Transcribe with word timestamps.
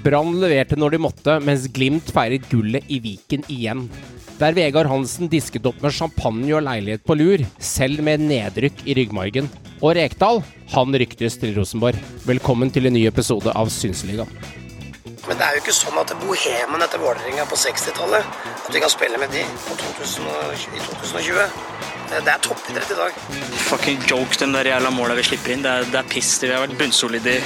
Brann 0.00 0.38
leverte 0.40 0.78
når 0.78 0.94
de 0.94 1.00
måtte, 1.04 1.34
mens 1.44 1.66
Glimt 1.76 2.08
feiret 2.14 2.46
gullet 2.48 2.86
i 2.88 3.00
Viken 3.04 3.42
igjen. 3.52 3.82
Der 4.40 4.54
Vegard 4.56 4.88
Hansen 4.88 5.28
disket 5.28 5.66
opp 5.68 5.82
med 5.84 5.92
champagne 5.92 6.54
og 6.56 6.64
leilighet 6.64 7.04
på 7.04 7.16
lur, 7.18 7.44
selv 7.60 8.00
med 8.06 8.24
nedrykk 8.24 8.80
i 8.88 8.96
ryggmargen. 8.96 9.50
Og 9.84 9.92
Rekdal, 9.98 10.40
han 10.72 10.96
ryktes 11.02 11.36
til 11.42 11.52
Rosenborg. 11.58 12.00
Velkommen 12.24 12.72
til 12.72 12.88
en 12.88 12.96
ny 12.96 13.04
episode 13.10 13.52
av 13.52 13.68
Synseligaen. 13.74 14.32
Men 15.28 15.36
det 15.36 15.44
er 15.44 15.58
jo 15.58 15.64
ikke 15.66 15.76
sånn 15.76 16.00
at 16.00 16.14
bohemen 16.22 16.86
etter 16.86 17.02
Vålerenga 17.02 17.44
på 17.46 17.58
60-tallet 17.60 18.24
At 18.64 18.72
vi 18.72 18.80
kan 18.80 18.90
spille 18.90 19.20
med 19.20 19.28
de 19.36 19.44
på 19.66 19.76
2020, 19.76 20.72
i 20.72 20.80
2020. 20.88 21.89
Det 22.10 22.24
det 22.26 22.32
er 22.32 22.40
toppidrett 22.42 22.90
i 22.90 22.96
dag. 22.98 23.18
Fucking 23.68 24.02
joke, 24.10 24.34
den 24.40 24.52
der 24.54 24.66
jævla 24.66 24.90
måla 24.90 25.14
vi 25.14 25.22
slipper 25.28 25.54
inn. 25.54 25.62
Det 25.62 25.70
er, 25.70 25.84
det 25.92 25.98
er 26.00 26.08
piss. 26.10 26.32
Vi 26.42 26.50
har 26.50 26.64
vært 26.64 26.74
bunnsolide 26.80 27.36
i, 27.38 27.40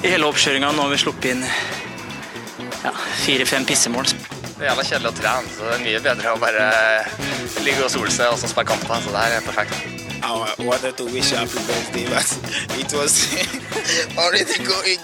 i 0.00 0.12
hele 0.14 0.28
oppkjøringa. 0.30 0.70
Nå 0.72 0.86
har 0.86 0.94
vi 0.94 1.00
sluppet 1.02 1.34
inn 1.34 1.44
ja, 2.80 2.94
fire-fem 3.26 3.68
pissemål. 3.68 4.08
Det 4.08 4.64
er 4.64 4.70
jævla 4.70 4.84
kjedelig 4.88 5.10
å 5.12 5.16
trene, 5.20 5.52
så 5.52 5.60
det 5.68 5.74
er 5.74 5.84
mye 5.84 6.00
bedre 6.04 6.32
å 6.32 6.40
bare 6.40 6.64
ligge 7.66 7.84
og 7.84 7.92
sole 7.92 8.12
seg 8.14 8.32
og 8.32 8.40
så 8.40 8.48
spille 8.48 8.72
kamper. 8.72 9.04
Så 9.04 9.12
det 9.12 9.20
her 9.26 9.36
er 9.36 9.44
perfekt. 9.44 9.76
I 10.22 10.24
wanted 10.58 10.96
to 10.98 11.04
wish 11.04 11.32
you 11.32 11.38
happy 11.38 11.60
birthday, 11.64 12.04
but 12.08 12.28
it 12.78 12.92
was 12.92 13.32
already 14.18 14.56
going 14.64 15.00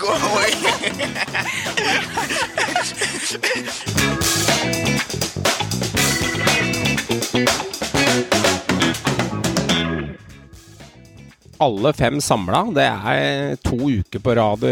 go 7.61 7.66
Alle 11.63 11.93
fem 11.97 12.21
samla. 12.21 12.67
Det 12.77 12.85
er 12.85 13.57
to 13.65 13.79
uker 13.79 14.21
på 14.21 14.35
rad, 14.37 14.67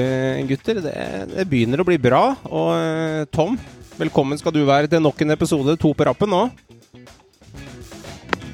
gutter. 0.51 0.83
Det, 0.85 0.95
det 1.33 1.47
begynner 1.49 1.81
å 1.81 1.87
bli 1.89 1.97
bra. 2.01 2.27
Og 2.51 2.71
eh, 2.77 3.25
Tom, 3.33 3.57
velkommen 3.97 4.41
skal 4.41 4.53
du 4.53 4.61
være 4.69 4.91
til 4.93 5.01
nok 5.05 5.25
en 5.25 5.33
episode. 5.33 5.79
To 5.81 5.95
på 5.97 6.05
rappen 6.11 6.29
nå. 6.35 6.43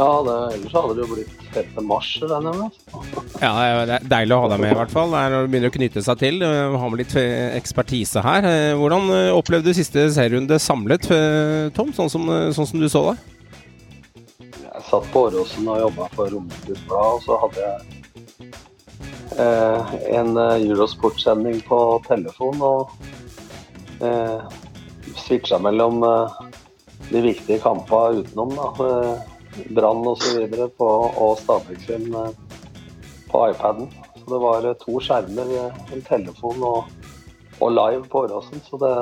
Ja, 0.01 0.13
det, 0.25 0.37
ellers 0.55 0.73
hadde 0.73 0.95
det 0.97 1.03
jo 1.05 1.09
blitt 1.11 1.41
5. 1.53 1.81
mars, 1.85 2.09
regner 2.23 2.55
jeg 2.55 2.61
med. 2.63 2.79
Ja, 3.43 3.51
Det 3.91 3.97
er 3.99 4.07
deilig 4.09 4.37
å 4.37 4.39
ha 4.45 4.49
deg 4.55 4.63
med, 4.63 4.71
i 4.73 4.79
hvert 4.79 4.95
fall. 4.95 5.11
Det 5.13 5.21
er 5.21 5.35
når 5.35 5.43
det 5.45 5.51
begynner 5.53 5.73
å 5.73 5.75
knytte 5.75 6.05
seg 6.07 6.23
til. 6.23 6.39
Vi 6.41 6.81
har 6.85 6.93
med 6.95 7.03
litt 7.03 7.17
eh, 7.21 7.51
ekspertise 7.59 8.23
her. 8.25 8.47
Eh, 8.49 8.71
Hvordan 8.81 9.11
eh, 9.17 9.33
opplevde 9.37 9.75
du 9.75 9.77
siste 9.77 10.07
serierunde 10.15 10.57
samlet, 10.63 11.11
eh, 11.13 11.67
Tom? 11.77 11.91
Sånn 11.99 12.09
som, 12.15 12.31
eh, 12.33 12.49
sånn 12.57 12.71
som 12.71 12.81
du 12.81 12.87
så 12.89 13.03
det? 13.11 13.19
Jeg 14.71 14.87
satt 14.87 15.11
på 15.13 15.27
Åråsen 15.27 15.67
og 15.69 15.83
jobba 15.83 16.07
for 16.15 16.31
Romerikes 16.33 16.87
Blad, 16.89 17.19
og 17.19 17.27
så 17.27 17.37
hadde 17.43 17.67
jeg 17.67 18.00
eh, 19.39 19.95
en 20.17 20.37
eh, 20.37 20.71
Eurosport-sending 20.71 21.61
på 21.69 21.81
telefon 22.09 22.63
og 22.63 22.91
eh, 24.03 24.39
switcha 25.17 25.59
mellom 25.59 26.03
eh, 26.03 26.41
de 27.11 27.21
viktige 27.25 27.59
kampene 27.63 28.23
utenom, 28.23 28.55
da. 28.57 28.71
Eh, 28.87 29.37
Brann 29.75 30.07
osv. 30.07 30.47
og 30.81 31.39
Stabæk 31.39 31.81
sin 31.87 32.15
eh, 32.15 32.31
på 33.31 33.51
iPaden. 33.51 33.91
Så 34.15 34.25
det 34.31 34.41
var 34.43 34.67
eh, 34.67 34.79
to 34.81 35.01
skjermer, 35.03 35.55
eh, 35.59 35.95
en 35.95 36.03
telefon 36.07 36.63
og, 36.63 36.85
og 37.61 37.73
live 37.77 38.05
på 38.09 38.25
Åråsen. 38.27 38.63
Så 38.69 38.79
det, 38.83 38.93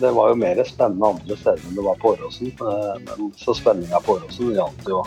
det 0.00 0.12
var 0.14 0.32
jo 0.32 0.40
mer 0.40 0.62
spennende 0.68 1.14
andre 1.16 1.38
steder 1.40 1.64
enn 1.68 1.78
det 1.78 1.86
var 1.86 2.00
på 2.02 2.14
Åråsen. 2.14 2.52
Eh, 2.52 2.94
Men 3.08 3.32
så 3.40 3.56
spenninga 3.56 4.00
på 4.04 4.18
Åråsen 4.18 4.54
gjaldt 4.54 4.88
jo 4.88 5.04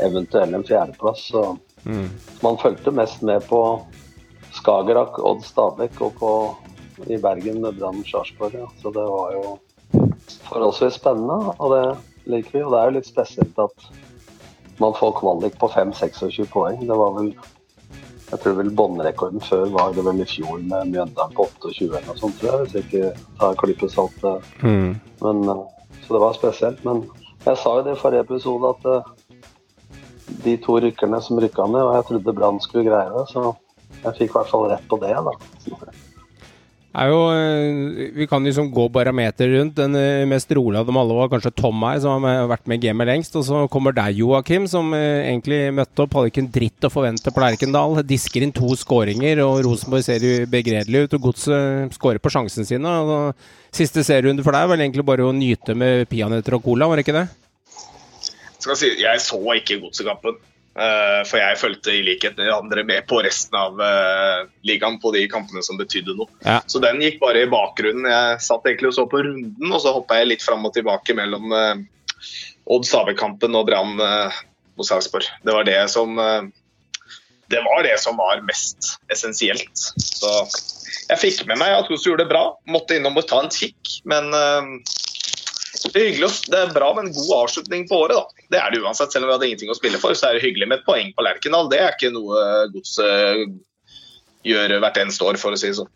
eventuelt 0.00 0.54
en 0.54 0.64
fjerdeplass. 0.64 1.28
Så 1.32 1.56
man 2.40 2.58
fulgte 2.60 2.92
mest 2.92 3.22
med 3.22 3.44
på 3.48 3.60
Skagerrak, 4.60 5.18
Odd 5.18 5.44
Stabæk 5.46 6.00
og 6.06 6.18
på 6.20 6.32
i 7.08 7.16
Bergen 7.16 7.62
med 7.64 7.78
Brann 7.78 8.04
Sarpsborg. 8.04 8.54
Ja. 8.54 8.66
Så 8.82 8.92
det 8.92 9.04
var 9.08 9.32
jo 9.34 9.56
forholdsvis 10.48 10.98
spennende, 11.00 11.54
og 11.58 11.72
det 11.74 11.84
liker 12.30 12.58
vi. 12.58 12.64
Og 12.64 12.74
det 12.74 12.80
er 12.80 12.90
jo 12.90 12.96
litt 12.98 13.08
spesielt 13.08 13.62
at 13.62 13.88
man 14.80 14.96
får 14.96 15.16
kvalik 15.20 15.56
på 15.60 15.68
5-26 15.72 16.50
poeng. 16.52 16.84
Det 16.84 17.00
var 17.00 17.16
vel 17.16 17.32
jeg 18.30 18.38
tror 18.44 18.60
vel 18.60 18.68
båndrekorden 18.78 19.42
før 19.42 19.64
var 19.74 19.94
det 19.94 20.04
vel 20.06 20.22
i 20.22 20.26
fjor 20.28 20.60
med 20.62 20.92
Mjøndalen 20.92 21.32
på 21.34 21.48
28 21.64 21.88
eller 21.88 22.04
noe 22.06 22.20
sånt, 22.20 22.36
tror 22.38 22.52
jeg. 22.52 22.60
Hvis 22.60 22.76
jeg 22.76 22.84
ikke 22.86 23.30
tar 23.40 23.56
klippet 23.58 23.94
salt. 23.94 24.26
Mm. 24.62 24.92
Men, 25.24 25.40
eh, 25.50 25.96
så 26.04 26.14
det 26.14 26.20
var 26.22 26.36
spesielt. 26.38 26.84
Men 26.86 27.02
jeg 27.46 27.58
sa 27.58 27.72
jo 27.74 27.82
det 27.88 27.96
i 27.96 27.98
forrige 28.04 28.26
episode 28.28 28.70
at 28.70 28.86
eh, 28.92 29.10
de 30.44 30.54
to 30.62 30.78
rykkerne 30.84 31.18
som 31.26 31.42
rykka 31.42 31.66
ned, 31.66 31.82
og 31.82 31.96
jeg 31.96 32.06
trodde 32.10 32.36
Brann 32.38 32.62
skulle 32.62 32.86
greie 32.86 33.10
det, 33.16 33.26
så 33.32 33.50
jeg 34.04 34.16
fikk 34.18 34.30
i 34.30 34.38
hvert 34.38 34.52
fall 34.52 34.70
rett 34.70 34.86
på 34.88 34.98
det, 35.02 35.12
da. 35.12 35.34
er 37.00 37.10
jo, 37.12 37.18
eh, 37.30 38.10
vi 38.16 38.26
kan 38.26 38.42
liksom 38.44 38.70
gå 38.74 38.88
barometer 38.90 39.52
rundt. 39.54 39.76
Den 39.78 39.94
eh, 39.98 40.26
mest 40.28 40.50
rolige 40.56 40.80
av 40.80 40.88
dem 40.88 40.98
alle 40.98 41.16
var 41.16 41.30
kanskje 41.30 41.52
Tom 41.54 41.84
her, 41.86 42.00
som 42.02 42.24
har 42.26 42.48
vært 42.50 42.66
med 42.66 42.80
i 42.80 42.88
gamet 42.88 43.10
lengst. 43.10 43.36
Og 43.38 43.44
så 43.46 43.62
kommer 43.72 43.94
deg, 43.94 44.18
Joakim, 44.18 44.66
som 44.70 44.90
eh, 44.96 45.26
egentlig 45.28 45.60
møtte 45.76 46.06
opp. 46.06 46.16
Hadde 46.18 46.32
ikke 46.32 46.44
en 46.46 46.52
dritt 46.56 46.88
å 46.88 46.92
forvente 46.92 47.34
på 47.34 47.44
Lerkendal. 47.44 48.00
Disker 48.08 48.46
inn 48.46 48.56
to 48.56 48.72
skåringer, 48.78 49.44
og 49.46 49.62
Rosenborg 49.68 50.06
ser 50.06 50.26
begredelig 50.50 51.06
ut. 51.06 51.18
Og 51.18 51.28
Godset 51.30 51.94
skårer 51.98 52.22
på 52.22 52.32
sjansene 52.32 52.66
sine. 52.68 52.96
Og 53.04 53.76
siste 53.76 54.02
serierunde 54.06 54.46
for 54.46 54.56
deg 54.56 54.66
er 54.66 54.74
vel 54.74 54.88
egentlig 54.88 55.06
bare 55.06 55.28
å 55.28 55.36
nyte 55.36 55.78
med 55.78 56.08
peanøtter 56.10 56.58
og 56.58 56.66
cola, 56.66 56.90
var 56.90 56.98
det 56.98 57.06
ikke 57.06 57.20
det? 57.20 57.28
skal 58.60 58.76
si, 58.76 58.90
jeg 59.00 59.20
så 59.24 59.40
ikke 59.56 59.80
godsekampen. 59.80 60.38
Eh, 60.78 61.20
for 61.28 61.40
jeg 61.40 61.58
fulgte 61.60 61.94
i 61.94 62.02
likhet 62.06 62.36
med 62.36 62.46
de 62.46 62.54
andre 62.54 62.84
med 62.86 63.06
på 63.10 63.20
resten 63.24 63.56
av 63.58 63.80
eh, 63.84 64.42
ligaen 64.66 64.98
på 65.02 65.12
de 65.16 65.24
kampene 65.30 65.62
som 65.66 65.78
betydde 65.80 66.16
noe. 66.18 66.30
Ja. 66.44 66.60
Så 66.66 66.82
den 66.82 67.02
gikk 67.04 67.20
bare 67.22 67.44
i 67.44 67.50
bakgrunnen. 67.50 68.08
Jeg 68.10 68.40
satt 68.44 68.68
egentlig 68.68 68.92
og 68.92 68.96
så 68.98 69.06
på 69.10 69.22
runden, 69.26 69.70
og 69.70 69.82
så 69.82 69.94
hoppa 69.96 70.20
jeg 70.20 70.32
litt 70.32 70.46
fram 70.46 70.66
og 70.68 70.74
tilbake 70.76 71.16
mellom 71.18 71.54
uh, 71.54 71.74
Odd 72.70 72.88
Stabæk-kampen 72.88 73.56
og 73.58 73.68
Brann 73.68 74.00
uh, 74.00 74.40
hos 74.78 74.92
Sarpsborg. 74.92 75.28
Det 75.44 75.54
var 75.56 75.68
det 75.68 75.80
som 75.92 76.16
det 77.50 77.58
var 77.66 77.82
det 77.82 77.96
som 77.98 78.14
var 78.14 78.44
mest 78.46 78.92
essensielt. 79.10 79.72
Så 79.74 80.30
jeg 81.10 81.18
fikk 81.18 81.40
med 81.48 81.58
meg 81.58 81.74
at 81.74 81.88
Godset 81.90 82.06
gjorde 82.06 82.22
det 82.22 82.30
bra. 82.30 82.44
Måtte 82.70 82.94
innom 82.94 83.18
og 83.18 83.26
ta 83.26 83.40
en 83.42 83.50
kikk, 83.50 83.96
men 84.06 84.30
det 84.30 85.98
er 85.98 86.06
hyggelig, 86.12 86.30
det 86.46 86.60
er 86.60 86.76
bra 86.76 86.92
med 86.94 87.08
en 87.08 87.16
god 87.16 87.32
avslutning 87.40 87.88
på 87.90 87.98
året. 88.04 88.20
da. 88.20 88.39
Det 88.50 88.58
er 88.58 88.72
det 88.74 88.82
uansett. 88.82 89.12
Selv 89.14 89.26
om 89.26 89.30
vi 89.30 89.36
hadde 89.36 89.48
ingenting 89.50 89.70
å 89.72 89.78
spille 89.78 90.00
for, 90.02 90.16
så 90.18 90.30
er 90.30 90.38
det 90.38 90.44
hyggelig 90.46 90.68
med 90.70 90.80
et 90.80 90.86
poeng 90.88 91.12
på 91.14 91.22
Lerkendal. 91.26 91.70
Det 91.70 91.78
er 91.80 91.94
ikke 91.94 92.12
noe 92.14 92.44
Godset 92.74 93.56
gjør 94.46 94.78
hvert 94.80 95.00
eneste 95.02 95.26
år, 95.28 95.38
for 95.40 95.54
å 95.54 95.58
si 95.60 95.68
det 95.70 95.78
sånn. 95.78 95.90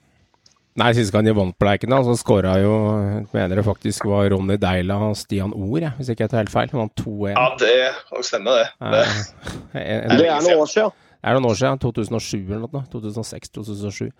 Nei, 0.74 0.88
sist 0.96 1.12
gang 1.14 1.22
de 1.22 1.30
vant 1.34 1.54
på 1.54 1.66
Lerkendal, 1.68 2.02
så 2.02 2.16
skåra 2.18 2.56
jo 2.58 2.72
jeg 2.98 3.26
mener 3.36 3.60
det 3.60 3.66
faktisk 3.66 4.08
var 4.10 4.26
Ronny 4.32 4.56
Deila 4.58 4.96
og 5.06 5.14
Stian 5.18 5.52
Ord, 5.54 5.84
jeg, 5.84 5.92
hvis 6.00 6.10
ikke 6.10 6.26
jeg 6.26 6.32
tar 6.32 6.42
helt 6.42 6.50
feil. 6.54 6.72
Han 6.72 6.82
vant 6.82 7.02
2-1. 7.04 7.30
Ja, 7.36 7.44
det 7.60 7.76
kan 8.10 8.26
stemme, 8.26 8.56
det. 8.58 8.66
det. 8.96 9.04
Eh, 9.84 10.16
Det 10.18 10.26
er 10.26 10.42
noen 10.42 10.62
år 10.64 10.70
siden. 10.70 10.94
Det 11.24 11.30
er 11.32 11.38
noen 11.38 11.46
år 11.48 11.56
siden. 11.56 11.78
2007 11.80 12.50
eller 12.52 12.68
noe. 12.68 12.82
2006-2007. 12.92 14.10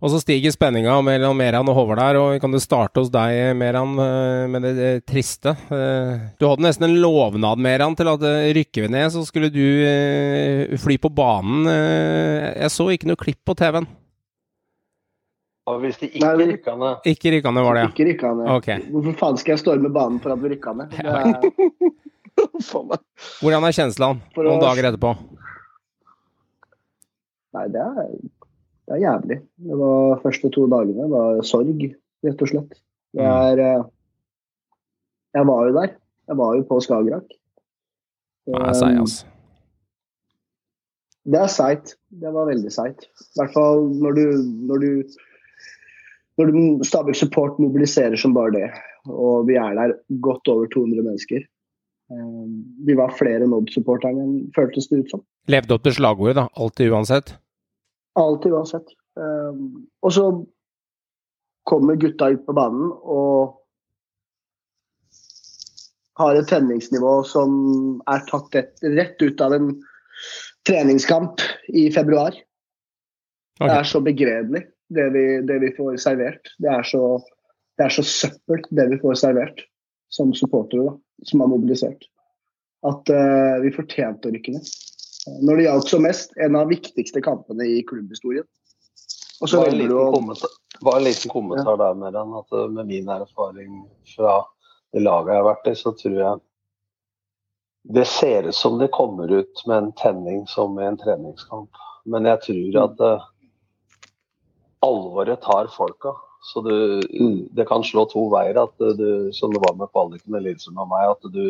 Og 0.00 0.10
så 0.12 0.18
stiger 0.20 0.52
spenninga 0.52 0.92
mellom 1.04 1.36
Meran 1.40 1.68
og 1.68 1.76
Håvard 1.76 2.00
der, 2.00 2.18
og 2.20 2.26
vi 2.34 2.40
kan 2.40 2.52
jo 2.52 2.60
starte 2.60 3.00
hos 3.00 3.08
deg, 3.12 3.54
Meran, 3.56 3.94
eh, 4.00 4.44
med 4.52 4.64
det, 4.64 4.72
det 4.76 4.90
triste. 5.08 5.54
Eh, 5.72 6.26
Du 6.40 6.46
hadde 6.48 6.64
nesten 6.64 6.84
en 6.88 6.98
lovnad, 7.00 7.60
Meran, 7.60 7.96
til 7.96 8.08
at 8.12 8.24
eh, 8.28 8.50
rykker 8.56 8.84
vi 8.86 8.92
ned, 8.92 9.08
så 9.12 9.24
skulle 9.28 9.48
du 9.52 9.60
eh, 9.60 10.76
fly 10.80 10.98
på 11.00 11.08
banen. 11.16 11.64
Eh, 11.68 12.60
Jeg 12.60 12.72
så 12.76 12.88
ikke 12.92 13.08
noe 13.08 13.20
klipp 13.20 13.40
på 13.48 13.56
TV-en. 13.56 13.88
Hvis 15.80 16.00
de 16.00 16.08
ikke 16.10 16.24
Nei, 16.26 16.46
rykka 16.50 16.72
ned 16.80 17.04
Ikke 17.12 17.30
rykka 17.30 17.50
ned, 17.54 17.62
var 17.62 17.76
det, 17.76 17.82
ja. 17.84 17.90
Ikke 17.92 18.06
rykka 18.08 18.30
ned. 18.34 18.48
Okay. 18.56 18.80
Hvorfor 18.90 19.18
faen 19.20 19.36
skal 19.38 19.52
jeg 19.54 19.60
storme 19.62 19.92
banen 19.94 20.16
for 20.20 20.32
at 20.34 20.40
vi 20.42 20.50
rykka 20.56 20.72
ned? 20.76 20.96
Det 20.96 21.04
er... 21.14 21.90
Hvordan 23.40 23.66
er 23.68 23.76
kjenslene 23.76 24.20
noen 24.40 24.62
dager 24.64 24.88
etterpå? 24.90 25.12
Nei, 27.56 27.64
det 27.74 27.80
er, 27.82 28.12
det 28.86 28.94
er 28.96 29.02
jævlig. 29.04 29.40
Det 29.70 29.78
var 29.80 30.20
første 30.22 30.50
to 30.54 30.66
dagene 30.70 31.08
var 31.10 31.40
sorg, 31.46 31.82
rett 32.26 32.42
og 32.46 32.48
slett. 32.52 32.76
Det 33.14 33.24
Mm. 33.24 33.26
er 33.26 33.58
eh, 33.64 33.84
Jeg 35.34 35.46
var 35.46 35.66
jo 35.66 35.72
der. 35.74 35.96
Jeg 36.30 36.36
var 36.38 36.54
jo 36.56 36.62
på 36.68 36.80
Skagerrak. 36.82 37.28
Det 38.46 38.54
er 38.54 38.72
seig, 38.74 38.96
altså. 38.98 39.26
Det 41.30 41.38
er 41.38 41.50
seigt. 41.52 41.94
Det 42.10 42.32
var 42.34 42.46
veldig 42.48 42.70
seigt. 42.72 43.04
I 43.04 43.38
hvert 43.40 43.52
fall 43.54 43.82
når 44.00 44.12
du 44.16 44.24
når 44.70 44.78
du 44.86 44.90
når 46.40 46.84
Stabæk 46.88 47.14
Support 47.18 47.58
mobiliserer 47.60 48.16
som 48.16 48.32
bare 48.32 48.50
det, 48.54 48.68
og 49.06 49.46
vi 49.46 49.54
er 49.60 49.74
der 49.76 49.92
godt 50.24 50.48
over 50.48 50.66
200 50.72 51.02
mennesker. 51.04 51.42
Eh, 52.10 52.46
Vi 52.86 52.94
var 52.96 53.12
flere 53.18 53.46
Nod-supporterne 53.46 54.22
enn 54.24 54.50
føltes 54.56 54.88
det 54.88 55.02
ut 55.04 55.10
som. 55.10 55.22
Levde 55.48 55.74
opp 55.76 55.82
til 55.84 55.92
slagordet, 55.98 56.36
da. 56.40 56.48
Alltid 56.56 56.90
uansett. 56.90 57.34
Alltid 58.18 58.52
uansett. 58.52 58.94
Um, 59.14 59.86
og 60.02 60.12
så 60.14 60.26
kommer 61.68 61.98
gutta 62.00 62.30
ut 62.32 62.46
på 62.46 62.54
banen 62.56 62.90
og 62.90 63.56
har 66.20 66.36
et 66.36 66.48
tenningsnivå 66.50 67.20
som 67.28 67.52
er 68.10 68.24
tatt 68.28 68.56
rett, 68.56 68.74
rett 68.84 69.22
ut 69.22 69.40
av 69.44 69.54
en 69.56 69.70
treningskamp 70.68 71.42
i 71.68 71.88
februar. 71.94 72.34
Okay. 73.60 73.68
Det 73.68 73.76
er 73.76 73.88
så 73.88 74.00
begredelig, 74.04 74.62
det 74.92 75.08
vi, 75.14 75.24
det 75.48 75.58
vi 75.64 75.72
får 75.76 75.96
servert. 76.02 76.52
Det 76.60 76.70
er 76.72 76.86
så, 76.86 77.04
det 77.78 77.86
er 77.86 77.96
så 77.96 78.04
søppel, 78.06 78.64
det 78.76 78.88
vi 78.94 79.00
får 79.02 79.20
servert 79.22 79.64
som 80.10 80.32
supportere, 80.34 80.90
da, 80.90 81.24
som 81.30 81.44
har 81.44 81.52
mobilisert. 81.52 82.08
At 82.88 83.12
uh, 83.12 83.60
vi 83.62 83.72
fortjente 83.74 84.28
å 84.28 84.34
rykke 84.34 84.56
ned. 84.56 84.70
Når 85.26 85.56
det 85.56 85.64
gjaldt 85.66 85.92
som 85.92 86.04
mest, 86.06 86.32
en 86.40 86.56
av 86.56 86.68
de 86.68 86.76
viktigste 86.78 87.22
kampene 87.24 87.66
i 87.68 87.80
klubbhistorien. 87.86 88.46
Og 89.40 89.48
så 89.48 89.62
velger 89.64 89.88
liten 89.88 90.12
kommentar, 90.14 90.54
bare 90.84 91.00
en 91.00 91.04
liten 91.04 91.32
kommentar 91.32 91.74
ja. 91.74 91.80
der, 91.82 91.98
Meran. 92.00 92.36
At 92.40 92.56
uh, 92.56 92.68
med 92.72 92.88
min 92.88 93.08
erfaring 93.08 93.82
fra 94.14 94.38
det 94.92 95.04
laget 95.04 95.32
jeg 95.32 95.42
har 95.42 95.48
vært 95.48 95.70
i, 95.70 95.76
så 95.78 95.92
tror 95.96 96.16
jeg 96.18 96.40
det 97.96 98.04
ser 98.04 98.50
ut 98.50 98.56
som 98.56 98.76
det 98.76 98.90
kommer 98.92 99.30
ut 99.32 99.62
med 99.66 99.76
en 99.76 99.92
tenning 99.96 100.42
som 100.48 100.76
i 100.76 100.84
en 100.84 100.98
treningskamp. 101.00 101.70
Men 102.04 102.28
jeg 102.28 102.42
tror 102.48 102.80
at 102.82 103.00
uh, 103.00 103.30
alvoret 104.84 105.40
tar 105.44 105.72
folka. 105.72 106.12
Så 106.52 106.60
du, 106.64 107.00
det 107.52 107.66
kan 107.68 107.84
slå 107.84 108.06
to 108.08 108.26
veier, 108.32 108.56
at 108.60 108.76
du, 108.96 109.28
som 109.36 109.52
det 109.52 109.60
var 109.60 109.76
med 109.76 109.90
kvaliken 109.92 110.32
med 110.32 110.46
Lillestrøm 110.46 110.80
og 110.80 110.88
meg, 110.88 111.10
at 111.12 111.32
du 111.34 111.42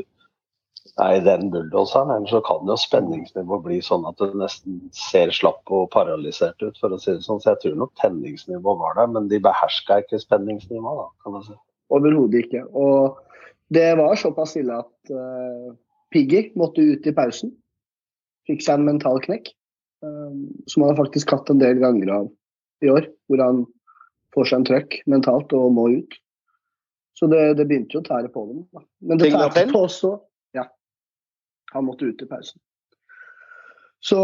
er 0.98 1.16
i 1.18 1.24
den 1.24 1.50
bulldoseren. 1.52 2.10
Ellers 2.14 2.32
så 2.34 2.40
kan 2.46 2.68
jo 2.68 2.76
spenningsnivået 2.78 3.64
bli 3.66 3.78
sånn 3.84 4.06
at 4.08 4.18
det 4.20 4.30
nesten 4.38 4.80
ser 4.96 5.32
slapp 5.34 5.70
og 5.70 5.90
paralysert 5.94 6.60
ut, 6.64 6.78
for 6.80 6.94
å 6.94 6.98
si 7.00 7.12
det 7.14 7.24
sånn. 7.26 7.40
Så 7.42 7.52
jeg 7.52 7.62
tror 7.64 7.78
nok 7.82 7.94
tenningsnivået 8.00 8.80
var 8.82 8.98
der, 8.98 9.12
men 9.14 9.28
de 9.30 9.40
beherska 9.42 10.00
ikke 10.02 10.22
spenningsnivået, 10.22 11.02
da, 11.04 11.08
kan 11.24 11.36
man 11.36 11.46
si. 11.46 11.56
Overhodet 11.94 12.46
ikke. 12.46 12.64
Og 12.78 13.18
det 13.74 13.88
var 14.00 14.18
såpass 14.18 14.56
ille 14.58 14.80
at 14.82 15.14
uh, 15.14 15.74
Piggy 16.14 16.48
måtte 16.58 16.82
ut 16.82 17.06
i 17.06 17.14
pausen. 17.14 17.54
Fikk 18.50 18.64
seg 18.66 18.80
en 18.80 18.88
mental 18.88 19.20
knekk, 19.22 19.52
um, 20.02 20.48
som 20.70 20.84
han 20.84 20.94
har 20.94 21.02
faktisk 21.04 21.34
hatt 21.34 21.50
en 21.52 21.62
del 21.62 21.78
ganger 21.82 22.14
av 22.16 22.32
i 22.82 22.90
år. 22.90 23.06
Hvor 23.30 23.44
han 23.44 23.62
får 24.34 24.50
seg 24.50 24.60
en 24.60 24.66
trøkk 24.70 24.98
mentalt 25.10 25.54
og 25.54 25.70
må 25.76 25.86
ut. 26.00 26.18
Så 27.18 27.28
det, 27.30 27.42
det 27.58 27.66
begynte 27.68 27.98
jo 27.98 28.02
å 28.02 28.06
tære 28.06 28.30
på 28.32 28.42
dem. 28.48 28.64
Da. 28.72 28.82
Men 29.04 29.20
det 29.20 29.30
tærte 29.34 29.66
på 29.70 29.84
også. 29.84 30.14
Han 31.74 31.86
måtte 31.86 32.08
ut 32.08 32.22
i 32.22 32.28
pausen. 32.28 32.60
Så 34.00 34.18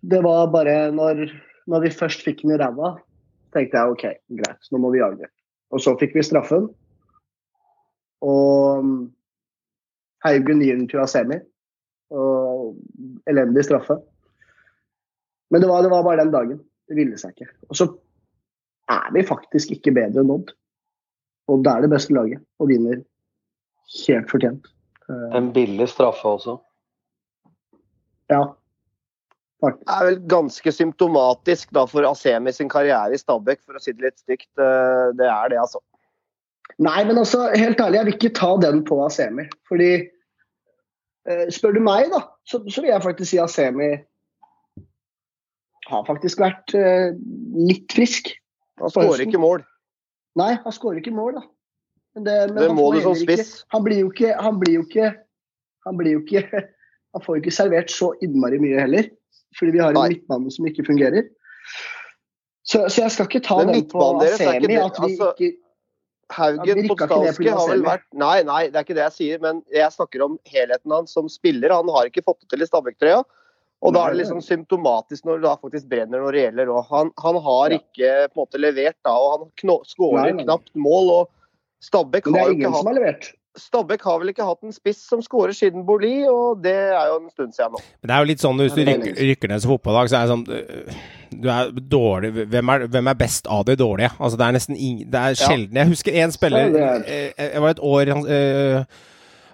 det 0.00 0.20
var 0.24 0.50
bare 0.52 0.90
når, 0.96 1.26
når 1.68 1.86
vi 1.86 1.92
først 1.94 2.24
fikk 2.24 2.42
den 2.42 2.54
i 2.56 2.60
ræva, 2.60 2.94
tenkte 3.54 3.78
jeg 3.78 3.94
OK, 3.94 4.04
greit, 4.40 4.70
nå 4.72 4.80
må 4.80 4.92
vi 4.94 5.02
jage. 5.02 5.28
Og 5.70 5.82
så 5.84 5.94
fikk 6.00 6.16
vi 6.16 6.26
straffen. 6.26 6.68
Og 8.26 8.86
Haugen 10.24 10.62
gir 10.64 10.76
den 10.76 10.88
til 10.90 11.02
Asemi. 11.02 11.38
Og 12.10 12.74
elendig 13.30 13.64
straffe. 13.68 14.00
Men 15.50 15.62
det 15.62 15.68
var, 15.70 15.84
det 15.84 15.92
var 15.92 16.02
bare 16.06 16.24
den 16.24 16.32
dagen. 16.34 16.58
Det 16.90 16.98
ville 16.98 17.18
seg 17.20 17.36
ikke. 17.36 17.52
Og 17.70 17.78
så 17.78 17.86
er 18.90 19.12
vi 19.14 19.26
faktisk 19.26 19.76
ikke 19.76 19.94
bedre 19.94 20.24
enn 20.24 20.34
Odd. 20.34 20.50
Odd 21.50 21.70
er 21.70 21.84
det 21.84 21.92
beste 21.92 22.14
laget 22.14 22.42
og 22.58 22.70
vinner 22.70 23.00
helt 24.06 24.30
fortjent. 24.30 24.66
Eh, 25.10 25.36
en 25.36 25.52
billig 25.52 25.88
straffe 25.90 26.28
også. 26.28 26.56
Ja. 28.30 28.42
Faktisk. 29.60 29.86
Det 29.86 29.96
er 29.96 30.06
vel 30.08 30.18
ganske 30.30 30.72
symptomatisk 30.72 31.72
da 31.76 31.84
for 31.90 32.06
Asemi 32.08 32.52
sin 32.56 32.70
karriere 32.72 33.12
i 33.12 33.20
Stabæk, 33.20 33.60
for 33.66 33.76
å 33.76 33.82
si 33.82 33.92
det 33.92 34.06
litt 34.06 34.22
stygt. 34.22 34.48
Eh, 34.56 35.10
det 35.18 35.28
er 35.28 35.52
det, 35.52 35.58
altså. 35.60 35.82
Nei, 36.80 37.02
men 37.04 37.18
altså, 37.20 37.48
helt 37.52 37.80
ærlig, 37.82 37.98
jeg 37.98 38.08
vil 38.08 38.16
ikke 38.16 38.36
ta 38.38 38.54
den 38.62 38.84
på 38.88 39.00
Asemi. 39.04 39.48
Fordi 39.68 39.90
eh, 39.98 41.46
spør 41.52 41.76
du 41.76 41.82
meg, 41.84 42.08
da, 42.14 42.22
så, 42.48 42.62
så 42.70 42.84
vil 42.84 42.94
jeg 42.94 43.04
faktisk 43.04 43.34
si 43.34 43.42
Asemi 43.42 43.92
har 45.90 46.04
faktisk 46.06 46.38
vært 46.38 46.70
litt 46.70 47.90
frisk. 47.90 48.28
Han 48.78 48.92
skårer 48.94 49.24
ikke 49.24 49.40
mål. 49.42 49.64
Nei, 50.38 50.52
han 50.62 50.72
skårer 50.72 51.00
ikke 51.00 51.12
mål, 51.16 51.40
da. 51.40 51.48
Det, 52.18 52.36
det 52.56 52.68
må 52.74 52.88
du 52.94 53.00
som 53.04 53.14
spiss. 53.14 53.60
Han 53.70 53.84
blir 53.86 54.02
jo 54.02 54.10
ikke 54.10 54.34
Han 54.42 54.58
blir 54.58 54.80
jo 54.80 54.82
ikke 54.82 55.12
Han 55.86 55.98
blir 56.00 56.16
jo 56.16 56.22
ikke 56.24 56.42
Han 57.14 57.22
får 57.22 57.36
jo 57.36 57.42
ikke 57.44 57.54
servert 57.54 57.90
så 57.90 58.12
innmari 58.22 58.58
mye 58.62 58.82
heller. 58.82 59.08
Fordi 59.58 59.72
vi 59.74 59.80
har 59.82 59.94
en 59.94 60.12
midtbane 60.12 60.52
som 60.54 60.66
ikke 60.70 60.84
fungerer. 60.86 61.24
Så, 62.62 62.84
så, 62.86 63.00
jeg 63.02 63.10
skal 63.10 63.26
ikke 63.26 63.40
ta 63.42 63.56
den 63.66 63.82
på 63.90 64.04
Asemi 64.22 64.54
at 64.54 64.68
vi 64.68 64.76
altså, 64.78 65.32
ikke 65.34 65.56
Haugen 66.30 66.86
Podstavski 66.86 67.50
har 67.50 67.66
vel 67.72 67.82
vært 67.82 68.06
Nei, 68.14 68.36
nei, 68.46 68.60
det 68.70 68.78
er 68.78 68.86
ikke 68.86 68.94
det 68.98 69.06
jeg 69.08 69.16
sier. 69.16 69.42
Men 69.42 69.64
jeg 69.74 69.90
snakker 69.96 70.22
om 70.22 70.38
helheten 70.46 70.94
hans 70.94 71.16
som 71.16 71.26
spiller. 71.32 71.74
Han 71.74 71.90
har 71.90 72.06
ikke 72.06 72.22
fått 72.26 72.44
det 72.44 72.52
til 72.52 72.62
i 72.62 72.70
Stabæk-trøya. 72.70 73.24
Og 73.80 73.94
da 73.96 74.04
er 74.04 74.12
det 74.12 74.20
liksom 74.20 74.42
symptomatisk 74.44 75.24
når 75.24 75.40
det 75.40 75.48
da 75.48 75.56
faktisk 75.56 75.88
brenner 75.90 76.20
når 76.20 76.36
det 76.36 76.42
gjelder. 76.44 76.72
òg. 76.76 76.88
han, 76.92 77.12
han 77.24 77.38
har 77.48 77.74
ikke 77.78 78.10
på 78.28 78.36
en 78.36 78.42
måte 78.42 78.60
levert 78.60 78.98
da, 79.06 79.14
og 79.16 79.30
han 79.32 79.78
skårer 79.88 80.34
knapt 80.42 80.74
mål. 80.76 81.14
og 81.16 81.39
Stabæk 81.80 82.26
har, 82.28 82.50
har, 82.52 83.28
Stabæk 83.56 84.02
har 84.04 84.18
vel 84.20 84.30
ikke 84.30 84.44
hatt 84.46 84.66
en 84.66 84.74
spiss 84.74 85.00
som 85.08 85.22
skårer 85.24 85.54
siden 85.56 85.86
Boli, 85.88 86.22
og 86.28 86.60
det 86.62 86.74
er 86.76 87.06
jo 87.08 87.16
en 87.22 87.30
stund 87.32 87.54
siden 87.56 87.72
nå. 87.74 87.80
Men 88.02 88.10
det 88.10 88.14
er 88.14 88.24
jo 88.24 88.28
litt 88.30 88.44
sånn 88.44 88.60
hvis 88.62 88.76
du 88.76 88.82
rykker, 88.86 89.16
rykker 89.30 89.50
ned 89.50 89.64
som 89.64 89.72
fotballag, 89.72 90.10
så 90.12 90.20
er 90.20 90.28
det 90.28 90.34
sånn 90.34 90.44
øh, 90.54 91.00
Du 91.40 91.48
er 91.50 91.72
dårlig 91.92 92.30
Hvem 92.52 92.72
er, 92.74 92.84
hvem 92.92 93.10
er 93.10 93.18
best 93.18 93.48
av 93.50 93.64
de 93.66 93.78
dårlige? 93.80 94.12
Altså, 94.18 94.38
det 94.38 94.46
er 94.46 94.56
nesten 94.58 94.76
ingen 94.76 95.10
Det 95.10 95.24
er 95.24 95.38
sjelden 95.40 95.80
Jeg 95.80 95.90
husker 95.92 96.20
én 96.20 96.34
spiller 96.34 96.76
Jeg 96.76 97.32
øh, 97.38 97.62
var 97.64 97.74
et 97.74 97.82
år 97.90 98.12
han, 98.14 98.28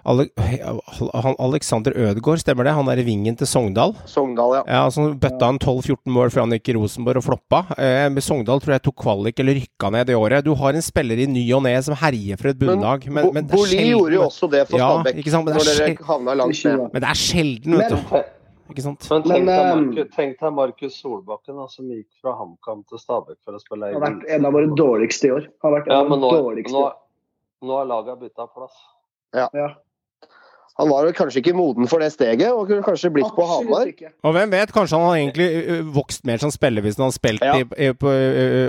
øh, 0.07 1.27
Alexander 1.43 1.91
Ødegaard, 1.95 2.39
stemmer 2.39 2.63
det? 2.63 2.73
Han 2.77 2.87
er 2.91 3.01
i 3.01 3.05
vingen 3.05 3.35
til 3.35 3.47
Sogndal? 3.47 3.93
Sogndal, 4.07 4.55
ja. 4.59 4.61
ja 4.71 4.83
så 4.93 5.09
bøtta 5.19 5.49
han 5.51 5.59
12-14 5.59 6.13
mål 6.15 6.31
før 6.31 6.45
han 6.45 6.55
gikk 6.55 6.71
i 6.71 6.77
Rosenborg 6.77 7.19
og 7.21 7.25
floppa. 7.25 7.63
Eh, 7.75 8.05
med 8.13 8.23
Sogndal 8.23 8.61
tror 8.63 8.77
jeg 8.77 8.85
tok 8.87 8.97
kvalik 9.03 9.41
eller 9.43 9.59
rykka 9.59 9.91
ned 9.93 10.07
det 10.07 10.15
året. 10.15 10.45
Du 10.45 10.53
har 10.59 10.77
en 10.77 10.85
spiller 10.85 11.19
i 11.19 11.27
ny 11.31 11.43
og 11.57 11.65
ne 11.67 11.75
som 11.83 11.97
herjer 11.99 12.39
for 12.39 12.53
et 12.53 12.59
bunnlag. 12.61 13.07
Men, 13.09 13.29
men, 13.29 13.33
men 13.41 13.51
Boli 13.51 13.81
gjorde 13.89 14.15
jo 14.15 14.25
også 14.29 14.49
det 14.53 14.63
for 14.69 14.79
Stabæk, 14.79 15.21
ja, 15.25 15.43
når 15.43 15.69
dere 15.71 16.09
havna 16.11 16.35
langt 16.43 16.65
ned. 16.65 16.83
Men 16.93 17.03
det 17.03 17.09
er 17.13 17.21
sjelden, 17.21 17.79
vet 17.81 17.95
du. 17.95 18.19
Ikke 18.67 18.83
sant? 18.83 19.07
Men 19.11 19.23
tenk 19.23 19.47
deg 19.47 19.63
um, 19.63 19.81
Markus, 19.87 20.07
tenk 20.15 20.39
deg 20.41 20.55
Markus 20.55 20.95
Solbakken, 20.99 21.55
da, 21.55 21.67
som 21.71 21.91
gikk 21.91 22.07
fra 22.19 22.33
HamKam 22.35 22.83
til 22.87 22.99
Stabæk 22.99 23.39
for 23.47 23.55
å 23.55 23.61
spille 23.63 23.91
Har 23.95 24.03
vært 24.03 24.27
en 24.35 24.47
av 24.47 24.55
våre 24.55 24.71
dårligste 24.75 25.29
i 25.29 25.33
år. 25.35 25.47
Har 25.63 25.75
vært 25.77 25.87
en 25.87 25.95
ja, 25.95 26.03
av 26.03 26.11
nå, 26.11 26.31
dårligste. 26.35 26.75
Nå, 26.75 27.67
nå 27.67 27.77
har 27.79 27.91
laget 27.91 28.19
bytta 28.25 28.47
plass. 28.51 28.75
Ja. 29.35 29.47
ja 29.55 29.69
han 30.77 30.89
var 30.91 31.09
kanskje 31.17 31.41
ikke 31.41 31.55
moden 31.57 31.89
for 31.89 32.03
det 32.03 32.11
steget, 32.13 32.51
og 32.53 32.67
kunne 32.69 32.85
kanskje 32.85 33.09
blitt 33.15 33.33
på 33.33 33.45
Hamar. 33.49 33.89
Og 34.21 34.35
hvem 34.35 34.51
vet, 34.53 34.73
kanskje 34.75 34.99
han 34.99 35.07
har 35.07 35.15
egentlig 35.17 35.77
vokst 35.95 36.25
mer 36.29 36.41
som 36.43 36.53
spiller 36.53 36.85
hvis 36.85 36.99
han 36.99 37.07
har 37.07 37.15
spilt 37.15 37.45
ja. 37.45 37.55
i, 37.57 37.89
på, 37.97 38.13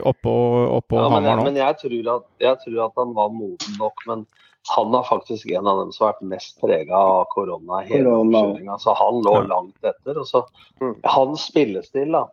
oppå, 0.09 0.35
oppå 0.79 0.97
ja, 0.97 1.09
Hamar 1.13 1.27
nå. 1.29 1.45
Men 1.51 1.61
jeg 1.61 1.77
tror, 1.83 1.99
at, 2.15 2.27
jeg 2.41 2.61
tror, 2.65 2.79
at, 2.87 2.95
han 3.03 3.13
var 3.19 3.35
moden 3.35 3.77
nok, 3.81 4.07
men 4.09 4.25
han 4.73 4.97
er 4.97 5.05
faktisk 5.09 5.53
en 5.53 5.69
av 5.69 5.83
dem 5.83 5.93
som 5.93 6.07
har 6.07 6.17
vært 6.17 6.33
mest 6.33 6.57
prega 6.65 6.97
av 6.97 7.29
korona 7.35 7.83
hele 7.89 8.17
oppkjøringa. 8.23 8.81
Så 8.81 8.97
han 8.97 9.21
lå 9.25 9.37
ja. 9.37 9.45
langt 9.53 9.93
etter. 9.93 10.19
Og 10.21 10.29
så 10.29 10.43
mm. 10.81 10.97
Hans 11.13 11.45
spillestil, 11.53 12.17
da. 12.17 12.25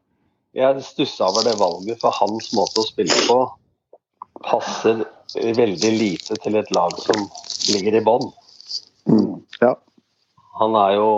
Jeg 0.55 0.87
stussa 0.87 1.27
over 1.27 1.43
det 1.43 1.57
valget, 1.59 1.99
for 1.99 2.15
hans 2.15 2.53
måte 2.55 2.79
å 2.79 2.87
spille 2.87 3.23
på 3.27 3.39
passer 4.43 5.03
veldig 5.35 5.91
lite 5.99 6.37
til 6.43 6.55
et 6.59 6.71
lag 6.75 6.95
som 7.03 7.27
ligger 7.73 7.99
i 7.99 8.03
bånn. 8.07 8.29
Mm. 9.11 9.34
Ja. 9.61 9.75
Han 10.59 10.75
er 10.79 10.97
jo 10.97 11.09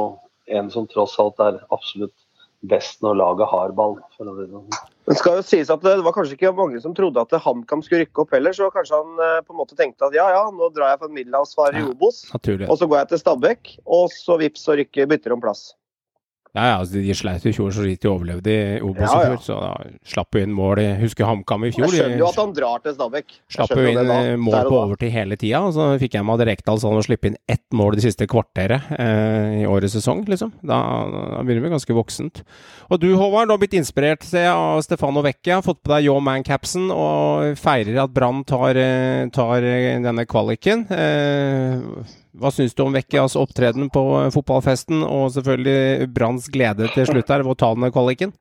en 0.58 0.72
som 0.74 0.88
tross 0.90 1.18
alt 1.22 1.40
er 1.44 1.60
absolutt 1.74 2.16
best 2.66 3.04
når 3.06 3.20
laget 3.20 3.50
har 3.52 3.74
ball. 3.78 3.98
for 4.18 4.30
å 4.30 4.34
si 4.36 4.46
det 4.46 4.52
sånn. 4.52 5.18
Skal 5.20 5.40
jo 5.40 5.44
sies 5.46 5.70
at 5.72 5.84
det 5.86 5.96
var 6.04 6.16
kanskje 6.16 6.38
ikke 6.38 6.54
mange 6.58 6.82
som 6.84 6.96
trodde 6.98 7.22
at 7.22 7.36
HamKam 7.44 7.84
skulle 7.86 8.06
rykke 8.06 8.24
opp 8.24 8.34
heller, 8.34 8.56
så 8.56 8.70
kanskje 8.74 8.98
han 8.98 9.22
eh, 9.24 9.42
på 9.46 9.54
en 9.54 9.62
måte 9.62 9.78
tenkte 9.78 10.10
at 10.10 10.16
ja 10.18 10.26
ja, 10.34 10.46
nå 10.52 10.72
drar 10.76 10.96
jeg 10.96 11.04
for 11.04 11.14
middelhavsfare 11.14 11.80
i 11.80 11.86
Obos, 11.88 12.24
ja, 12.34 12.40
og 12.68 12.80
så 12.80 12.90
går 12.90 13.04
jeg 13.04 13.12
til 13.14 13.22
Stabæk, 13.22 13.76
og 13.86 14.10
så 14.14 14.40
vips 14.42 14.66
så 14.68 14.78
rykker, 14.80 15.10
bytter 15.14 15.38
om 15.38 15.44
plass. 15.44 15.70
Ja, 16.56 16.64
ja, 16.72 16.76
altså, 16.80 17.02
de 17.04 17.16
sleit 17.18 17.46
i 17.46 17.52
fjor 17.54 17.74
så 17.76 17.84
vidt 17.84 18.02
de 18.02 18.10
overlevde 18.10 18.54
i 18.54 18.80
Obos 18.82 19.04
ja, 19.04 19.10
ja. 19.12 19.18
i 19.20 19.34
fjor, 19.34 19.42
så 19.44 19.58
da 19.62 20.08
slapp 20.08 20.38
jo 20.38 20.44
inn 20.46 20.54
mål. 20.56 20.82
Jeg 20.82 20.98
husker 21.04 21.28
HamKam 21.28 21.68
i 21.68 21.72
fjor. 21.76 21.92
Jeg 21.92 22.02
skjønner 22.02 22.22
jo 22.22 22.30
at 22.30 22.40
han 22.42 22.54
drar 22.56 22.84
til 22.86 22.96
Stabæk. 22.96 23.36
Slapp 23.54 23.74
jo 23.76 23.86
inn 23.92 24.12
eh, 24.16 24.32
mål 24.42 24.58
på 24.70 24.80
overtid 24.80 25.14
hele 25.14 25.38
tida, 25.40 25.62
og 25.68 25.76
så 25.76 25.90
fikk 26.02 26.18
jeg 26.18 26.28
meg 26.28 26.38
av 26.38 26.46
Rekdal 26.50 26.82
sånn 26.82 26.98
å 26.98 27.04
slippe 27.06 27.32
inn 27.32 27.38
ett 27.52 27.66
mål 27.78 27.98
det 27.98 28.06
siste 28.08 28.30
kvarteret 28.32 28.92
eh, 28.98 29.62
i 29.62 29.68
årets 29.70 29.98
sesong, 30.00 30.24
liksom. 30.30 30.54
Da, 30.64 30.80
da, 31.14 31.44
begynner 31.44 31.68
vi 31.68 31.74
ganske 31.76 31.98
voksent. 31.98 32.44
Og 32.88 33.02
du 33.04 33.10
Håvard, 33.14 33.52
du 33.52 33.56
har 33.56 33.62
blitt 33.62 33.78
inspirert 33.78 34.26
jeg, 34.26 34.50
av 34.50 34.82
Stefano 34.86 35.26
Vecchia, 35.26 35.60
fått 35.66 35.84
på 35.84 35.94
deg 35.94 36.08
Yo 36.08 36.18
Man-capsen 36.24 36.88
og 36.94 37.58
feirer 37.60 38.02
at 38.06 38.16
Brann 38.16 38.42
tar, 38.48 38.80
eh, 38.80 39.28
tar, 39.36 39.68
denne 40.08 40.26
kvaliken. 40.30 40.88
Eh, 40.90 42.16
hva 42.42 42.52
syns 42.54 42.76
du 42.78 42.84
om 42.86 42.96
Vecchias 42.96 43.38
opptreden 43.40 43.92
på 43.94 44.04
fotballfesten, 44.34 45.04
og 45.06 45.32
selvfølgelig 45.36 46.10
Branns 46.16 46.50
glede 46.54 46.90
til 46.96 47.08
slutt 47.10 47.34
her 47.34 47.46
ved 47.46 47.56
å 47.56 47.60
ta 47.60 47.72
den 47.76 47.94
kvaliken? 47.94 48.34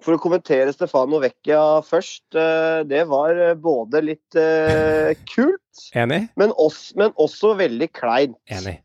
For 0.00 0.16
å 0.16 0.20
kommentere 0.22 0.72
Stefano 0.72 1.18
Vecchia 1.20 1.60
først. 1.84 2.24
Eh, 2.32 2.82
det 2.88 3.02
var 3.10 3.36
eh, 3.36 3.56
både 3.60 4.00
litt 4.06 4.38
kult, 5.28 5.82
Enig. 5.96 6.22
Men, 6.40 6.54
også, 6.56 6.96
men 7.00 7.12
også 7.20 7.54
veldig 7.58 7.88
kleint. 7.96 8.38
Enig. 8.52 8.78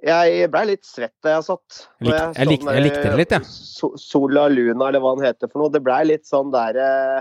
Jeg 0.00 0.48
blei 0.52 0.62
litt 0.70 0.86
svett 0.88 1.12
da 1.24 1.34
jeg 1.34 1.46
satt. 1.50 1.82
Jeg, 2.00 2.14
jeg, 2.14 2.48
likte, 2.48 2.72
jeg, 2.72 2.84
likte 2.86 3.02
det 3.04 3.18
litt, 3.20 3.34
jeg. 3.34 3.44
Ja. 3.44 3.90
Sola 4.00 4.46
Luna, 4.48 4.88
eller 4.88 5.02
hva 5.02 5.12
han 5.16 5.26
heter 5.26 5.50
for 5.50 5.62
noe. 5.62 5.72
Det 5.74 5.82
blei 5.84 6.00
litt 6.08 6.24
sånn 6.28 6.52
der 6.54 6.78
eh, 6.80 7.20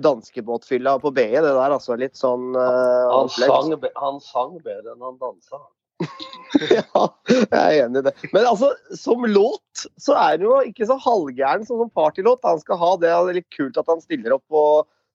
danskebåtfylla 0.00 0.96
på 1.02 1.10
BI, 1.12 1.30
det 1.36 1.42
der. 1.44 1.72
altså 1.74 1.98
Litt 2.00 2.16
sånn 2.16 2.54
uh, 2.56 3.12
Han 3.12 3.28
sang, 3.28 3.74
han 4.00 4.20
sang 4.24 4.54
bedre 4.64 4.94
enn 4.94 5.04
han 5.04 5.18
dansa. 5.20 5.60
ja, 6.76 7.04
jeg 7.28 7.60
er 7.60 7.86
enig 7.86 8.02
i 8.02 8.04
det. 8.08 8.12
Men 8.32 8.48
altså, 8.48 8.72
som 8.96 9.24
låt 9.28 9.86
så 10.00 10.16
er 10.20 10.36
den 10.36 10.48
jo 10.48 10.58
ikke 10.68 10.88
så 10.88 10.98
halvgæren 11.00 11.64
som 11.68 11.80
som 11.80 11.92
partylåt. 11.92 12.44
Han 12.44 12.60
skal 12.60 12.80
ha 12.80 12.92
det, 13.00 13.08
det 13.08 13.16
er 13.16 13.38
litt 13.40 13.48
kult 13.56 13.80
at 13.80 13.88
han 13.90 14.02
stiller 14.04 14.36
opp 14.36 14.44
på 14.52 14.62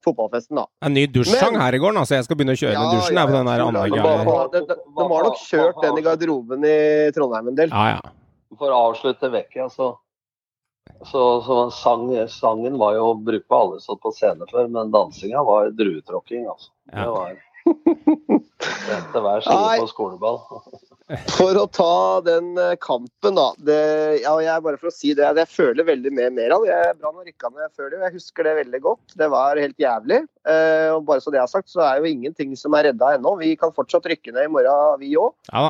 fotballfesten, 0.05 0.57
da. 0.57 0.65
En 0.85 0.95
ny 0.97 1.05
dusjsang 1.13 1.57
her 1.61 1.77
i 1.77 1.81
går, 1.81 1.93
altså. 1.93 2.17
jeg 2.17 2.25
skal 2.25 2.39
begynne 2.39 2.55
å 2.57 2.61
kjøre 2.61 2.73
den 2.73 2.95
dusjen. 2.95 3.17
Ja, 3.17 3.25
ja, 3.25 3.33
den 3.35 3.49
der 3.51 3.63
andre 3.67 3.83
de, 3.85 3.91
de, 3.93 4.61
de, 4.71 4.77
de 4.97 5.05
har 5.11 5.27
nok 5.27 5.37
kjørt 5.43 5.83
den 5.83 5.99
i 5.99 6.05
garderoben 6.07 6.65
i 6.65 6.77
Trondheim 7.13 7.51
en 7.51 7.59
del. 7.59 7.73
Ja, 7.73 7.99
ja. 7.99 8.15
For 8.57 8.73
å 8.73 8.79
avslutte 8.89 9.29
vekket 9.31 9.75
så, 9.75 9.93
så, 11.05 11.23
så 11.45 11.57
sang, 11.75 12.09
sangen 12.29 12.77
var 12.81 12.95
jo 12.97 13.13
brukbar. 13.13 13.65
Alle 13.65 13.81
stått 13.83 14.01
på 14.03 14.13
scene 14.15 14.47
før, 14.51 14.67
men 14.71 14.93
dansinga 14.93 15.43
var 15.47 15.71
druetråkking, 15.77 16.47
altså. 16.51 16.71
Det 16.91 17.07
var 17.11 17.39
Dette 18.61 19.21
hver 19.21 19.43
side 19.45 19.81
på 19.81 19.89
skoleball. 19.89 20.39
For 21.35 21.57
å 21.59 21.65
ta 21.73 22.21
den 22.23 22.53
eh, 22.61 22.77
kampen, 22.79 23.35
da. 23.35 23.49
Det, 23.59 23.79
ja, 24.21 24.31
jeg, 24.39 24.63
bare 24.63 24.79
for 24.79 24.87
å 24.87 24.93
si 24.95 25.11
det, 25.17 25.25
jeg 25.27 25.51
føler 25.51 25.87
veldig 25.89 26.13
med 26.15 26.37
Meral. 26.37 26.63
Jeg 26.69 26.93
Brann 27.01 27.19
og 27.19 27.27
rykka 27.27 27.51
ned 27.51 27.73
før 27.75 27.89
det. 27.91 27.99
Jeg 28.05 28.15
husker 28.15 28.47
det 28.47 28.53
veldig 28.61 28.81
godt. 28.85 29.15
Det 29.19 29.27
var 29.33 29.59
helt 29.59 29.81
jævlig. 29.81 30.21
Eh, 30.47 30.87
og 30.93 31.03
bare 31.09 31.23
så 31.23 31.33
det 31.33 31.41
er 31.41 31.51
sagt, 31.51 31.67
så 31.73 31.83
er 31.83 31.99
jo 31.99 32.13
ingenting 32.13 32.55
som 32.59 32.77
er 32.77 32.87
redda 32.87 33.17
ennå. 33.17 33.35
Vi 33.41 33.57
kan 33.59 33.75
fortsatt 33.75 34.07
rykke 34.07 34.31
ned 34.31 34.47
i 34.47 34.53
morgen, 34.55 35.01
vi 35.03 35.11
òg. 35.19 35.35
Ja. 35.51 35.67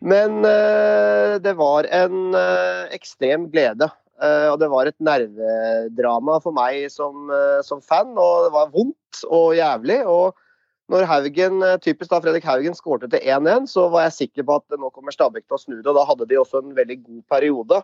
Men 0.00 0.42
eh, 0.48 1.36
det 1.44 1.54
var 1.60 1.86
en 1.92 2.34
eh, 2.34 2.90
ekstrem 2.96 3.46
glede. 3.52 3.92
Eh, 4.20 4.46
og 4.52 4.58
det 4.60 4.68
var 4.68 4.88
et 4.88 4.98
nervedrama 5.00 6.36
for 6.44 6.52
meg 6.56 6.90
som, 6.92 7.30
eh, 7.32 7.60
som 7.64 7.80
fan. 7.80 8.12
Og 8.12 8.46
det 8.46 8.52
var 8.52 8.72
vondt 8.74 9.24
og 9.26 9.56
jævlig. 9.56 10.00
Og 10.06 10.34
når 10.92 11.06
Haugen, 11.08 11.62
eh, 11.62 11.78
typisk 11.78 12.10
da 12.10 12.20
Fredrik 12.20 12.44
Haugen 12.44 12.76
skårte 12.76 13.08
til 13.10 13.20
1-1, 13.20 13.66
så 13.66 13.88
var 13.90 14.08
jeg 14.08 14.18
sikker 14.18 14.44
på 14.44 14.56
at 14.60 14.78
nå 14.78 14.92
kommer 14.92 15.12
Stabæk 15.12 15.46
til 15.46 15.56
å 15.56 15.60
snu 15.60 15.76
det. 15.80 15.86
Og 15.86 15.96
da 15.96 16.04
hadde 16.04 16.28
de 16.28 16.36
også 16.36 16.62
en 16.62 16.74
veldig 16.74 17.02
god 17.04 17.22
periode. 17.30 17.82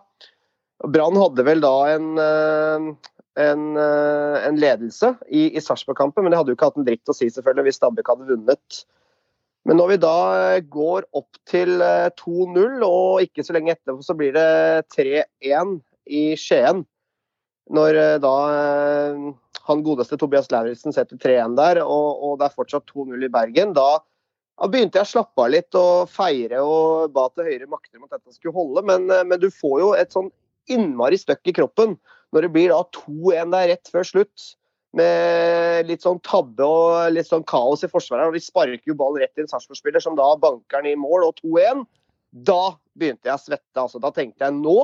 Brann 0.84 1.16
hadde 1.16 1.44
vel 1.44 1.60
da 1.60 1.76
en, 1.94 2.18
en, 3.40 3.62
en 3.80 4.56
ledelse 4.60 5.16
i, 5.32 5.56
i 5.56 5.60
Sarpsborg-kampen, 5.64 6.22
men 6.22 6.30
det 6.30 6.36
hadde 6.36 6.52
jo 6.52 6.56
ikke 6.58 6.68
hatt 6.68 6.76
en 6.76 6.84
dritt 6.84 7.08
å 7.08 7.16
si 7.16 7.30
selvfølgelig 7.32 7.70
hvis 7.70 7.80
Stabæk 7.80 8.12
hadde 8.12 8.28
vunnet. 8.28 8.84
Men 9.66 9.80
når 9.80 9.88
vi 9.88 9.96
da 10.04 10.18
går 10.60 11.08
opp 11.16 11.38
til 11.48 11.80
eh, 11.82 12.10
2-0, 12.20 12.84
og 12.86 13.24
ikke 13.24 13.42
så 13.42 13.56
lenge 13.56 13.72
etterpå 13.74 14.04
så 14.04 14.14
blir 14.14 14.36
det 14.36 14.84
3-1 14.94 15.80
i 16.06 16.28
Skien. 16.38 16.84
Når 17.76 17.98
eh, 17.98 18.16
da 18.22 18.34
eh, 18.54 19.22
han 19.66 19.86
godeste 19.86 20.18
Tobias 20.20 20.50
Lauritzen 20.52 20.94
setter 20.94 21.18
3-1 21.18 21.56
der, 21.58 21.82
og, 21.82 22.22
og 22.22 22.36
det 22.40 22.48
er 22.48 22.58
fortsatt 22.58 22.92
2-0 22.92 23.26
i 23.26 23.32
Bergen, 23.32 23.74
da, 23.76 23.98
begynte 24.64 25.00
jeg 25.00 25.08
å 25.08 25.12
slappe 25.16 25.42
av 25.44 25.50
litt 25.52 25.76
og 25.76 26.08
feire 26.08 26.62
og 26.64 27.10
ba 27.12 27.26
til 27.32 27.48
høyere 27.48 27.68
makter 27.68 27.98
om 27.98 28.06
at 28.06 28.16
dette 28.16 28.36
skulle 28.36 28.56
holde. 28.56 28.84
Men, 28.88 29.08
eh, 29.10 29.24
men 29.26 29.42
du 29.42 29.50
får 29.52 29.80
jo 29.82 29.90
et 29.98 30.14
sånn 30.14 30.30
innmari 30.72 31.18
støkk 31.20 31.52
i 31.52 31.56
kroppen 31.58 31.98
når 32.34 32.46
det 32.46 32.54
blir 32.54 32.72
da 32.72 32.80
2-1 32.94 33.52
der 33.54 33.68
rett 33.74 33.92
før 33.92 34.06
slutt. 34.06 34.52
Med 34.96 35.90
litt 35.90 36.06
sånn 36.06 36.22
tabbe 36.24 36.64
og 36.64 37.12
litt 37.12 37.28
sånn 37.28 37.44
kaos 37.44 37.82
i 37.84 37.90
forsvaret. 37.90 38.30
og 38.30 38.36
De 38.36 38.40
sparker 38.40 38.88
jo 38.88 38.96
ballen 38.96 39.20
rett 39.20 39.36
i 39.36 39.42
en 39.44 39.50
Sarpsborg-spiller 39.50 40.00
som 40.00 40.16
da 40.16 40.30
banker 40.40 40.80
den 40.80 40.94
i 40.94 40.96
mål, 40.96 41.26
og 41.26 41.42
2-1. 41.42 41.82
Da 42.48 42.78
begynte 42.96 43.28
jeg 43.28 43.36
å 43.36 43.42
svette. 43.42 43.76
altså. 43.82 44.00
Da 44.00 44.08
tenkte 44.14 44.46
jeg 44.46 44.56
nå 44.56 44.78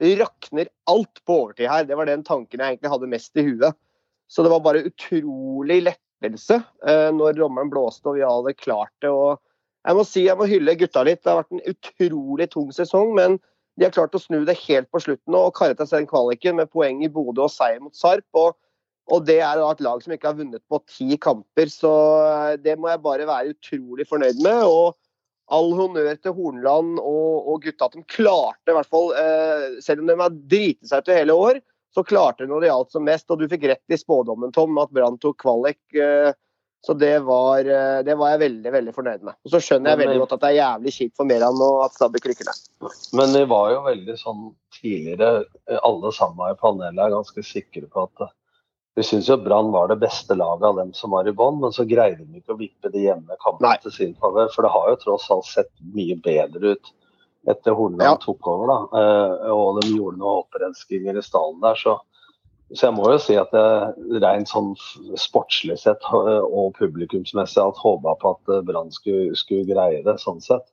rakner 0.00 0.70
alt 0.90 1.20
på 1.26 1.36
overtid 1.42 1.68
her. 1.70 1.86
Det 1.88 1.96
var 1.98 2.06
den 2.06 2.24
tanken 2.26 2.60
jeg 2.60 2.76
egentlig 2.76 2.92
hadde 2.92 3.10
mest 3.10 3.38
i 3.38 3.44
huet. 3.48 3.76
Så 4.28 4.44
det 4.44 4.52
var 4.52 4.62
bare 4.64 4.84
utrolig 4.86 5.80
lettelse 5.86 6.60
eh, 6.86 7.08
når 7.16 7.38
dommeren 7.38 7.70
blåste 7.72 8.10
og 8.10 8.18
vi 8.18 8.26
hadde 8.26 8.54
klart 8.60 8.92
det. 9.02 9.10
og 9.10 9.40
Jeg 9.86 9.96
må 9.96 10.04
si 10.06 10.24
jeg 10.26 10.38
må 10.38 10.48
hylle 10.50 10.76
gutta 10.78 11.04
litt. 11.06 11.22
Det 11.24 11.32
har 11.32 11.42
vært 11.42 11.56
en 11.56 11.74
utrolig 11.74 12.50
tung 12.52 12.70
sesong, 12.76 13.14
men 13.16 13.38
de 13.78 13.86
har 13.86 13.94
klart 13.94 14.14
å 14.14 14.22
snu 14.22 14.42
det 14.46 14.58
helt 14.66 14.90
på 14.92 15.00
slutten 15.02 15.36
og 15.38 15.54
karet 15.56 15.80
seg 15.84 16.02
den 16.02 16.10
kvaliken 16.10 16.58
med 16.58 16.70
poeng 16.74 17.04
i 17.06 17.10
Bodø 17.12 17.46
og 17.46 17.54
seier 17.54 17.82
mot 17.82 17.96
Sarp. 17.96 18.26
og 18.34 18.56
og 19.08 19.24
det 19.24 19.38
er 19.40 19.60
et 19.64 19.78
lag 19.80 20.02
som 20.04 20.12
ikke 20.12 20.28
har 20.28 20.36
vunnet 20.36 20.60
på 20.68 20.80
ti 20.84 21.16
kamper, 21.16 21.70
så 21.72 21.92
eh, 22.28 22.56
det 22.60 22.74
må 22.76 22.90
jeg 22.90 23.00
bare 23.04 23.28
være 23.28 23.54
utrolig 23.54 24.04
fornøyd 24.08 24.42
med. 24.44 24.66
Og 24.68 24.98
all 25.54 25.70
honnør 25.76 26.18
til 26.20 26.34
Hornland 26.36 26.98
og, 27.00 27.48
og 27.48 27.64
gutta 27.64 27.88
at 27.88 27.96
de 27.96 28.04
klarte, 28.10 28.68
i 28.68 28.76
hvert 28.76 28.90
fall, 28.92 29.12
eh, 29.16 29.78
selv 29.84 30.02
om 30.02 30.10
de 30.10 30.18
har 30.20 30.36
driti 30.52 30.88
seg 30.88 31.04
ut 31.04 31.12
i 31.12 31.18
hele 31.20 31.36
år, 31.36 31.60
så 31.94 32.04
klarte 32.04 32.44
de 32.44 32.50
når 32.50 32.64
det 32.64 32.70
gjaldt 32.70 32.92
som 32.94 33.06
mest. 33.06 33.30
Og 33.32 33.40
du 33.40 33.48
fikk 33.50 33.64
rett 33.70 33.94
i 33.94 33.98
spådommen, 33.98 34.52
Tom, 34.54 34.76
at 34.82 34.92
Brann 34.94 35.16
tok 35.22 35.40
kvalik. 35.40 35.80
Eh, 35.96 36.30
så 36.86 36.94
det 36.94 37.18
var, 37.18 37.58
eh, 37.58 38.02
det 38.06 38.14
var 38.14 38.30
jeg 38.34 38.42
veldig 38.44 38.72
veldig 38.72 38.94
fornøyd 38.94 39.24
med. 39.26 39.34
Og 39.44 39.52
så 39.52 39.60
skjønner 39.62 39.92
jeg 39.92 40.00
veldig 40.04 40.14
eh, 40.14 40.20
godt 40.22 40.34
at 40.36 40.44
det 40.44 40.50
er 40.50 40.58
jævlig 40.60 40.92
kjipt 40.94 41.16
for 41.18 41.28
Meran 41.28 41.62
og 41.66 41.78
at 41.88 41.96
Stabæk 41.96 42.28
rykker 42.30 42.48
ned. 42.48 42.90
Men 43.18 43.34
vi 43.34 43.42
var 43.50 43.72
jo 43.72 43.80
veldig 43.88 44.16
sånn 44.20 44.44
tidligere, 44.78 45.48
eh, 45.66 45.80
alle 45.82 46.12
sammen 46.14 46.54
i 46.54 46.58
panelet 46.60 47.02
er 47.02 47.16
ganske 47.16 47.44
sikre 47.46 47.90
på 47.90 48.06
at 48.06 48.24
eh, 48.28 48.34
vi 48.98 49.04
syns 49.06 49.28
jo 49.30 49.36
Brann 49.38 49.70
var 49.70 49.88
det 49.88 50.00
beste 50.02 50.34
laget 50.34 50.64
av 50.66 50.78
dem 50.80 50.88
som 50.96 51.12
var 51.14 51.28
i 51.28 51.32
bånn, 51.32 51.60
men 51.62 51.74
så 51.74 51.84
greide 51.86 52.24
de 52.24 52.40
ikke 52.40 52.56
å 52.56 52.58
vippe 52.58 52.90
de 52.90 53.04
jevne 53.04 53.36
kampene 53.44 53.76
til 53.84 53.94
sin 53.94 54.14
favør. 54.18 54.48
For 54.50 54.66
det 54.66 54.72
har 54.74 54.88
jo 54.90 54.96
tross 55.04 55.28
alt 55.30 55.46
sett 55.46 55.70
mye 55.94 56.16
bedre 56.24 56.72
ut 56.74 56.90
etter 57.48 57.76
Horneland 57.78 58.18
tok 58.24 58.48
over, 58.50 58.72
da. 58.72 58.78
Eh, 58.98 59.52
og 59.54 59.78
de 59.78 59.92
gjorde 59.92 60.18
noen 60.18 60.40
opprenskinger 60.42 61.18
i 61.18 61.22
stallen 61.24 61.62
der, 61.64 61.78
så 61.78 62.00
så 62.76 62.90
jeg 62.90 62.96
må 62.98 63.06
jo 63.08 63.20
si 63.24 63.32
at 63.40 63.48
det 63.54 64.18
rent 64.20 64.50
sånn 64.50 64.74
sportslig 65.16 65.78
sett 65.80 66.02
eh, 66.12 66.42
og 66.44 66.74
publikumsmessig 66.76 67.62
at 67.62 67.78
håpa 67.80 68.12
på 68.20 68.32
at 68.34 68.50
eh, 68.52 68.64
Brann 68.68 68.90
skulle, 68.92 69.38
skulle 69.40 69.64
greie 69.70 70.02
det, 70.04 70.18
sånn 70.20 70.42
sett. 70.44 70.66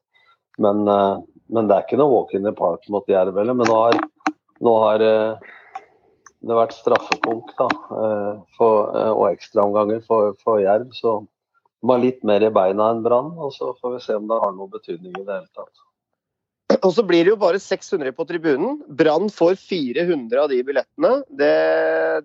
Men, 0.60 0.82
men 0.88 1.70
det 1.70 1.78
er 1.78 1.86
ikke 1.86 2.00
noe 2.00 2.12
walk 2.12 2.34
in 2.36 2.44
the 2.48 2.52
park 2.56 2.84
mot 2.92 3.08
Jerv 3.12 3.38
heller. 3.40 3.56
Men 3.56 3.70
nå 3.70 3.78
har, 3.80 3.98
nå 4.64 4.76
har 4.82 5.06
det 6.44 6.58
vært 6.58 6.76
straffepunkt 6.76 7.56
da, 7.60 7.70
eh, 8.02 8.44
for, 8.58 8.92
eh, 8.98 9.12
og 9.14 9.32
ekstraomganger 9.32 10.04
for, 10.06 10.36
for 10.44 10.62
Jerv. 10.64 10.92
Så 10.98 11.18
de 11.24 11.92
har 11.92 12.02
litt 12.02 12.24
mer 12.28 12.44
i 12.46 12.54
beina 12.54 12.92
enn 12.94 13.04
Brann, 13.06 13.34
og 13.38 13.54
så 13.56 13.74
får 13.80 13.98
vi 13.98 14.06
se 14.06 14.18
om 14.20 14.28
det 14.30 14.42
har 14.42 14.56
noen 14.56 14.74
betydning 14.74 15.14
i 15.16 15.26
det 15.26 15.40
hele 15.40 15.52
tatt. 15.56 15.86
Og 16.82 16.92
så 16.94 17.06
blir 17.06 17.24
det 17.24 17.32
jo 17.32 17.40
bare 17.40 17.62
600 17.62 18.12
på 18.18 18.26
tribunen. 18.28 18.80
Brann 18.90 19.30
får 19.32 19.56
400 19.62 20.42
av 20.42 20.50
de 20.52 20.60
billettene. 20.66 21.12
Det, 21.30 21.54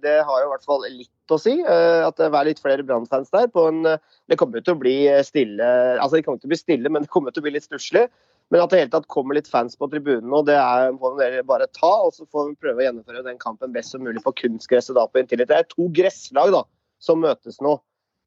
det 0.03 0.17
har 0.27 0.41
jo 0.41 0.49
i 0.49 0.51
hvert 0.51 0.67
fall 0.69 0.87
litt 0.89 1.33
å 1.33 1.39
si. 1.41 1.55
eh, 1.61 2.01
At 2.07 2.17
det 2.19 2.29
er 2.29 2.49
litt 2.49 2.63
flere 2.63 2.85
Brann-fans 2.85 3.31
der. 3.33 3.49
En, 3.63 3.85
det 4.29 4.39
kommer 4.41 4.59
jo 4.59 4.67
til 4.67 4.77
å 4.77 4.81
bli 4.81 4.97
stille 5.29 5.71
Altså 6.01 6.17
det 6.17 6.25
kommer 6.27 6.41
til 6.43 6.51
å 6.51 6.55
bli 6.55 6.61
stille, 6.61 6.93
men 6.93 7.05
det 7.07 7.13
kommer 7.13 7.33
til 7.33 7.45
å 7.45 7.47
bli 7.47 7.55
litt 7.57 7.69
stusslig. 7.69 8.09
Men 8.51 8.65
at 8.65 8.73
det 8.73 8.81
hele 8.81 8.91
tatt 8.91 9.07
kommer 9.11 9.39
litt 9.39 9.51
fans 9.51 9.77
på 9.79 9.87
tribunen, 9.93 10.33
og 10.35 10.49
det 10.49 10.57
er, 10.59 10.91
må 10.97 11.13
dere 11.19 11.45
bare 11.47 11.69
ta. 11.71 11.93
Og 12.07 12.17
så 12.17 12.27
får 12.27 12.49
vi 12.49 12.59
prøve 12.65 12.83
å 12.83 12.87
gjennomføre 12.89 13.23
den 13.27 13.39
kampen 13.39 13.71
best 13.75 13.95
som 13.95 14.03
mulig 14.03 14.25
på 14.25 14.35
kunstgresset 14.43 14.99
da 14.99 15.07
på 15.07 15.23
Intility. 15.23 15.53
Det 15.53 15.61
er 15.61 15.71
to 15.71 15.87
gresslag 15.95 16.51
da, 16.57 16.65
som 17.03 17.23
møtes 17.23 17.61
nå. 17.63 17.77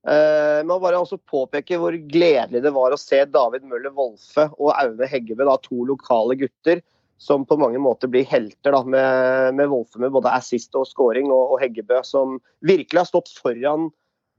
Uh, 0.03 0.59
må 0.67 0.81
bare 0.83 0.99
også 0.99 1.15
påpeke 1.31 1.77
hvor 1.79 1.95
gledelig 1.95 2.59
det 2.65 2.73
var 2.75 2.91
å 2.91 2.99
se 2.99 3.21
David 3.31 3.63
Møller 3.71 3.93
Wolfe 3.95 4.49
og 4.57 4.73
Aune 4.75 5.07
Heggebø, 5.07 5.45
da, 5.47 5.55
to 5.63 5.85
lokale 5.87 6.35
gutter 6.41 6.81
som 7.23 7.45
på 7.47 7.55
mange 7.59 7.79
måter 7.79 8.11
blir 8.11 8.27
helter. 8.27 8.73
da, 8.75 8.83
Med, 8.83 9.55
med 9.55 9.71
Wolfe 9.71 9.99
med 10.01 10.11
både 10.11 10.33
assist 10.35 10.75
og 10.75 10.87
scoring, 10.89 11.31
og, 11.31 11.55
og 11.55 11.61
Heggebø 11.63 12.01
som 12.07 12.39
virkelig 12.67 13.03
har 13.03 13.09
stått 13.11 13.31
foran, 13.39 13.89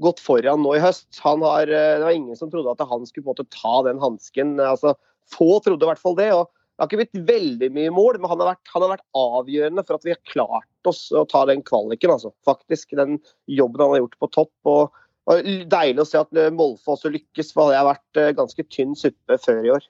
gått 0.04 0.20
foran 0.20 0.60
nå 0.64 0.74
i 0.76 0.82
høst. 0.82 1.08
Har, 1.24 1.64
eh, 1.64 1.96
det 1.96 2.04
var 2.04 2.16
ingen 2.16 2.36
som 2.36 2.52
trodde 2.52 2.74
at 2.74 2.84
han 2.90 3.06
skulle 3.08 3.24
på 3.24 3.32
en 3.32 3.36
måte 3.36 3.48
ta 3.54 3.76
den 3.88 4.02
hansken. 4.02 4.56
Altså, 4.60 4.96
få 5.32 5.58
trodde 5.64 5.86
i 5.86 5.90
hvert 5.92 6.02
fall 6.02 6.18
det. 6.18 6.30
og 6.34 6.50
Det 6.50 6.82
har 6.82 6.90
ikke 6.90 7.00
blitt 7.02 7.22
veldig 7.30 7.70
mye 7.76 7.94
mål, 7.94 8.18
men 8.18 8.32
han 8.32 8.42
har, 8.42 8.54
vært, 8.54 8.74
han 8.74 8.84
har 8.84 8.92
vært 8.96 9.06
avgjørende 9.20 9.86
for 9.86 9.98
at 9.98 10.06
vi 10.08 10.14
har 10.14 10.32
klart 10.32 10.90
oss 10.90 11.06
å 11.14 11.24
ta 11.30 11.44
den 11.50 11.64
kvaliken. 11.66 12.12
altså, 12.16 12.34
faktisk. 12.46 12.96
Den 12.98 13.18
jobben 13.50 13.84
han 13.84 13.96
har 13.96 14.04
gjort 14.04 14.20
på 14.24 14.30
topp. 14.40 14.54
og 14.64 15.00
og 15.30 15.46
Deilig 15.72 16.02
å 16.02 16.08
se 16.08 16.20
at 16.20 16.40
Molfe 16.52 16.96
også 16.96 17.12
lykkes, 17.12 17.54
for 17.56 17.72
det 17.72 17.78
har 17.80 17.88
vært 17.88 18.20
eh, 18.20 18.34
ganske 18.36 18.64
tynn 18.68 18.92
suppe 18.98 19.38
før 19.40 19.60
i 19.64 19.72
år. 19.72 19.86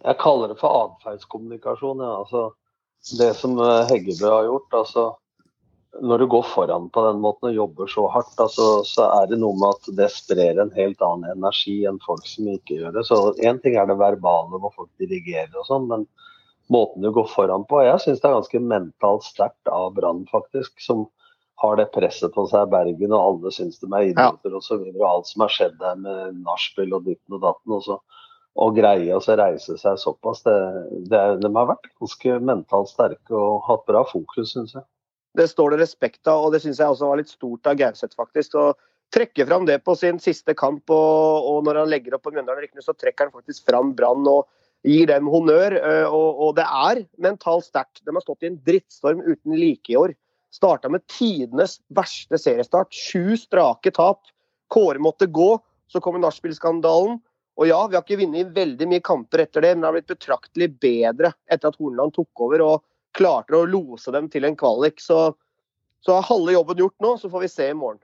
Jeg 0.00 0.18
kaller 0.18 0.50
det 0.50 0.58
for 0.58 0.88
atferdskommunikasjon. 0.88 2.02
Ja. 2.02 2.16
Altså, 2.24 2.48
det 3.20 3.30
som 3.38 3.54
eh, 3.62 3.84
Heggebø 3.92 4.32
har 4.32 4.48
gjort. 4.48 4.78
altså 4.80 5.04
Når 5.98 6.22
du 6.22 6.26
går 6.30 6.44
foran 6.46 6.86
på 6.94 7.02
den 7.08 7.18
måten 7.20 7.48
og 7.50 7.56
jobber 7.56 7.88
så 7.90 8.06
hardt, 8.14 8.36
altså, 8.38 8.66
så 8.86 9.08
er 9.10 9.30
det 9.32 9.40
noe 9.42 9.56
med 9.58 9.74
at 9.74 9.88
det 9.98 10.06
sprer 10.14 10.60
en 10.62 10.70
helt 10.76 11.02
annen 11.02 11.32
energi 11.34 11.80
enn 11.88 11.98
folk 12.04 12.28
som 12.30 12.46
ikke 12.52 12.78
gjør 12.78 12.94
det. 12.94 13.04
Så 13.08 13.18
Én 13.42 13.58
ting 13.62 13.74
er 13.74 13.88
det 13.90 13.98
verbale 13.98 14.60
hvor 14.62 14.70
folk 14.76 14.90
dirigerer 15.02 15.56
og 15.58 15.66
sånn, 15.66 15.88
men 15.90 16.06
måten 16.70 17.02
du 17.02 17.10
går 17.16 17.26
foran 17.32 17.66
på 17.66 17.82
Jeg 17.82 18.04
syns 18.04 18.22
det 18.22 18.30
er 18.30 18.36
ganske 18.38 18.62
mentalt 18.62 19.26
sterkt 19.26 19.72
av 19.74 19.90
Brann, 19.98 20.22
faktisk. 20.30 20.78
som 20.78 21.08
har 21.60 21.76
det 21.76 21.90
presset 21.92 22.32
på 22.32 22.46
seg 22.48 22.64
i 22.64 22.72
Bergen, 22.72 23.12
og 23.12 23.20
alle 23.20 23.50
syns 23.52 23.82
de 23.82 23.88
er 23.92 24.06
idioter 24.14 24.54
og 24.56 24.62
så 24.64 24.78
videre. 24.80 25.02
Og 25.02 25.08
alt 25.10 25.28
som 25.28 25.44
har 25.44 25.52
skjedd 25.52 25.76
der 25.82 25.98
med 26.00 26.38
nachspiel 26.46 26.94
og 26.96 27.04
ditten 27.08 27.36
og 27.36 27.42
datten. 27.42 27.74
Og, 27.76 27.82
så, 27.84 27.98
og 28.64 28.78
greie 28.78 29.16
å 29.16 29.36
reise 29.42 29.76
seg 29.82 29.98
såpass. 30.00 30.40
Det, 30.46 30.56
det, 31.12 31.20
de 31.42 31.52
har 31.58 31.68
vært 31.74 31.90
ganske 32.00 32.38
mentalt 32.48 32.92
sterke 32.94 33.36
og 33.36 33.66
hatt 33.68 33.84
bra 33.90 34.06
fokus, 34.08 34.54
syns 34.54 34.72
jeg. 34.78 34.86
Det 35.38 35.46
står 35.50 35.74
det 35.74 35.84
respekt 35.84 36.26
av, 36.30 36.46
og 36.46 36.54
det 36.54 36.62
syns 36.64 36.80
jeg 36.82 36.90
også 36.90 37.10
var 37.10 37.20
litt 37.20 37.30
stort 37.30 37.68
av 37.70 37.76
Gauseth, 37.78 38.16
faktisk. 38.18 38.56
å 38.58 38.72
trekke 39.14 39.46
fram 39.46 39.66
det 39.66 39.80
på 39.82 39.94
sin 39.98 40.18
siste 40.22 40.54
kamp, 40.58 40.90
og, 40.90 41.46
og 41.50 41.64
når 41.66 41.82
han 41.82 41.92
legger 41.92 42.16
opp 42.16 42.24
på 42.26 42.32
Mjøndalen, 42.34 42.82
så 42.82 42.94
trekker 42.94 43.28
han 43.28 43.34
faktisk 43.34 43.66
fram 43.66 43.94
Brann 43.98 44.26
og 44.30 44.48
gir 44.86 45.08
dem 45.10 45.28
honnør. 45.30 45.76
Eh, 45.78 46.06
og, 46.08 46.42
og 46.44 46.58
det 46.58 46.66
er 46.66 47.04
mentalt 47.22 47.68
sterkt. 47.68 48.02
De 48.04 48.14
har 48.14 48.24
stått 48.24 48.46
i 48.46 48.50
en 48.50 48.60
drittstorm 48.66 49.22
uten 49.26 49.56
like 49.56 49.92
i 49.92 49.98
år. 50.00 50.14
Starta 50.54 50.90
med 50.90 51.04
tidenes 51.10 51.78
verste 51.94 52.38
seriestart. 52.40 52.94
Sju 52.94 53.36
strake 53.38 53.92
tap. 53.94 54.30
Kåre 54.72 55.02
måtte 55.02 55.30
gå. 55.30 55.52
Så 55.90 56.02
kommer 56.02 56.22
nachspiel-skandalen. 56.22 57.18
Og 57.60 57.68
ja, 57.68 57.80
vi 57.90 57.98
har 57.98 58.04
ikke 58.04 58.22
vunnet 58.22 58.54
veldig 58.56 58.86
mye 58.88 59.02
kamper 59.04 59.42
etter 59.42 59.64
det, 59.64 59.74
men 59.74 59.82
det 59.82 59.88
har 59.88 59.96
blitt 59.98 60.12
betraktelig 60.14 60.68
bedre 60.80 61.32
etter 61.50 61.68
at 61.68 61.76
Horneland 61.76 62.14
tok 62.16 62.44
over 62.46 62.62
og 62.64 62.76
klarte 63.16 63.58
å 63.58 63.66
lose 63.68 64.12
dem 64.14 64.28
til 64.32 64.46
en 64.48 64.58
kvalik. 64.58 65.00
Så, 65.02 65.32
så 66.04 66.16
er 66.16 66.30
halve 66.30 66.54
jobben 66.56 66.84
gjort 66.84 67.02
nå, 67.02 67.16
så 67.20 67.32
får 67.32 67.46
vi 67.46 67.52
se 67.52 67.68
i 67.70 67.76
morgen. 67.76 68.02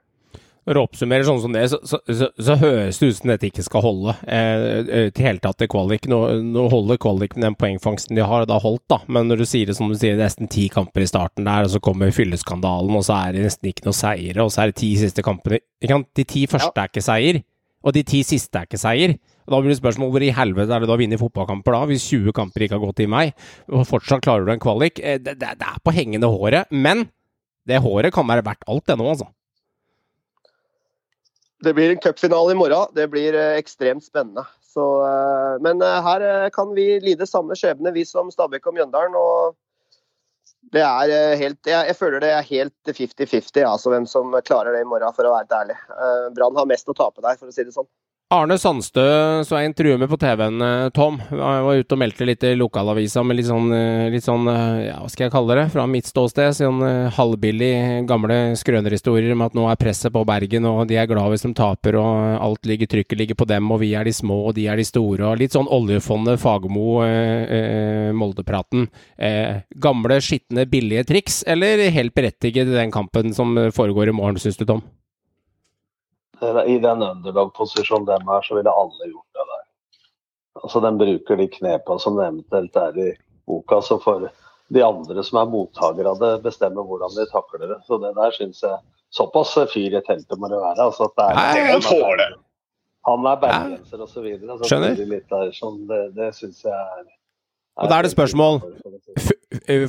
Når 0.67 0.75
du 0.75 0.79
oppsummerer 0.81 1.23
sånn 1.23 1.39
som 1.39 1.53
det, 1.55 1.61
så, 1.71 1.77
så, 1.87 1.97
så, 2.11 2.27
så 2.43 2.55
høres 2.59 2.97
det 2.99 3.07
ut 3.07 3.17
som 3.21 3.29
dette 3.31 3.47
ikke 3.47 3.63
skal 3.63 3.85
holde 3.85 4.15
eh, 4.27 5.05
til 5.15 5.23
hele 5.23 5.39
tatt 5.39 5.63
i 5.63 5.69
kvalik. 5.71 6.09
Nå, 6.11 6.17
nå 6.43 6.65
holder 6.73 6.99
kvalik 6.99 7.37
med 7.37 7.45
den 7.45 7.55
poengfangsten 7.55 8.19
de 8.19 8.25
har, 8.27 8.43
har 8.51 8.65
holdt, 8.65 8.83
da. 8.91 8.97
Men 9.07 9.31
når 9.31 9.39
du 9.39 9.45
sier 9.47 9.69
det 9.69 9.77
som 9.77 9.87
du 9.87 9.95
sier, 9.95 10.19
nesten 10.19 10.51
ti 10.51 10.65
kamper 10.73 11.05
i 11.05 11.07
starten 11.07 11.47
der, 11.47 11.69
og 11.69 11.71
så 11.71 11.79
kommer 11.83 12.11
fylleskandalen, 12.11 12.99
og 12.99 13.07
så 13.07 13.15
er 13.21 13.37
det 13.37 13.45
nesten 13.47 13.71
ikke 13.71 13.87
noe 13.87 13.95
seire, 13.95 14.43
og 14.43 14.51
så 14.51 14.65
er 14.65 14.73
det 14.73 14.79
ti 14.83 14.91
siste 14.99 15.23
kampene 15.23 15.61
De 16.19 16.27
ti 16.27 16.43
første 16.51 16.73
ja. 16.73 16.83
er 16.83 16.91
ikke 16.91 17.05
seier, 17.05 17.39
og 17.87 17.95
de 17.95 18.03
ti 18.11 18.19
siste 18.27 18.59
er 18.59 18.67
ikke 18.67 18.83
seier. 18.83 19.15
Da 19.47 19.61
blir 19.63 19.71
det 19.71 19.79
spørsmål 19.79 20.09
hvor 20.11 20.23
i 20.25 20.33
helvete 20.35 20.75
er 20.75 20.83
det 20.83 20.89
da 20.89 20.95
å 20.97 20.99
vinne 20.99 21.19
fotballkamper 21.19 21.75
da, 21.75 21.85
hvis 21.87 22.09
20 22.11 22.35
kamper 22.35 22.65
ikke 22.65 22.75
har 22.75 22.83
gått 22.83 23.03
i 23.05 23.09
meg, 23.11 23.33
og 23.71 23.85
fortsatt 23.87 24.25
klarer 24.25 24.43
du 24.43 24.51
en 24.51 24.63
kvalik? 24.63 24.99
Eh, 24.99 25.21
det, 25.23 25.37
det, 25.39 25.53
det 25.61 25.67
er 25.69 25.83
på 25.83 25.93
hengende 25.95 26.27
håret. 26.31 26.67
Men 26.71 27.05
det 27.67 27.79
håret 27.83 28.15
kan 28.15 28.27
være 28.27 28.43
verdt 28.47 28.67
alt, 28.67 28.83
det 28.89 28.97
nå, 28.99 29.07
altså. 29.13 29.29
Det 31.63 31.73
blir 31.73 31.93
en 31.93 32.01
cupfinale 32.03 32.53
i 32.53 32.57
morgen. 32.59 32.91
Det 32.95 33.07
blir 33.13 33.37
eh, 33.39 33.55
ekstremt 33.61 34.03
spennende. 34.03 34.43
Så, 34.67 34.83
eh, 35.07 35.53
men 35.63 35.79
her 35.79 36.27
kan 36.53 36.75
vi 36.75 36.97
lide 37.05 37.29
samme 37.29 37.55
skjebne, 37.57 37.95
vi 37.95 38.03
som 38.05 38.27
Stabæk 38.33 38.67
og 38.67 38.75
Mjøndalen. 38.75 39.15
og 39.15 39.55
det 40.75 40.83
er 40.83 41.37
helt, 41.39 41.61
jeg, 41.63 41.87
jeg 41.87 41.95
føler 41.95 42.19
det 42.19 42.33
er 42.35 42.43
helt 42.43 42.89
50-50 42.91 43.63
altså, 43.63 43.93
hvem 43.93 44.03
som 44.11 44.35
klarer 44.43 44.75
det 44.75 44.81
i 44.83 44.89
morgen, 44.91 45.15
for 45.15 45.23
å 45.23 45.31
være 45.37 45.61
ærlig. 45.61 45.77
Brann 46.35 46.59
har 46.59 46.67
mest 46.67 46.91
å 46.91 46.97
tape 46.97 47.23
der, 47.23 47.39
for 47.39 47.47
å 47.47 47.55
si 47.55 47.63
det 47.63 47.71
sånn. 47.71 47.87
Arne 48.27 48.57
Sandstø 48.59 49.03
så 49.47 49.55
jeg 49.55 49.69
intervjuet 49.69 50.01
med 50.01 50.09
på 50.11 50.17
TV-en, 50.19 50.59
eh, 50.59 50.89
Tom. 50.91 51.15
Jeg 51.31 51.61
var 51.63 51.77
ute 51.79 51.95
og 51.95 51.99
meldte 52.01 52.25
litt 52.27 52.41
i 52.43 52.57
lokalavisa 52.59 53.21
med 53.23 53.37
litt 53.37 53.47
sånn, 53.47 53.69
eh, 53.71 54.09
litt 54.11 54.25
sånn 54.25 54.49
eh, 54.51 54.89
ja, 54.89 54.97
hva 54.99 55.07
skal 55.07 55.25
jeg 55.25 55.31
kalle 55.31 55.55
det, 55.55 55.63
fra 55.71 55.85
mitt 55.87 56.09
ståsted. 56.11 56.57
Sånn 56.57 56.83
halvbillig 57.15 58.03
gamle 58.09 58.57
skrønerhistorier 58.59 59.31
om 59.31 59.45
at 59.45 59.55
nå 59.55 59.69
er 59.71 59.79
presset 59.79 60.11
på 60.11 60.25
Bergen, 60.27 60.67
og 60.67 60.89
de 60.89 60.99
er 60.99 61.07
glad 61.07 61.31
hvis 61.31 61.47
de 61.47 61.53
taper, 61.55 61.95
og 62.01 62.43
alt 62.43 62.67
ligger, 62.67 62.91
trykket 62.91 63.23
ligger 63.23 63.39
på 63.39 63.47
dem, 63.47 63.71
og 63.71 63.79
vi 63.85 63.93
er 63.95 64.03
de 64.03 64.11
små, 64.11 64.41
og 64.49 64.57
de 64.59 64.67
er 64.67 64.75
de 64.75 64.89
store, 64.91 65.23
og 65.23 65.39
litt 65.39 65.55
sånn 65.55 65.71
oljefondet, 65.71 66.43
Fagermo, 66.43 66.99
eh, 67.07 68.11
Molde-praten. 68.11 68.89
Eh, 69.15 69.63
gamle, 69.79 70.19
skitne, 70.19 70.67
billige 70.67 71.07
triks, 71.07 71.45
eller 71.47 71.87
helt 71.95 72.11
berettiget 72.11 72.67
i 72.67 72.75
den 72.75 72.91
kampen 72.91 73.31
som 73.31 73.55
foregår 73.71 74.11
i 74.11 74.19
morgen, 74.19 74.35
syns 74.35 74.59
du, 74.59 74.67
Tom? 74.67 74.83
I 76.41 76.77
den 76.79 77.01
underdog-posisjonen 77.03 78.05
de 78.05 78.17
er, 78.17 78.41
så 78.45 78.57
ville 78.57 78.73
alle 78.73 79.09
gjort 79.11 79.37
det 79.37 79.45
der. 79.51 79.63
Altså, 80.63 80.81
De 80.81 80.91
bruker 80.97 81.39
de 81.39 81.47
knepa 81.47 81.97
som 81.99 82.17
det 82.17 82.27
eventuelt 82.27 82.75
er 82.81 82.99
i 83.01 83.07
boka. 83.47 83.81
Så 83.81 83.99
får 84.03 84.27
de 84.73 84.83
andre 84.83 85.23
som 85.23 85.39
er 85.41 85.49
mottakere 85.51 86.11
av 86.11 86.19
det, 86.21 86.33
bestemme 86.43 86.83
hvordan 86.83 87.15
de 87.15 87.25
takler 87.31 87.67
det. 87.73 87.79
Så 87.87 87.99
det 88.03 88.13
der 88.17 88.35
syns 88.37 88.63
jeg 88.63 88.77
Såpass 89.09 89.53
fyr 89.71 89.93
i 89.95 90.01
teltet 90.03 90.35
må 90.35 90.49
det 90.51 90.57
være. 90.59 90.83
altså 90.83 91.05
det 91.15 91.23
er, 91.23 91.37
Nei, 91.37 91.77
får 91.79 92.17
det. 92.19 92.25
Han 93.07 93.23
er 93.31 93.37
bergenser 93.39 94.01
osv. 94.03 94.25
Så 94.59 94.67
Skjønner. 94.67 94.99
Der, 95.31 95.51
sånn, 95.55 95.77
det 95.87 96.01
det 96.17 96.33
syns 96.35 96.59
jeg 96.65 96.73
er, 96.75 97.05
er 97.07 97.85
Og 97.85 97.91
da 97.93 98.01
er 98.01 98.07
det 98.07 98.11
spørsmål 98.11 98.59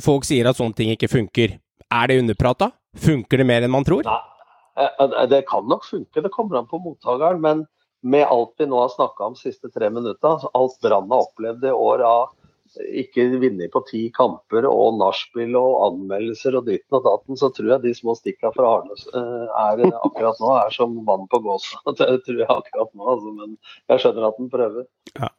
Folk 0.05 0.23
sier 0.23 0.47
at 0.47 0.55
sånne 0.55 0.77
ting 0.77 0.93
ikke 0.95 1.11
funker. 1.11 1.57
Er 1.91 2.07
det 2.07 2.21
underprata? 2.21 2.71
Funker 2.95 3.43
det 3.43 3.47
mer 3.49 3.67
enn 3.67 3.75
man 3.75 3.83
tror? 3.83 4.07
Nei. 4.07 4.38
Eh, 4.79 5.05
eh, 5.05 5.27
det 5.29 5.41
kan 5.49 5.67
nok 5.67 5.85
funke, 5.85 6.21
det 6.21 6.29
kommer 6.29 6.59
an 6.59 6.67
på 6.67 6.79
mottakeren. 6.79 7.41
Men 7.41 7.65
med 8.01 8.27
alt 8.27 8.53
vi 8.57 8.65
nå 8.65 8.79
har 8.79 8.89
snakka 8.89 9.23
om 9.23 9.33
de 9.33 9.39
siste 9.39 9.71
tre 9.75 9.89
minutter, 9.89 10.29
altså 10.29 10.51
alt 10.53 10.79
Brann 10.81 11.11
har 11.11 11.25
opplevd 11.27 11.65
i 11.67 11.75
år 11.75 12.03
av 12.07 12.35
ikke 12.77 13.23
vunnet 13.41 13.71
på 13.73 13.81
ti 13.87 14.01
kamper 14.13 14.67
og 14.69 14.99
nachspiel 14.99 15.55
og 15.57 15.79
anmeldelser 15.87 16.59
og 16.59 16.67
dritten 16.67 16.99
og 16.99 17.07
datten, 17.07 17.39
så 17.39 17.49
tror 17.53 17.71
jeg 17.73 17.83
de 17.87 17.93
små 17.97 18.13
stikka 18.17 18.51
fra 18.53 18.75
Arne 18.77 18.93
eh, 18.93 19.47
er 19.63 19.81
akkurat 19.89 20.43
nå 20.43 20.51
er 20.59 20.75
som 20.75 20.99
vann 21.07 21.25
på 21.31 21.41
gåsa. 21.47 21.81
Det 21.97 22.11
tror 22.27 22.43
jeg 22.43 22.51
akkurat 22.53 22.93
nå, 22.93 23.07
altså, 23.15 23.33
men 23.39 23.57
jeg 23.89 24.03
skjønner 24.03 24.29
at 24.29 24.37
den 24.37 24.53
prøver. 24.53 24.85
Ja. 25.17 25.33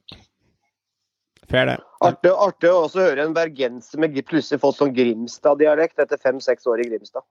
Fair 1.51 1.67
det. 1.67 1.79
Artig, 2.07 2.31
artig 2.31 2.71
å 2.71 2.83
også 2.85 3.07
høre 3.09 3.25
en 3.27 3.33
bergenser 3.35 4.03
med 4.03 4.19
plutselig 4.27 4.61
fått 4.63 4.79
sånn 4.79 4.93
Grimstad-dialekt 4.95 6.03
etter 6.03 6.21
fem-seks 6.23 6.69
år 6.71 6.85
i 6.85 6.91
Grimstad. 6.93 7.27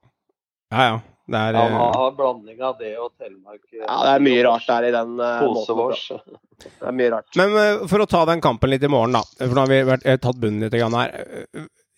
Ja, 0.70 0.84
ja. 0.86 1.00
Det 1.30 1.38
er, 1.38 1.54
Han 1.54 1.72
har 1.78 2.08
eh, 2.08 2.14
blanding 2.18 2.62
av 2.66 2.78
det 2.80 2.94
og 2.98 3.12
Telemark. 3.14 3.62
Eh, 3.70 3.84
ja, 3.84 3.98
det 4.02 4.14
er 4.16 4.22
mye 4.26 4.46
rart 4.48 4.64
der 4.66 4.86
i 4.88 4.94
den 4.94 5.12
uh, 5.20 5.44
måten. 5.46 6.22
Det 6.58 6.88
er 6.90 6.96
mye 6.96 7.10
rart. 7.12 7.28
Men 7.38 7.54
uh, 7.54 7.84
for 7.90 8.02
å 8.02 8.08
ta 8.10 8.24
den 8.32 8.42
kampen 8.42 8.72
litt 8.72 8.82
i 8.82 8.90
morgen, 8.90 9.14
da. 9.14 9.22
For 9.38 9.54
nå 9.54 9.62
har 9.62 9.70
vi 9.70 9.78
vært, 9.92 10.08
tatt 10.24 10.40
bunnen 10.42 10.66
litt 10.66 10.74
her. 10.74 11.14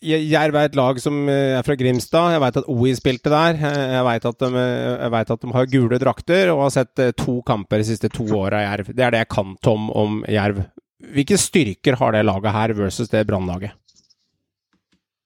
Jerv 0.02 0.58
er 0.58 0.68
et 0.68 0.76
lag 0.76 1.00
som 1.00 1.16
er 1.30 1.62
fra 1.64 1.78
Grimstad. 1.78 2.35
Jeg 2.35 2.42
veit 2.42 2.61
at 2.61 2.68
OI 2.74 2.92
spilte 2.98 3.32
der. 3.32 3.56
Jeg 3.62 4.04
veit 4.11 4.28
at, 4.32 4.46
at, 5.22 5.44
de 5.46 5.56
har 5.56 5.68
gule 5.70 6.00
drakter 6.02 6.52
og 6.52 6.64
har 6.66 6.74
sett 6.74 7.04
to 7.16 7.38
kamper 7.46 7.80
de 7.80 7.87
siste 7.88 8.11
to 8.12 8.26
åra 8.37 8.64
i 8.64 8.66
Jerv. 8.66 8.90
Det 8.92 9.06
er 9.06 9.14
det 9.14 9.22
jeg 9.22 9.32
kan, 9.32 9.54
Tom, 9.64 9.87
om 9.94 10.24
Jerv. 10.28 10.64
Hvilke 11.14 11.38
styrker 11.40 11.96
har 12.02 12.18
det 12.18 12.26
laget 12.26 12.56
her 12.56 12.74
versus 12.82 13.14
det 13.14 13.24
Brannlaget? 13.30 13.78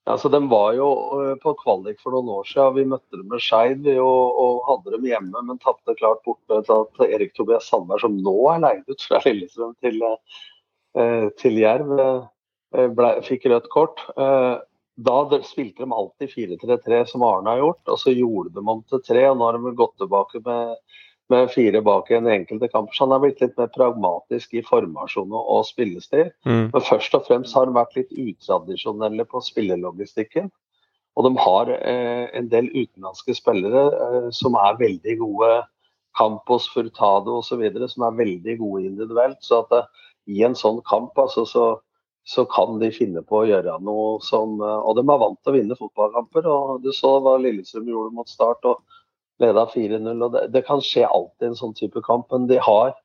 Altså, 0.07 0.29
de 0.31 0.39
var 0.47 0.71
jo 0.77 0.87
øh, 1.19 1.33
på 1.41 1.51
kvalik 1.59 1.99
for 1.99 2.15
noen 2.15 2.29
år 2.37 2.45
siden. 2.47 2.75
Vi 2.77 2.85
møtte 2.93 3.19
dem 3.19 3.27
med 3.31 3.43
Skeid 3.43 3.89
og, 3.97 4.39
og, 4.39 4.61
hadde 4.69 4.93
dem 4.95 5.07
hjemme, 5.09 5.43
men 5.49 5.59
tapte 5.63 5.95
klart 5.99 6.23
borte 6.27 6.61
til 6.67 7.11
Erik 7.11 7.35
Tobias 7.35 7.67
Sandberg, 7.67 8.05
som 8.05 8.15
nå 8.23 8.37
er 8.53 8.63
leid 8.63 8.87
ut 8.87 9.03
fra 9.03 9.19
Lillestrøm 9.25 9.75
til, 9.83 9.99
eh, 10.95 11.27
til 11.41 11.59
Jerv, 11.59 11.91
eh, 11.99 12.87
ble, 12.95 13.11
fikk 13.27 13.49
rødt 13.51 13.67
kort. 13.73 14.05
Eh, 14.15 14.55
da 14.97 15.17
spilte 15.45 15.83
de 15.83 15.93
alltid 15.93 16.31
4-3-3, 16.33 17.03
som 17.11 17.25
Arne 17.27 17.53
har 17.53 17.61
gjort, 17.61 17.83
og 17.91 17.99
så 18.01 18.15
gjorde 18.15 18.55
de 18.55 18.63
om 18.63 18.79
til 18.87 19.03
3. 19.11 19.27
og 19.29 19.37
Nå 19.37 19.51
har 19.51 19.59
de 19.59 19.75
gått 19.77 19.97
tilbake 20.01 20.41
med 20.45 20.77
med 21.33 21.49
fire 21.51 21.81
bak 21.83 22.11
i 22.11 22.17
en 22.17 22.29
enkelte 22.31 22.69
kamp. 22.71 22.93
Så 22.93 23.05
han 23.05 23.15
har 23.15 23.23
blitt 23.23 23.41
litt 23.43 23.57
mer 23.59 23.69
pragmatisk 23.73 24.53
i 24.55 24.63
formasjon 24.65 25.33
og 25.37 25.65
spillestil. 25.67 26.31
Mm. 26.47 26.69
Men 26.73 26.85
først 26.89 27.17
og 27.17 27.27
fremst 27.27 27.57
har 27.57 27.67
han 27.67 27.77
vært 27.77 27.97
litt 27.99 28.13
utradisjonelle 28.13 29.27
på 29.27 29.43
spillelogistikken. 29.43 30.51
Og 31.17 31.25
de 31.25 31.33
har 31.41 31.71
eh, 31.73 32.27
en 32.37 32.49
del 32.51 32.69
utenlandske 32.75 33.33
spillere 33.37 33.87
eh, 34.05 34.29
som 34.35 34.57
er 34.59 34.79
veldig 34.79 35.17
gode. 35.23 35.49
Campos, 36.17 36.65
Furtado 36.73 37.39
osv. 37.41 37.63
som 37.89 38.05
er 38.07 38.19
veldig 38.21 38.57
gode 38.61 38.85
individuelt. 38.85 39.41
Så 39.45 39.63
at 39.63 39.75
eh, 39.77 40.05
i 40.37 40.43
en 40.45 40.57
sånn 40.57 40.79
kamp 40.89 41.17
altså, 41.19 41.45
så, 41.49 41.65
så, 42.27 42.45
kan 42.51 42.79
de 42.81 42.91
finne 42.93 43.23
på 43.25 43.41
å 43.41 43.47
gjøre 43.49 43.77
noe 43.85 44.17
som 44.25 44.59
eh, 44.61 44.79
Og 44.83 44.97
de 44.99 45.05
er 45.05 45.21
vant 45.23 45.39
til 45.41 45.53
å 45.53 45.57
vinne 45.57 45.79
fotballkamper. 45.79 46.49
og 46.53 46.85
Du 46.85 46.91
så 46.95 47.17
hva 47.23 47.37
Lillestrøm 47.41 47.89
gjorde 47.89 48.15
mot 48.17 48.29
Start. 48.29 48.65
og 48.65 48.83
leda 49.43 49.65
4-0. 49.73 50.23
og 50.23 50.31
det, 50.33 50.45
det, 50.53 50.63
kan 50.67 50.81
skje 50.83 51.05
alltid 51.07 51.45
i 51.45 51.51
en 51.51 51.59
sånn 51.59 51.75
type 51.77 52.01
kamp, 52.05 52.31
men 52.33 52.47
de 52.49 52.59
har 52.63 52.95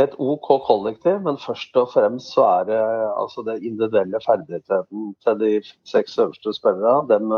et 0.00 0.14
OK 0.18 0.50
kollektiv. 0.66 1.20
Men 1.26 1.40
først 1.42 1.76
og 1.80 1.90
fremst 1.94 2.34
så 2.34 2.46
er 2.60 2.68
det 2.70 2.82
altså 3.14 3.44
den 3.46 3.62
individuelle 3.62 4.20
ferdigheten 4.24 5.12
til 5.24 5.40
de 5.42 5.52
seks 5.88 6.18
øverste 6.18 6.54
spillerne. 6.56 7.06
Dem, 7.10 7.34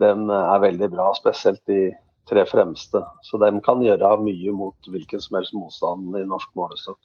dem 0.00 0.30
er 0.32 0.64
veldig 0.64 0.90
bra, 0.96 1.10
spesielt 1.18 1.62
de 1.70 1.92
tre 2.28 2.46
fremste. 2.48 3.02
Så 3.24 3.40
de 3.40 3.52
kan 3.64 3.82
gjøre 3.84 4.16
mye 4.24 4.56
mot 4.56 4.92
hvilken 4.92 5.20
som 5.20 5.40
helst 5.40 5.56
motstand 5.56 6.16
i 6.16 6.24
norsk 6.28 6.52
målestokk. 6.56 7.00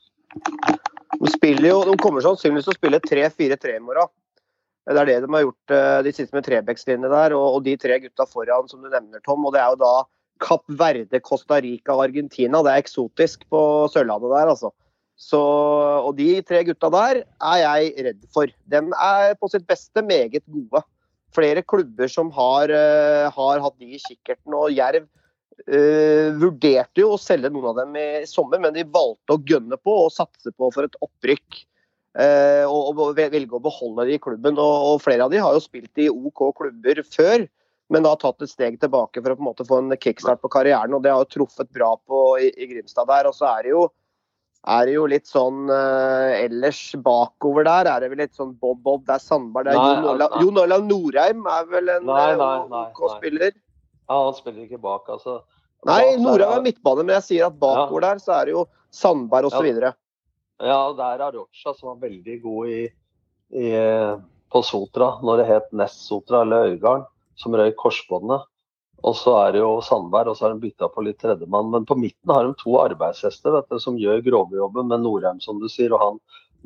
De, 1.19 1.51
jo, 1.65 1.79
de 1.87 1.95
kommer 1.99 2.23
sannsynligvis 2.23 2.67
til 2.67 2.75
å 2.75 2.77
spille 2.77 2.99
3-4-3 3.03 3.79
i 3.79 3.83
morgen. 3.83 4.11
Det 4.87 4.97
er 4.97 5.09
det 5.09 5.17
de 5.23 5.33
har 5.33 5.43
gjort. 5.45 5.73
Eh, 5.75 5.97
de 6.05 6.13
sitter 6.15 6.37
med 6.37 6.45
Trebekslinje 6.47 7.11
der, 7.11 7.35
og, 7.37 7.59
de 7.65 7.75
tre 7.77 7.99
gutta 8.05 8.25
foran 8.29 8.69
som 8.71 8.81
du 8.81 8.89
nevner, 8.89 9.21
Tom. 9.25 9.45
Og 9.45 9.53
det 9.53 9.61
er 9.61 9.73
jo 9.73 9.81
da 9.83 9.95
Kapp 10.41 10.63
Verde, 10.79 11.19
Costa 11.21 11.59
Rica 11.61 11.93
og 11.95 12.05
Argentina. 12.07 12.63
Det 12.63 12.73
er 12.73 12.85
eksotisk 12.85 13.45
på 13.51 13.61
Sørlandet 13.93 14.31
der, 14.33 14.53
altså. 14.55 14.71
Så, 15.19 15.39
og 15.39 16.13
de 16.15 16.39
tre 16.47 16.63
gutta 16.63 16.87
der 16.93 17.21
er 17.25 17.59
jeg 17.59 17.91
redd 18.07 18.25
for. 18.33 18.51
De 18.71 18.79
er 18.79 19.35
på 19.35 19.49
sitt 19.51 19.67
beste 19.67 20.03
meget 20.05 20.45
gode. 20.47 20.83
Flere 21.35 21.61
klubber 21.61 22.09
som 22.09 22.31
har, 22.33 22.71
uh, 22.71 23.27
har 23.35 23.63
hatt 23.65 23.75
de 23.83 23.97
i 23.97 23.99
kikkerten. 23.99 24.55
Og 24.55 24.71
Jerv 24.73 25.03
uh, 25.03 26.29
vurderte 26.39 27.03
jo 27.03 27.11
å 27.13 27.19
selge 27.19 27.51
noen 27.51 27.73
av 27.73 27.81
dem 27.83 27.99
i 27.99 28.07
sommer, 28.31 28.63
men 28.63 28.73
de 28.79 28.87
valgte 28.87 29.35
å 29.35 29.43
gønne 29.43 29.77
på 29.83 29.97
og 30.05 30.15
satse 30.15 30.55
på 30.55 30.71
for 30.71 30.87
et 30.87 30.97
opprykk. 31.03 31.65
Eh, 32.17 32.65
og, 32.65 32.97
velge 33.13 33.53
å 33.53 33.61
beholde 33.61 34.07
de 34.09 34.17
i 34.17 34.21
klubben. 34.21 34.57
Og, 34.57 34.97
flere 35.03 35.27
av 35.27 35.33
de 35.33 35.41
har 35.41 35.53
jo 35.53 35.63
spilt 35.63 36.01
i 36.01 36.09
OK 36.09 36.49
klubber 36.57 37.03
før. 37.05 37.47
men 37.89 38.03
da 38.05 38.11
har 38.13 38.19
tatt 38.21 38.43
et 38.45 38.51
steg 38.51 38.75
tilbake 38.77 39.17
for 39.17 39.33
å 39.33 39.35
på 39.37 39.41
en 39.41 39.47
måte 39.47 39.65
få 39.65 39.79
en 39.81 39.95
kickstart 39.97 40.41
på 40.43 40.51
karrieren. 40.53 40.93
og 40.93 41.01
Det 41.01 41.09
har 41.09 41.23
jo 41.23 41.31
truffet 41.39 41.71
bra 41.73 41.95
på 41.97 42.37
i, 42.37 42.67
Grimstad 42.69 43.07
der. 43.09 43.25
Og 43.25 43.33
så 43.33 43.47
er 43.49 43.63
det 43.65 43.71
jo, 43.71 43.87
er 44.69 44.85
det 44.85 44.93
jo 44.93 45.07
litt 45.09 45.25
sånn 45.25 45.71
uh, 45.71 46.29
ellers 46.37 46.81
bakover 47.01 47.65
der. 47.65 47.89
Er 47.89 48.03
det 48.03 48.11
vel 48.11 48.21
litt 48.21 48.35
sånn 48.37 48.53
Bob-Bob, 48.61 49.07
det 49.07 49.15
er 49.17 49.23
Sandberg, 49.23 49.71
det 49.71 49.73
er 49.73 50.43
Jon 50.43 50.61
Olav 50.61 50.85
Norheim 50.85 51.49
er 51.49 51.65
vel 51.71 51.89
en 51.95 52.05
nei, 52.09 52.27
OK-spiller? 52.91 53.55
Ja, 54.09 54.19
han 54.19 54.37
spiller 54.37 54.67
ikke 54.67 54.81
bak, 54.81 55.09
altså. 55.09 55.39
Nei, 55.89 56.03
Norheim 56.21 56.59
er 56.59 56.65
midtbane, 56.67 57.05
men 57.07 57.17
jeg 57.17 57.27
sier 57.31 57.49
at 57.49 57.57
bakover 57.57 58.05
der 58.05 58.21
så 58.21 58.37
er 58.37 58.49
det 58.49 58.57
jo 58.57 58.67
Sandberg 58.93 59.49
osv. 59.49 59.65
Ja. 59.81 59.95
Ja, 60.59 60.79
der 60.97 61.23
er 61.25 61.37
Rocha 61.37 61.73
som 61.73 61.93
var 61.93 62.01
veldig 62.07 62.35
god 62.43 62.73
i, 62.75 62.81
i, 63.55 63.69
på 64.51 64.61
Sotra, 64.65 65.15
når 65.23 65.41
det 65.41 65.49
het 65.49 65.73
Nest 65.77 66.05
Sotra 66.07 66.43
eller 66.45 66.73
Øygarden 66.73 67.07
som 67.39 67.55
røyk 67.55 67.77
korsbåndet. 67.79 68.47
Og 69.07 69.15
så 69.15 69.31
er 69.45 69.53
det 69.55 69.61
jo 69.61 69.77
Sandberg, 69.85 70.31
og 70.31 70.37
så 70.37 70.45
har 70.45 70.55
de 70.55 70.63
bytta 70.65 70.89
på 70.91 71.03
litt 71.05 71.19
tredjemann. 71.21 71.69
Men 71.71 71.85
på 71.87 71.95
midten 71.95 72.33
har 72.35 72.47
de 72.47 72.55
to 72.59 72.75
arbeidshester 72.81 73.55
vet 73.55 73.69
du, 73.71 73.79
som 73.79 73.99
gjør 73.99 74.23
grovjobben, 74.25 74.89
med 74.91 75.05
Norheim, 75.05 75.39
som 75.43 75.61
du 75.61 75.69
sier, 75.71 75.93
og 75.95 76.03
han 76.03 76.17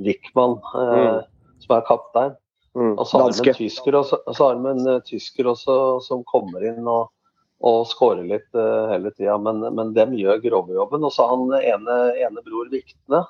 Wickman, 0.01 0.58
eh, 0.79 0.93
mm. 0.97 1.60
som 1.65 1.75
er 1.77 1.86
kaptein. 1.89 2.34
Mm. 2.73 2.95
Og 2.97 3.06
så 3.06 3.21
har 3.21 3.29
de 3.29 3.43
en 3.43 3.60
tysker, 3.60 3.99
også, 3.99 4.17
så 4.34 4.47
har 4.47 4.58
de 4.58 4.71
en 4.71 4.88
uh, 4.95 5.01
tysker 5.06 5.51
også 5.51 5.75
som 6.01 6.23
kommer 6.25 6.65
inn 6.65 6.88
og, 6.89 7.12
og 7.62 7.84
skårer 7.86 8.25
litt 8.25 8.49
uh, 8.58 8.89
hele 8.89 9.13
tida. 9.13 9.38
Men, 9.38 9.62
men 9.77 9.93
dem 9.93 10.15
gjør 10.17 10.41
grovjobben. 10.41 11.06
Og 11.06 11.13
så 11.13 11.27
har 11.27 11.38
han 11.38 11.53
ene, 11.60 11.99
ene 12.17 12.41
bror 12.41 12.73
Viktne, 12.73 13.21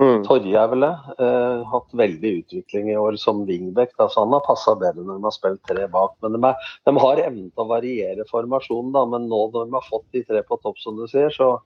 Mm. 0.00 0.22
Torje 0.26 0.58
er 0.58 0.70
vel 0.72 0.84
det. 0.84 0.92
Uh, 1.20 1.64
hatt 1.70 1.96
veldig 1.96 2.30
utvikling 2.40 2.90
i 2.92 2.98
år 2.98 3.16
som 3.20 3.44
wingback. 3.48 3.94
så 3.98 4.08
han 4.16 4.34
har 4.34 4.44
passa 4.46 4.74
bedre 4.78 5.04
når 5.04 5.18
de 5.20 5.28
har 5.28 5.34
spilt 5.36 5.62
tre 5.68 5.86
bak. 5.92 6.14
Men 6.24 6.36
de, 6.36 6.40
er, 6.48 6.70
de 6.88 6.94
har 7.04 7.22
evnen 7.24 7.50
til 7.50 7.64
å 7.64 7.70
variere 7.70 8.28
formasjonen. 8.30 8.92
Da. 8.96 9.04
Men 9.10 9.28
nå 9.30 9.40
når 9.54 9.68
de 9.68 9.76
har 9.78 9.88
fått 9.88 10.06
de 10.16 10.24
tre 10.28 10.42
på 10.46 10.58
topp, 10.62 10.80
som 10.82 10.98
du 10.98 11.06
sier, 11.10 11.30
så, 11.34 11.56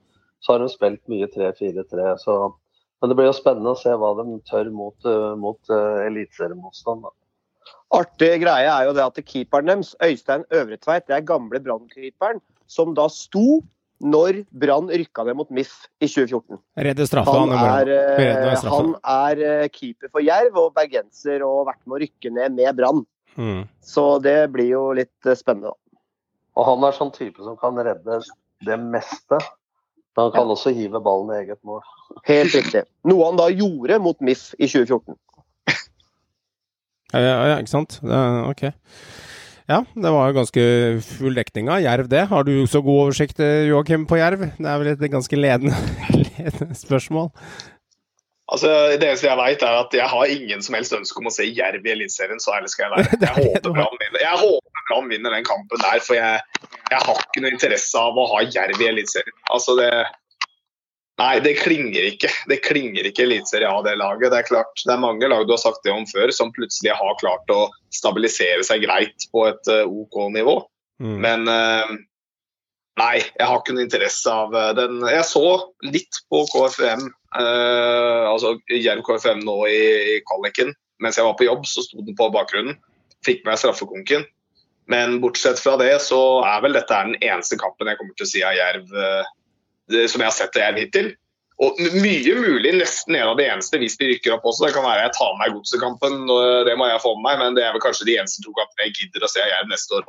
så 0.43 0.55
har 0.55 0.63
de 0.63 0.69
spilt 0.73 1.01
mye 1.11 1.29
3-4-3. 1.35 2.11
Men 2.99 3.11
det 3.11 3.15
blir 3.15 3.29
jo 3.29 3.37
spennende 3.37 3.73
å 3.73 3.79
se 3.79 3.95
hva 3.95 4.11
de 4.19 4.27
tør 4.49 4.69
mot, 4.75 4.97
uh, 5.07 5.33
mot 5.39 5.73
uh, 5.73 6.03
eliteseriemotstand. 6.05 7.07
Artig 7.95 8.35
greie 8.43 8.69
er 8.69 8.85
jo 8.85 8.95
det 8.97 9.05
at 9.05 9.19
keeperen 9.25 9.71
deres, 9.71 9.95
Øystein 10.05 10.45
Øvretveit, 10.53 11.07
det 11.07 11.15
er 11.17 11.27
gamle 11.27 11.61
Brann-keeperen, 11.63 12.41
som 12.69 12.93
da 12.97 13.07
sto 13.09 13.61
når 13.99 14.43
Brann 14.55 14.87
rykka 14.87 15.25
ned 15.27 15.37
mot 15.39 15.49
MIF 15.51 15.71
i 15.99 16.07
2014. 16.07 16.59
Redde 16.87 17.07
straffa. 17.07 17.35
Han 17.35 17.53
er, 17.55 17.91
eh, 17.91 18.63
han 18.63 18.93
er 19.03 19.43
eh, 19.43 19.67
keeper 19.73 20.11
for 20.13 20.23
Jerv 20.23 20.57
og 20.61 20.73
bergenser 20.77 21.43
og 21.45 21.67
vært 21.67 21.81
med 21.85 21.97
å 21.97 22.01
rykke 22.05 22.33
ned 22.35 22.55
med 22.55 22.79
Brann. 22.79 23.03
Mm. 23.35 23.63
Så 23.83 24.05
det 24.23 24.37
blir 24.55 24.71
jo 24.71 24.83
litt 24.97 25.27
eh, 25.27 25.37
spennende. 25.37 25.75
Og 26.55 26.67
han 26.67 26.83
er 26.87 26.95
sånn 26.95 27.13
type 27.15 27.43
som 27.43 27.59
kan 27.59 27.77
redde 27.77 28.21
det 28.65 28.79
meste. 28.79 29.39
Men 30.15 30.27
han 30.27 30.35
kan 30.35 30.47
ja. 30.47 30.55
også 30.55 30.73
hive 30.75 30.99
ballen 31.03 31.31
i 31.35 31.41
eget 31.43 31.59
mål. 31.67 31.83
Helt 32.27 32.55
riktig. 32.55 32.85
Noe 33.07 33.27
han 33.27 33.39
da 33.39 33.49
gjorde 33.51 33.99
mot 34.03 34.19
MIF 34.23 34.51
i 34.57 34.67
2014. 34.67 35.15
Ja, 37.09 37.21
ja 37.51 37.55
ikke 37.57 37.71
sant. 37.71 37.99
Ok. 38.45 38.67
Ja, 39.69 39.83
det 39.93 40.09
var 40.09 40.31
jo 40.31 40.33
ganske 40.39 40.61
full 41.05 41.35
dekning 41.37 41.67
av 41.69 41.83
Jerv, 41.83 42.07
det. 42.09 42.23
Har 42.31 42.45
du 42.47 42.53
så 42.65 42.81
god 42.81 43.03
oversikt, 43.03 43.37
eh, 43.39 43.67
Joakim, 43.69 44.07
på 44.09 44.17
Jerv? 44.17 44.47
Det 44.57 44.65
er 44.65 44.79
vel 44.81 44.87
et 44.95 45.03
ganske 45.13 45.37
ledende, 45.37 45.77
ledende 46.39 46.73
spørsmål? 46.73 47.29
Altså, 48.49 48.97
Det 48.97 49.05
eneste 49.05 49.27
jeg 49.27 49.37
vet, 49.37 49.61
er 49.61 49.77
at 49.83 49.93
jeg 49.93 50.09
har 50.09 50.33
ingen 50.33 50.65
som 50.65 50.73
helst 50.73 50.95
ønske 50.97 51.21
om 51.21 51.29
å 51.29 51.33
se 51.35 51.45
Jerv 51.45 51.85
i 51.85 51.93
Eliteserien. 51.93 52.41
Så 52.41 52.55
ærlig 52.55 52.71
skal 52.73 52.87
jeg 52.87 52.95
være. 52.95 53.19
Jeg 53.27 53.35
håper 53.45 53.75
Brann 53.75 54.01
vinner. 54.01 54.25
Vinner 55.09 55.35
den 55.37 55.45
kampen 55.45 55.77
der, 55.83 56.01
for 56.01 56.17
jeg, 56.17 56.41
jeg, 56.89 56.99
har 57.05 57.19
ikke 57.21 57.41
noe 57.43 57.51
interesse 57.53 58.01
av 58.01 58.17
å 58.17 58.25
ha 58.31 58.39
Jerv 58.41 58.81
i 58.81 58.87
Eliteserien. 58.89 59.35
Altså, 59.53 59.75
det, 59.77 59.91
Nei, 61.19 61.39
det 61.43 61.57
klinger 61.59 62.05
ikke. 62.13 62.29
Det 62.47 62.61
klinger 62.63 63.07
ikke 63.09 63.25
Eliteserie 63.25 63.67
A, 63.67 63.81
det 63.83 63.97
laget. 63.99 64.31
Det 64.31 64.39
er 64.39 64.47
klart, 64.47 64.83
det 64.85 64.93
er 64.93 65.01
mange 65.03 65.27
lag 65.27 65.43
du 65.47 65.51
har 65.51 65.61
sagt 65.61 65.83
det 65.83 65.91
om 65.91 66.05
før, 66.07 66.31
som 66.31 66.53
plutselig 66.55 66.93
har 66.95 67.17
klart 67.19 67.51
å 67.51 67.65
stabilisere 67.93 68.63
seg 68.63 68.85
greit 68.85 69.25
på 69.33 69.43
et 69.49 69.71
uh, 69.71 69.83
OK 69.83 70.21
nivå. 70.35 70.55
Mm. 71.03 71.17
Men 71.25 71.43
uh, 71.51 71.91
nei, 73.01 73.17
jeg 73.19 73.49
har 73.49 73.59
ikke 73.59 73.75
noe 73.75 73.83
interesse 73.83 74.31
av 74.31 74.55
uh, 74.55 74.71
den. 74.77 75.01
Jeg 75.11 75.25
så 75.27 75.43
litt 75.83 76.21
på 76.31 76.45
KFM, 76.53 77.09
altså 77.29 78.55
Jerv 78.73 79.03
KFM 79.05 79.43
nå 79.45 79.57
i, 79.69 79.81
i 80.15 80.21
kvaliken. 80.25 80.71
Mens 81.03 81.19
jeg 81.19 81.27
var 81.27 81.35
på 81.39 81.47
jobb, 81.47 81.67
så 81.67 81.83
sto 81.83 81.99
den 82.03 82.15
på 82.17 82.29
bakgrunnen. 82.33 82.79
Fikk 83.27 83.43
med 83.47 83.59
straffekonken. 83.59 84.23
Men 84.89 85.19
bortsett 85.21 85.59
fra 85.61 85.75
det, 85.77 85.91
så 86.01 86.39
er 86.47 86.63
vel 86.63 86.79
dette 86.79 87.03
den 87.05 87.19
eneste 87.19 87.59
kampen 87.59 87.91
jeg 87.91 87.99
kommer 87.99 88.15
til 88.17 88.25
å 88.25 88.31
si 88.31 88.41
av 88.47 88.55
Jerv 88.57 88.95
som 89.89 90.21
jeg 90.21 90.27
har 90.27 90.35
sett 90.35 90.55
det 90.55 90.69
hittil. 90.77 91.11
Og 91.59 91.75
mye 91.99 92.35
mulig 92.39 92.71
nesten 92.77 93.17
en 93.17 93.33
av 93.33 93.39
de 93.39 93.45
eneste 93.51 93.79
hvis 93.81 93.97
de 93.99 94.13
rykker 94.13 94.37
opp 94.37 94.45
også. 94.47 94.69
Det 94.69 94.75
kan 94.77 94.85
være 94.85 95.09
jeg 95.09 95.15
tar 95.17 95.33
med 95.33 95.41
meg 95.41 95.57
godsekampen, 95.57 96.21
det 96.67 96.75
må 96.79 96.87
jeg 96.87 97.03
få 97.03 97.11
med 97.17 97.25
meg. 97.25 97.41
Men 97.41 97.57
det 97.57 97.65
er 97.65 97.75
vel 97.75 97.83
kanskje 97.83 98.07
de 98.07 98.15
eneste 98.21 98.45
to 98.45 98.53
kampene 98.55 98.87
jeg 98.87 98.95
gidder 99.01 99.27
å 99.27 99.31
se 99.31 99.43
Jerv 99.43 99.67
neste 99.71 99.99
år. 99.99 100.07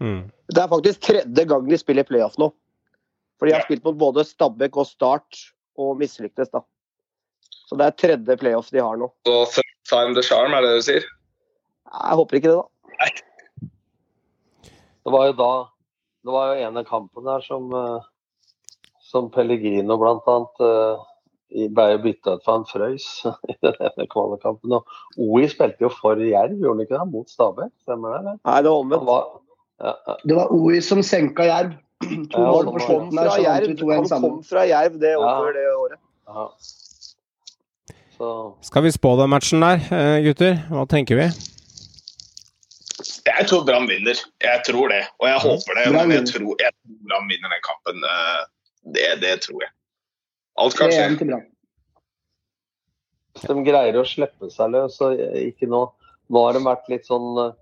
Mm. 0.00 0.22
Det 0.48 0.64
er 0.64 0.72
faktisk 0.72 1.04
tredje 1.04 1.46
gang 1.52 1.68
de 1.68 1.80
spiller 1.80 2.08
playoff 2.08 2.40
nå. 2.40 2.48
For 3.38 3.46
de 3.46 3.54
har 3.54 3.62
ja. 3.62 3.68
spilt 3.68 3.84
mot 3.84 4.00
både 4.00 4.24
Stabæk 4.24 4.80
og 4.80 4.88
Start 4.88 5.44
og 5.78 6.00
mislyktes, 6.00 6.48
da. 6.54 6.64
Så 7.68 7.76
det 7.76 7.84
er 7.84 8.00
tredje 8.00 8.40
playoff 8.40 8.72
de 8.72 8.80
har 8.80 8.96
nå. 8.98 9.12
Så 9.28 9.38
third 9.52 9.74
time 9.90 10.16
the 10.16 10.24
charm, 10.24 10.56
er 10.56 10.64
det 10.64 10.72
det 10.72 10.80
du 10.80 10.86
sier? 10.88 11.08
Jeg 11.92 12.20
håper 12.22 12.40
ikke 12.40 12.54
det, 12.54 12.56
da. 12.56 12.94
Nei. 12.98 13.68
Det 15.04 15.12
var 15.12 15.28
jo 15.28 15.34
da 15.38 15.52
Det 16.26 16.32
var 16.34 16.48
jo 16.50 16.64
en 16.66 16.80
av 16.80 16.88
kampene 16.88 17.28
der 17.28 17.44
som 17.44 17.68
uh 17.72 18.06
som 19.08 19.30
Pellegrino 19.32 19.96
bl.a. 20.00 20.36
Eh, 20.68 21.68
ble 21.72 21.96
bytta 22.04 22.36
ut 22.36 22.44
for 22.44 22.58
han 22.58 22.66
frøys 22.68 23.06
i 23.52 23.56
denne 23.64 24.06
kvalikkampen. 24.12 24.76
Og 24.76 25.20
OI 25.24 25.48
spilte 25.50 25.86
jo 25.86 25.92
for 25.92 26.20
Jerv, 26.20 26.56
gjorde 26.58 26.76
han 26.76 26.84
ikke 26.84 26.96
det? 26.98 27.10
Mot 27.14 27.32
Stabæk, 27.32 27.72
stemmer 27.86 28.14
det? 28.14 28.18
Eller? 28.22 28.40
Nei, 28.50 28.58
det 28.64 28.72
var 28.72 28.82
omvendt. 28.84 29.12
Ja, 29.78 29.94
ja. 29.94 30.18
Det 30.24 30.40
var 30.40 30.52
OI 30.54 30.82
som 30.84 31.04
senka 31.06 31.48
Jerv. 31.48 31.76
To 32.32 32.38
ja, 32.38 32.50
mål 32.52 32.68
på 32.74 32.82
slutten. 32.84 33.18
en 33.18 33.30
sammen. 33.32 34.10
han 34.10 34.20
kom 34.22 34.42
fra 34.46 34.62
Jerv 34.68 35.00
det, 35.02 35.16
ja. 35.16 35.32
det 35.56 35.64
året. 35.74 36.00
Ja. 36.28 36.44
Skal 38.66 38.82
vi 38.82 38.90
spå 38.92 39.14
den 39.18 39.30
matchen 39.30 39.62
der, 39.62 39.82
eh, 39.94 40.18
gutter? 40.26 40.60
Hva 40.70 40.84
tenker 40.90 41.18
vi? 41.18 41.26
Jeg 43.28 43.46
tror 43.46 43.64
Brann 43.66 43.86
vinner. 43.86 44.18
Jeg 44.42 44.62
tror 44.66 44.90
det, 44.90 45.04
og 45.18 45.28
jeg 45.28 45.42
håper 45.42 45.78
det. 45.78 45.84
Men 45.94 46.14
jeg 46.16 46.24
tror, 46.30 46.54
jeg 46.58 46.72
tror 46.74 46.96
Brann 47.08 47.28
vinner 47.30 47.54
den 47.54 47.62
kampen. 47.66 48.06
Det, 48.94 49.08
det 49.22 49.36
tror 49.44 49.62
jeg. 49.66 49.72
Alt 50.58 50.76
kan 50.78 50.92
skje. 50.92 51.40
De 53.38 53.56
greier 53.62 53.98
å 54.00 54.06
slippe 54.08 54.50
seg 54.50 54.74
løs. 54.74 54.98
og 55.04 55.18
ikke 55.38 55.68
nå. 55.70 55.86
Nå 56.28 56.44
har 56.44 56.56
de 56.56 56.64
vært 56.64 56.88
litt 56.92 57.06
sånn 57.08 57.28
eh, 57.40 57.56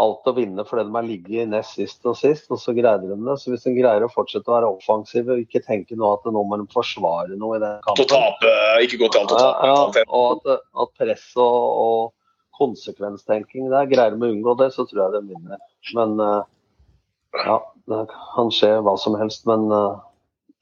alt 0.00 0.28
å 0.30 0.32
vinne 0.34 0.64
fordi 0.66 0.86
de 0.86 0.94
har 0.96 1.06
ligget 1.06 1.50
nest 1.50 1.76
sist 1.78 2.06
og 2.08 2.16
sist, 2.18 2.48
og 2.50 2.60
så 2.62 2.72
greide 2.76 3.08
de 3.08 3.18
det. 3.18 3.36
Så 3.38 3.52
hvis 3.52 3.66
de 3.66 3.74
greier 3.76 4.06
å 4.06 4.12
fortsette 4.12 4.50
å 4.50 4.56
være 4.56 4.70
offensive 4.78 5.36
og 5.36 5.42
ikke 5.44 5.62
tenke 5.66 5.98
nå 5.98 6.14
at 6.16 6.24
nå 6.26 6.44
må 6.46 6.58
de 6.60 6.66
forsvare 6.72 7.36
noe 7.40 7.58
i 7.58 7.62
den 7.62 7.82
kampen 7.86 8.00
Til 8.00 8.08
å 8.08 8.22
tape, 8.24 8.54
ikke 8.86 9.02
gå 9.02 9.10
til 9.10 9.22
alt 9.22 9.34
å 9.34 9.42
tape. 9.42 9.68
Ja, 9.70 9.76
ja, 10.00 10.06
og 10.08 10.48
at, 10.54 10.64
at 10.84 10.96
press 11.00 11.28
og, 11.36 11.58
og, 11.84 12.00
konsekvenstenking 12.60 13.70
der, 13.72 13.86
greier 13.88 14.12
de 14.12 14.20
å 14.20 14.32
unngå 14.34 14.52
det, 14.60 14.66
så 14.74 14.84
tror 14.84 15.06
jeg 15.06 15.12
de 15.14 15.20
vinner. 15.30 15.60
Men 15.96 16.18
uh, 16.20 16.42
ja, 17.46 17.54
det 17.88 18.00
kan 18.34 18.50
skje 18.52 18.74
hva 18.84 18.92
som 19.00 19.16
helst. 19.16 19.46
Men 19.48 19.64
uh, 19.72 20.02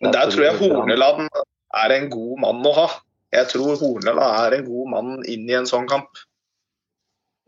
men 0.03 0.15
der 0.15 0.31
tror 0.31 0.47
jeg 0.47 0.59
Horneland 0.61 1.29
er 1.75 1.95
en 1.97 2.09
god 2.13 2.41
mann 2.45 2.67
å 2.67 2.73
ha. 2.77 2.89
Jeg 3.35 3.51
tror 3.53 3.77
Horneland 3.81 4.23
er 4.25 4.59
en 4.59 4.67
god 4.69 4.91
mann 4.95 5.13
inn 5.29 5.49
i 5.51 5.57
en 5.59 5.69
sånn 5.69 5.89
kamp. 5.91 6.23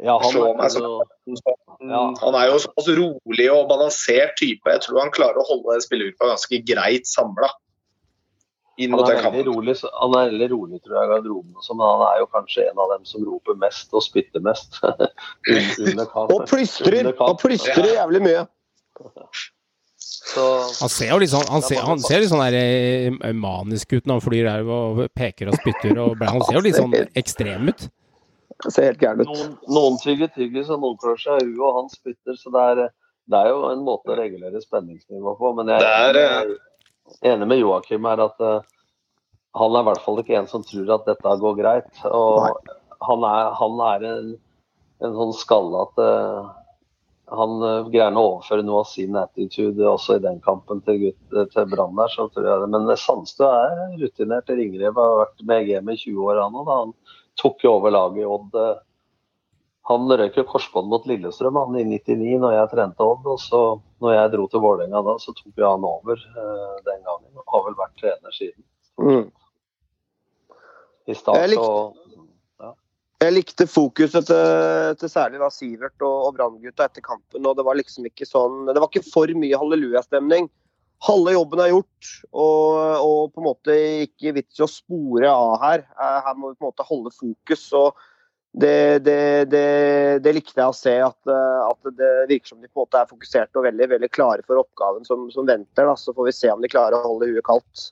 Ja, 0.00 0.16
han, 0.22 0.36
er 0.64 0.70
så, 0.72 0.90
ja. 1.84 2.02
han 2.22 2.36
er 2.38 2.46
jo 2.48 2.60
såpass 2.62 2.86
rolig 2.96 3.48
og 3.52 3.66
balansert 3.68 4.32
type. 4.40 4.64
Jeg 4.72 4.80
tror 4.86 5.02
han 5.02 5.12
klarer 5.12 5.42
å 5.42 5.44
holde 5.44 5.76
spillergruppa 5.84 6.30
ganske 6.32 6.62
greit 6.64 7.08
samla. 7.08 7.50
Han 8.80 8.96
er, 8.96 9.18
veldig 9.20 9.42
rolig, 9.44 9.74
han 9.92 10.14
er 10.16 10.30
veldig 10.30 10.46
rolig, 10.54 10.78
tror 10.80 10.96
jeg, 10.96 11.04
i 11.04 11.10
garderoben. 11.10 11.52
Men 11.52 11.82
han 11.84 12.04
er 12.06 12.22
jo 12.22 12.28
kanskje 12.32 12.64
en 12.70 12.80
av 12.80 12.94
dem 12.94 13.04
som 13.04 13.26
roper 13.28 13.58
mest 13.60 13.92
og 13.92 14.06
spytter 14.06 14.40
mest. 14.44 14.80
og 16.32 16.46
plystrer! 16.48 17.12
Og 17.12 17.36
plystrer 17.42 17.92
jævlig 17.98 18.24
mye. 18.24 18.46
Så, 20.20 20.42
han 20.80 20.90
ser 20.92 21.14
jo 21.14 21.18
litt 21.22 21.32
sånn 21.32 21.46
Han 21.48 21.62
ser, 21.64 21.80
han 21.80 22.02
ser 22.02 22.20
litt 22.20 22.30
sånn 22.30 22.42
der, 22.42 22.56
eh, 22.60 23.30
manisk 23.34 23.94
ut 23.96 24.04
når 24.04 24.18
han 24.18 24.24
flyr 24.24 24.48
der 24.50 24.68
og 24.68 25.00
peker 25.16 25.50
og 25.50 25.56
spytter. 25.62 25.96
Og, 26.02 26.20
han 26.20 26.44
ser 26.44 26.58
jo 26.58 26.64
litt 26.66 26.78
sånn 26.78 26.96
ekstrem 27.20 27.70
ut. 27.72 27.86
Det 28.60 28.72
ser 28.74 28.90
helt 28.90 29.00
gæren 29.00 29.22
ut. 29.24 29.30
Noen, 29.30 29.54
noen 29.72 29.96
tygger 30.02 30.28
tyggis, 30.34 30.68
og 30.68 30.82
noen 30.82 30.98
klør 31.00 31.16
seg 31.20 31.40
i 31.40 31.46
huet, 31.48 31.62
og 31.64 31.78
han 31.78 31.88
spytter. 31.92 32.36
Så 32.36 32.52
det 32.52 32.66
er, 32.74 32.82
det 33.32 33.40
er, 33.40 33.48
jo 33.54 33.70
en 33.70 33.86
måte 33.86 34.12
å 34.12 34.18
regulere 34.18 34.60
spenningsnivået 34.60 35.40
på. 35.40 35.54
Men 35.56 35.72
jeg 35.72 35.88
er 35.88 36.20
er 36.20 36.52
enig 37.32 37.48
med 37.48 37.62
Joakim 37.62 38.06
her 38.10 38.26
at 38.26 38.44
uh, 38.44 38.60
han 39.56 39.74
er 39.74 39.82
i 39.82 39.88
hvert 39.88 40.04
fall 40.04 40.20
ikke 40.20 40.36
en 40.38 40.50
som 40.50 40.66
tror 40.66 40.94
at 40.98 41.08
dette 41.08 41.36
går 41.46 41.58
greit. 41.62 41.90
Og 42.04 42.44
han 43.08 43.26
er, 43.26 43.52
han 43.56 43.84
er 43.88 44.08
en, 44.12 44.32
en 45.08 45.16
sånn 45.16 45.36
skallete 45.40 46.04
uh, 46.04 46.52
han 47.30 47.62
uh, 47.62 47.88
greier 47.90 48.16
å 48.18 48.26
overføre 48.34 48.64
noe 48.66 48.82
av 48.82 48.90
sin 48.90 49.16
attitude 49.18 49.86
også 49.86 50.18
i 50.18 50.22
den 50.24 50.40
kampen 50.44 50.82
til, 50.86 50.98
gutt, 51.04 51.40
til 51.52 51.66
Brann 51.70 51.96
der, 51.98 52.10
så 52.12 52.26
tror 52.32 52.48
jeg 52.48 52.62
det. 52.64 52.68
Men 52.74 52.90
Sandstø 52.98 53.48
er 53.48 53.96
rutinert. 54.00 54.50
Ringrev 54.50 54.98
har 54.98 55.18
vært 55.22 55.44
med 55.46 55.64
EGM 55.64 55.92
i 55.94 55.98
20 56.00 56.22
år, 56.26 56.40
han 56.42 56.58
òg. 56.58 56.70
Han 56.70 56.94
tok 57.40 57.66
jo 57.66 57.76
over 57.78 57.94
laget 57.94 58.24
i 58.24 58.28
Odd. 58.28 58.58
Han 59.90 60.12
røyk 60.20 60.36
jo 60.38 60.46
korsbånd 60.50 60.90
mot 60.90 61.06
Lillestrøm 61.08 61.56
han 61.58 61.78
i 61.80 61.86
99 61.88 62.36
når 62.42 62.56
jeg 62.56 62.72
trente 62.74 63.06
Odd. 63.06 63.30
Og 63.30 63.40
så 63.42 63.62
når 64.02 64.16
jeg 64.16 64.34
dro 64.34 64.48
til 64.50 64.64
Vålerenga 64.64 65.04
da, 65.06 65.16
så 65.22 65.34
tok 65.36 65.52
jo 65.54 65.70
han 65.70 65.86
over 65.86 66.26
uh, 66.34 66.76
den 66.86 67.04
gangen. 67.06 67.30
Og 67.38 67.54
har 67.54 67.66
vel 67.68 67.78
vært 67.78 67.96
trener 68.02 68.36
siden. 68.36 68.66
Mm. 69.00 69.26
I 71.10 71.16
start 71.16 71.56
og 71.58 71.99
jeg 73.20 73.34
likte 73.36 73.66
fokuset 73.68 74.26
til, 74.30 74.94
til 75.00 75.12
særlig 75.12 75.40
da 75.42 75.50
Sivert 75.52 76.00
og, 76.00 76.28
og 76.28 76.36
Branngutta 76.38 76.86
etter 76.88 77.04
kampen. 77.04 77.44
og 77.44 77.58
Det 77.58 77.66
var 77.66 77.76
liksom 77.76 78.06
ikke 78.08 78.28
sånn, 78.28 78.64
det 78.70 78.80
var 78.80 78.88
ikke 78.88 79.10
for 79.10 79.32
mye 79.36 79.60
hallelujastemning. 79.60 80.48
Halve 81.04 81.32
jobben 81.32 81.62
er 81.64 81.70
gjort, 81.72 82.08
og, 82.28 82.78
og, 83.00 83.20
på 83.32 83.40
en 83.40 83.46
måte 83.46 83.76
ikke 84.04 84.34
vits 84.36 84.60
i 84.60 84.64
å 84.64 84.68
spore 84.68 85.28
av 85.32 85.54
her. 85.62 85.84
Eh, 85.96 86.16
her 86.26 86.36
må 86.36 86.50
vi 86.50 86.58
på 86.58 86.66
en 86.66 86.72
måte 86.72 86.88
holde 86.88 87.12
fokus. 87.16 87.62
og 87.76 88.00
det, 88.52 88.98
det, 89.06 89.20
det, 89.52 89.66
det 90.24 90.34
likte 90.34 90.58
jeg 90.58 90.72
å 90.72 90.74
se, 90.76 90.96
at, 91.04 91.20
eh, 91.30 91.60
at, 91.68 91.92
det 91.96 92.10
virker 92.32 92.52
som 92.52 92.60
de 92.60 92.68
på 92.68 92.80
en 92.80 92.82
måte 92.82 93.00
er 93.00 93.08
fokusert 93.12 93.56
og 93.56 93.68
veldig, 93.68 93.88
veldig 93.94 94.10
klare 94.12 94.44
for 94.48 94.60
oppgaven 94.60 95.06
som, 95.08 95.28
som 95.32 95.48
venter. 95.48 95.88
Da. 95.88 95.96
Så 95.96 96.16
får 96.16 96.28
vi 96.28 96.36
se 96.36 96.52
om 96.52 96.60
de 96.64 96.72
klarer 96.72 96.98
å 96.98 97.14
holde 97.14 97.30
huet 97.30 97.46
kaldt. 97.48 97.90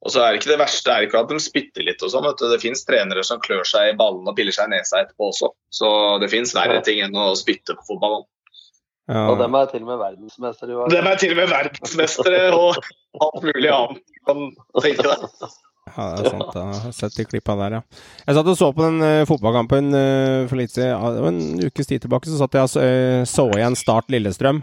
Og 0.00 0.12
så 0.14 0.22
er 0.22 0.32
det 0.32 0.40
ikke 0.40 0.54
det 0.54 0.60
verste 0.62 0.92
er 0.94 1.04
ikke 1.04 1.20
at 1.20 1.28
de 1.28 1.38
spytter 1.44 1.84
litt 1.84 2.02
og 2.04 2.12
sånn. 2.12 2.28
Det 2.40 2.60
finnes 2.62 2.86
trenere 2.88 3.24
som 3.26 3.40
klør 3.42 3.66
seg 3.68 3.90
i 3.90 3.96
ballen 3.98 4.28
og 4.28 4.36
piller 4.36 4.54
seg 4.56 4.70
i 4.70 4.78
nesa 4.78 5.02
etterpå 5.02 5.28
også. 5.28 5.52
Så 5.76 5.90
det 6.22 6.30
finnes 6.32 6.54
verre 6.56 6.80
ting 6.86 7.02
enn 7.04 7.16
å 7.20 7.32
spytte 7.38 7.76
på 7.76 7.88
fotballen. 7.92 8.24
Ja. 9.10 9.24
Og 9.26 9.40
dem 9.40 9.56
er 9.58 9.66
til 9.68 9.82
og 9.82 9.88
med 9.90 9.98
verdensmestere. 10.00 10.84
Dem 10.94 11.08
er 11.10 11.18
til 11.20 11.34
og 11.34 11.40
med 11.42 11.50
verdensmestere 11.50 12.44
og 12.54 12.78
alt 13.26 13.42
mulig 13.44 13.72
annet. 13.74 14.04
Kan 14.28 14.46
tenke 14.78 15.04
deg. 15.04 15.26
Ja, 15.90 16.04
det 16.14 16.22
er 16.22 16.30
sant. 16.30 16.54
Jeg 16.54 16.78
har 16.84 16.92
sett 16.94 17.16
de 17.18 17.26
klippa 17.26 17.56
der, 17.58 17.74
ja. 17.80 18.00
Jeg 18.22 18.36
satt 18.36 18.50
og 18.52 18.56
så 18.56 18.68
på 18.76 18.84
den 18.84 19.02
uh, 19.02 19.24
fotballkampen 19.26 19.90
uh, 19.96 20.44
for 20.46 20.60
litt 20.60 20.72
siden. 20.72 21.26
En 21.26 21.40
ukes 21.66 21.90
tid 21.90 22.04
tilbake 22.04 22.30
så 22.30 22.38
satt 22.38 22.54
jeg 22.54 22.68
og 22.68 22.76
uh, 22.78 23.26
så 23.28 23.48
igjen 23.56 23.76
Start 23.76 24.08
Lillestrøm. 24.14 24.62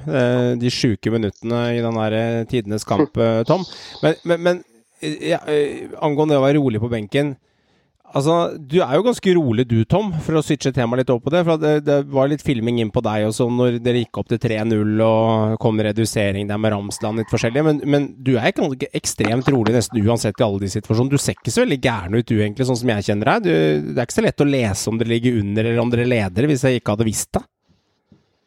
de 0.62 0.71
sjuke 0.73 1.12
minuttene 1.13 1.62
i 1.76 1.84
den 1.84 2.00
der 2.00 2.47
tidenes 2.50 2.88
kamp, 2.88 3.19
Tom. 3.50 3.67
Men, 4.06 4.17
men, 4.23 4.43
men 4.47 4.63
ja, 5.02 5.42
eh, 5.52 5.90
angående 6.02 6.36
det 6.36 6.42
å 6.42 6.48
være 6.48 6.60
rolig 6.62 6.82
på 6.84 6.92
benken 6.92 7.36
Altså, 8.16 8.56
Du 8.56 8.78
er 8.80 8.94
jo 8.96 9.04
ganske 9.04 9.34
rolig 9.36 9.66
du, 9.68 9.82
Tom, 9.84 10.14
for 10.24 10.40
å 10.40 10.44
switche 10.46 10.72
temaet 10.72 11.02
litt 11.02 11.10
opp 11.12 11.26
på 11.26 11.34
det. 11.34 11.42
for 11.44 11.60
det, 11.60 11.74
det, 11.84 11.98
var 12.08 12.30
litt 12.32 12.44
filming 12.46 12.80
inn 12.80 12.92
på 12.94 13.04
deg 13.04 13.26
også 13.28 13.50
når 13.52 13.80
dere 13.84 14.04
gikk 14.06 14.22
opp 14.22 14.30
til 14.32 14.40
3-0 14.40 15.02
og 15.04 15.58
kom 15.60 15.82
redusering 15.84 16.48
der 16.48 16.62
med 16.62 16.72
Ramsland 16.72 17.20
litt 17.20 17.34
forskjellig. 17.34 17.66
Men, 17.68 17.82
men, 17.84 18.08
du 18.16 18.38
er 18.38 18.54
ikke 18.54 18.88
ekstremt 18.96 19.52
rolig 19.52 19.76
nesten 19.76 20.00
uansett 20.00 20.40
i 20.40 20.48
alle 20.48 20.64
de 20.64 20.72
situasjonene. 20.72 21.12
Du 21.12 21.20
ser 21.20 21.36
ikke 21.36 21.52
så 21.52 21.66
veldig 21.66 21.82
gæren 21.84 22.16
ut 22.16 22.32
du, 22.32 22.38
egentlig, 22.40 22.70
sånn 22.70 22.80
som 22.80 22.96
jeg 22.96 23.10
kjenner 23.10 23.34
deg. 23.34 23.44
Du, 23.44 23.92
det 23.92 24.00
er 24.00 24.08
ikke 24.08 24.20
så 24.22 24.26
lett 24.30 24.48
å 24.48 24.50
lese 24.56 24.90
om 24.90 25.02
dere 25.02 25.14
ligger 25.14 25.44
under 25.44 25.68
eller 25.68 25.84
om 25.84 25.94
dere 25.94 26.08
leder, 26.08 26.48
hvis 26.48 26.64
jeg 26.64 26.80
ikke 26.80 26.96
hadde 26.96 27.12
visst 27.12 27.34
det. 27.36 27.44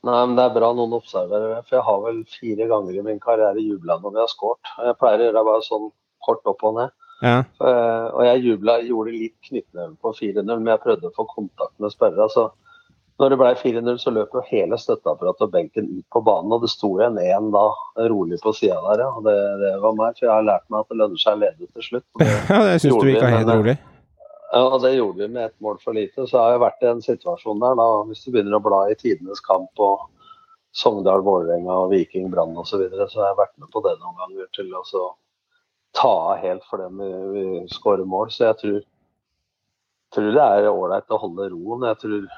Nei, 0.09 0.21
men 0.25 0.39
det 0.39 0.47
er 0.47 0.57
bra 0.57 0.71
noen 0.73 0.97
observerer 0.97 1.59
det. 1.59 1.65
For 1.69 1.77
jeg 1.77 1.85
har 1.85 2.05
vel 2.07 2.21
fire 2.33 2.69
ganger 2.71 2.97
i 2.97 3.03
min 3.05 3.21
karriere 3.21 3.61
jubla 3.61 4.01
når 4.01 4.15
vi 4.15 4.23
har 4.23 4.31
skåret. 4.33 4.77
Jeg 4.89 4.97
pleier 4.97 5.21
å 5.21 5.27
gjøre 5.29 5.49
bare 5.51 5.67
sånn 5.69 5.91
kort 6.25 6.47
opp 6.51 6.65
og 6.69 6.79
ned. 6.79 6.97
Ja. 7.21 7.43
Uh, 7.61 8.07
og 8.17 8.23
jeg 8.25 8.45
jubla, 8.47 8.79
gjorde 8.85 9.13
litt 9.13 9.37
knyttneve 9.45 9.93
på 10.01 10.15
4-0, 10.17 10.45
men 10.49 10.73
jeg 10.73 10.83
prøvde 10.85 11.11
å 11.11 11.17
få 11.17 11.27
kontakt 11.29 11.77
med 11.83 11.93
spørrere. 11.93 12.29
Så 12.33 12.49
når 13.21 13.35
det 13.35 13.39
ble 13.43 13.51
4-0, 13.61 13.99
så 14.01 14.13
løp 14.17 14.33
jo 14.33 14.43
hele 14.49 14.79
støtteapparatet 14.81 15.45
og 15.45 15.53
benken 15.53 15.91
ut 15.91 16.07
på 16.15 16.23
banen. 16.25 16.55
Og 16.57 16.65
det 16.65 16.71
sto 16.73 16.95
en 17.05 17.21
én 17.21 17.51
da 17.53 17.67
rolig 18.09 18.41
på 18.41 18.55
sida 18.57 18.79
der, 18.87 19.05
ja. 19.05 19.11
Det, 19.27 19.37
det, 19.61 19.75
var 19.83 19.99
meg. 19.99 20.17
For 20.17 20.29
jeg 20.29 20.33
har 20.33 20.49
lært 20.49 20.65
meg 20.73 20.81
at 20.81 20.93
det 20.93 21.01
lønner 21.03 21.21
seg 21.21 21.37
å 21.37 21.43
lede 21.43 21.69
til 21.69 21.89
slutt. 21.91 22.07
ja, 22.25 22.63
det 22.65 22.79
syns 22.81 22.97
du 22.97 23.13
ikke 23.13 23.27
er 23.29 23.37
helt 23.37 23.53
rolig. 23.53 23.77
Ja, 24.51 24.63
og 24.65 24.81
det 24.83 24.97
gjorde 24.97 25.21
vi 25.21 25.29
med 25.31 25.45
ett 25.45 25.59
mål 25.63 25.77
for 25.85 25.95
lite. 25.95 26.25
Så 26.27 26.41
har 26.41 26.57
jeg 26.57 26.65
vært 26.65 26.81
i 26.83 26.89
en 26.91 27.05
situasjon 27.05 27.61
der, 27.63 27.77
da, 27.79 27.91
hvis 28.09 28.25
du 28.25 28.33
begynner 28.33 28.57
å 28.57 28.65
bla 28.65 28.81
i 28.91 28.97
tidenes 28.99 29.45
kamp 29.45 29.85
og 29.85 30.09
Sogndal, 30.75 31.23
Vålerenga, 31.27 31.77
Viking, 31.91 32.31
Brann 32.33 32.57
osv., 32.57 32.73
så, 32.73 32.81
videre, 32.81 33.07
så 33.11 33.21
har 33.21 33.35
jeg 33.35 33.41
vært 33.43 33.57
med 33.61 33.71
på 33.75 33.83
det 33.85 33.95
noen 34.01 34.17
ganger 34.23 34.49
til 34.57 34.73
å 34.75 34.83
ta 35.97 36.13
av 36.33 36.37
helt 36.43 36.65
for 36.71 36.83
dem 36.83 37.01
vi, 37.33 37.45
skårer 37.73 38.07
mål. 38.09 38.31
Så 38.31 38.47
jeg 38.49 38.59
tror, 38.61 38.79
tror 40.15 40.31
det 40.37 40.47
er 40.47 40.71
ålreit 40.71 41.13
å 41.13 41.21
holde 41.25 41.51
roen. 41.53 41.89
Jeg 41.91 42.01
tror 42.05 42.31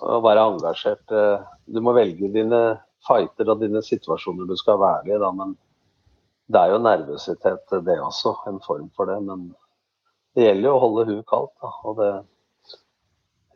å 0.00 0.20
være 0.22 0.46
engasjert 0.52 1.12
eh, 1.16 1.48
Du 1.66 1.80
må 1.82 1.94
velge 1.96 2.30
dine 2.30 2.60
fighter 3.06 3.48
og 3.50 3.62
dine 3.62 3.82
situasjoner 3.82 4.46
du 4.46 4.56
skal 4.60 4.78
være 4.80 5.14
i, 5.14 5.18
da, 5.18 5.30
men 5.34 5.56
det 6.50 6.60
er 6.60 6.74
jo 6.74 6.82
nervøsitet 6.82 7.74
det 7.86 7.96
også, 8.02 8.34
en 8.50 8.60
form 8.64 8.90
for 8.96 9.10
det. 9.10 9.18
Men 9.24 9.48
det 10.36 10.46
gjelder 10.46 10.68
jo 10.68 10.74
å 10.76 10.82
holde 10.84 11.06
huet 11.08 11.26
kaldt. 11.30 11.54
Da, 11.62 11.72
og 11.86 12.00
det, 12.00 12.10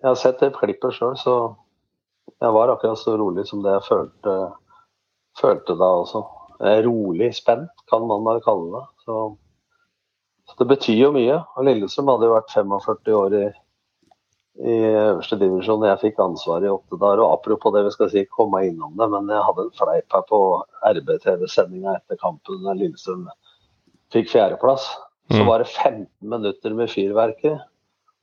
jeg 0.00 0.08
har 0.10 0.20
sett 0.20 0.42
det 0.42 0.54
klippet 0.56 0.96
sjøl, 0.96 1.16
så 1.18 1.34
jeg 2.40 2.54
var 2.54 2.72
akkurat 2.72 3.00
så 3.00 3.16
rolig 3.20 3.46
som 3.48 3.62
det 3.64 3.72
jeg 3.76 3.86
følte, 3.88 4.34
følte 5.40 5.76
da 5.80 5.90
også. 6.02 6.22
er 6.64 6.84
rolig 6.86 7.30
spent, 7.34 7.73
kan 7.90 8.06
man 8.08 8.24
bare 8.24 8.42
kalle 8.44 8.70
det. 8.78 8.84
Så, 9.04 9.18
så 10.48 10.56
det 10.58 10.68
betyr 10.70 11.00
jo 11.02 11.12
mye. 11.14 11.40
Og 11.56 11.68
Lillestrøm 11.68 12.10
hadde 12.12 12.28
jo 12.30 12.36
vært 12.36 12.54
45 12.54 13.18
år 13.18 13.36
i, 13.38 13.44
i 14.64 14.76
øverste 14.90 15.38
divisjon 15.40 15.82
da 15.82 15.92
jeg 15.92 16.02
fikk 16.06 16.22
ansvaret 16.24 16.68
i 16.68 16.98
dager. 17.00 17.24
Og 17.24 17.32
apropos 17.32 17.74
det, 17.74 17.84
vi 17.88 17.94
skal 17.96 18.12
si, 18.12 18.24
komme 18.32 18.64
innom 18.68 18.96
det, 19.00 19.10
men 19.12 19.32
jeg 19.32 19.48
hadde 19.48 19.66
en 19.66 19.76
fleip 19.80 20.16
her 20.18 20.24
på 20.30 20.40
RBTV-sendinga 20.94 21.98
etter 21.98 22.20
kampen 22.22 22.64
da 22.66 22.76
Lillestrøm 22.78 23.28
fikk 24.14 24.32
fjerdeplass. 24.32 24.88
Så 25.32 25.40
mm. 25.40 25.46
var 25.48 25.62
det 25.62 25.70
15 25.72 26.08
minutter 26.34 26.74
med 26.76 26.92
fyrverkeri. 26.92 27.56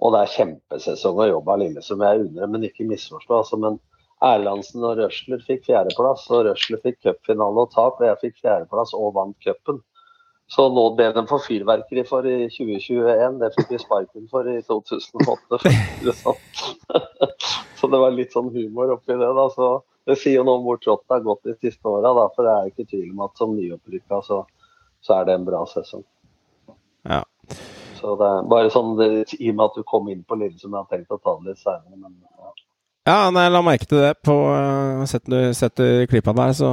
Og 0.01 0.15
det 0.15 0.23
er 0.23 0.33
kjempesesong 0.33 1.19
å 1.21 1.29
jobbe 1.29 1.53
av 1.53 1.61
Lillestrøm. 1.61 2.03
Jeg 2.05 2.25
unner 2.25 2.49
men 2.49 2.63
ikke 2.65 2.87
misforstå. 2.89 3.41
Altså, 3.43 3.59
men 3.61 3.77
Erlandsen 4.21 4.83
og 4.85 4.99
Røsler 4.99 5.41
fikk 5.47 5.63
fjerdeplass, 5.69 6.27
og 6.29 6.45
Røsler 6.45 6.81
fikk 6.83 6.99
cupfinale 7.07 7.65
og 7.65 7.71
tap. 7.73 8.01
Og 8.01 8.05
jeg 8.05 8.19
fikk 8.25 8.43
fjerdeplass 8.43 8.93
og 8.97 9.15
vant 9.17 9.37
cupen. 9.41 9.81
Så 10.51 10.65
nå 10.67 10.83
ble 10.97 11.07
de 11.15 11.21
for 11.29 11.43
fyrverkeri 11.45 12.03
for 12.07 12.27
i 12.27 12.49
2021. 12.51 13.37
Det 13.39 13.51
fikk 13.55 13.69
vi 13.71 13.79
sparken 13.79 14.27
for 14.31 14.47
i 14.51 14.57
2008. 14.67 15.61
så 17.79 17.89
det 17.93 18.01
var 18.03 18.17
litt 18.17 18.35
sånn 18.35 18.51
humor 18.51 18.91
oppi 18.97 19.15
det. 19.15 19.31
da, 19.37 19.47
så 19.55 19.69
Det 20.05 20.17
sier 20.19 20.41
jo 20.41 20.47
noe 20.47 20.59
om 20.59 20.67
hvor 20.67 20.81
trått 20.83 21.05
det 21.05 21.15
har 21.15 21.27
gått 21.29 21.47
de 21.47 21.55
siste 21.63 21.87
åra. 21.87 22.11
For 22.35 22.43
det 22.43 22.53
er 22.53 22.71
ikke 22.73 22.89
tvil 22.89 23.13
om 23.13 23.23
at 23.29 23.39
som 23.39 23.55
nyopprykka 23.55 24.19
så, 24.27 24.41
så, 24.99 25.21
er 25.21 25.29
det 25.29 25.39
en 25.39 25.47
bra 25.47 25.63
sesong. 25.71 26.03
Ja. 27.07 27.23
Så 28.01 28.17
det 28.19 28.27
er 28.27 28.51
bare 28.51 28.73
sånn, 28.73 28.97
det, 28.99 29.07
I 29.39 29.53
og 29.53 29.55
med 29.55 29.65
at 29.69 29.79
du 29.79 29.87
kom 29.87 30.11
inn 30.11 30.25
på 30.27 30.35
Lillesund, 30.35 30.73
jeg 30.73 30.83
har 30.83 30.91
tenkt 30.91 31.15
å 31.15 31.21
ta 31.21 31.37
det 31.39 31.53
litt 31.53 31.63
seinere. 31.63 31.95
Men 31.95 32.17
ja. 33.07 33.17
Nei, 33.33 33.47
la 33.49 33.63
merke 33.65 33.87
til 33.89 34.03
det 34.03 34.13
på 34.25 34.35
uh, 34.51 35.01
Sett, 35.09 35.25
du 35.77 36.05
klippa 36.11 36.35
der, 36.37 36.53
så 36.57 36.71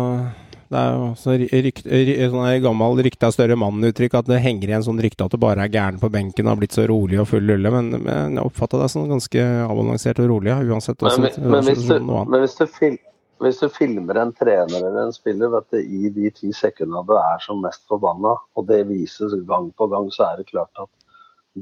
det 0.69 0.77
er 0.77 0.91
jo 0.93 1.05
sånn 1.17 1.45
rykt, 1.65 1.87
sånn 2.29 2.49
gammel 2.61 2.99
rykte 3.07 3.29
av 3.31 3.33
større 3.33 3.57
mann-uttrykk 3.57 4.19
at 4.19 4.27
det 4.29 4.41
henger 4.45 4.69
igjen 4.69 4.85
sånn 4.85 5.01
rykte 5.01 5.25
at 5.25 5.33
du 5.33 5.41
bare 5.41 5.65
er 5.65 5.73
gæren 5.73 6.01
på 6.01 6.11
benken 6.13 6.45
og 6.45 6.53
har 6.53 6.61
blitt 6.61 6.77
så 6.77 6.85
rolig 6.91 7.21
og 7.23 7.31
full 7.31 7.47
lulle, 7.49 7.73
men, 7.73 7.89
men 8.05 8.37
jeg 8.37 8.45
oppfatta 8.45 8.81
deg 8.83 8.93
som 8.93 9.07
ganske 9.09 9.47
avbalansert 9.65 10.21
og 10.21 10.29
rolig, 10.35 10.53
uansett. 10.69 11.01
Men, 11.01 11.25
men, 11.25 11.39
men, 11.55 11.71
hvis, 11.71 11.87
du, 11.89 11.95
men 12.05 12.45
hvis, 12.45 12.59
du 12.61 12.67
fil, 12.75 12.99
hvis, 13.41 13.63
du, 13.63 13.73
filmer 13.73 14.21
en 14.21 14.35
trener 14.37 14.77
eller 14.77 15.01
en 15.07 15.17
spiller 15.17 15.55
vet 15.57 15.73
du, 15.73 15.81
i 15.81 16.13
de 16.13 16.35
ti 16.37 16.53
sekundene 16.53 17.07
du 17.09 17.17
er 17.17 17.41
som 17.47 17.65
mest 17.65 17.87
forbanna, 17.89 18.37
og 18.53 18.69
det 18.69 18.83
vises 18.93 19.33
gang 19.49 19.73
på 19.73 19.89
gang, 19.89 20.13
så 20.13 20.29
er 20.29 20.43
det 20.43 20.51
klart 20.53 20.85
at 20.85 20.93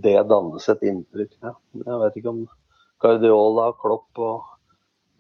det 0.02 0.18
dannes 0.29 0.66
et 0.74 0.83
inntrykk. 0.83 1.31
Ja. 1.46 1.55
Jeg 1.79 2.02
vet 2.02 2.18
ikke 2.18 2.35
om 2.35 2.42
Guardiola, 3.00 3.70
Klopp 3.79 4.18
og 4.18 4.56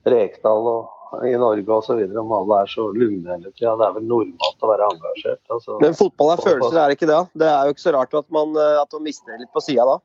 Rekdal 0.06 0.68
og 0.70 0.92
i 1.24 1.32
Norge 1.38 1.72
osv. 1.72 2.02
om 2.18 2.32
alle 2.32 2.60
er 2.62 2.70
så 2.70 2.88
lugne 2.92 3.30
hele 3.30 3.50
tida. 3.52 3.76
Det 3.78 3.86
er 3.86 3.94
vel 3.96 4.06
normalt 4.10 4.64
å 4.64 4.70
være 4.70 4.90
engasjert. 4.90 5.42
Altså. 5.54 5.78
Men 5.82 5.96
fotball 5.98 6.32
er 6.34 6.42
følelser, 6.42 6.78
er 6.80 6.90
det 6.90 6.98
ikke 6.98 7.10
det? 7.10 7.22
Det 7.42 7.48
er 7.50 7.66
jo 7.66 7.74
ikke 7.74 7.84
så 7.84 7.94
rart 7.96 8.16
at 8.20 8.28
man, 8.34 8.54
eh, 8.60 8.78
at 8.82 8.96
man 8.96 9.06
mister 9.06 9.40
litt 9.40 9.52
på 9.54 9.62
sida 9.64 9.86
da. 9.88 9.98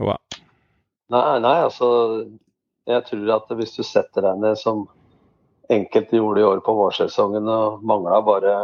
Wow. 0.00 0.18
Nei, 1.12 1.24
nei, 1.44 1.56
altså 1.66 1.88
Jeg 2.88 3.04
tror 3.04 3.32
at 3.34 3.50
hvis 3.58 3.76
du 3.76 3.82
setter 3.84 4.24
deg 4.24 4.38
ned 4.42 4.56
som 4.58 4.86
enkelte 5.70 6.16
gjorde 6.18 6.40
i 6.40 6.46
år 6.46 6.62
på 6.66 6.74
vårsesongen 6.74 7.46
og 7.48 7.84
mangla 7.86 8.18
bare 8.26 8.54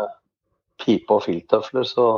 pipe 0.82 1.14
og 1.14 1.22
filttøfler, 1.26 1.86
så 1.86 2.08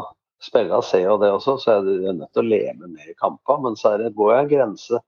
spillerne 0.41 0.83
ser 0.85 1.05
jo 1.05 1.19
det 1.21 1.29
også, 1.35 1.59
så 1.61 1.75
er 1.75 1.85
du 1.85 2.07
nødt 2.09 2.33
til 2.33 2.43
å 2.43 2.49
leve 2.49 2.89
med 2.89 3.11
i 3.11 3.17
kampene. 3.21 3.69
Men 3.69 3.77
så 3.77 3.95
er 3.95 4.05
det, 4.05 4.15
går 4.17 4.33
jo 4.33 4.39
en 4.39 4.53
grense. 4.55 5.03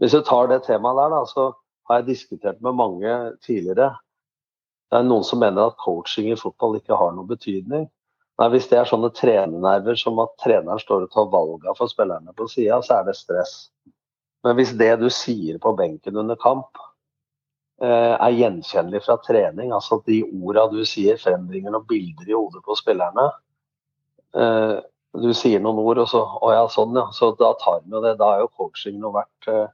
Hvis 0.00 0.16
du 0.16 0.22
tar 0.24 0.48
det 0.48 0.62
temaet 0.64 0.96
der, 0.96 1.12
da, 1.12 1.20
så 1.28 1.50
har 1.90 2.00
jeg 2.00 2.12
diskutert 2.12 2.60
med 2.62 2.78
mange 2.78 3.14
tidligere. 3.44 3.90
Det 4.90 4.98
er 4.98 5.06
noen 5.06 5.26
som 5.26 5.40
mener 5.42 5.70
at 5.70 5.78
coaching 5.82 6.30
i 6.30 6.38
fotball 6.38 6.78
ikke 6.78 6.98
har 6.98 7.14
noen 7.14 7.30
betydning. 7.30 7.88
Nei, 8.40 8.48
Hvis 8.54 8.70
det 8.70 8.78
er 8.80 8.88
sånne 8.88 9.10
trenernerver 9.12 9.98
som 10.00 10.18
at 10.22 10.32
treneren 10.40 10.80
står 10.80 11.04
og 11.04 11.12
tar 11.12 11.26
valgene 11.32 11.74
for 11.76 11.92
spillerne 11.92 12.32
på 12.36 12.46
sida, 12.48 12.80
så 12.82 13.00
er 13.00 13.10
det 13.10 13.18
stress. 13.18 13.56
Men 14.46 14.56
hvis 14.56 14.72
det 14.80 14.94
du 15.02 15.10
sier 15.12 15.58
på 15.60 15.74
benken 15.76 16.16
under 16.16 16.38
kamp, 16.40 16.78
eh, 17.82 18.14
er 18.16 18.38
gjenkjennelig 18.38 19.02
fra 19.04 19.18
trening. 19.26 19.74
Altså 19.76 19.98
at 20.00 20.08
de 20.08 20.22
orda 20.30 20.68
du 20.72 20.80
sier, 20.88 21.20
frembringer 21.20 21.74
noen 21.74 21.86
bilder 21.90 22.30
i 22.30 22.38
hodet 22.38 22.64
på 22.64 22.78
spillerne. 22.78 23.26
Eh, 24.34 24.78
du 25.20 25.32
sier 25.34 25.60
noen 25.60 25.82
ord, 25.82 25.98
og 25.98 26.08
så 26.08 26.22
Å 26.22 26.52
ja, 26.54 26.64
sånn 26.70 26.96
ja. 26.96 27.08
Så 27.12 27.34
da 27.36 27.52
tar 27.60 27.82
vi 27.84 27.92
jo 27.92 28.00
det. 28.04 28.16
Da 28.18 28.34
er 28.34 28.44
jo 28.44 28.54
coaching 28.56 29.00
noe 29.02 29.18
verdt. 29.20 29.48
Eh, 29.48 29.68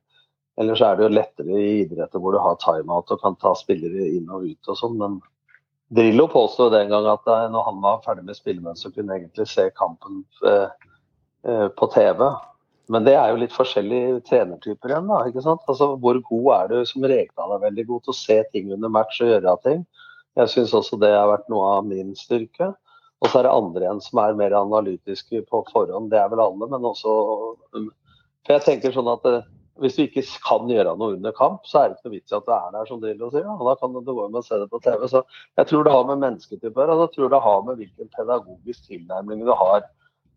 ellers 0.60 0.82
er 0.82 0.96
det 0.96 1.06
jo 1.06 1.14
lettere 1.14 1.60
i 1.60 1.70
idretter 1.84 2.22
hvor 2.22 2.34
du 2.34 2.40
har 2.42 2.58
timeout 2.62 3.10
og 3.12 3.22
kan 3.22 3.36
ta 3.40 3.54
spillere 3.58 4.10
inn 4.16 4.30
og 4.32 4.46
ut 4.48 4.70
og 4.72 4.78
sånn, 4.80 5.00
men 5.00 5.18
Drillo 5.88 6.26
påsto 6.28 6.66
den 6.70 6.90
gang 6.90 7.06
at 7.06 7.28
eh, 7.30 7.46
når 7.52 7.66
han 7.68 7.80
var 7.82 8.02
ferdig 8.02 8.24
med 8.26 8.38
spillemønn, 8.38 8.78
så 8.78 8.90
kunne 8.90 9.12
han 9.12 9.20
egentlig 9.22 9.46
se 9.46 9.68
kampen 9.78 10.24
eh, 10.48 10.88
eh, 11.46 11.68
på 11.78 11.86
TV. 11.94 12.24
Men 12.90 13.06
det 13.06 13.14
er 13.18 13.30
jo 13.30 13.38
litt 13.38 13.54
forskjellige 13.54 14.24
trenertyper 14.26 14.90
igjen. 14.90 15.06
da, 15.10 15.20
ikke 15.28 15.44
sant? 15.44 15.62
Altså, 15.70 15.92
Hvor 16.02 16.18
god 16.30 16.48
er 16.56 16.72
du 16.72 16.90
som 16.90 17.06
Rekdal 17.06 17.54
er 17.54 17.62
veldig 17.62 17.86
god 17.86 18.02
til 18.02 18.14
å 18.14 18.18
se 18.18 18.40
ting 18.50 18.72
under 18.74 18.90
match 18.90 19.20
og 19.22 19.30
gjøre 19.30 19.54
ting. 19.62 19.86
Jeg 20.36 20.52
syns 20.52 20.74
også 20.74 20.98
det 21.00 21.12
har 21.14 21.30
vært 21.30 21.46
noe 21.50 21.70
av 21.78 21.86
min 21.86 22.14
styrke. 22.18 22.72
Og 23.22 23.30
så 23.30 23.40
er 23.40 23.46
det 23.46 23.54
andre 23.54 23.86
igjen 23.86 24.02
som 24.04 24.20
er 24.20 24.38
mer 24.38 24.54
analytiske 24.58 25.44
på 25.48 25.62
forhånd. 25.70 26.10
Det 26.10 26.18
er 26.20 26.28
vel 26.34 26.42
alle, 26.42 26.66
men 26.70 26.90
også 26.90 27.14
For 27.72 28.54
jeg 28.54 28.66
tenker 28.66 28.94
sånn 28.94 29.08
at 29.10 29.24
hvis 29.82 29.96
du 29.96 30.02
ikke 30.06 30.22
kan 30.46 30.70
gjøre 30.70 30.94
noe 30.96 31.16
under 31.16 31.34
kamp, 31.36 31.66
så 31.68 31.80
er 31.80 31.90
det 31.90 31.98
ikke 31.98 32.08
noe 32.08 32.14
vits 32.16 32.32
i 32.32 32.36
at 32.38 32.46
du 32.46 32.52
er 32.56 32.70
der, 32.72 32.88
som 32.88 33.02
Drillo 33.02 33.28
sier. 33.32 33.44
Ja. 33.44 33.56
Da 33.68 33.74
kan 33.80 33.92
du 33.96 34.00
gå 34.06 34.28
med 34.28 34.40
og 34.40 34.46
se 34.46 34.60
det 34.62 34.68
på 34.72 34.80
TV. 34.84 35.04
Så 35.12 35.22
jeg 35.60 35.70
tror 35.70 35.84
det 35.84 35.92
har 35.92 36.06
med 36.08 36.22
mennesketyper 36.22 36.92
og 36.94 37.02
jeg 37.04 37.12
tror 37.16 37.32
det 37.34 37.42
har 37.44 37.66
med 37.66 37.82
hvilken 37.82 38.10
pedagogisk 38.16 38.88
tilnærming 38.88 39.44
du 39.44 39.52
har. 39.52 39.84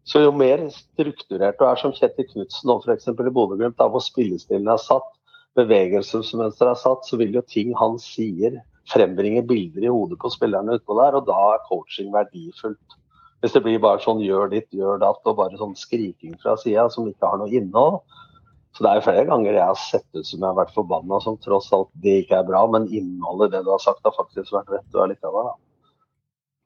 Så 0.09 0.23
jo 0.23 0.33
mer 0.35 0.65
strukturert 0.73 1.59
du 1.59 1.65
er, 1.67 1.79
som 1.79 1.93
Kjetil 1.95 2.27
Knutsen 2.31 2.71
og 2.73 2.83
f.eks. 2.83 3.07
i 3.11 3.33
Bodø-Glimt, 3.35 3.79
hvor 3.79 4.03
spillestilen 4.03 4.67
er 4.71 4.81
satt, 4.81 5.07
bevegelsesmønsteret 5.59 6.73
er 6.73 6.81
satt, 6.81 7.05
så 7.05 7.19
vil 7.19 7.35
jo 7.37 7.45
ting 7.45 7.75
han 7.77 7.99
sier 8.01 8.59
frembringe 8.89 9.43
bilder 9.45 9.85
i 9.85 9.91
hodet 9.91 10.17
på 10.21 10.31
spillerne 10.33 10.79
utpå 10.79 10.97
der, 10.97 11.19
og 11.19 11.27
da 11.27 11.37
er 11.53 11.67
coaching 11.67 12.09
verdifullt. 12.13 12.97
Hvis 13.39 13.53
det 13.55 13.61
blir 13.63 13.79
bare 13.83 14.01
sånn 14.03 14.23
gjør 14.23 14.49
ditt, 14.51 14.67
gjør 14.75 14.99
datt, 15.03 15.21
og 15.29 15.37
bare 15.37 15.59
sånn 15.59 15.77
skriking 15.77 16.33
fra 16.41 16.57
sida 16.59 16.89
som 16.91 17.07
ikke 17.07 17.29
har 17.29 17.39
noe 17.39 17.53
innhold, 17.55 18.01
så 18.79 18.85
det 18.85 18.91
er 18.93 18.99
jo 19.01 19.07
flere 19.09 19.23
ganger 19.27 19.57
jeg 19.57 19.67
har 19.67 19.79
sett 19.81 20.05
ut 20.15 20.23
som 20.23 20.37
jeg 20.37 20.47
har 20.47 20.55
vært 20.55 20.69
forbanna, 20.71 21.17
som 21.19 21.35
tross 21.43 21.65
alt 21.75 21.89
det 21.99 22.21
ikke 22.21 22.37
er 22.37 22.45
bra. 22.47 22.61
Men 22.71 22.85
innholdet 22.95 23.51
det 23.51 23.59
du 23.65 23.73
har 23.73 23.81
sagt, 23.83 23.99
har 24.07 24.15
faktisk 24.15 24.53
vært 24.55 24.71
rett 24.71 24.85
du 24.93 25.01
allikevel. 25.03 25.49
da. 25.49 25.57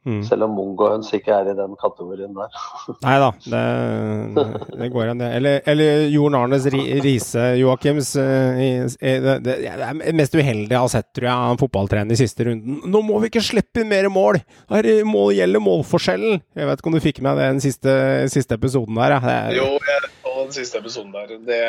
Mm. 0.06 0.20
Selv 0.28 0.46
om 0.46 0.54
Mongohøns 0.54 1.10
ikke 1.18 1.34
er 1.34 1.50
i 1.50 1.56
den 1.58 1.74
kategorien 1.82 2.38
der. 2.38 2.54
Nei 3.08 3.16
da, 3.24 3.32
det, 3.50 4.46
det, 4.76 4.92
går 4.94 5.10
an, 5.10 5.24
det. 5.24 5.32
Eller, 5.40 5.66
eller 5.74 6.06
Jorn 6.14 6.38
Arnes 6.38 6.70
Riise, 6.70 7.48
Joakims. 7.58 8.14
Eh, 8.22 8.86
det, 9.02 9.38
det, 9.48 9.58
er 9.74 9.98
mest 10.14 10.38
uheldige 10.38 10.76
jeg 10.76 10.86
har 10.86 10.94
sett, 10.94 11.10
tror 11.18 11.32
jeg, 11.32 11.34
av 11.34 11.56
en 11.56 11.62
fotballtrener 11.66 12.14
i 12.14 12.20
siste 12.22 12.46
runden. 12.46 12.78
Nå 12.94 13.02
må 13.10 13.24
vi 13.24 13.34
ikke 13.34 13.42
slippe 13.50 13.82
inn 13.82 13.90
mer 13.90 14.12
mål! 14.14 14.38
Her 14.70 14.92
mål 15.10 15.34
gjelder 15.40 15.66
målforskjellen! 15.66 16.46
Jeg 16.62 16.70
vet 16.70 16.84
ikke 16.84 16.94
om 16.94 17.00
du 17.00 17.06
fikk 17.10 17.26
med 17.26 17.42
deg 17.42 17.56
den 17.56 17.66
siste, 17.66 17.96
siste 18.38 18.62
episoden 18.62 19.02
der? 19.02 19.18
Ja. 19.18 19.40
Jo, 19.64 19.72
jeg 19.82 20.14
den 20.48 20.56
siste 20.56 20.80
episoden 20.82 21.14
der. 21.16 21.38
Det 21.48 21.62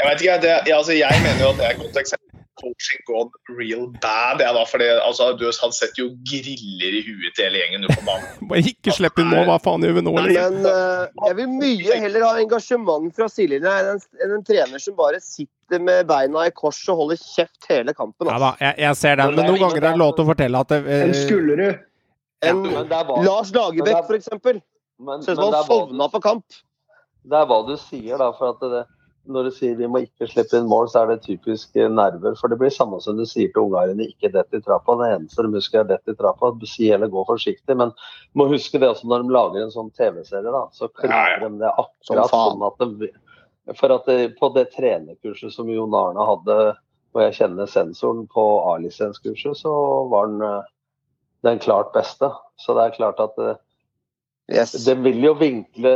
Jeg 0.00 0.08
vet 0.08 0.20
ikke, 0.24 0.40
det, 0.42 0.56
jeg, 0.66 0.76
altså, 0.76 0.92
jeg 0.96 1.22
mener 1.24 1.44
jo 1.44 1.52
at 1.52 1.60
det 1.60 1.66
er 1.66 1.76
et 1.76 1.84
godt 1.84 2.02
eksempel. 2.02 2.26
Coaching 2.60 3.00
gone 3.08 3.30
real 3.58 3.86
bad. 4.02 4.40
Ja, 4.44 4.52
da, 4.52 4.64
fordi, 4.68 4.88
altså, 5.08 5.32
du, 5.32 5.46
Han 5.62 5.72
setter 5.72 6.02
jo 6.02 6.08
griller 6.28 6.96
i 6.98 7.02
huet 7.06 7.32
til 7.36 7.46
hele 7.46 7.62
gjengen 7.62 7.86
på 7.88 8.04
banen. 8.04 8.26
Bare 8.50 8.62
ikke 8.72 8.92
slipp 8.96 9.20
inn 9.22 9.30
nå, 9.32 9.44
hva 9.48 9.56
faen 9.62 9.86
gjør 9.86 9.96
vi 9.96 10.04
nå? 10.04 10.14
Men 10.18 10.58
uh, 10.66 11.06
jeg 11.28 11.38
vil 11.40 11.50
mye 11.54 11.98
heller 12.04 12.26
ha 12.26 12.32
engasjement 12.42 13.08
fra 13.16 13.30
sidelinja 13.32 13.76
enn, 13.80 14.02
enn 14.20 14.36
en 14.36 14.46
trener 14.46 14.82
som 14.82 14.96
bare 14.98 15.22
sitter 15.24 15.80
med 15.80 16.08
beina 16.10 16.48
i 16.48 16.52
kors 16.56 16.80
og 16.92 17.04
holder 17.04 17.20
kjeft 17.22 17.70
hele 17.72 17.94
kampen. 17.96 18.28
Altså. 18.28 18.34
Ja 18.36 18.40
da, 18.44 18.50
jeg, 18.66 18.80
jeg, 18.84 18.98
ser 19.02 19.22
den, 19.22 19.32
men, 19.32 19.40
men 19.40 19.52
noen 19.54 19.62
ganger 19.64 19.80
er 19.82 19.88
det 19.88 20.02
lov 20.02 20.16
til 20.18 20.26
å 20.26 20.32
fortelle 20.34 20.64
at 20.66 20.74
det, 20.74 20.82
uh, 20.84 20.96
En 21.06 21.14
Skullerud. 21.16 21.86
En, 22.40 22.64
ja, 22.64 23.04
Lars 23.20 23.52
Lagerbäck, 23.52 24.04
for 24.06 24.16
eksempel. 24.16 24.60
man 25.00 25.22
som 25.22 25.38
han 25.38 25.64
sovna 25.64 26.08
på 26.08 26.20
kamp 26.20 26.44
det 27.28 27.36
er 27.36 27.46
hva 27.50 27.60
du 27.66 27.76
sier, 27.80 28.16
da. 28.20 28.30
for 28.36 28.54
at 28.54 28.64
det, 28.72 28.86
Når 29.30 29.46
du 29.46 29.50
sier 29.52 29.76
vi 29.76 29.86
må 29.86 30.00
ikke 30.06 30.26
slippe 30.30 30.56
inn 30.56 30.68
mål, 30.68 30.88
så 30.88 31.02
er 31.02 31.10
det 31.10 31.26
typisk 31.26 31.76
eh, 31.76 31.90
nerver. 31.92 32.34
For 32.40 32.48
det 32.48 32.56
blir 32.58 32.72
samme 32.72 33.00
som 33.04 33.18
du 33.18 33.26
sier 33.28 33.50
til 33.52 33.66
ungarene, 33.66 34.08
ikke 34.08 34.32
dett 34.32 34.56
i 34.56 34.62
trappa. 34.64 34.96
Det 34.96 35.10
eneste 35.14 35.44
de 35.44 35.52
husker 35.54 35.82
er 35.82 35.90
dett 35.92 36.12
i 36.12 36.16
trappa. 36.16 36.52
Si 36.66 36.88
heller 36.88 37.12
gå 37.12 37.24
forsiktig. 37.28 37.76
Men 37.76 37.92
du 37.92 38.40
må 38.40 38.48
huske 38.50 38.80
det 38.80 38.88
også 38.88 39.10
når 39.10 39.26
de 39.26 39.36
lager 39.36 39.66
en 39.66 39.74
sånn 39.74 39.92
TV-serie, 39.92 40.48
da. 40.48 40.64
Så 40.72 40.88
klipper 40.88 41.44
de 41.44 41.52
det 41.60 41.74
akkurat 41.84 42.32
sånn 42.32 42.64
at 42.70 42.86
de 43.02 43.12
For 43.76 43.92
at 43.94 44.08
det, 44.08 44.38
på 44.40 44.48
det 44.56 44.70
trenerkurset 44.72 45.52
som 45.54 45.68
Jon 45.70 45.94
Arne 45.94 46.24
hadde, 46.26 46.58
og 47.12 47.20
jeg 47.22 47.36
kjenner 47.36 47.68
sensoren 47.70 48.24
på 48.30 48.44
A-lisenskurset, 48.72 49.58
så 49.60 49.74
var 50.10 50.30
den 50.32 50.42
eh, 50.46 50.70
den 51.42 51.58
klart 51.58 51.92
beste. 51.92 52.32
Så 52.56 52.74
det 52.74 52.86
er 52.86 52.96
klart 52.96 53.20
at 53.22 53.38
eh, 53.38 53.60
yes. 54.56 54.72
det 54.84 54.96
vil 55.04 55.22
jo 55.24 55.34
vinkle 55.38 55.94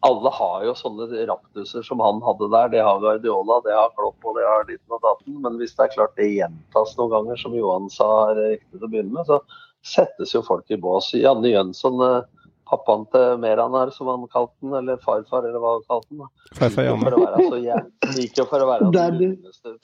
alle 0.00 0.30
har 0.32 0.64
jo 0.64 0.74
sånne 0.76 1.08
raptuser 1.28 1.84
som 1.84 2.00
han 2.00 2.22
hadde 2.24 2.48
der. 2.52 2.68
Det 2.72 2.82
har 2.84 3.00
Guardiola, 3.02 3.60
det 3.64 3.74
har 3.76 3.92
Klopp 3.96 4.24
og 4.24 4.38
det 4.38 4.46
har 4.48 4.64
ditten 4.68 4.96
og 4.96 5.02
datten. 5.04 5.36
Men 5.44 5.58
hvis 5.60 5.74
det 5.76 5.86
er 5.86 5.94
klart 5.96 6.14
det 6.16 6.30
gjentas 6.32 6.94
noen 6.96 7.12
ganger, 7.12 7.40
som 7.40 7.56
Johan 7.56 7.90
sa 7.92 8.08
riktig 8.38 8.78
til 8.78 8.86
å 8.86 8.92
begynne 8.92 9.18
med, 9.18 9.28
så 9.28 9.40
settes 9.84 10.32
jo 10.32 10.44
folk 10.46 10.72
i 10.72 10.80
bås. 10.80 11.12
Janne 11.16 11.52
Jønsson, 11.52 12.00
eh, 12.06 12.48
pappaen 12.70 13.04
til 13.12 13.36
Meran 13.42 13.76
her, 13.76 13.92
som 13.92 14.08
han 14.08 14.24
kalte 14.32 14.56
den, 14.62 14.76
eller 14.80 15.00
farfar, 15.04 15.44
eller 15.44 15.60
hva 15.60 15.76
han 15.76 15.88
kalte 15.90 16.16
den. 16.16 16.30
Farfar 16.56 16.88
Janne. 16.88 17.04
For 17.04 17.18
å 17.18 17.24
være 17.26 17.48
så 17.50 17.60
jævlig, 17.66 18.14
gikk 18.22 18.40
jo 18.40 18.46
for 18.54 18.64
å 18.64 18.70
være 18.72 18.92
den 18.96 19.20
lundeste 19.20 19.76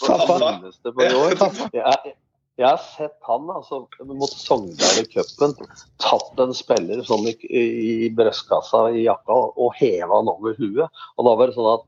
på, 0.95 1.01
på 1.01 1.11
jord. 1.13 1.45
Jeg, 1.77 2.17
jeg 2.57 2.69
har 2.69 2.81
sett 2.81 3.17
han 3.29 3.51
altså, 3.53 3.83
mot 4.09 4.33
Sogndal 4.33 5.03
i 5.03 5.05
cupen 5.13 5.53
tatt 6.01 6.41
en 6.41 6.55
spiller 6.57 7.03
sånn 7.05 7.29
i, 7.29 7.35
i, 7.45 8.09
brystkassa 8.17 8.87
i 8.97 9.05
jakka 9.05 9.37
og 9.53 9.77
heva 9.77 10.23
han 10.23 10.31
over 10.33 10.57
huet. 10.57 11.03
Og 11.17 11.29
da 11.29 11.35
var 11.37 11.51
det 11.51 11.57
sånn 11.59 11.69
at 11.75 11.85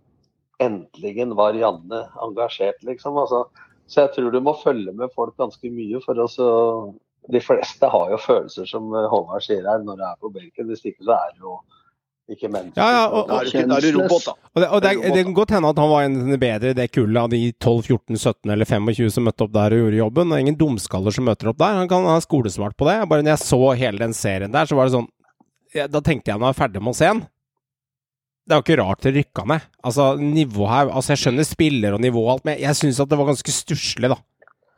endelig 0.60 1.28
var 1.38 1.56
Janne 1.56 2.02
engasjert, 2.20 2.82
liksom. 2.84 3.16
Altså, 3.16 3.46
så 3.88 4.04
jeg 4.04 4.14
tror 4.16 4.34
du 4.34 4.40
må 4.44 4.58
følge 4.60 4.92
med 4.92 5.14
folk 5.16 5.38
ganske 5.40 5.72
mye. 5.72 6.02
for 6.04 6.20
oss 6.20 6.36
De 7.32 7.40
fleste 7.44 7.88
har 7.88 8.12
jo 8.12 8.20
følelser, 8.20 8.68
som 8.68 8.92
Håvard 8.92 9.44
sier 9.44 9.64
her, 9.64 9.80
når 9.84 9.96
det 10.00 10.06
er 10.10 10.20
på 10.20 10.32
benken. 10.36 10.68
Hvis 10.68 10.84
ikke 10.84 11.08
så 11.08 11.16
er 11.16 11.32
det 11.32 11.44
jo 11.44 11.58
ikke 12.28 12.50
mennesker. 12.52 12.80
Ja, 12.80 12.88
ja, 12.92 13.04
og, 13.08 13.30
og, 13.32 13.48
da 13.48 13.78
er 13.78 13.84
du 13.84 13.96
robot, 13.96 14.26
da. 14.26 14.34
Og, 14.52 14.58
det, 14.60 14.68
og 14.68 14.82
det, 14.84 14.92
det, 15.14 15.22
kan 15.24 15.36
godt 15.36 15.54
hende 15.56 15.70
at 15.72 15.80
han 15.80 15.90
var 15.90 16.08
en 16.08 16.34
bedre 16.40 16.72
i 16.74 16.76
det 16.76 16.88
kullet 16.92 17.20
av 17.22 17.30
de 17.32 17.40
12, 17.54 17.78
14, 17.86 18.18
17 18.18 18.52
eller 18.54 18.68
25 18.68 19.14
som 19.14 19.26
møtte 19.28 19.46
opp 19.46 19.54
der 19.54 19.76
og 19.76 19.82
gjorde 19.82 20.00
jobben. 20.02 20.34
Og 20.34 20.42
ingen 20.44 20.58
dumskaller 20.60 21.14
som 21.14 21.28
møter 21.28 21.52
opp 21.52 21.60
der. 21.62 21.80
Han 21.80 21.88
kan 21.90 22.08
ha 22.08 22.18
skolesmart 22.24 22.76
på 22.76 22.88
det. 22.90 22.98
Bare 23.08 23.24
når 23.24 23.36
jeg 23.36 23.44
så 23.46 23.62
hele 23.80 24.02
den 24.04 24.16
serien 24.16 24.52
der, 24.54 24.68
så 24.68 24.78
var 24.78 24.88
det 24.88 24.96
sånn 24.98 25.10
ja, 25.76 25.88
Da 25.88 26.00
tenkte 26.04 26.32
jeg 26.32 26.40
når 26.40 26.50
jeg 26.50 26.56
var 26.56 26.62
ferdig 26.62 26.84
med 26.84 26.96
å 26.96 27.00
se 27.00 27.10
den 27.10 27.26
det 28.48 28.54
er 28.56 28.60
jo 28.62 28.64
ikke 28.64 28.76
rart 28.80 29.02
det 29.04 29.10
rykka 29.12 29.42
ned. 29.44 29.64
Altså, 29.84 30.04
nivå 30.16 30.68
her 30.70 30.88
Altså, 30.88 31.12
jeg 31.12 31.20
skjønner 31.20 31.44
spiller 31.44 31.92
og 31.92 32.00
nivå 32.00 32.22
og 32.22 32.30
alt, 32.32 32.46
men 32.48 32.62
jeg 32.62 32.78
syns 32.78 33.00
at 33.04 33.10
det 33.10 33.18
var 33.20 33.28
ganske 33.28 33.52
stusslig, 33.52 34.08
da. 34.08 34.16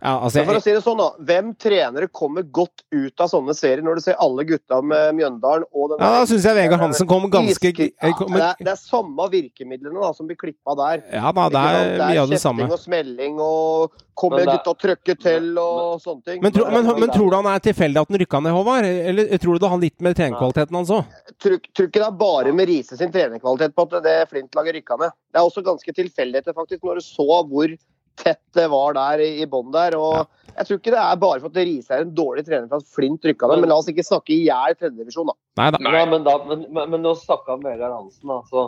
Ja, 0.01 0.15
altså, 0.25 0.45
for 0.49 0.57
å 0.57 0.63
si 0.65 0.73
det 0.73 0.81
sånn 0.81 0.97
da, 0.97 1.11
Hvem 1.29 1.51
trenere 1.61 2.09
kommer 2.09 2.45
godt 2.49 2.87
ut 2.89 3.21
av 3.21 3.29
sånne 3.29 3.53
serier, 3.57 3.83
når 3.85 3.99
du 3.99 4.05
ser 4.07 4.17
alle 4.25 4.47
gutta 4.49 4.81
med 4.81 5.17
Mjøndalen 5.19 5.67
og 5.71 5.93
den 5.93 6.01
Ja, 6.01 6.13
Da 6.23 6.29
syns 6.31 6.47
jeg 6.49 6.57
Vegard 6.57 6.81
Hansen 6.81 7.09
kom 7.11 7.27
ganske 7.33 7.71
ja, 7.71 7.89
det, 7.91 7.91
er, 8.01 8.55
det, 8.61 8.71
er, 8.73 8.79
samme 8.81 9.27
virkemidlene 9.33 10.01
da, 10.01 10.13
som 10.17 10.29
blir 10.29 10.39
klippa 10.41 10.75
der. 10.79 11.03
Ja 11.13 11.33
da, 11.37 11.49
det 11.53 11.65
er, 11.65 11.91
mye 12.01 12.23
av 12.23 12.33
det 12.33 12.41
samme. 12.41 12.69
og 12.71 12.81
smelling 12.81 13.37
og 13.45 14.01
kommer 14.21 14.45
gutta 14.49 14.73
og 14.73 14.81
trøkker 14.81 15.21
til 15.21 15.53
og 15.61 16.01
sånne 16.03 16.25
ting. 16.27 16.41
Men, 16.45 16.55
tro, 16.55 16.67
men, 16.73 16.89
men, 16.89 17.05
men 17.05 17.13
tror 17.13 17.31
du 17.31 17.37
han 17.39 17.51
er 17.53 17.63
tilfeldig 17.65 18.03
at 18.03 18.11
han 18.11 18.21
rykka 18.25 18.43
ned, 18.45 18.57
Håvard? 18.57 18.89
Eller 19.13 19.31
tror 19.43 19.57
du 19.57 19.65
det 19.65 19.73
har 19.73 19.85
litt 19.85 19.97
med 20.05 20.19
trenerkvaliteten 20.19 20.81
hans 20.81 20.93
òg? 20.97 21.15
Tror 21.41 21.57
ikke 21.61 22.01
det 22.01 22.09
er 22.09 22.19
bare 22.25 22.57
med 22.57 22.69
Riise 22.73 22.99
sin 23.01 23.13
trenerkvalitet 23.13 23.77
på 23.77 23.89
at 23.89 23.97
det 24.05 24.19
Flint-laget 24.33 24.81
rykka 24.81 25.01
ned. 25.01 25.17
Det 25.33 25.41
er 25.41 25.49
også 25.49 25.65
ganske 25.65 25.97
tilfeldigheter, 26.01 26.57
faktisk, 26.57 26.85
når 26.85 27.01
du 27.01 27.07
så 27.07 27.41
hvor 27.49 27.77
tett 28.21 28.43
det 28.57 28.67
var 28.73 28.95
der 28.97 29.25
i 29.25 29.49
bånn 29.51 29.73
der. 29.75 29.97
og 29.99 30.21
ja. 30.21 30.29
Jeg 30.57 30.67
tror 30.67 30.81
ikke 30.81 30.93
det 30.93 31.01
er 31.01 31.21
bare 31.21 31.41
for 31.41 31.53
at 31.53 31.59
Riise 31.63 31.95
er 31.95 32.05
en 32.05 32.15
dårlig 32.15 32.45
trener 32.47 32.69
for 32.69 32.83
at 32.83 32.95
Flint 32.95 33.25
rykka 33.25 33.49
ned, 33.49 33.63
men 33.63 33.71
la 33.71 33.79
oss 33.81 33.89
ikke 33.91 34.05
snakke 34.05 34.35
i 34.35 34.43
hjel 34.49 34.77
tredjedivisjon, 34.77 35.31
da. 35.31 35.37
Nei, 35.61 35.69
da. 35.73 35.81
Nei, 35.87 36.03
men, 36.11 36.25
da 36.27 36.37
men, 36.45 36.65
men, 36.69 36.91
men 36.95 37.05
nå 37.07 37.15
snakka 37.19 37.57
med 37.61 37.71
Vegard 37.71 37.95
Hansen, 37.97 38.33
altså. 38.35 38.67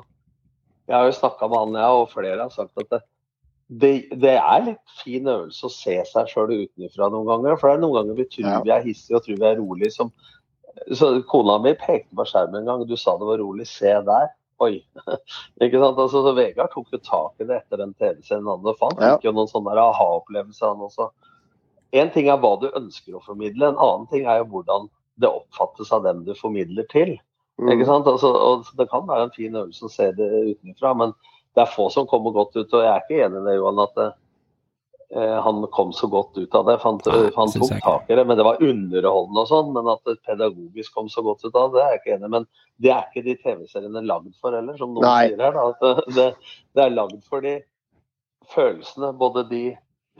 Jeg 0.89 0.97
har 0.97 1.09
jo 1.09 1.17
snakka 1.17 1.49
med 1.51 1.61
han, 1.61 1.81
jeg, 1.83 1.99
og 1.99 2.13
flere 2.13 2.39
har 2.41 2.55
sagt 2.55 2.81
at 2.81 2.95
det, 2.95 3.01
det, 3.83 3.93
det, 4.21 4.35
er 4.37 4.65
litt 4.67 4.97
fin 5.03 5.29
øvelse 5.31 5.69
å 5.69 5.73
se 5.73 5.95
seg 6.09 6.31
sjøl 6.31 6.53
utenfra 6.53 7.09
noen 7.13 7.29
ganger. 7.29 7.59
For 7.61 7.71
det 7.71 7.79
er 7.79 7.85
noen 7.85 7.99
ganger 8.01 8.19
vi 8.19 8.29
tror 8.35 8.49
ja. 8.49 8.61
vi 8.67 8.75
er 8.75 8.87
hissige 8.87 9.19
og 9.19 9.27
tror 9.27 9.39
vi 9.41 9.49
er 9.49 9.61
rolig. 9.61 9.93
Som, 9.95 10.11
så 10.99 11.13
Kona 11.31 11.59
mi 11.63 11.75
pekte 11.79 12.19
på 12.19 12.27
skjermen 12.29 12.63
en 12.63 12.71
gang, 12.73 12.87
du 12.89 12.97
sa 13.01 13.15
det 13.21 13.29
var 13.31 13.41
rolig, 13.41 13.69
se 13.71 13.95
der. 14.09 14.33
Oi. 14.61 14.83
ikke 15.65 15.81
sant? 15.81 15.99
Altså, 15.99 16.23
så 16.23 16.33
Vegard 16.37 16.73
tok 16.75 16.93
jo 16.93 17.01
tak 17.03 17.43
i 17.43 17.49
det 17.49 17.63
etter 17.63 17.81
den 17.81 17.95
TV-serien 17.99 18.49
han 18.51 18.79
fant. 18.79 19.01
Ja. 19.01 19.17
Fikk 19.17 19.29
jo 19.31 19.35
noen 19.37 19.51
sånne 19.51 19.75
aha-opplevelser, 19.81 20.75
han 20.75 20.85
også. 20.87 21.11
En 21.93 22.13
ting 22.13 22.29
er 22.33 22.41
hva 22.41 22.55
du 22.61 22.71
ønsker 22.71 23.17
å 23.17 23.25
formidle, 23.25 23.69
en 23.69 23.81
annen 23.81 24.09
ting 24.13 24.25
er 24.25 24.41
jo 24.41 24.49
hvordan 24.55 24.89
det 25.21 25.29
oppfattes 25.29 25.93
av 25.93 26.07
dem 26.07 26.23
du 26.25 26.33
formidler 26.39 26.87
til. 26.93 27.17
Mm. 27.61 27.75
Ikke 27.75 27.89
sant? 27.89 28.09
Altså, 28.09 28.33
og 28.33 28.71
det 28.79 28.89
kan 28.91 29.05
være 29.09 29.29
en 29.29 29.35
fin 29.35 29.57
øvelse 29.57 29.87
å 29.87 29.93
se 29.93 30.09
det 30.17 30.29
utenfra, 30.55 30.95
men 30.99 31.13
det 31.57 31.67
er 31.67 31.75
få 31.75 31.91
som 31.93 32.09
kommer 32.09 32.35
godt 32.35 32.57
ut. 32.57 32.73
Og 32.73 32.81
jeg 32.81 32.91
er 32.93 33.03
ikke 33.05 33.21
enig 33.27 33.43
i 33.43 33.47
det, 33.49 33.57
Johan, 33.59 33.83
at 33.85 33.97
det, 33.99 34.09
eh, 34.09 34.19
han 35.15 35.67
kom 35.75 35.91
så 35.93 36.07
godt 36.09 36.39
ut 36.39 36.55
av 36.55 36.67
det. 36.69 36.79
For 36.81 36.89
han, 36.89 37.01
ja, 37.05 37.31
han 37.37 37.53
tok 37.53 37.73
tak 37.85 38.11
i 38.11 38.17
det. 38.17 38.25
Men 38.29 38.39
det 38.39 38.47
var 38.47 38.63
underholdende 38.65 39.45
og 39.45 39.51
sånn. 39.51 39.73
Men 39.77 39.91
at 39.93 40.01
det 40.09 40.17
pedagogisk 40.25 40.97
kom 40.97 41.11
så 41.13 41.25
godt 41.27 41.45
ut 41.45 41.53
av 41.53 41.75
det, 41.75 41.79
det 41.79 41.85
er 41.85 41.93
jeg 41.93 42.01
ikke 42.03 42.15
enig 42.17 42.31
i. 42.31 42.33
Men 42.37 42.49
det 42.83 42.95
er 42.95 43.11
ikke 43.11 43.27
de 43.27 43.37
TV-seriene 43.43 44.05
lagd 44.09 44.33
for 44.41 44.57
heller, 44.57 44.79
som 44.81 44.95
noen 44.95 45.07
Nei. 45.07 45.29
sier 45.29 45.45
her. 45.45 45.59
Da. 45.59 45.93
Det, 46.17 46.29
det 46.73 46.87
er 46.87 46.97
lagd 46.97 47.21
for 47.29 47.45
de 47.45 47.59
følelsene, 48.53 49.13
både 49.21 49.45
de 49.53 49.65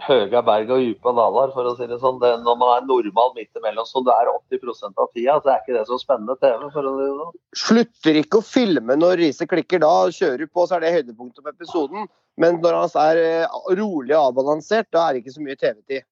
høye 0.01 0.41
berg 0.45 0.71
og 0.73 0.81
dype 0.83 1.13
daler, 1.15 1.53
for 1.55 1.69
å 1.69 1.75
si 1.77 1.87
det 1.89 1.99
sånn. 2.03 2.19
Det, 2.23 2.31
når 2.43 2.59
man 2.59 2.73
er 2.75 2.87
normal 2.89 3.33
midt 3.37 3.59
imellom, 3.59 3.87
som 3.87 4.05
det 4.07 4.15
er 4.17 4.31
80% 4.33 4.99
av 4.99 5.11
tida, 5.13 5.39
så 5.39 5.53
er 5.53 5.61
ikke 5.61 5.77
det 5.77 5.85
så 5.89 5.99
spennende 6.01 6.37
TV. 6.41 6.69
for 6.73 6.89
å 6.89 6.95
si 6.97 7.05
det 7.05 7.15
sånn. 7.21 7.39
Slutter 7.65 8.21
ikke 8.23 8.41
å 8.41 8.47
filme 8.47 8.99
når 8.99 9.17
riset 9.21 9.51
klikker. 9.51 9.83
Da 9.85 9.95
kjører 10.09 10.45
du 10.45 10.49
på, 10.49 10.67
så 10.67 10.79
er 10.79 10.85
det 10.85 10.95
høydepunktet 10.97 11.45
på 11.45 11.55
episoden. 11.55 12.09
Men 12.41 12.61
når 12.65 12.79
han 12.81 12.95
er 13.05 13.23
eh, 13.23 13.59
rolig 13.79 14.17
og 14.17 14.33
avbalansert, 14.33 14.89
da 14.95 15.07
er 15.07 15.15
det 15.15 15.25
ikke 15.25 15.37
så 15.37 15.45
mye 15.45 15.59
TV-tid. 15.61 16.07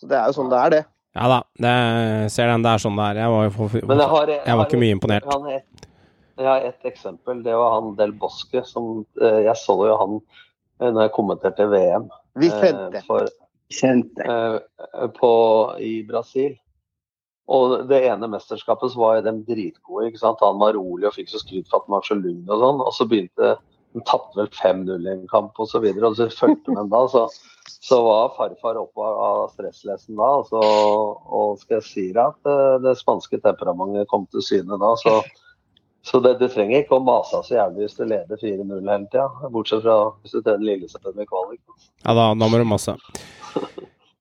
Så 0.00 0.08
det 0.10 0.18
er 0.18 0.26
jo 0.30 0.38
sånn 0.40 0.50
det 0.50 0.58
er, 0.58 0.74
det. 0.74 0.82
Ja 1.18 1.26
da, 1.30 1.38
det, 1.60 1.74
ser 2.34 2.50
den. 2.50 2.64
Det 2.66 2.74
er 2.74 2.82
sånn 2.82 2.98
det 2.98 3.06
er. 3.12 3.22
Jeg 3.24 3.34
var, 3.36 3.52
for, 3.54 3.78
jeg, 3.78 4.10
har, 4.14 4.34
jeg 4.36 4.60
var 4.60 4.68
ikke 4.68 4.82
mye 4.82 4.96
imponert. 4.98 5.28
Jeg 5.28 5.44
har 5.44 5.58
et, 5.60 5.90
jeg 6.40 6.48
har 6.50 6.70
ett 6.70 6.88
eksempel. 6.90 7.44
Det 7.46 7.54
var 7.62 7.76
han 7.78 7.94
Del 7.98 8.16
Bosque. 8.18 8.64
Som, 8.66 9.04
eh, 9.22 9.44
jeg 9.46 9.56
så 9.60 9.76
jo 9.86 10.00
han 10.02 10.18
eh, 10.18 10.90
når 10.90 11.06
jeg 11.06 11.14
kommenterte 11.14 11.68
VM 11.70 12.10
Vi 12.40 12.50
sendte. 12.50 12.98
eh, 12.98 13.06
for, 13.06 13.30
eh, 14.24 15.08
på, 15.16 15.32
i 15.78 15.94
Brasil. 16.08 16.56
Og 17.50 17.88
det 17.90 18.04
ene 18.06 18.28
mesterskapet 18.30 18.92
så 18.92 19.00
var 19.00 19.22
dem 19.26 19.42
dritgode. 19.46 20.06
ikke 20.08 20.22
sant? 20.22 20.42
Han 20.44 20.60
var 20.62 20.76
rolig 20.78 21.08
og 21.08 21.16
fikk 21.16 21.32
så 21.32 21.40
skryt 21.42 21.70
for 21.70 21.80
at 21.80 21.88
han 21.88 21.96
var 21.96 22.06
så 22.06 22.16
lugn 22.18 22.46
og 22.46 22.62
sånn. 22.62 22.82
Og 22.84 22.92
så 22.94 23.06
begynte 23.10 23.56
han 23.90 24.04
tapte 24.06 24.38
vel 24.38 24.50
5-0 24.54 25.08
i 25.08 25.14
en 25.16 25.24
kamp 25.30 25.58
osv. 25.58 25.64
Og, 25.64 25.70
så 25.72 25.80
videre, 25.82 26.10
og 26.10 26.18
så 26.18 26.28
fulgte 26.30 26.76
med 26.76 26.92
da. 26.92 27.02
Så, 27.10 27.24
så 27.82 27.98
var 28.06 28.34
farfar 28.36 28.78
oppe 28.78 29.10
av 29.26 29.48
stresslesen 29.56 30.18
da. 30.20 30.30
Og, 30.38 30.50
så, 30.50 30.62
og 31.40 31.58
skal 31.62 31.80
jeg 31.80 31.88
si 31.88 32.06
deg 32.14 32.22
at 32.22 32.38
det, 32.46 32.58
det 32.86 32.98
spanske 33.02 33.42
temperamentet 33.42 34.10
kom 34.12 34.28
til 34.30 34.46
syne 34.46 34.78
da. 34.78 34.94
Så, 35.02 35.18
så 36.02 36.20
det, 36.20 36.34
du 36.40 36.48
trenger 36.48 36.80
ikke 36.80 36.96
å 36.96 37.04
mase 37.04 37.42
så 37.44 37.56
jævlig 37.58 37.84
hvis 37.84 37.98
du 37.98 38.04
leder 38.08 38.40
4-0 38.40 38.88
hele 38.88 39.08
tida. 39.12 39.26
Bortsett 39.52 39.84
fra 39.84 39.96
hvis 40.22 40.32
du 40.36 40.40
trener 40.40 40.64
Lillestrøm 40.64 41.20
i 41.20 41.28
kvalik. 41.28 41.60
Ja, 42.06 42.14
da, 42.16 42.30
da 42.32 42.48
må 42.48 42.60
du 42.60 42.64
masse. 42.68 42.96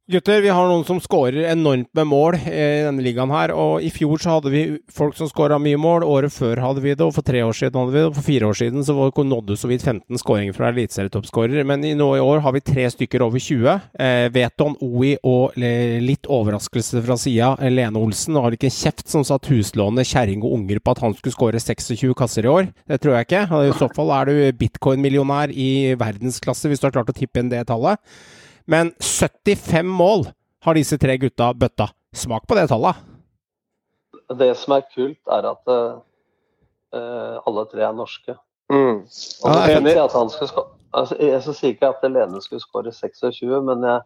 Gutter, 0.10 0.40
vi 0.42 0.50
har 0.50 0.66
noen 0.66 0.82
som 0.88 0.98
skårer 0.98 1.52
enormt 1.52 1.92
med 1.94 2.08
mål 2.10 2.36
i 2.40 2.62
denne 2.82 3.04
ligaen 3.06 3.30
her. 3.30 3.52
og 3.54 3.84
I 3.86 3.92
fjor 3.94 4.18
så 4.18 4.40
hadde 4.40 4.50
vi 4.50 4.62
folk 4.90 5.14
som 5.14 5.28
skåra 5.30 5.60
mye 5.62 5.78
mål. 5.78 6.02
Året 6.02 6.34
før 6.34 6.58
hadde 6.64 6.82
vi 6.82 6.96
det, 6.96 7.06
og 7.06 7.14
for 7.14 7.28
tre 7.28 7.44
år 7.46 7.54
siden 7.54 7.78
hadde 7.78 7.94
vi 7.94 8.00
det. 8.00 8.08
og 8.08 8.16
For 8.18 8.26
fire 8.26 8.48
år 8.50 8.58
siden 8.58 8.88
så 8.88 8.96
nådde 8.98 9.58
så 9.62 9.70
vidt 9.70 9.86
15 9.86 10.18
skåringer 10.18 10.58
fra 10.58 10.72
eliteserietoppskårer. 10.74 11.62
Men 11.62 11.86
nå 12.00 12.08
i 12.18 12.24
år 12.26 12.42
har 12.42 12.56
vi 12.58 12.64
tre 12.66 12.88
stykker 12.90 13.22
over 13.22 13.38
20. 13.38 13.76
Eh, 14.02 14.32
Veton, 14.34 14.80
Oi 14.82 15.14
og 15.22 15.54
eh, 15.62 16.02
litt 16.02 16.26
overraskelse 16.26 17.06
fra 17.06 17.20
sida, 17.22 17.52
eh, 17.62 17.70
Lene 17.70 18.02
Olsen. 18.02 18.42
Har 18.42 18.58
ikke 18.58 18.72
en 18.72 18.78
kjeft 18.80 19.06
som 19.14 19.22
satt 19.22 19.46
huslånet 19.54 20.10
kjerring 20.10 20.42
og 20.42 20.58
unger 20.58 20.82
på 20.82 20.98
at 20.98 21.06
han 21.06 21.14
skulle 21.20 21.38
skåre 21.38 21.62
26 21.62 22.18
kasser 22.18 22.50
i 22.50 22.54
år. 22.56 22.74
Det 22.90 22.98
tror 22.98 23.20
jeg 23.20 23.30
ikke. 23.30 23.46
I 23.46 23.78
så 23.78 23.94
fall 23.94 24.18
er 24.18 24.34
du 24.34 24.58
bitcoin-millionær 24.66 25.54
i 25.54 25.94
verdensklasse 26.02 26.66
hvis 26.66 26.82
du 26.82 26.90
har 26.90 26.98
klart 26.98 27.14
å 27.14 27.20
tippe 27.22 27.46
inn 27.46 27.54
det 27.54 27.68
tallet. 27.70 28.02
Men 28.70 28.92
75 29.02 29.88
mål 29.88 30.28
har 30.66 30.78
disse 30.78 30.98
tre 31.02 31.18
gutta 31.18 31.54
bøtta. 31.58 31.90
Smak 32.14 32.46
på 32.50 32.58
det 32.58 32.68
tallet. 32.70 33.00
Det 34.38 34.52
som 34.58 34.76
er 34.76 34.86
kult, 34.94 35.22
er 35.26 35.48
at 35.50 35.72
uh, 35.74 37.40
alle 37.50 37.64
tre 37.72 37.86
er 37.88 37.96
norske. 37.98 38.36
Mm. 38.70 39.02
Og 39.02 39.48
så 39.50 39.64
jeg 39.74 39.98
at 39.98 40.14
han 40.14 40.30
skal 40.30 40.52
altså, 40.94 41.18
jeg 41.18 41.42
så 41.46 41.56
sier 41.58 41.74
ikke 41.74 41.90
at 41.90 42.06
Lene 42.06 42.42
skulle 42.46 42.62
skåre 42.62 42.94
26, 42.94 43.50
men 43.66 43.86
jeg 43.88 44.06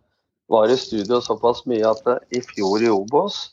var 0.51 0.71
i 0.71 0.79
studio 0.79 1.19
såpass 1.23 1.63
mye 1.69 1.83
at 1.87 2.07
eh, 2.07 2.39
i 2.39 2.41
fjor 2.43 2.83
i 2.83 2.91
Obos 2.91 3.43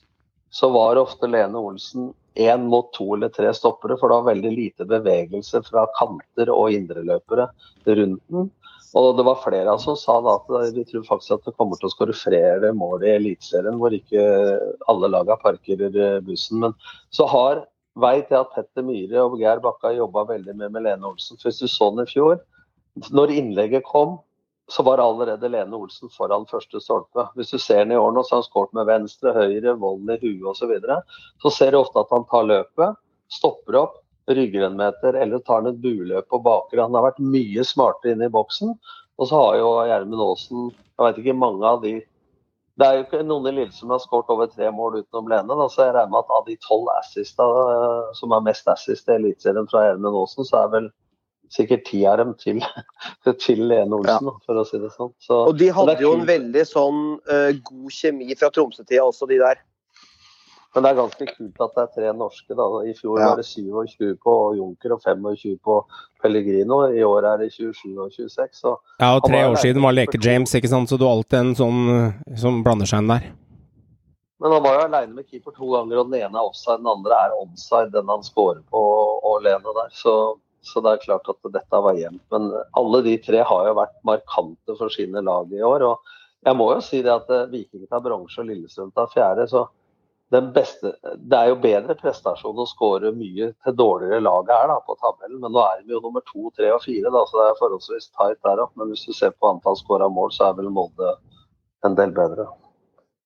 så 0.55 0.71
var 0.75 0.99
ofte 0.99 1.31
Lene 1.31 1.59
Olsen 1.59 2.13
én 2.39 2.67
mot 2.71 2.93
to 2.95 3.09
eller 3.17 3.31
tre 3.35 3.51
stoppere, 3.55 3.97
for 3.99 4.11
det 4.11 4.19
var 4.21 4.31
veldig 4.31 4.51
lite 4.55 4.87
bevegelse 4.87 5.63
fra 5.67 5.87
kanter 5.99 6.51
og 6.55 6.75
indreløpere 6.75 7.49
rundt 7.87 8.23
den. 8.31 8.51
Og 8.99 9.13
det 9.19 9.25
var 9.27 9.43
flere 9.45 9.77
som 9.79 9.95
sa 9.99 10.17
da 10.25 10.37
at 10.41 10.73
de 10.75 10.85
tror 10.89 11.05
faktisk 11.07 11.37
at 11.37 11.45
det 11.47 11.55
kommer 11.59 11.79
til 11.79 11.87
å 11.87 11.93
skåre 11.93 12.17
flere 12.17 12.73
mål 12.75 13.05
i 13.07 13.13
Eliteserien, 13.15 13.79
hvor 13.79 13.95
ikke 13.95 14.23
alle 14.91 15.11
lagene 15.13 15.39
parkerer 15.43 15.95
eh, 15.95 16.17
bussen. 16.27 16.65
Men 16.65 16.75
så 17.15 17.29
har 17.31 17.63
veit 18.01 18.33
jeg 18.33 18.41
at 18.41 18.51
Petter 18.55 18.87
Myhre 18.87 19.23
og 19.27 19.39
Geir 19.39 19.63
Bakka 19.63 19.93
jobba 19.95 20.27
veldig 20.33 20.57
med 20.57 20.75
med 20.75 20.87
Lene 20.89 21.13
Olsen. 21.13 21.39
For 21.39 21.51
hvis 21.51 21.63
du 21.63 21.71
så 21.71 21.93
den 21.95 22.03
i 22.03 22.11
fjor, 22.11 22.41
når 23.15 23.35
innlegget 23.37 23.87
kom, 23.87 24.19
så 24.71 24.85
var 24.87 25.03
allerede 25.03 25.51
Lene 25.51 25.79
Olsen 25.79 26.11
foran 26.15 26.47
første 26.51 26.83
stolpe. 26.83 27.27
Hvis 27.39 27.51
du 27.55 27.59
ser 27.59 27.85
den 27.85 27.97
i 27.97 27.99
år 27.99 28.13
nå, 28.15 28.23
så 28.23 28.37
har 28.37 28.43
han 28.43 28.51
skåret 28.51 28.75
med 28.79 28.91
venstre, 28.91 29.35
høyre, 29.35 29.75
vold 29.79 30.11
i 30.15 30.19
huet 30.23 30.47
osv. 30.47 30.61
Så, 30.61 30.71
videre. 30.71 31.01
så 31.43 31.51
ser 31.55 31.75
du 31.75 31.81
ofte 31.81 32.03
at 32.03 32.15
han 32.15 32.27
tar 32.31 32.47
løpet, 32.47 33.01
stopper 33.31 33.81
opp, 33.83 33.99
rygger 34.29 34.67
en 34.67 34.77
meter 34.79 35.17
eller 35.19 35.39
tar 35.39 35.63
han 35.63 35.71
et 35.73 35.81
buløp 35.83 36.29
på 36.29 36.41
bakre. 36.45 36.83
Han 36.83 36.95
har 36.97 37.09
vært 37.11 37.23
mye 37.23 37.65
smartere 37.67 38.15
inne 38.15 38.29
i 38.29 38.35
boksen. 38.35 38.77
Og 39.21 39.29
så 39.29 39.37
har 39.37 39.59
jo 39.61 39.73
Gjermund 39.85 40.25
Aasen 40.25 40.71
Jeg 40.71 41.03
vet 41.03 41.19
ikke 41.21 41.37
mange 41.37 41.67
av 41.67 41.83
de 41.83 41.99
Det 42.81 42.87
er 42.87 42.97
jo 42.97 43.03
ikke 43.05 43.27
noen 43.27 43.51
i 43.51 43.53
Lille 43.59 43.77
som 43.77 43.93
har 43.93 44.01
skåret 44.01 44.31
over 44.33 44.49
tre 44.49 44.71
mål 44.73 45.03
utenom 45.03 45.29
Lene. 45.29 45.59
Da, 45.59 45.67
så 45.69 45.85
jeg 45.85 45.97
regner 45.97 46.15
med 46.15 46.23
at 46.25 46.33
av 46.39 46.47
de 46.47 46.57
tolv 46.65 46.89
assista 46.95 47.47
som 48.17 48.33
er 48.33 48.47
mest 48.47 48.71
assist 48.73 49.11
i 49.11 49.19
Eliteserien 49.19 49.69
fra 49.69 49.85
Gjermund 49.85 50.17
Aasen, 50.23 50.49
så 50.49 50.63
er 50.63 50.73
vel 50.77 50.91
sikkert 51.51 51.83
ti 51.89 52.05
av 52.07 52.21
dem 52.23 52.33
til, 52.41 52.63
til 53.45 53.65
Lene 53.69 53.99
Olsen, 53.99 54.31
for 54.47 54.63
å 54.63 54.65
si 54.65 54.81
det 54.81 54.93
sånn. 54.95 55.13
Så, 55.21 55.43
Og 55.51 55.59
de 55.61 55.69
hadde 55.75 55.99
jo 56.01 56.15
en 56.17 56.27
veldig 56.29 56.65
sånn 56.69 57.03
uh, 57.29 57.51
god 57.67 57.97
kjemi 57.97 58.37
fra 58.39 58.53
Tromsø-tida 58.55 59.05
også, 59.05 59.29
de 59.31 59.41
der. 59.43 59.61
Men 60.75 60.85
det 60.85 60.91
er 60.93 60.99
ganske 61.01 61.27
kult 61.27 61.63
at 61.65 61.73
det 61.75 61.83
er 61.83 61.89
tre 61.97 62.11
norske. 62.15 62.55
da. 62.55 62.67
I 62.87 62.93
fjor 62.95 63.19
Ja. 63.19 63.29
var 63.31 63.37
det 63.41 63.47
27 63.47 64.17
på 64.23 64.35
Junker 64.57 64.93
og 64.95 65.03
25 65.03 65.59
på 65.65 65.85
Pellegrino. 66.23 66.83
I 66.95 67.03
år 67.03 67.25
er 67.27 67.39
det 67.39 67.53
27 67.53 67.99
og 67.99 68.13
26. 68.13 68.55
Så 68.55 68.77
Ja, 69.01 69.17
og 69.17 69.25
tre 69.25 69.43
år 69.51 69.57
siden 69.59 69.83
var 69.83 69.93
Leke-James, 69.93 70.55
ikke 70.55 70.69
sant, 70.71 70.89
så 70.89 70.97
du 70.99 71.05
har 71.05 71.17
alltid 71.17 71.39
en 71.41 71.55
sånn 71.55 72.39
som 72.39 72.63
blander 72.63 72.87
seg 72.87 73.03
inn 73.03 73.09
der. 73.09 73.33
Men 74.41 74.53
han 74.53 74.63
var 74.63 74.79
jo 74.79 74.87
aleine 74.87 75.15
med 75.15 75.27
keeper 75.29 75.53
to 75.53 75.67
ganger, 75.75 75.99
og 76.01 76.11
den 76.11 76.21
ene 76.23 76.39
er 76.39 76.47
offside, 76.49 76.79
den 76.79 76.87
andre 76.87 77.13
er 77.13 77.35
onside, 77.43 77.91
den 77.93 78.07
han 78.09 78.23
scorer 78.23 78.63
på 78.71 78.81
og 79.25 79.43
Lene 79.43 79.75
der. 79.77 79.91
Så, 79.93 80.39
så 80.63 80.81
det 80.81 80.93
er 80.95 81.05
klart 81.05 81.29
at 81.29 81.53
dette 81.53 81.83
var 81.83 81.99
jevnt. 81.99 82.23
Men 82.31 82.47
alle 82.79 83.03
de 83.03 83.19
tre 83.19 83.43
har 83.43 83.67
jo 83.67 83.75
vært 83.75 83.99
markante 84.07 84.79
for 84.79 84.89
sine 84.89 85.21
lag 85.21 85.51
i 85.53 85.61
år. 85.61 85.83
Og 85.83 85.99
jeg 86.47 86.57
må 86.57 86.71
jo 86.73 86.81
si 86.81 87.03
det 87.03 87.13
at 87.13 87.29
eh, 87.29 87.51
Viking 87.53 87.85
tar 87.91 88.01
bronse 88.01 88.39
og 88.41 88.47
Lillestrøm 88.49 88.95
tar 88.95 89.11
fjerde. 89.13 89.49
så 89.51 89.67
beste, 90.31 90.93
Det 91.19 91.37
er 91.37 91.49
jo 91.51 91.59
bedre 91.59 91.97
prestasjon 91.99 92.59
å 92.63 92.67
skåre 92.69 93.11
mye 93.11 93.51
til 93.65 93.75
dårligere 93.75 94.23
lag 94.23 94.47
her 94.55 94.69
da, 94.71 94.79
på 94.87 94.95
tabellen, 95.03 95.41
men 95.43 95.53
nå 95.53 95.65
er 95.65 95.83
vi 95.83 95.97
jo 95.97 96.03
nummer 96.05 96.23
to, 96.29 96.53
tre 96.55 96.71
og 96.71 96.85
fire, 96.85 97.11
da, 97.11 97.25
så 97.27 97.41
det 97.41 97.49
er 97.49 97.59
forholdsvis 97.59 98.11
tight 98.15 98.39
der 98.47 98.63
opp. 98.63 98.71
Men 98.79 98.93
hvis 98.93 99.07
du 99.09 99.13
ser 99.17 99.35
på 99.35 99.51
antall 99.51 99.79
skåra 99.81 100.09
mål, 100.09 100.31
så 100.37 100.49
er 100.49 100.59
vel 100.61 100.71
Molde 100.71 101.17
en 101.87 101.99
del 101.99 102.15
bedre. 102.15 102.47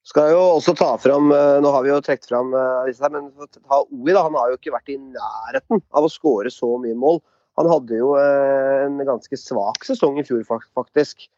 Skal 0.05 0.35
jo 0.35 0.41
også 0.59 0.75
ta 0.77 0.91
fram, 1.01 1.31
eh, 1.33 1.61
Nå 1.65 1.71
har 1.73 1.85
vi 1.85 1.89
jo 1.89 2.01
trukket 2.05 2.29
fram 2.29 2.53
eh, 2.57 2.89
disse 2.91 3.05
her, 3.05 3.13
men 3.13 3.31
ta 3.69 3.81
Oi, 3.85 4.11
da, 4.13 4.25
han 4.25 4.37
har 4.37 4.51
jo 4.53 4.59
ikke 4.59 4.75
vært 4.75 4.93
i 4.93 4.99
nærheten 5.01 5.81
av 5.97 6.05
å 6.05 6.13
skåre 6.13 6.53
så 6.53 6.75
mye 6.81 6.97
mål. 6.97 7.23
Han 7.61 7.71
hadde 7.71 8.01
jo 8.01 8.13
eh, 8.21 8.85
en 8.85 9.01
ganske 9.07 9.39
svak 9.39 9.85
sesong 9.87 10.21
i 10.21 10.27
fjor, 10.27 10.45
faktisk. 10.77 11.29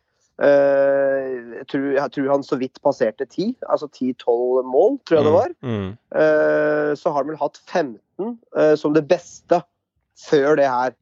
Eh, 0.43 1.57
Jeg 1.57 1.67
tror, 1.71 1.87
jeg 1.97 2.13
tror 2.13 2.29
han 2.35 2.45
så 2.45 2.59
vidt 2.61 2.83
passerte 2.85 3.25
10, 3.25 3.55
altså 3.73 3.89
10-12 3.89 4.67
mål, 4.69 4.99
tror 5.07 5.19
jeg 5.19 5.27
det 5.27 5.33
var. 5.33 5.55
Mm. 5.63 5.89
Eh, 6.21 6.91
Så 6.95 7.11
har 7.11 7.23
han 7.23 7.33
vel 7.33 7.41
hatt 7.41 7.59
15 7.65 8.39
eh, 8.57 8.75
som 8.77 8.95
det 8.95 9.07
beste 9.09 9.63
før 10.29 10.57
det 10.61 10.69
her. 10.69 10.95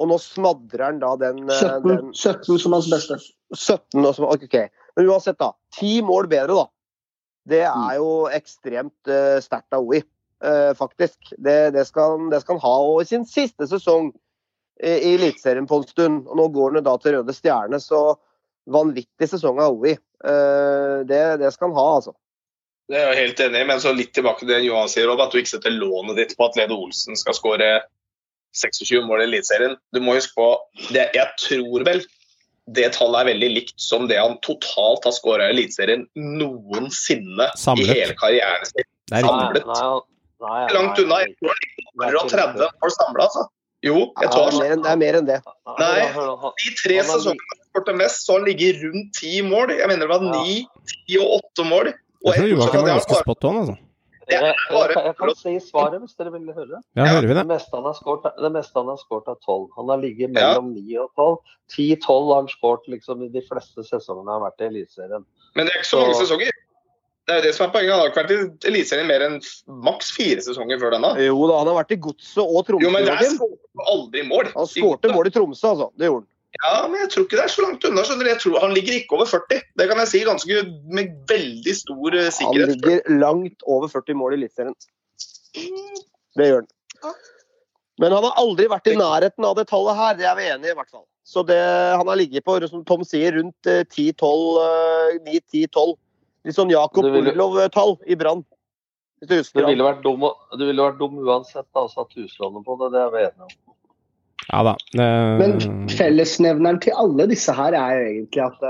Og 0.00 0.08
nå 0.08 0.16
smadrer 0.22 0.84
han 0.86 1.00
da 1.02 1.14
den, 1.20 1.44
eh, 1.50 1.62
17, 1.62 1.88
den 1.88 2.12
17 2.14 2.58
som 2.58 2.72
hans 2.72 2.90
beste. 2.90 3.18
17 3.54 4.04
og 4.04 4.14
som, 4.14 4.26
ok. 4.30 4.70
Men 4.96 5.10
uansett, 5.10 5.38
da. 5.38 5.52
Ti 5.76 6.00
mål 6.02 6.28
bedre, 6.30 6.56
da. 6.56 6.66
Det 7.50 7.62
er 7.66 7.94
jo 7.96 8.28
ekstremt 8.30 9.08
uh, 9.08 9.40
sterkt 9.42 9.74
av 9.74 9.82
OI, 9.82 10.02
eh, 10.44 10.72
faktisk. 10.76 11.32
Det, 11.38 11.72
det, 11.74 11.86
skal, 11.88 12.28
det 12.30 12.42
skal 12.42 12.58
han 12.58 12.62
ha. 12.62 12.74
Og 12.92 13.00
i 13.02 13.08
sin 13.08 13.24
siste 13.26 13.66
sesong 13.66 14.10
i, 14.82 14.92
i 14.92 15.14
Eliteserien 15.16 15.66
på 15.66 15.80
en 15.80 15.88
stund, 15.88 16.26
og 16.28 16.36
nå 16.38 16.48
går 16.54 16.76
han 16.76 16.86
da 16.86 16.96
til 17.00 17.16
Røde 17.16 17.34
Stjerne, 17.34 17.80
så 17.82 18.14
vanvittig 18.68 19.28
sesong 19.30 19.60
av 19.62 19.76
OI. 19.78 19.92
Eh, 20.24 20.96
det, 21.08 21.22
det 21.40 21.52
skal 21.54 21.70
han 21.70 21.78
ha, 21.78 21.86
altså. 22.00 22.12
Det 22.90 22.98
er 22.98 23.12
jeg 23.14 23.20
helt 23.28 23.40
enig 23.46 23.60
i, 23.62 23.66
men 23.70 23.80
så 23.80 23.92
litt 23.94 24.10
tilbake 24.16 24.42
til 24.42 24.48
det 24.50 24.64
Johan 24.66 24.88
sier, 24.90 25.06
Rob, 25.06 25.20
at 25.22 25.30
du 25.30 25.38
ikke 25.38 25.52
setter 25.56 25.70
lånet 25.70 26.16
ditt 26.18 26.32
på 26.36 26.48
at 26.48 26.56
Lede 26.58 26.74
Olsen 26.74 27.14
skal 27.16 27.36
skåre 27.38 27.68
26 28.58 29.04
mål 29.06 29.22
i 29.22 29.28
Eliteserien. 29.28 29.76
Du 29.94 30.00
må 30.02 30.16
huske 30.18 30.34
på 30.34 30.48
det, 30.90 31.04
Jeg 31.14 31.28
tror 31.38 31.84
vel 31.86 32.02
det 32.70 32.88
tallet 32.94 33.22
er 33.22 33.28
veldig 33.32 33.48
likt 33.54 33.76
som 33.82 34.04
det 34.10 34.18
han 34.18 34.36
totalt 34.46 35.06
har 35.06 35.14
skåra 35.14 35.46
i 35.48 35.54
Eliteserien 35.54 36.02
noensinne 36.18 37.46
Samlet. 37.58 37.86
i 37.86 37.94
hele 38.00 38.14
karrieren 38.18 38.66
sin. 38.68 38.86
Det 39.10 39.16
er. 39.22 39.26
Samlet. 39.26 39.66
Nei, 39.70 39.78
nei, 39.86 40.50
nei, 40.50 40.74
Langt 40.74 41.00
unna. 41.02 41.20
Jeg 41.24 41.34
tror 41.38 41.54
han 41.54 41.64
ligger 41.70 42.20
130 42.20 42.76
mål 42.82 42.94
samla, 42.98 43.24
altså. 43.30 43.46
Jo, 43.86 43.94
jeg 43.96 44.26
Ja, 44.26 44.30
tror 44.34 44.50
det, 44.50 44.52
er 44.52 44.60
mer, 44.60 44.74
enn- 44.76 44.82
det 44.84 44.90
er 44.92 45.00
mer 45.00 45.18
enn 45.22 45.26
det. 45.30 45.38
Nei, 45.78 46.00
han, 46.18 46.50
de 46.64 46.74
tre 46.82 46.98
han 47.00 47.08
sesongene 47.08 47.59
skåret 47.70 47.96
mest, 47.96 48.26
så 48.26 48.34
har 48.34 48.42
han 48.42 48.48
ligget 48.48 48.82
rundt 48.84 49.14
ti 49.20 49.42
mål. 49.46 49.74
Jeg 49.78 49.88
mener 49.90 50.06
det 50.06 50.10
var 50.12 50.26
ni, 50.26 50.64
ti 50.90 51.20
og 51.22 51.38
åtte 51.40 51.66
mål. 51.66 51.92
Og 52.20 52.34
jeg 52.34 52.42
tror 52.42 52.52
Joakim 52.52 52.82
var 52.82 52.92
ganske 52.94 53.22
spot 53.22 53.48
on, 53.48 53.62
altså. 53.62 53.78
Jeg, 54.30 54.46
jeg, 54.46 54.90
jeg, 54.94 55.14
kan 55.18 55.30
si 55.34 55.52
svaret 55.64 56.02
hvis 56.04 56.14
dere 56.18 56.30
vil 56.36 56.50
høre. 56.54 56.78
Ja, 56.94 57.06
hører 57.08 57.26
vi 57.26 57.34
det? 57.34 57.42
Det 57.42 57.50
meste 57.50 57.78
han 57.80 57.86
har 57.88 58.98
skåret, 59.00 59.30
er 59.32 59.38
tolv. 59.42 59.68
Han 59.74 59.90
har 59.90 59.98
ligget 59.98 60.30
mellom 60.36 60.70
ni 60.76 60.94
og 61.00 61.10
tolv. 61.18 61.40
Ti-tolv 61.72 62.30
har 62.30 62.44
han 62.44 62.50
skåret 62.52 62.86
liksom, 62.92 63.24
i 63.26 63.30
de 63.32 63.42
fleste 63.48 63.82
sesongene 63.88 64.30
han 64.30 64.36
har 64.38 64.50
vært 64.50 64.62
i 64.62 64.68
Eliteserien. 64.68 65.26
Men 65.58 65.66
det 65.66 65.74
er 65.74 65.82
ikke 65.82 65.90
så 65.90 66.02
mange 66.04 66.20
sesonger. 66.20 66.60
Det 67.26 67.34
er 67.34 67.40
jo 67.40 67.46
det 67.48 67.54
som 67.56 67.66
er 67.66 67.72
poenget. 67.74 67.92
Han 67.94 68.02
har 68.02 68.12
ikke 68.12 68.22
vært 68.22 68.34
i 68.36 68.70
Eliteserien 68.70 69.10
mer 69.10 69.26
enn 69.26 69.38
maks 69.88 70.12
fire 70.14 70.44
sesonger 70.46 70.82
før 70.82 70.94
denne. 70.94 71.12
Jo 71.26 71.40
da, 71.50 71.62
han 71.64 71.72
har 71.72 71.80
vært 71.80 71.96
i 71.96 72.00
Godset 72.06 72.44
og 72.44 72.60
Tromsø. 72.68 72.86
Jo, 72.86 72.92
men 72.94 73.08
der 73.08 73.24
skåret 73.34 73.58
han 73.80 73.88
aldri 73.96 74.26
mål. 74.30 74.52
Han 74.54 74.70
skårte 74.70 75.14
mål 75.16 75.32
i 75.32 75.34
Tromsø, 75.34 75.72
altså. 75.74 75.90
Det 75.98 76.10
gjorde 76.10 76.22
han. 76.22 76.30
Ja, 76.58 76.88
men 76.90 76.98
jeg 77.04 77.12
tror 77.12 77.24
ikke 77.26 77.38
det 77.38 77.44
er 77.44 77.52
så 77.52 77.62
langt 77.62 77.84
unna. 77.86 78.02
skjønner 78.06 78.26
du. 78.26 78.30
Jeg 78.32 78.40
tror 78.42 78.60
Han 78.64 78.72
ligger 78.74 78.96
ikke 78.96 79.16
over 79.16 79.28
40. 79.30 79.60
Det 79.78 79.86
kan 79.90 80.00
jeg 80.02 80.10
si 80.10 80.22
ganske 80.26 80.62
med 80.98 81.12
veldig 81.30 81.74
stor 81.78 82.16
eh, 82.18 82.30
sikkerhet. 82.34 82.74
Han 82.74 82.74
ligger 82.74 83.20
langt 83.22 83.66
over 83.70 83.92
40 83.92 84.18
mål 84.18 84.34
i 84.34 84.40
Eliteserien. 84.40 84.74
Det 86.38 86.48
gjør 86.50 86.64
han. 86.64 87.14
Men 88.00 88.16
han 88.16 88.24
har 88.24 88.36
aldri 88.40 88.66
vært 88.72 88.88
i 88.88 88.96
nærheten 88.96 89.44
av 89.44 89.56
det 89.58 89.66
tallet 89.68 89.98
her, 89.98 90.14
det 90.16 90.26
er 90.26 90.36
vi 90.38 90.46
enige 90.48 90.72
i 90.72 90.76
hvert 90.78 90.88
fall. 90.90 91.04
Så 91.30 91.42
det, 91.46 91.58
han 91.60 92.08
har 92.08 92.16
ligget 92.16 92.44
på, 92.46 92.56
som 92.66 92.84
Tom 92.88 93.04
sier, 93.04 93.36
rundt 93.36 93.68
10-12, 93.68 95.20
9-10-12. 95.26 95.92
Litt 96.48 96.56
sånn 96.56 96.72
Jakob 96.72 97.04
Orlov-tall 97.04 97.98
i 98.08 98.16
Brann. 98.18 98.40
Det 99.20 99.42
ville 99.52 99.84
vært 99.84 100.00
dum, 100.00 100.24
det 100.56 100.64
ville 100.64 100.86
vært 100.86 100.96
dum 100.98 101.18
uansett 101.20 101.68
å 101.76 101.84
å 101.84 101.92
satt 101.92 102.16
huslånet 102.16 102.64
på 102.64 102.78
det, 102.80 102.88
det 102.94 103.02
er 103.04 103.12
vi 103.12 103.24
enige 103.26 103.50
om. 103.50 103.74
Ja 104.50 104.62
da. 104.66 104.76
Uh... 104.98 105.38
Men 105.40 105.88
fellesnevneren 105.92 106.80
til 106.82 106.96
alle 106.98 107.28
disse 107.30 107.54
her 107.54 107.76
er 107.78 107.96
jo 107.98 108.06
egentlig 108.08 108.44
at 108.46 108.64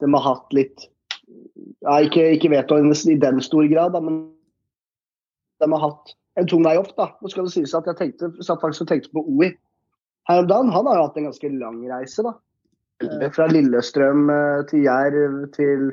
de 0.00 0.10
har 0.14 0.24
hatt 0.24 0.56
litt 0.56 0.86
ja, 1.84 2.00
Ikke, 2.04 2.24
ikke 2.36 2.50
vet 2.52 2.72
i 2.72 3.16
den 3.20 3.40
stor 3.44 3.66
grad, 3.70 3.94
da, 3.94 4.00
men 4.04 4.22
de 5.60 5.68
har 5.72 5.82
hatt 5.82 6.14
en 6.40 6.48
tung 6.48 6.64
vei 6.64 6.76
opp. 6.80 6.92
da. 6.96 7.10
Nå 7.20 7.30
skal 7.32 7.46
det 7.46 7.54
sies 7.54 7.74
at 7.76 7.88
Jeg 7.88 7.98
tenkte, 7.98 8.30
satt 8.44 8.62
faktisk 8.62 8.86
og 8.86 8.92
tenkte 8.92 9.12
på 9.14 9.24
OI 9.28 9.50
her 10.28 10.42
om 10.42 10.48
dagen. 10.50 10.72
Han 10.74 10.88
har 10.88 10.98
jo 10.98 11.08
hatt 11.08 11.18
en 11.20 11.28
ganske 11.30 11.52
lang 11.56 11.80
reise. 11.90 12.24
da. 12.26 12.34
Fra 13.34 13.48
Lillestrøm 13.48 14.28
til 14.70 14.84
Jerv 14.84 15.36
til, 15.56 15.90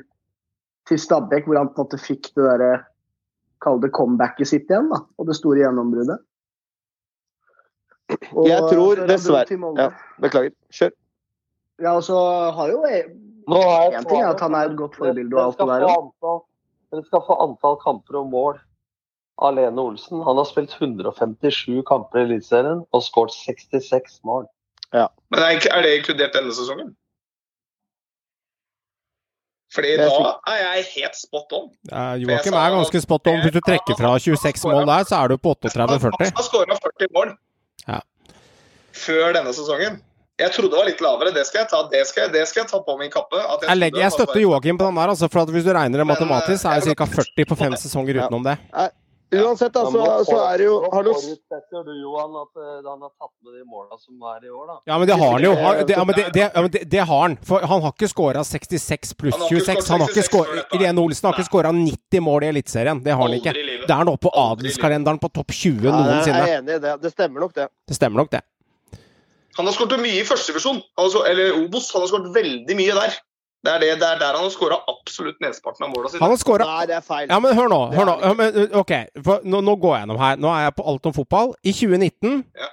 til 0.90 1.00
Stabæk, 1.00 1.48
hvor 1.48 1.62
han 1.62 1.72
på 1.72 1.84
en 1.84 1.88
måte 1.88 2.02
fikk 2.04 2.32
det 2.34 2.48
derre 2.48 2.72
Kall 3.64 3.80
det 3.82 3.90
comebacket 3.98 4.46
sitt 4.46 4.68
igjen, 4.70 4.92
da. 4.92 5.00
Og 5.18 5.26
det 5.26 5.34
store 5.40 5.64
gjennombruddet. 5.64 6.22
Og 8.32 8.48
jeg 8.48 8.62
tror 8.72 9.02
dessverre 9.10 9.58
ja, 9.78 9.88
Beklager. 10.24 10.54
Kjør. 10.72 10.94
Ja, 11.84 11.96
og 11.96 12.04
så 12.08 12.20
har 12.58 12.72
jo 12.72 12.84
Én 12.88 14.06
ting 14.10 14.22
er 14.22 14.30
at 14.34 14.42
han 14.44 14.56
er 14.56 14.72
et 14.72 14.78
godt 14.78 14.96
forbilde 15.00 15.36
og 15.38 15.44
alt 15.44 15.60
det 15.60 15.68
der. 15.68 16.40
Dere 16.92 17.04
skal 17.06 17.24
få 17.28 17.36
antall 17.44 17.78
kamper 17.84 18.20
og 18.20 18.30
mål 18.32 18.60
av 19.44 19.56
Lene 19.56 19.82
Olsen. 19.82 20.22
Han 20.24 20.40
har 20.40 20.48
spilt 20.48 20.76
157 20.80 21.84
kamper 21.88 22.22
i 22.22 22.24
Eliteserien 22.28 22.86
og 22.92 23.04
skåret 23.04 23.36
66 23.36 24.22
mål. 24.28 24.48
Ja. 24.96 25.08
Men 25.32 25.44
er 25.44 25.84
det 25.84 25.98
inkludert 26.00 26.36
denne 26.36 26.56
sesongen? 26.56 26.96
Fordi 29.76 29.98
da 30.00 30.08
er 30.48 30.62
jeg 30.64 30.86
helt 30.96 31.18
spot 31.20 31.52
on. 31.54 31.68
Ja, 31.92 32.06
Joakim 32.16 32.56
er 32.56 32.76
ganske 32.76 33.02
spot 33.04 33.28
on. 33.28 33.42
Hvis 33.44 33.54
du 33.54 33.60
trekker 33.60 34.00
fra 34.00 34.14
26 34.20 34.72
mål 34.72 34.88
der, 34.88 35.04
så 35.10 35.20
er 35.24 35.28
du 35.28 35.38
på 35.38 35.56
38-40. 35.60 36.16
Han 36.24 36.40
har 36.40 36.48
skåra 36.48 36.80
40 36.88 37.12
mål 37.16 37.36
ja. 37.88 38.02
før 39.06 39.34
denne 39.38 39.56
sesongen. 39.56 39.98
Jeg 40.38 40.54
trodde 40.54 40.70
det 40.70 40.78
var 40.78 40.86
litt 40.86 41.00
lavere. 41.02 41.34
Det 41.34 41.48
skal 41.50 41.64
jeg 41.64 41.70
ta, 41.72 41.80
det 41.90 42.04
skal 42.06 42.28
jeg, 42.28 42.34
det 42.36 42.44
skal 42.46 42.62
jeg 42.62 42.70
ta 42.70 42.80
på 42.86 42.94
min 43.00 43.10
kappe. 43.10 43.40
jeg, 43.42 43.64
jeg, 43.64 43.78
legger, 43.80 44.04
jeg 44.04 44.14
støtter 44.14 44.44
Joakim 44.44 44.78
på 44.78 44.86
den 44.86 45.00
der. 45.02 45.14
Altså, 45.16 45.30
for 45.34 45.50
Hvis 45.56 45.66
du 45.66 45.74
regner 45.74 46.04
det 46.04 46.06
matematisk, 46.06 46.62
så 46.62 46.76
er 46.76 46.86
det 46.86 46.94
ca. 46.94 47.10
40 47.10 47.50
på 47.50 47.58
fem 47.58 47.78
sesonger 47.82 48.22
utenom 48.22 48.46
det. 48.46 48.58
Uansett, 49.36 49.74
da, 49.74 49.82
så, 49.92 50.24
så 50.24 50.38
er 50.48 50.62
det 50.62 50.68
jo 50.70 50.76
Har 50.92 51.04
du 51.04 51.10
Forutsetter 51.12 51.82
du, 51.84 51.92
Johan, 52.00 52.36
at 52.40 52.62
uh, 52.62 52.92
han 52.92 53.02
har 53.04 53.10
tatt 53.12 53.34
med 53.44 53.58
de 53.58 53.66
måla 53.68 53.98
som 54.00 54.22
er 54.24 54.46
i 54.48 54.52
år, 54.54 54.70
da? 54.70 54.78
Ja, 54.88 55.00
men 55.02 55.10
det 55.10 55.18
har 55.20 55.34
han 55.34 55.44
jo. 55.44 55.52
Det, 55.58 55.98
ja, 55.98 56.06
men 56.08 56.16
det, 56.16 56.26
det, 56.34 56.44
ja, 56.46 56.62
men 56.62 56.72
det, 56.72 56.84
det, 56.94 57.02
har 57.10 57.22
han. 57.26 57.36
For 57.44 57.66
han 57.68 57.84
har 57.84 57.92
ikke 57.92 58.08
scora 58.08 58.44
66 58.48 59.12
pluss 59.20 59.36
26. 59.50 59.84
Han 59.92 60.06
har 60.06 60.14
ikke 60.16 60.24
skåret 60.30 60.78
Irene 60.78 61.04
Olsen 61.04 61.28
har 61.28 61.36
ikke 61.36 61.50
scora 61.50 61.74
90 61.76 62.24
mål 62.24 62.48
i 62.48 62.52
Eliteserien. 62.54 63.04
Det 63.04 63.18
har 63.18 63.26
han 63.26 63.36
ikke. 63.36 63.56
Det 63.88 63.96
er 63.96 64.08
nå 64.08 64.14
på 64.22 64.32
adelskalenderen 64.44 65.20
på 65.22 65.32
topp 65.34 65.54
20 65.56 65.88
noensinne. 65.88 66.44
Jeg 66.44 66.58
er 66.58 66.62
enig 66.62 66.78
i 66.78 66.84
det. 66.84 66.94
Det 67.04 67.14
stemmer 67.14 67.46
nok, 67.46 67.56
det. 67.58 67.68
Det 67.88 67.98
stemmer 67.98 68.24
nok, 68.24 68.32
det. 68.36 68.44
Han 69.58 69.66
har 69.66 69.74
skåret 69.74 70.02
mye 70.04 70.22
i 70.22 70.26
førstevisjon, 70.28 70.84
altså, 71.02 71.24
eller 71.26 71.56
Obos. 71.64 71.90
Han 71.96 72.04
har 72.04 72.12
skåret 72.12 72.30
veldig 72.36 72.78
mye 72.78 72.98
der. 73.00 73.18
Det 73.66 73.74
er, 73.74 73.80
det, 73.82 73.88
det 74.00 74.08
er 74.08 74.20
der 74.22 74.36
han 74.38 74.46
har 74.46 74.52
skåra 74.54 74.78
absolutt 74.88 75.40
mesteparten 75.44 75.88
av 75.88 75.90
måla 75.92 76.12
sine. 76.12 76.22
Han 76.22 76.32
har 76.32 76.40
skåret 76.40 76.70
Nei, 76.70 76.84
det 76.88 76.96
er 77.00 77.04
feil. 77.04 77.26
Ja, 77.32 77.40
men 77.42 77.56
hør 77.58 77.72
nå. 77.72 77.80
Hør 77.96 78.08
nå. 78.08 78.14
Ja, 78.22 78.34
men, 78.38 78.60
ok, 78.78 78.94
nå, 79.44 79.62
nå, 79.66 79.76
går 79.82 79.96
jeg 79.96 80.04
gjennom 80.06 80.22
her. 80.22 80.38
Nå 80.44 80.52
er 80.54 80.68
jeg 80.68 80.76
på 80.78 80.86
alt 80.94 81.10
om 81.10 81.16
fotball. 81.18 81.56
I 81.66 81.74
2019 81.74 82.44
ja. 82.56 82.70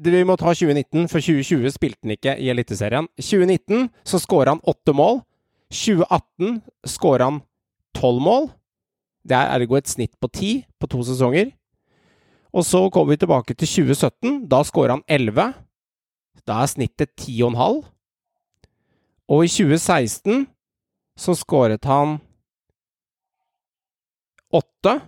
Vi 0.00 0.22
må 0.24 0.32
ta 0.40 0.54
2019, 0.54 1.10
for 1.12 1.20
2020 1.20 1.74
spilte 1.74 2.06
han 2.06 2.14
ikke 2.14 2.32
i 2.40 2.46
Eliteserien. 2.48 3.08
2019 3.20 3.90
så 4.08 4.20
skåra 4.22 4.54
han 4.54 4.62
åtte 4.70 4.94
mål. 4.96 5.20
2018 5.76 6.60
skåra 6.88 7.26
han 7.28 7.42
tolv 7.96 8.22
mål. 8.24 8.48
Det 9.26 9.36
er 9.36 9.52
ergo 9.54 9.76
et 9.76 9.88
snitt 9.88 10.14
på 10.20 10.30
ti 10.32 10.52
på 10.80 10.88
to 10.90 11.02
sesonger. 11.06 11.52
Og 12.52 12.64
så 12.66 12.88
kommer 12.90 13.14
vi 13.14 13.20
tilbake 13.22 13.54
til 13.54 13.68
2017. 13.68 14.48
Da 14.50 14.62
skårer 14.66 14.96
han 14.96 15.04
elleve. 15.08 15.52
Da 16.46 16.62
er 16.62 16.70
snittet 16.70 17.12
10,5. 17.20 17.84
og 19.30 19.44
i 19.44 19.48
2016 19.48 20.48
så 21.18 21.34
skåret 21.38 21.84
han 21.84 22.18
8. 24.50 25.00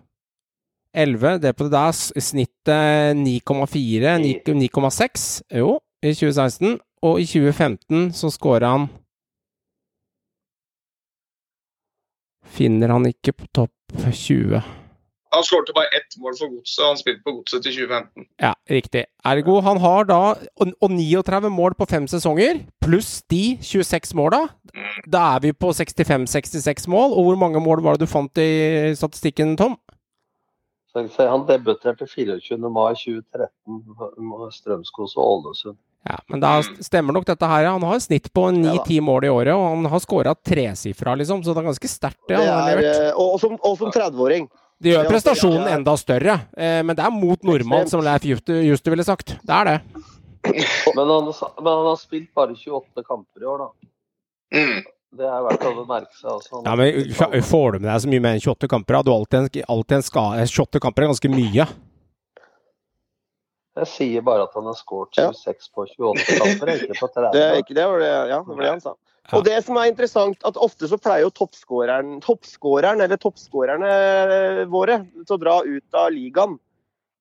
11. 0.95 1.39
Det 1.43 1.57
på 1.57 1.65
det 1.65 1.73
der 1.73 1.93
snittet 2.21 3.17
9,4 3.17 4.19
9,6. 4.47 5.43
Jo, 5.59 5.81
i 6.03 6.13
2016. 6.15 6.79
Og 7.03 7.21
i 7.21 7.27
2015 7.27 8.13
så 8.13 8.31
skårer 8.31 8.69
han 8.69 8.89
Finner 12.43 12.93
han 12.93 13.07
ikke 13.09 13.35
på 13.37 13.49
topp 13.55 13.73
20. 14.13 14.63
Han 15.33 15.45
skårte 15.45 15.73
bare 15.73 15.89
ett 15.97 16.17
mål 16.21 16.35
for 16.37 16.51
Godset, 16.53 16.83
han 16.85 16.99
spilte 17.01 17.23
på 17.25 17.33
Godset 17.39 17.63
til 17.65 17.73
2015. 17.79 18.27
Ja, 18.43 18.53
riktig. 18.69 19.05
Ergo, 19.25 19.61
han 19.65 19.81
har 19.81 20.05
da 20.11 20.19
og, 20.37 20.75
og 20.77 20.93
39 20.93 21.49
mål 21.53 21.77
på 21.79 21.89
fem 21.89 22.09
sesonger, 22.11 22.61
pluss 22.85 23.23
de 23.33 23.57
26 23.65 24.13
måla. 24.19 24.43
Da 25.09 25.23
er 25.37 25.47
vi 25.47 25.55
på 25.57 25.73
65-66 25.73 26.85
mål. 26.93 27.17
Og 27.17 27.31
hvor 27.31 27.41
mange 27.41 27.61
mål 27.65 27.81
var 27.85 27.97
det 27.97 28.05
du 28.05 28.13
fant 28.13 28.43
i 28.43 28.93
statistikken, 28.99 29.57
Tom? 29.57 29.79
Han 30.95 31.47
debuterte 31.49 32.07
24. 32.07 32.59
mai 32.69 32.93
2013 32.95 33.81
med 34.29 34.53
Strømskos 34.53 35.17
og 35.17 35.25
Ålesund. 35.25 35.79
Ja, 36.03 36.19
men 36.27 36.43
da 36.43 36.57
stemmer 36.83 37.15
nok 37.15 37.27
dette 37.29 37.47
her. 37.47 37.69
Han 37.71 37.85
har 37.87 37.97
et 37.97 38.05
snitt 38.05 38.27
på 38.35 38.49
9-10 38.51 38.99
mål 39.07 39.27
i 39.29 39.31
året, 39.31 39.55
og 39.55 39.69
han 39.69 39.87
har 39.93 40.03
skåra 40.03 40.35
tresifra, 40.35 41.15
liksom, 41.21 41.45
så 41.45 41.55
det 41.55 41.63
er 41.63 41.69
ganske 41.71 41.91
sterkt, 41.91 42.21
det, 42.27 42.35
det 42.35 42.41
han 42.43 42.51
har 42.51 42.73
levert. 42.73 43.03
Og, 43.23 43.37
som, 43.41 43.55
og 43.61 43.77
som 43.79 43.93
30-åring. 43.95 44.49
Det 44.83 44.91
gjør 44.91 45.07
prestasjonen 45.07 45.69
enda 45.71 45.95
større, 46.01 46.41
eh, 46.59 46.81
men 46.83 46.99
det 46.99 47.05
er 47.07 47.15
mot 47.15 47.47
nordmann, 47.47 47.87
som 47.91 48.03
Leif 48.03 48.27
Juster 48.27 48.91
ville 48.91 49.07
sagt. 49.07 49.37
Det 49.47 49.61
er 49.61 49.71
det. 49.71 49.77
Men 50.97 51.07
han, 51.07 51.29
men 51.31 51.71
han, 51.71 51.87
har 51.87 52.01
spilt 52.01 52.33
bare 52.35 52.57
28 52.59 53.05
kamper 53.07 53.45
i 53.45 53.51
år, 53.53 53.63
da. 53.63 53.93
Mm. 54.59 54.81
Det 55.13 55.29
er 55.29 55.43
verdt 55.45 55.65
å 55.69 55.85
merke 55.85 56.15
seg. 56.17 56.29
Altså. 56.33 56.61
Ja, 56.65 56.75
men 56.79 57.43
Får 57.45 57.75
du 57.75 57.83
med 57.83 57.89
deg 57.91 58.03
så 58.05 58.11
mye 58.13 58.25
mer 58.25 58.37
enn 58.39 58.45
28 58.45 58.69
kamper? 58.73 59.03
Du 59.05 59.13
alltid 59.13 59.39
en, 59.43 59.65
alltid 59.75 59.99
en 59.99 60.07
skade. 60.07 60.47
28 60.49 60.81
kamper 60.81 61.05
er 61.05 61.13
ganske 61.13 61.31
mye. 61.33 61.67
Jeg 63.73 63.89
sier 63.89 64.25
bare 64.25 64.45
at 64.49 64.57
han 64.57 64.69
har 64.69 64.77
skåret 64.77 65.17
26 65.17 65.47
ja. 65.49 65.71
på 65.73 65.87
28 65.89 66.39
kamper, 66.41 66.73
ikke 66.77 66.99
på 66.99 67.09
30. 67.09 67.31
Det, 67.37 67.47
ikke 67.63 67.77
det, 67.77 67.87
var 67.89 68.05
det, 68.05 68.11
ja, 68.33 68.41
det 68.41 68.57
var 68.57 68.65
det 68.65 68.73
han 68.73 68.85
sa. 68.85 68.97
Ja. 69.23 69.37
Og 69.39 69.45
det 69.47 69.59
som 69.65 69.79
er 69.79 69.89
interessant, 69.93 70.41
at 70.49 70.59
ofte 70.61 70.89
så 70.91 70.99
pleier 71.01 71.27
jo 71.27 71.33
toppskåreren, 71.37 72.17
toppskåreren 72.25 73.05
eller 73.05 73.21
toppskårerne 73.23 74.67
våre 74.73 74.99
til 75.23 75.37
å 75.37 75.41
dra 75.41 75.61
ut 75.63 75.99
av 76.01 76.11
ligaen. 76.13 76.57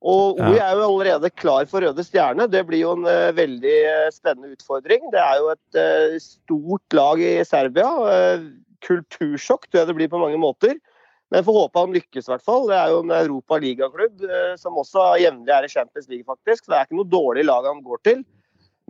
Og 0.02 0.39
OI 0.41 0.58
er 0.58 0.80
jo 0.80 0.88
allerede 0.88 1.30
klar 1.30 1.68
for 1.70 1.86
Røde 1.86 2.04
Stjerne. 2.06 2.47
Det 2.49 2.64
blir 2.66 2.82
jo 2.82 2.95
en 2.97 3.06
uh, 3.06 3.34
veldig 3.38 3.76
uh, 3.86 4.08
spennende 4.14 4.56
utfordring. 4.56 5.04
Det 5.14 5.22
er 5.22 5.36
jo 5.38 5.52
et 5.54 5.78
uh, 5.78 6.16
stort 6.24 6.97
lag 6.97 7.22
i 7.22 7.36
Serbia. 7.45 7.91
kultursjokk 8.82 9.68
tror 9.68 9.84
jeg 9.84 9.91
det 9.91 9.97
blir 9.99 10.10
på 10.10 10.22
mange 10.22 10.39
måter. 10.41 10.80
Men 11.32 11.45
får 11.45 11.60
håpe 11.60 11.80
han 11.80 11.93
lykkes, 11.95 12.26
i 12.26 12.32
hvert 12.34 12.43
fall. 12.43 12.66
Det 12.68 12.76
er 12.76 12.89
jo 12.91 13.04
en 13.06 13.14
Europa-ligaklubb 13.16 14.24
som 14.60 14.80
også 14.82 15.14
jevnlig 15.22 15.54
er 15.56 15.64
i 15.64 15.72
Champions 15.72 16.10
League, 16.10 16.26
faktisk. 16.28 16.66
Så 16.66 16.74
det 16.74 16.80
er 16.80 16.89
ikke 16.89 16.97
noe 16.97 17.08
dårlig 17.08 17.45
lag 17.47 17.70
han 17.70 17.80
går 17.86 18.02
til. 18.10 18.26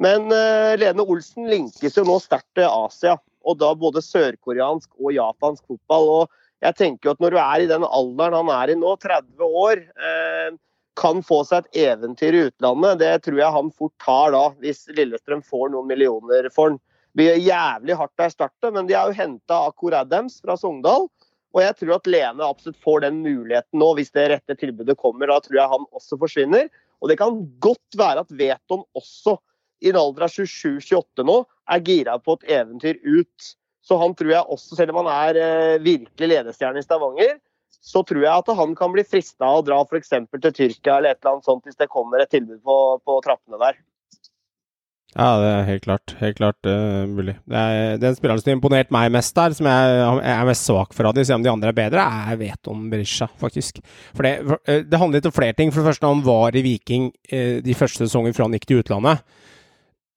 Men 0.01 0.31
uh, 0.31 0.73
Lene 0.79 1.05
Olsen 1.05 1.49
linkes 1.51 1.97
jo 1.97 2.05
nå 2.07 2.17
sterkt 2.23 2.49
til 2.57 2.65
Asia, 2.65 3.17
og 3.45 3.57
da 3.61 3.71
både 3.77 4.03
sørkoreansk 4.05 4.89
og 5.01 5.13
japansk 5.15 5.65
fotball. 5.67 6.09
og 6.21 6.37
jeg 6.61 6.77
tenker 6.77 7.09
jo 7.09 7.13
at 7.15 7.21
Når 7.23 7.31
du 7.33 7.39
er 7.41 7.61
i 7.61 7.69
den 7.69 7.85
alderen 7.85 8.37
han 8.37 8.51
er 8.53 8.71
i 8.71 8.77
nå, 8.77 8.95
30 9.01 9.45
år, 9.65 9.81
uh, 9.97 10.57
kan 10.99 11.21
få 11.23 11.41
seg 11.47 11.63
et 11.65 11.81
eventyr 11.87 12.35
i 12.35 12.45
utlandet. 12.49 12.99
Det 13.01 13.11
tror 13.25 13.39
jeg 13.39 13.55
han 13.55 13.71
fort 13.75 13.93
tar 14.03 14.33
da, 14.35 14.45
hvis 14.63 14.85
Lillestrøm 14.97 15.43
får 15.45 15.71
noen 15.73 15.89
millioner 15.89 16.49
for 16.53 16.73
han. 16.73 16.79
Det 17.11 17.19
blir 17.19 17.41
jævlig 17.43 17.95
hardt 17.99 18.13
der 18.19 18.29
i 18.29 18.31
starten, 18.31 18.73
Men 18.73 18.87
de 18.87 18.95
er 18.95 19.09
jo 19.09 19.17
henta 19.17 19.57
Akor 19.67 19.93
Adams 19.97 20.39
fra 20.39 20.55
Sogndal. 20.55 21.09
Og 21.51 21.59
jeg 21.59 21.75
tror 21.81 21.97
at 21.97 22.07
Lene 22.07 22.47
absolutt 22.47 22.79
får 22.79 23.01
den 23.03 23.17
muligheten 23.25 23.81
nå, 23.81 23.89
hvis 23.97 24.13
det 24.15 24.29
rette 24.31 24.55
tilbudet 24.55 24.95
kommer. 24.97 25.27
Da 25.27 25.41
tror 25.43 25.57
jeg 25.59 25.71
han 25.73 25.87
også 25.91 26.19
forsvinner. 26.21 26.69
Og 27.01 27.11
det 27.11 27.17
kan 27.19 27.41
godt 27.59 27.97
være 27.99 28.23
at 28.23 28.31
Veton 28.31 28.85
også, 28.95 29.35
i 29.81 29.89
en 29.89 29.99
alder 29.99 30.27
av 30.27 30.31
27-28 30.31 31.25
nå, 31.27 31.41
er 31.73 31.83
gira 31.83 32.15
på 32.21 32.37
et 32.37 32.51
eventyr 32.55 33.01
ut. 33.03 33.51
Så 33.83 33.97
han 33.97 34.13
tror 34.15 34.31
jeg 34.31 34.47
også, 34.55 34.77
selv 34.77 34.93
om 34.93 35.01
han 35.01 35.11
er 35.11 35.39
eh, 35.41 35.83
virkelig 35.83 36.29
ledestjerne 36.29 36.79
i 36.79 36.85
Stavanger, 36.85 37.39
så 37.81 38.03
tror 38.07 38.25
jeg 38.25 38.33
at 38.33 38.51
han 38.57 38.75
kan 38.77 38.91
bli 38.93 39.05
frista 39.07 39.47
av 39.47 39.61
å 39.61 39.65
dra 39.65 39.79
f.eks. 39.85 40.11
til 40.11 40.51
Tyrkia 40.51 40.97
eller 40.97 41.13
et 41.13 41.21
eller 41.21 41.37
annet 41.37 41.47
sånt 41.47 41.63
hvis 41.65 41.79
det 41.79 41.89
kommer 41.91 42.21
et 42.21 42.31
tilbud 42.33 42.59
på, 42.65 42.77
på 43.05 43.17
trappene 43.25 43.61
der. 43.61 43.79
Ja, 45.11 45.31
det 45.41 45.47
er 45.51 45.65
helt 45.67 45.83
klart. 45.83 46.13
Helt 46.21 46.37
klart 46.37 46.67
uh, 46.69 47.03
mulig. 47.09 47.33
Det 47.43 47.61
er, 47.61 47.97
den 47.99 48.15
spilleren 48.15 48.39
som 48.39 48.47
har 48.47 48.55
imponert 48.55 48.93
meg 48.95 49.09
mest 49.11 49.35
der, 49.35 49.51
som 49.57 49.67
jeg, 49.67 49.97
jeg 49.99 50.35
er 50.37 50.47
mest 50.47 50.69
svak 50.69 50.95
for 50.95 51.09
av 51.09 51.17
de, 51.17 51.25
selv 51.27 51.41
om 51.41 51.43
de 51.43 51.51
andre 51.51 51.73
er 51.73 51.79
bedre, 51.81 52.05
er 52.31 52.39
Veton 52.39 52.85
Berisha, 52.93 53.27
faktisk. 53.41 53.81
For 54.15 54.23
det, 54.23 54.37
for, 54.47 54.61
uh, 54.71 54.79
det 54.87 55.01
handler 55.01 55.19
litt 55.19 55.27
om 55.27 55.35
flere 55.35 55.57
ting. 55.57 55.73
For 55.73 55.83
det 55.83 55.91
første, 55.91 56.07
han 56.13 56.23
var 56.23 56.55
i 56.55 56.63
Viking 56.63 57.11
uh, 57.11 57.59
de 57.65 57.75
første 57.75 58.07
sesongene 58.07 58.37
før 58.37 58.47
han 58.47 58.55
gikk 58.55 58.69
til 58.69 58.83
utlandet, 58.85 59.25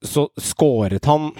så 0.05 0.29
skåret 0.39 1.11
han 1.11 1.33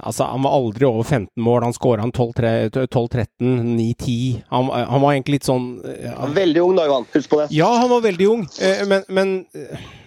Altså, 0.00 0.24
han 0.24 0.42
var 0.42 0.56
aldri 0.56 0.86
over 0.88 1.04
15 1.04 1.42
mål. 1.44 1.62
Han 1.62 1.76
skåra 1.76 2.06
12-13, 2.06 3.26
9-10. 3.40 4.42
Han, 4.48 4.70
han, 4.70 5.00
var 5.00 5.12
egentlig 5.12 5.40
litt 5.40 5.48
sånn 5.48 5.70
ja. 5.84 6.16
Veldig 6.34 6.64
ung 6.64 6.76
da, 6.78 6.86
Johan. 6.88 7.08
Husk 7.14 7.30
på 7.30 7.40
det. 7.42 7.48
Ja, 7.54 7.70
han 7.82 7.90
var 7.92 8.04
veldig 8.04 8.28
ung, 8.30 8.46
men, 8.88 9.04
men 9.08 9.34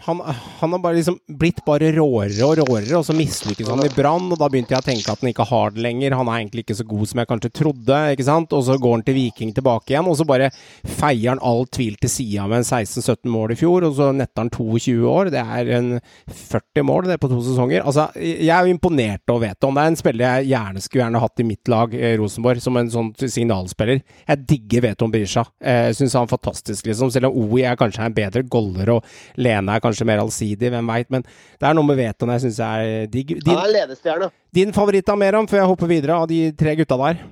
han, 0.05 0.19
han, 0.59 0.71
har 0.71 0.79
bare 0.79 0.97
liksom 0.97 1.15
blitt 1.39 1.61
bare 1.65 1.93
råere 1.95 2.43
og 2.43 2.57
råere, 2.59 2.97
og 2.97 3.05
så 3.07 3.15
mislykkes 3.15 3.69
han 3.71 3.83
i 3.85 3.91
Brann. 3.93 4.27
Og 4.33 4.39
da 4.39 4.49
begynte 4.51 4.75
jeg 4.75 4.83
å 4.83 4.85
tenke 4.85 5.13
at 5.13 5.23
han 5.23 5.31
ikke 5.31 5.45
har 5.47 5.71
det 5.71 5.83
lenger. 5.85 6.17
Han 6.19 6.27
er 6.27 6.41
egentlig 6.41 6.65
ikke 6.65 6.75
så 6.75 6.85
god 6.87 7.09
som 7.09 7.21
jeg 7.21 7.29
kanskje 7.29 7.51
trodde. 7.61 7.99
ikke 8.11 8.27
sant? 8.27 8.55
Og 8.55 8.65
så 8.67 8.75
går 8.81 8.97
han 8.97 9.05
til 9.07 9.15
Viking 9.17 9.53
tilbake 9.55 9.93
igjen, 9.93 10.09
og 10.11 10.17
så 10.19 10.27
bare 10.27 10.49
feier 10.83 11.31
han 11.31 11.43
all 11.43 11.63
tvil 11.71 11.95
til 12.01 12.11
sida 12.11 12.47
med 12.51 12.61
en 12.63 12.67
16-17 12.67 13.31
mål 13.31 13.55
i 13.55 13.57
fjor. 13.61 13.87
Og 13.87 13.95
så 13.99 14.09
netter 14.15 14.43
han 14.43 14.51
22 14.51 14.97
år. 15.13 15.31
Det 15.31 15.43
er 15.43 15.71
en 15.79 15.89
40 16.27 16.87
mål 16.89 17.07
det 17.07 17.15
er 17.15 17.23
på 17.23 17.31
to 17.31 17.39
sesonger. 17.47 17.87
Altså, 17.87 18.09
jeg 18.19 18.51
er 18.51 18.67
jo 18.67 18.75
imponert 18.75 19.31
over 19.31 19.47
Veton. 19.47 19.79
Det 19.79 19.85
er 19.85 19.93
en 19.93 19.99
spiller 20.03 20.27
jeg 20.27 20.51
gjerne 20.51 20.83
skulle 20.83 21.05
gjerne 21.05 21.23
hatt 21.23 21.39
i 21.39 21.47
mitt 21.47 21.71
lag, 21.71 21.95
eh, 21.95 22.17
Rosenborg, 22.19 22.59
som 22.63 22.81
en 22.81 22.91
sånn 22.91 23.13
signalspiller. 23.23 24.03
Jeg 24.27 24.45
digger 24.51 24.87
Veton 24.89 25.15
Berisha. 25.15 25.47
Jeg 25.63 25.95
syns 25.95 26.19
han 26.19 26.27
er 26.27 26.35
fantastisk, 26.35 26.91
liksom. 26.91 27.11
Selv 27.13 27.31
om 27.31 27.39
OI 27.47 27.63
er 27.71 27.79
kanskje 27.79 28.03
en 28.03 28.19
bedre 28.19 28.43
goller, 28.43 28.97
og 28.97 29.07
Lene 29.39 29.77
er 29.77 29.83
kanskje 29.83 29.92
kanskje 29.93 30.09
mer 30.09 30.23
allsidig, 30.25 30.73
hvem 30.73 30.91
veit. 30.91 31.09
Men 31.13 31.23
det 31.23 31.69
er 31.69 31.77
noe 31.77 31.87
med 31.87 32.01
Veton 32.01 32.33
jeg 32.35 32.45
syns 32.47 32.59
er 32.65 33.07
digg. 33.13 33.37
Din, 33.39 33.53
Han 33.53 33.63
er 33.69 33.73
ledestjerne. 33.77 34.29
Din 34.53 34.75
favoritt 34.75 35.09
av 35.09 35.21
Meron, 35.21 35.49
før 35.49 35.63
jeg 35.63 35.71
hopper 35.71 35.91
videre, 35.91 36.19
av 36.19 36.29
de 36.31 36.43
tre 36.59 36.75
gutta 36.81 36.99
der? 37.05 37.23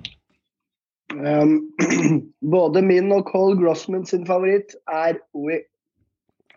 Um, 1.12 1.58
både 2.56 2.82
min 2.86 3.12
og 3.12 3.26
Cole 3.28 3.58
Grossman 3.60 4.06
sin 4.08 4.24
favoritt 4.28 4.76
er 4.88 5.20
OI. 5.36 5.60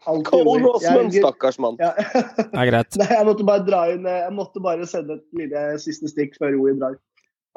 Cole 0.04 0.60
Grossman, 0.60 1.10
stakkars 1.12 1.58
mann. 1.58 1.80
Ja. 1.80 1.94
det 1.96 2.52
er 2.52 2.70
greit. 2.70 2.96
Nei, 3.00 3.08
jeg 3.10 3.26
måtte 3.26 3.46
bare 3.48 3.64
dra 3.64 3.86
inn 3.94 4.04
Jeg 4.04 4.34
måtte 4.36 4.62
bare 4.62 4.86
sende 4.88 5.16
et 5.16 5.40
lille 5.40 5.64
siste 5.82 6.10
stikk 6.12 6.36
før 6.40 6.58
OI 6.60 6.76
drar. 6.78 6.98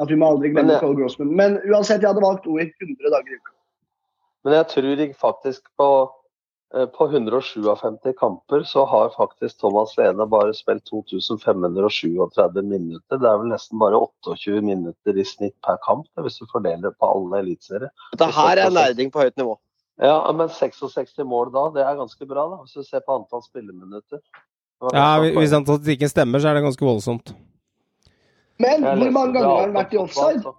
At 0.01 0.11
vi 0.13 0.17
må 0.19 0.29
aldri 0.31 0.53
glemme 0.53 0.75
Men, 0.75 0.81
Cole 0.81 0.99
Grossman. 0.99 1.33
Men 1.35 1.59
uansett, 1.65 2.01
jeg 2.01 2.11
hadde 2.11 2.23
valgt 2.23 2.47
OI 2.47 2.69
100 2.69 3.13
dager 3.13 3.33
i 3.33 3.39
uka. 3.39 3.53
Men 4.45 4.55
jeg 4.55 4.67
tror 4.71 5.01
faktisk 5.19 5.65
på 5.75 5.89
på 6.97 7.05
157 7.07 8.13
kamper 8.19 8.63
så 8.67 8.85
har 8.85 9.13
faktisk 9.15 9.59
Thomas 9.59 9.93
Lene 9.97 10.25
bare 10.27 10.53
spilt 10.53 10.83
2537 10.89 12.61
minutter. 12.61 13.17
Det 13.17 13.29
er 13.29 13.37
vel 13.39 13.53
nesten 13.53 13.79
bare 13.79 14.01
28 14.25 14.61
minutter 14.61 15.15
i 15.15 15.25
snitt 15.25 15.55
per 15.63 15.79
kamp, 15.85 16.09
hvis 16.19 16.41
du 16.41 16.45
fordeler 16.51 16.91
på 16.99 17.07
alle 17.07 17.39
eliteserier. 17.45 17.93
Dette 18.11 18.27
her 18.35 18.63
er 18.65 18.75
nerding 18.75 19.13
på 19.13 19.23
høyt 19.23 19.39
nivå. 19.39 19.55
Ja, 20.03 20.19
men 20.35 20.51
66 20.53 21.15
mål 21.25 21.49
da, 21.55 21.63
det 21.73 21.87
er 21.87 21.97
ganske 21.97 22.27
bra, 22.29 22.45
da, 22.51 22.59
hvis 22.61 22.75
du 22.77 22.83
ser 22.85 23.01
på 23.05 23.15
antall 23.15 23.41
spilleminutter. 23.47 24.21
Ja, 24.93 25.17
Hvis 25.23 25.49
statistikken 25.49 26.11
stemmer, 26.11 26.39
så 26.39 26.51
er 26.51 26.59
det 26.59 26.67
ganske 26.67 26.85
voldsomt. 26.85 27.31
Men 28.61 28.83
hvor 28.83 29.09
mange 29.13 29.33
ganger 29.33 29.49
har 29.49 29.63
han 29.65 29.73
vært 29.77 29.95
i 29.95 30.01
offside? 30.01 30.53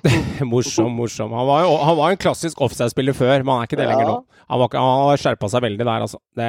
morsom, 0.52 0.92
morsom. 0.92 1.32
Han 1.32 1.46
var, 1.46 1.62
jo, 1.62 1.76
han 1.76 1.96
var 1.96 2.10
en 2.10 2.16
klassisk 2.16 2.60
offside-spiller 2.64 3.14
før, 3.14 3.42
men 3.44 3.52
han 3.52 3.62
er 3.62 3.68
ikke 3.68 3.78
det 3.78 3.84
ja. 3.86 3.92
lenger 3.92 4.08
nå. 4.08 4.14
Han, 4.48 4.60
var, 4.60 4.76
han 4.80 5.02
har 5.06 5.20
skjerpa 5.20 5.50
seg 5.52 5.62
veldig 5.64 5.84
der, 5.84 6.04
altså. 6.06 6.18
Det, 6.38 6.46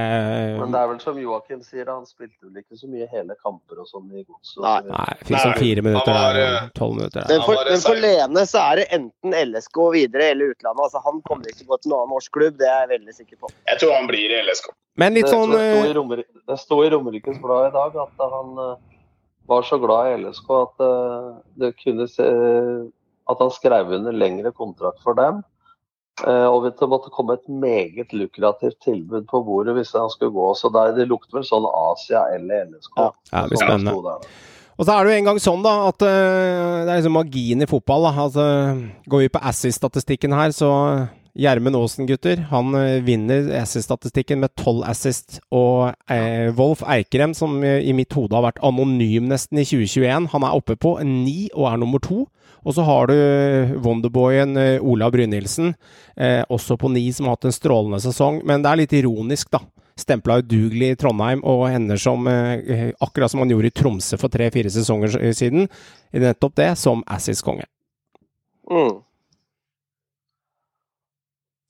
men 0.59 0.71
det 0.73 0.79
er 0.79 0.87
vel 0.89 1.01
som 1.03 1.19
Joakim 1.19 1.59
sier, 1.65 1.89
han 1.91 2.07
spilte 2.07 2.47
vel 2.47 2.63
ikke 2.63 2.79
så 2.79 2.87
mye 2.89 3.07
hele 3.11 3.35
kamper 3.43 3.83
og 3.83 3.89
sånn 3.89 4.07
i 4.09 4.23
godset. 4.23 4.61
Nei, 4.63 4.77
Nei 4.89 5.17
fikk 5.27 5.37
sånn 5.37 5.57
fire 5.59 5.83
minutter 5.85 6.17
der, 6.17 6.39
eh, 6.45 6.69
tolv 6.79 6.97
minutter 6.97 7.19
der. 7.19 7.33
Men 7.33 7.45
for, 7.47 7.67
men 7.69 7.83
for 7.83 8.01
Lene 8.05 8.45
så 8.49 8.63
er 8.63 8.81
det 8.81 8.87
enten 8.97 9.37
LSK 9.43 9.81
videre 9.97 10.31
eller 10.33 10.55
utlandet. 10.55 10.87
Altså, 10.87 11.03
han 11.03 11.21
kommer 11.27 11.51
ikke 11.51 11.61
til 11.61 11.67
å 11.67 11.75
gå 11.75 11.81
til 11.83 11.93
noen 11.93 12.05
annen 12.05 12.15
norsk 12.17 12.39
klubb, 12.39 12.57
det 12.63 12.71
er 12.71 12.81
jeg 12.85 12.91
veldig 12.95 13.19
sikker 13.19 13.43
på. 13.43 13.53
Jeg 13.69 13.83
tror 13.83 13.93
han 13.99 14.09
blir 14.09 14.33
i 14.33 14.41
LSK. 14.47 14.73
Men 15.01 15.15
litt 15.17 15.29
sånn 15.29 15.53
Det 15.53 16.57
sto 16.61 16.83
i, 16.85 16.89
Romerikes 16.93 17.39
Blad 17.41 17.71
i 17.71 17.73
dag 17.73 17.95
at 18.03 18.27
han 18.33 18.51
uh, 18.59 18.75
var 19.49 19.63
så 19.67 19.79
glad 19.81 20.11
i 20.11 20.19
LSK 20.21 20.51
at 20.59 20.83
uh, 20.85 21.31
det 21.59 21.71
kunne 21.81 22.05
se 22.11 22.27
at 23.29 23.41
han 23.41 23.51
skrev 23.55 23.91
under 23.99 24.15
lengre 24.15 24.51
kontrakt 24.55 25.01
for 25.03 25.17
dem. 25.17 25.43
Eh, 26.21 26.45
og 26.45 26.67
det 26.67 26.89
måtte 26.89 27.09
komme 27.13 27.39
et 27.39 27.47
meget 27.49 28.11
lukrativt 28.13 28.77
tilbud 28.85 29.25
på 29.29 29.41
bordet 29.47 29.73
hvis 29.79 29.95
han 29.97 30.11
skulle 30.13 30.35
gå. 30.35 30.51
Så 30.59 30.69
der, 30.73 30.93
det 30.97 31.09
lukter 31.09 31.39
vel 31.39 31.47
sånn 31.47 31.65
Asia 31.65 32.27
eller 32.35 32.67
LSK. 32.69 32.99
Ja, 32.99 33.09
det 33.31 33.47
blir 33.49 33.63
spennende. 33.63 34.19
Og 34.73 34.85
så 34.85 34.93
er 34.93 35.05
det 35.05 35.13
jo 35.13 35.17
en 35.21 35.27
gang 35.29 35.41
sånn 35.41 35.65
da, 35.65 35.73
at 35.89 36.01
uh, 36.01 36.85
det 36.85 36.87
er 36.87 36.95
liksom 36.97 37.17
magien 37.17 37.61
i 37.61 37.69
fotball. 37.69 38.07
da, 38.07 38.13
altså 38.25 38.45
Går 39.09 39.25
vi 39.25 39.33
på 39.33 39.41
assist-statistikken 39.49 40.33
her, 40.33 40.53
så 40.53 40.69
Gjermund 41.37 41.77
Aasen, 41.77 42.07
gutter, 42.09 42.41
han 42.49 42.73
uh, 42.77 43.01
vinner 43.05 43.51
assist-statistikken 43.61 44.41
med 44.41 44.53
tolv 44.57 44.81
assist. 44.89 45.39
Og 45.53 45.93
eh, 46.09 46.49
Wolf 46.57 46.81
Eikrem, 46.89 47.33
som 47.37 47.61
i 47.61 47.93
mitt 47.93 48.13
hode 48.17 48.37
har 48.37 48.47
vært 48.47 48.61
anonym 48.65 49.29
nesten 49.29 49.61
i 49.61 49.65
2021, 49.65 50.29
han 50.33 50.45
er 50.45 50.57
oppe 50.57 50.77
på 50.77 50.95
ni 51.05 51.51
og 51.53 51.69
er 51.69 51.81
nummer 51.81 52.01
to. 52.01 52.25
Og 52.63 52.75
så 52.75 52.85
har 52.87 53.07
du 53.07 53.15
Wonderboyen 53.83 54.57
eh, 54.57 54.81
Ola 54.81 55.09
Brynildsen, 55.11 55.73
eh, 56.15 56.41
også 56.49 56.77
på 56.79 56.91
ni, 56.93 57.05
som 57.13 57.27
har 57.27 57.37
hatt 57.37 57.49
en 57.49 57.55
strålende 57.55 57.99
sesong. 58.03 58.41
Men 58.47 58.63
det 58.63 58.71
er 58.71 58.81
litt 58.83 58.97
ironisk, 58.97 59.51
da. 59.53 59.63
Stempla 59.99 60.39
udugelig 60.41 60.93
i 60.93 60.97
Trondheim 60.97 61.43
og 61.45 61.67
ender 61.69 61.99
som, 62.01 62.27
eh, 62.27 62.91
akkurat 63.03 63.31
som 63.31 63.43
han 63.43 63.51
gjorde 63.51 63.69
i 63.69 63.77
Tromsø 63.77 64.17
for 64.17 64.33
tre-fire 64.33 64.71
sesonger 64.73 65.19
siden, 65.35 65.67
nettopp 66.11 66.55
det, 66.55 66.71
som 66.81 67.03
Assis-konge. 67.05 67.67
Mm. 68.71 69.03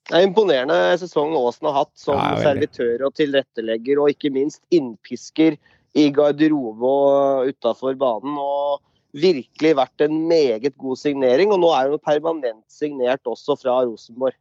Det 0.04 0.18
er 0.18 0.26
imponerende 0.26 0.76
sesong 1.00 1.32
Aasen 1.36 1.68
har 1.70 1.78
hatt 1.80 1.92
som 1.96 2.18
ja, 2.20 2.34
servitør 2.44 3.06
og 3.08 3.14
tilrettelegger, 3.16 4.00
og 4.02 4.12
ikke 4.12 4.32
minst 4.32 4.60
innpisker 4.74 5.56
i 5.96 6.10
garderobe 6.12 6.90
og 6.90 7.52
utafor 7.52 7.96
banen. 7.98 8.36
og 8.38 8.82
virkelig 9.14 9.74
vært 9.78 10.04
en 10.06 10.16
meget 10.28 10.74
god 10.80 10.98
signering. 11.00 11.52
Og 11.54 11.60
nå 11.62 11.70
er 11.76 11.92
hun 11.92 12.02
permanent 12.02 12.64
signert 12.72 13.22
også 13.30 13.56
fra 13.60 13.80
Rosenborg. 13.84 14.36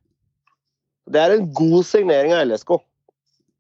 Det 1.10 1.20
er 1.20 1.38
en 1.38 1.50
god 1.54 1.84
signering 1.88 2.34
av 2.34 2.46
LSK. 2.48 2.78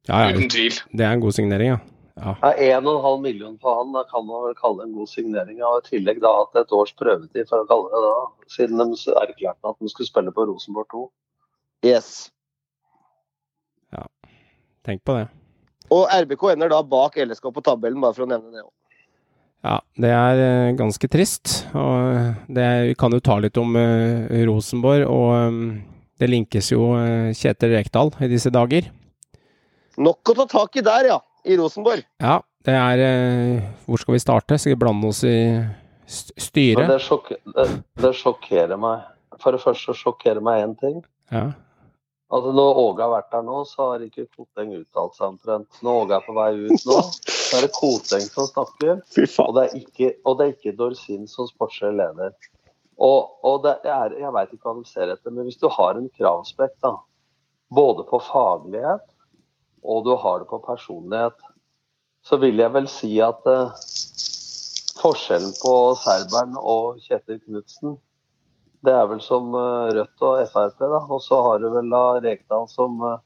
Ja, 0.07 0.27
ja, 0.27 0.35
Uten 0.35 0.49
tvil. 0.51 0.77
Det 0.91 1.05
er 1.05 1.15
en 1.15 1.23
god 1.23 1.35
signering, 1.35 1.73
ja. 1.75 1.81
Ja. 2.13 2.35
1,5 2.53 3.21
million 3.21 3.55
på 3.57 3.71
han 3.73 3.93
da 3.95 4.03
kan 4.05 4.25
man 4.27 4.43
vel 4.45 4.53
kalle 4.55 4.85
en 4.85 4.93
god 4.93 5.09
signering. 5.09 5.61
Og 5.65 5.81
i 5.81 5.87
tillegg 5.95 6.21
da 6.23 6.31
hatt 6.37 6.59
et 6.61 6.75
års 6.75 6.93
prøvetid, 6.99 7.47
for 7.49 7.63
å 7.63 7.69
kalle 7.69 7.89
det 7.89 8.01
da, 8.05 8.47
siden 8.55 8.83
de 8.83 9.15
erklærte 9.23 9.71
at 9.71 9.79
de 9.79 9.91
skulle 9.91 10.09
spille 10.09 10.33
på 10.35 10.45
Rosenborg 10.49 10.89
2. 10.93 11.07
Yes. 11.89 12.11
Ja, 13.93 14.05
tenk 14.87 15.03
på 15.07 15.17
det. 15.17 15.25
Og 15.93 16.05
RBK 16.07 16.53
ender 16.53 16.71
da 16.71 16.79
bak 16.85 17.17
LSK 17.19 17.49
på 17.53 17.65
tabellen, 17.65 18.01
bare 18.01 18.15
for 18.15 18.25
å 18.25 18.29
nevne 18.29 18.53
det 18.53 18.63
òg. 18.63 18.71
Ja, 19.63 19.77
det 19.95 20.11
er 20.11 20.41
eh, 20.43 20.75
ganske 20.75 21.07
trist. 21.07 21.53
Og 21.71 22.51
det, 22.51 22.67
vi 22.89 22.95
kan 22.99 23.13
jo 23.15 23.21
ta 23.23 23.37
litt 23.39 23.57
om 23.61 23.77
uh, 23.79 24.27
Rosenborg, 24.49 25.05
og 25.07 25.29
um, 25.47 25.61
det 26.19 26.27
linkes 26.27 26.73
jo 26.73 26.89
uh, 26.97 27.31
Kjetil 27.37 27.77
Rekdal 27.77 28.11
i 28.19 28.29
disse 28.31 28.51
dager. 28.51 28.89
Nok 30.03 30.33
å 30.33 30.35
ta 30.41 30.47
tak 30.51 30.75
i 30.81 30.83
der, 30.83 31.13
ja. 31.13 31.21
I 31.47 31.55
Rosenborg. 31.59 32.03
Ja, 32.23 32.37
det 32.63 32.75
er 32.79 33.01
uh, 33.03 33.63
Hvor 33.87 34.03
skal 34.03 34.15
vi 34.15 34.23
starte? 34.23 34.59
Skal 34.59 34.75
vi 34.75 34.81
blande 34.83 35.09
oss 35.11 35.23
i 35.27 35.37
styret? 36.07 36.87
Det, 36.89 36.99
sjok 37.03 37.31
det, 37.31 37.67
det, 38.03 38.13
sjokkerer 38.19 38.79
meg. 38.79 39.07
For 39.43 39.55
det 39.55 39.63
første 39.63 39.95
sjokkerer 39.95 40.43
meg 40.43 40.63
én 40.63 40.75
ting. 40.79 40.99
Ja. 41.31 41.53
Altså 42.33 42.51
Når 42.55 42.79
Åge 42.81 43.05
har 43.05 43.11
vært 43.13 43.31
der 43.31 43.43
nå, 43.45 43.63
så 43.69 43.91
har 43.91 44.03
ikke 44.03 44.25
Koteng 44.31 44.71
uttalt 44.75 45.15
seg 45.15 45.33
omtrent. 45.33 45.81
Når 45.85 46.03
Åge 46.03 46.17
er 46.17 46.27
på 46.27 46.35
vei 46.35 46.51
ut 46.65 46.87
nå, 46.89 46.99
så 47.53 47.59
er 47.59 47.67
det 47.67 47.73
Koteng 47.75 48.23
som 48.33 48.47
snakker. 48.49 49.01
Og 49.43 49.51
det 49.53 49.63
er 49.63 49.73
ikke, 49.77 50.07
og 50.25 50.37
det 50.39 50.45
er 50.45 50.53
ikke 50.55 50.77
Dorsin 50.77 51.27
som 51.29 51.45
sportslig 51.45 51.91
leder. 51.99 52.33
Og, 52.97 53.29
og 53.45 53.59
det 53.61 53.75
er, 53.85 54.15
jeg 54.17 54.33
veit 54.33 54.53
ikke 54.55 54.71
hva 54.71 54.79
de 54.79 54.89
ser 54.89 55.11
etter, 55.13 55.33
men 55.33 55.45
hvis 55.45 55.59
du 55.61 55.67
har 55.69 55.99
en 55.99 56.09
kravspekk, 56.17 56.73
da, 56.81 56.95
både 57.73 58.05
på 58.09 58.17
faglighet 58.25 59.05
og 59.83 60.05
du 60.07 60.15
har 60.17 60.41
det 60.41 60.49
på 60.49 60.61
personlighet, 60.65 61.37
så 62.25 62.39
vil 62.41 62.57
jeg 62.57 62.73
vel 62.73 62.89
si 62.89 63.11
at 63.21 63.45
uh, 63.45 63.75
forskjellen 65.01 65.53
på 65.59 65.75
serberen 66.01 66.57
og 66.57 67.03
Kjetil 67.05 67.41
Knutsen, 67.43 67.97
det 68.83 68.95
er 68.97 69.09
vel 69.11 69.21
som 69.21 69.53
uh, 69.53 69.91
Rødt 69.93 70.25
og 70.25 70.41
Frp, 70.53 70.81
da. 70.81 71.03
Og 71.05 71.21
så 71.21 71.41
har 71.49 71.61
du 71.61 71.69
vel 71.75 71.91
da 71.91 72.03
Rekdal 72.23 72.65
som 72.71 72.97
eh, 73.05 73.19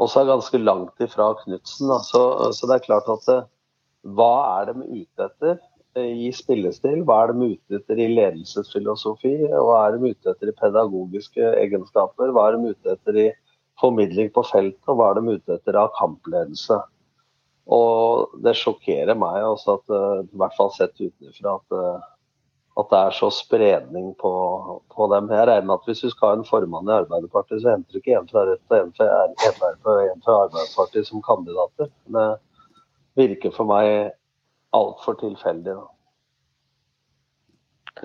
også 0.00 0.22
er 0.22 0.30
ganske 0.30 0.60
langt 0.62 1.04
ifra 1.04 1.32
Knutsen. 1.42 1.90
Så, 2.06 2.22
så, 2.56 2.68
det 2.68 2.78
er 2.78 2.86
klart 2.86 3.10
at 3.12 3.28
hva 4.02 4.32
er 4.60 4.72
de 4.72 4.86
ute 5.02 5.26
etter 5.28 5.60
i 6.00 6.30
spillestil? 6.34 7.02
Hva 7.06 7.22
er 7.22 7.34
de 7.34 7.50
ute 7.52 7.78
etter 7.78 8.00
i 8.00 8.08
ledelsesfilosofi? 8.14 9.34
Hva 9.52 9.82
er 9.86 9.98
de 9.98 10.12
ute 10.12 10.32
etter 10.32 10.50
i 10.50 10.56
pedagogiske 10.58 11.52
egenskaper? 11.60 12.32
Hva 12.32 12.48
er 12.48 12.56
de 12.56 12.72
ute 12.72 12.96
etter 12.96 13.20
i 13.26 13.28
formidling 13.80 14.32
på 14.34 14.44
feltet? 14.48 14.82
Og 14.88 14.98
hva 14.98 15.12
er 15.12 15.20
de 15.20 15.36
ute 15.36 15.58
etter 15.58 15.78
av 15.78 15.92
kampledelse? 15.98 16.80
Og 17.72 18.32
det 18.42 18.56
sjokkerer 18.58 19.14
meg 19.18 19.44
også 19.46 19.76
at, 19.78 19.92
i 20.26 20.40
hvert 20.40 20.56
fall 20.56 20.72
sett 20.74 20.96
utenfra, 20.98 21.60
at 21.60 22.10
at 22.80 22.88
det 22.88 22.98
er 22.98 23.10
så 23.16 23.28
spredning 23.30 24.14
på, 24.20 24.32
på 24.94 25.06
dem. 25.12 25.28
Jeg 25.30 25.46
regner 25.48 25.66
med 25.68 25.74
at 25.74 25.88
hvis 25.88 26.00
du 26.00 26.10
skal 26.10 26.28
ha 26.28 26.38
en 26.38 26.46
formann 26.48 26.88
i 26.88 26.94
Arbeiderpartiet, 27.02 27.60
så 27.62 27.74
henter 27.74 27.92
du 27.92 28.00
ikke 28.00 28.16
en 28.16 28.30
fra 28.30 28.46
Rødt 28.48 28.72
og 28.72 28.78
en 28.78 28.94
fra 28.96 29.08
Frp 29.42 29.90
og 29.92 30.00
en 30.06 30.24
fra 30.24 30.38
Arbeiderpartiet 30.46 31.08
som 31.08 31.24
kandidater. 31.26 31.90
Det 32.16 32.28
virker 33.20 33.52
for 33.52 33.68
meg 33.68 34.14
altfor 34.72 35.18
tilfeldig. 35.20 35.76
Da. 35.76 35.86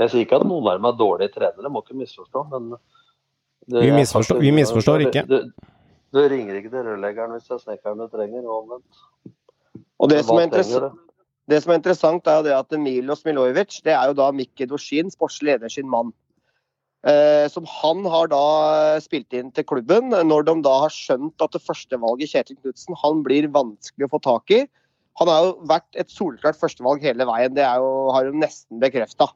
Jeg 0.04 0.12
sier 0.12 0.28
ikke 0.28 0.42
at 0.42 0.48
noen 0.50 0.68
av 0.68 0.82
dem 0.82 0.92
er 0.92 1.00
dårlige 1.00 1.36
trenere, 1.38 1.72
må 1.72 1.86
ikke 1.86 2.02
misforstå. 2.04 2.44
men 2.52 2.76
det, 3.68 3.82
vi, 3.82 3.92
misforstår, 3.96 4.44
vi 4.44 4.52
misforstår 4.52 5.08
ikke. 5.08 5.24
Du, 5.32 5.40
du, 6.16 6.20
ringer 6.28 6.60
ikke 6.60 6.72
til 6.76 6.84
rørleggeren 6.92 7.32
hvis 7.36 7.48
det 7.48 7.56
er 7.56 7.64
snekkeren 7.64 8.04
du 8.04 8.08
trenger, 8.12 8.44
og 8.44 8.64
omvendt. 8.64 9.04
Og 9.98 10.12
det 10.12 10.26
som 10.28 10.38
er 10.38 10.50
interessant 10.52 11.07
det 11.48 11.62
som 11.64 11.72
er 11.72 11.80
interessant, 11.80 12.28
er 12.28 12.42
jo 12.42 12.48
det 12.48 12.56
at 12.58 12.80
Milos 12.82 13.24
Milojevic 13.28 13.80
det 13.86 13.94
er 13.96 14.10
jo 14.10 14.18
da 14.20 14.32
Mikki 14.36 14.68
Doshin, 14.68 15.12
sportslig 15.14 15.54
leder 15.54 15.72
sin 15.72 15.88
mann. 15.90 16.12
Eh, 17.08 17.46
som 17.54 17.68
han 17.70 18.04
har 18.10 18.28
da 18.32 18.42
spilt 19.00 19.32
inn 19.38 19.54
til 19.56 19.64
klubben, 19.70 20.12
når 20.12 20.48
de 20.50 20.58
da 20.66 20.74
har 20.84 20.92
skjønt 20.92 21.44
at 21.44 21.54
det 21.56 21.64
første 21.64 22.00
valget 22.02 22.34
Kjetil 22.34 22.58
Knutsen 22.60 22.98
han 23.00 23.22
blir 23.24 23.48
vanskelig 23.54 24.10
å 24.10 24.12
få 24.16 24.20
tak 24.26 24.56
i. 24.56 24.66
Han 25.22 25.32
har 25.32 25.46
jo 25.46 25.54
vært 25.70 26.02
et 26.02 26.12
soleklart 26.12 26.60
førstevalg 26.60 27.06
hele 27.06 27.26
veien, 27.30 27.56
det 27.56 27.64
jo, 27.64 27.92
har 28.14 28.28
jo 28.28 28.36
nesten 28.36 28.82
bekrefta. 28.82 29.30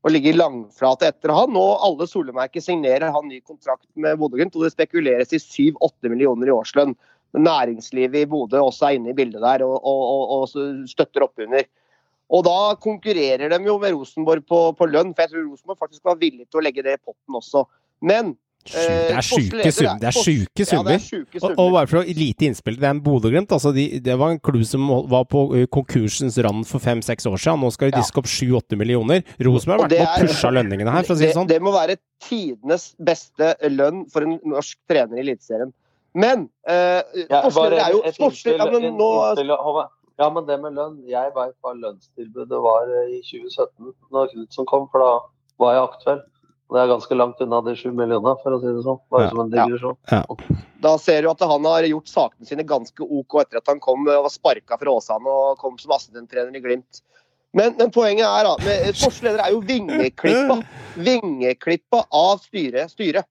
Og 0.00 0.14
ligger 0.14 0.38
langflate 0.38 1.10
etter 1.10 1.34
han. 1.36 1.52
Og 1.60 1.84
alle 1.84 2.08
solemerker 2.08 2.64
signerer 2.64 3.12
han 3.12 3.28
ny 3.28 3.42
kontrakt 3.44 3.84
med 4.00 4.16
Bodø-Glimt, 4.18 4.56
og 4.56 4.64
det 4.64 4.72
spekuleres 4.72 5.34
i 5.36 5.42
7-8 5.42 6.08
millioner 6.08 6.48
i 6.48 6.54
årslønn 6.56 6.96
næringslivet 7.36 8.24
i 8.24 8.28
Bodø 8.30 8.62
også 8.64 8.88
er 8.88 8.98
inne 8.98 9.12
i 9.12 9.16
bildet 9.16 9.42
der 9.42 9.64
og, 9.66 9.76
og, 9.76 10.02
og, 10.14 10.32
og 10.40 10.88
støtter 10.90 11.26
opp 11.26 11.42
under. 11.44 11.68
Og 12.30 12.44
da 12.46 12.58
konkurrerer 12.78 13.50
de 13.50 13.58
jo 13.66 13.78
med 13.82 13.96
Rosenborg 13.96 14.46
på, 14.46 14.60
på, 14.78 14.86
lønn, 14.86 15.10
for 15.14 15.26
jeg 15.26 15.32
tror 15.32 15.48
Rosenborg 15.48 15.80
faktisk 15.82 16.06
var 16.06 16.20
villig 16.20 16.46
til 16.46 16.60
å 16.60 16.62
legge 16.62 16.84
det 16.86 16.94
i 16.94 17.02
potten 17.02 17.38
også. 17.40 17.64
Men 18.06 18.30
eh, 18.70 19.08
det 19.10 19.16
er 19.18 19.26
sjuke 19.26 19.72
summer. 19.74 19.98
Det 19.98 20.08
er 20.12 20.14
sjuke 20.14 20.66
summer. 20.68 20.94
Ja, 20.94 21.40
og, 21.40 21.56
og, 21.56 21.72
bare 21.74 21.90
for 21.90 22.00
å 22.02 22.04
lite 22.06 22.46
innspill 22.46 22.78
det 22.78 22.86
er 22.86 22.94
en 22.94 23.02
Bodø-Glimt. 23.02 23.50
Altså 23.56 23.74
de, 23.74 23.88
det 24.04 24.14
var 24.20 24.36
en 24.36 24.38
klubb 24.46 24.62
som 24.68 24.86
var 25.10 25.26
på 25.32 25.42
eh, 25.58 25.66
konkursens 25.74 26.38
rand 26.46 26.62
for 26.70 26.82
fem-seks 26.86 27.26
år 27.26 27.42
siden. 27.42 27.66
Nå 27.66 27.72
skal 27.74 27.90
de 27.90 27.98
diske 27.98 28.22
opp 28.22 28.30
sju-åtte 28.30 28.78
millioner. 28.78 29.26
Rosenborg 29.42 29.88
har 29.88 29.90
vært 29.90 29.98
med 29.98 30.06
og 30.06 30.30
pusha 30.30 30.54
lønningene 30.54 30.94
her, 30.94 31.08
for 31.08 31.16
å 31.16 31.18
si 31.18 31.26
det 31.26 31.34
sånn. 31.34 31.50
Det, 31.50 31.58
det 31.58 31.66
må 31.66 31.74
være 31.74 31.98
tidenes 32.22 32.92
beste 33.10 33.56
lønn 33.74 34.06
for 34.12 34.28
en 34.28 34.38
norsk 34.54 34.78
trener 34.86 35.18
i 35.18 35.26
Eliteserien. 35.26 35.74
Men 36.12 36.48
eh, 36.66 37.00
ja, 37.30 37.44
er 37.46 37.92
jo 37.94 38.00
ja, 38.02 38.66
men 38.70 38.86
nå 38.98 39.10
ja, 40.20 40.26
men 40.28 40.44
det 40.44 40.56
med 40.60 40.74
lønn 40.76 40.98
Jeg 41.08 41.32
veit 41.32 41.54
hva 41.64 41.70
lønnstilbudet 41.72 42.58
var 42.60 42.90
eh, 42.92 43.14
i 43.16 43.20
2017, 43.24 43.94
når 44.12 44.32
Knutsen 44.34 44.68
kom, 44.68 44.84
for 44.92 45.00
da 45.00 45.12
var 45.62 45.76
jeg 45.76 45.86
aktuell. 45.86 46.20
Det 46.70 46.78
er 46.78 46.90
ganske 46.90 47.16
langt 47.16 47.40
unna 47.42 47.58
de 47.66 47.72
sju 47.74 47.88
millionene, 47.88 48.36
for 48.42 48.54
å 48.54 48.60
si 48.62 48.68
det 48.70 48.82
sånn. 48.84 48.98
Bare 49.10 49.26
ja. 49.26 49.30
som 49.32 49.40
en 49.42 49.48
digresjon. 49.50 49.96
Ja. 50.12 50.20
Da 50.84 50.92
ser 51.02 51.24
du 51.24 51.30
at 51.32 51.40
han 51.42 51.66
har 51.66 51.88
gjort 51.88 52.10
sakene 52.12 52.46
sine 52.46 52.66
ganske 52.68 53.06
OK 53.06 53.40
etter 53.42 53.62
at 53.62 53.72
han 53.72 53.80
kom 53.82 54.04
og 54.04 54.26
var 54.28 54.34
sparka 54.34 54.78
fra 54.78 54.92
Åsane 55.00 55.32
og 55.32 55.58
kom 55.62 55.80
som 55.80 55.96
assistenttrener 55.96 56.54
i 56.54 56.62
Glimt. 56.62 57.02
Men, 57.56 57.74
men, 57.80 57.90
poenget 57.90 58.28
er 58.28 58.46
da, 58.46 58.52
med, 58.62 59.32
er 59.32 59.50
jo 59.50 59.64
vingeklippa. 59.66 60.60
Vingeklippa 61.08 62.04
av 62.14 62.44
styret. 62.44 62.92
styret. 62.92 63.26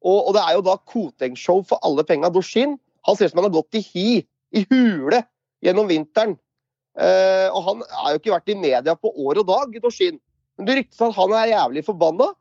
Og, 0.00 0.18
og, 0.28 0.30
det 0.36 0.42
er 0.42 0.56
jo 0.56 0.64
da 0.64 0.76
Koteng-show 0.88 1.64
for 1.68 1.82
alle 1.86 2.04
penga. 2.08 2.30
Doshin 2.32 2.78
han 3.06 3.16
ser 3.16 3.28
ut 3.28 3.34
som 3.34 3.42
han 3.42 3.48
har 3.48 3.56
gått 3.58 3.78
i 3.78 3.84
hi, 3.84 4.08
i 4.56 4.64
hule, 4.70 5.22
gjennom 5.64 5.88
vinteren. 5.88 6.36
Eh, 7.00 7.46
og 7.48 7.64
han 7.68 7.84
har 8.02 8.14
jo 8.14 8.20
ikke 8.20 8.34
vært 8.34 8.52
i 8.52 8.58
media 8.58 8.96
på 8.96 9.12
år 9.12 9.42
og 9.42 9.48
dag, 9.48 9.76
Doshin. 9.82 10.18
Men 10.58 10.68
det 10.68 10.76
ryktes 10.80 11.00
at 11.04 11.16
han 11.16 11.34
er 11.36 11.52
jævlig 11.54 11.84
forbanna 11.86 12.32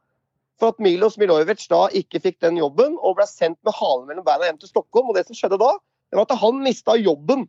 for 0.59 0.73
at 0.73 0.81
Milos 0.83 1.15
Milojevic 1.19 1.63
da 1.71 1.85
ikke 1.95 2.19
fikk 2.23 2.41
den 2.43 2.57
jobben 2.59 2.97
og 2.97 3.15
ble 3.19 3.27
sendt 3.29 3.59
med 3.63 3.75
halen 3.77 4.09
mellom 4.09 4.25
beina 4.27 4.49
hjem 4.49 4.59
til 4.59 4.71
Stockholm. 4.73 5.11
Og 5.11 5.15
det 5.15 5.27
som 5.29 5.37
skjedde 5.37 5.61
da, 5.61 5.71
det 6.11 6.19
var 6.19 6.27
at 6.27 6.41
han 6.41 6.63
mista 6.65 6.97
jobben 6.99 7.45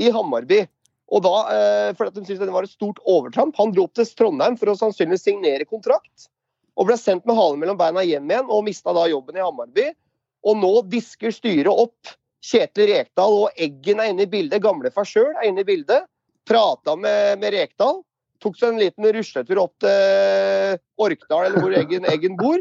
i 0.00 0.08
Hammarby. 0.14 0.62
Og 1.12 1.20
da, 1.26 1.34
eh, 1.52 1.90
fordi 1.96 2.14
de 2.16 2.24
syntes 2.24 2.46
det 2.46 2.54
var 2.54 2.64
et 2.64 2.72
stort 2.72 3.02
overtramp. 3.04 3.56
Han 3.60 3.74
dro 3.74 3.84
opp 3.84 3.98
til 3.98 4.08
Trondheim 4.16 4.56
for 4.60 4.72
å 4.72 4.78
sannsynligvis 4.80 5.26
signere 5.28 5.68
kontrakt 5.68 6.30
og 6.74 6.88
ble 6.88 6.96
sendt 6.98 7.26
med 7.28 7.38
halen 7.38 7.60
mellom 7.62 7.78
beina 7.78 8.02
hjem 8.04 8.30
igjen 8.30 8.50
og 8.50 8.64
mista 8.66 8.94
da 8.96 9.06
jobben 9.10 9.38
i 9.38 9.44
Hamarby. 9.44 9.88
Og 10.44 10.58
nå 10.60 10.72
disker 10.92 11.32
styret 11.32 11.70
opp 11.70 12.14
Kjetil 12.44 12.90
Rekdal, 12.90 13.36
og 13.46 13.60
Eggen 13.60 14.02
er 14.02 14.10
inne 14.12 14.26
i 14.26 14.30
bildet. 14.30 14.60
Gamlefar 14.64 15.06
sjøl 15.08 15.30
er 15.32 15.48
inne 15.48 15.62
i 15.62 15.68
bildet. 15.68 16.04
Prata 16.44 16.96
med, 16.98 17.38
med, 17.40 17.54
Rekdal. 17.54 18.02
Tok 18.44 18.58
seg 18.60 18.74
en 18.74 18.82
liten 18.82 19.06
rusletur 19.16 19.62
opp 19.62 19.78
til 19.80 20.76
Orkdal, 21.00 21.46
eller 21.46 21.62
hvor 21.64 21.76
Eggen, 21.78 22.04
Eggen 22.10 22.36
bor. 22.36 22.60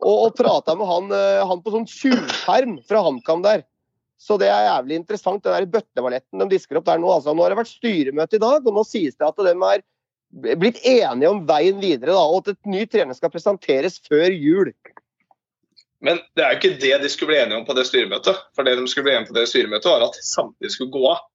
Og, 0.00 0.16
og 0.16 0.34
prata 0.34 0.74
med 0.74 0.88
han, 0.88 1.12
eh, 1.14 1.42
han 1.46 1.60
på 1.62 1.74
sånn 1.74 1.86
tjuvperm 1.86 2.80
fra 2.88 3.04
HamKam 3.04 3.44
der. 3.44 3.62
Så 4.20 4.36
det 4.40 4.50
er 4.52 4.66
jævlig 4.66 4.98
interessant, 4.98 5.44
den 5.44 5.54
der 5.54 5.68
bøtteballetten 5.70 6.42
de 6.42 6.48
disker 6.50 6.80
opp 6.80 6.88
der 6.88 6.98
nå. 7.00 7.12
Altså, 7.12 7.32
nå 7.36 7.44
har 7.44 7.54
det 7.54 7.60
vært 7.60 7.70
styremøte 7.70 8.36
i 8.36 8.42
dag, 8.42 8.66
og 8.66 8.76
nå 8.76 8.84
sies 8.88 9.14
det 9.16 9.28
at 9.28 9.38
de 9.38 9.54
er 9.54 9.84
blitt 10.30 10.80
enige 10.86 11.30
om 11.30 11.44
veien 11.48 11.80
videre, 11.82 12.14
da, 12.14 12.22
og 12.22 12.44
at 12.44 12.54
et 12.54 12.70
ny 12.70 12.84
trener 12.90 13.16
skal 13.16 13.32
presenteres 13.32 13.98
før 14.06 14.30
jul. 14.30 14.72
Men 16.00 16.20
det 16.36 16.44
er 16.44 16.54
jo 16.54 16.60
ikke 16.60 16.80
det 16.80 16.94
de 17.02 17.10
skulle 17.12 17.34
bli 17.34 17.40
enige 17.42 17.58
om 17.60 17.66
på 17.68 17.76
det 17.76 17.84
styremøtet. 17.88 18.38
For 18.56 18.64
det 18.64 18.78
de 18.78 18.86
skulle 18.88 19.08
bli 19.08 19.14
enige 19.16 19.26
om 19.26 19.34
på 19.34 19.36
det 19.36 19.48
styremøtet, 19.50 19.90
var 19.90 20.06
at 20.06 20.20
samtlige 20.24 20.72
skulle 20.72 20.94
gå 20.94 21.02
av. 21.10 21.26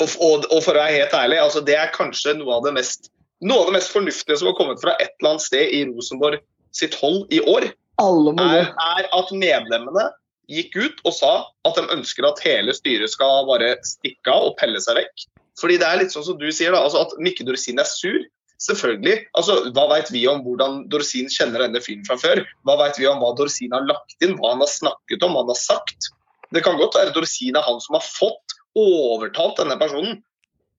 Og, 0.00 0.08
og, 0.08 0.44
og, 0.50 0.58
for 0.64 0.74
å 0.74 0.80
være 0.80 0.98
helt 0.98 1.14
ærlig, 1.16 1.38
altså 1.40 1.62
det 1.64 1.76
er 1.78 1.94
kanskje 1.94 2.34
noe 2.38 2.58
av 2.58 2.66
det 2.66 2.74
mest 2.76 3.12
noe 3.42 3.64
av 3.64 3.70
det 3.70 3.76
mest 3.76 3.90
fornuftige 3.90 4.38
som 4.38 4.48
har 4.50 4.56
kommet 4.58 4.80
fra 4.82 4.94
et 5.02 5.10
eller 5.18 5.34
annet 5.34 5.44
sted 5.44 5.72
i 5.74 5.82
Rosenborg 5.88 6.42
sitt 6.72 6.94
hold 7.00 7.24
i 7.34 7.40
år, 7.42 7.66
er, 8.02 8.68
er, 8.70 9.08
at 9.12 9.32
medlemmene 9.34 10.04
gikk 10.50 10.76
ut 10.78 11.02
og 11.08 11.14
sa 11.16 11.32
at 11.66 11.78
de 11.78 11.84
ønsker 11.94 12.26
at 12.26 12.40
hele 12.44 12.74
styret 12.74 13.10
skal 13.12 13.46
bare 13.48 13.74
stikke 13.86 14.32
av 14.32 14.50
og 14.50 14.56
pelle 14.60 14.80
seg 14.82 15.00
vekk. 15.00 15.26
Fordi 15.60 15.78
det 15.80 15.88
er 15.88 16.00
litt 16.00 16.14
sånn 16.14 16.26
som 16.26 16.38
du 16.40 16.48
sier, 16.50 16.72
da, 16.74 16.80
altså 16.84 17.04
at 17.04 17.12
Mikke 17.22 17.44
Dorsin 17.48 17.80
er 17.82 17.88
sur. 17.88 18.22
Selvfølgelig. 18.62 19.16
altså 19.34 19.56
Hva 19.74 19.88
vet 19.90 20.12
vi 20.14 20.20
om 20.30 20.44
hvordan 20.44 20.84
Dorsin 20.92 21.26
kjenner 21.34 21.64
denne 21.64 21.80
fyren 21.82 22.04
fra 22.06 22.14
før? 22.20 22.44
Hva 22.62 22.76
vet 22.78 23.00
vi 23.00 23.08
om 23.10 23.18
hva 23.18 23.32
Dorsin 23.34 23.74
har 23.74 23.82
lagt 23.88 24.14
inn, 24.22 24.36
hva 24.38 24.52
han 24.52 24.62
har 24.62 24.70
snakket 24.70 25.24
om, 25.26 25.34
hva 25.34 25.42
han 25.42 25.50
har 25.50 25.58
sagt? 25.58 26.12
Det 26.54 26.62
kan 26.62 26.78
godt 26.78 26.94
være 26.94 27.14
Dorsin 27.16 27.58
er 27.58 27.66
han 27.66 27.80
som 27.82 27.98
har 27.98 28.04
fått 28.06 28.54
overtalt 28.78 29.58
denne 29.58 29.78
personen. 29.80 30.20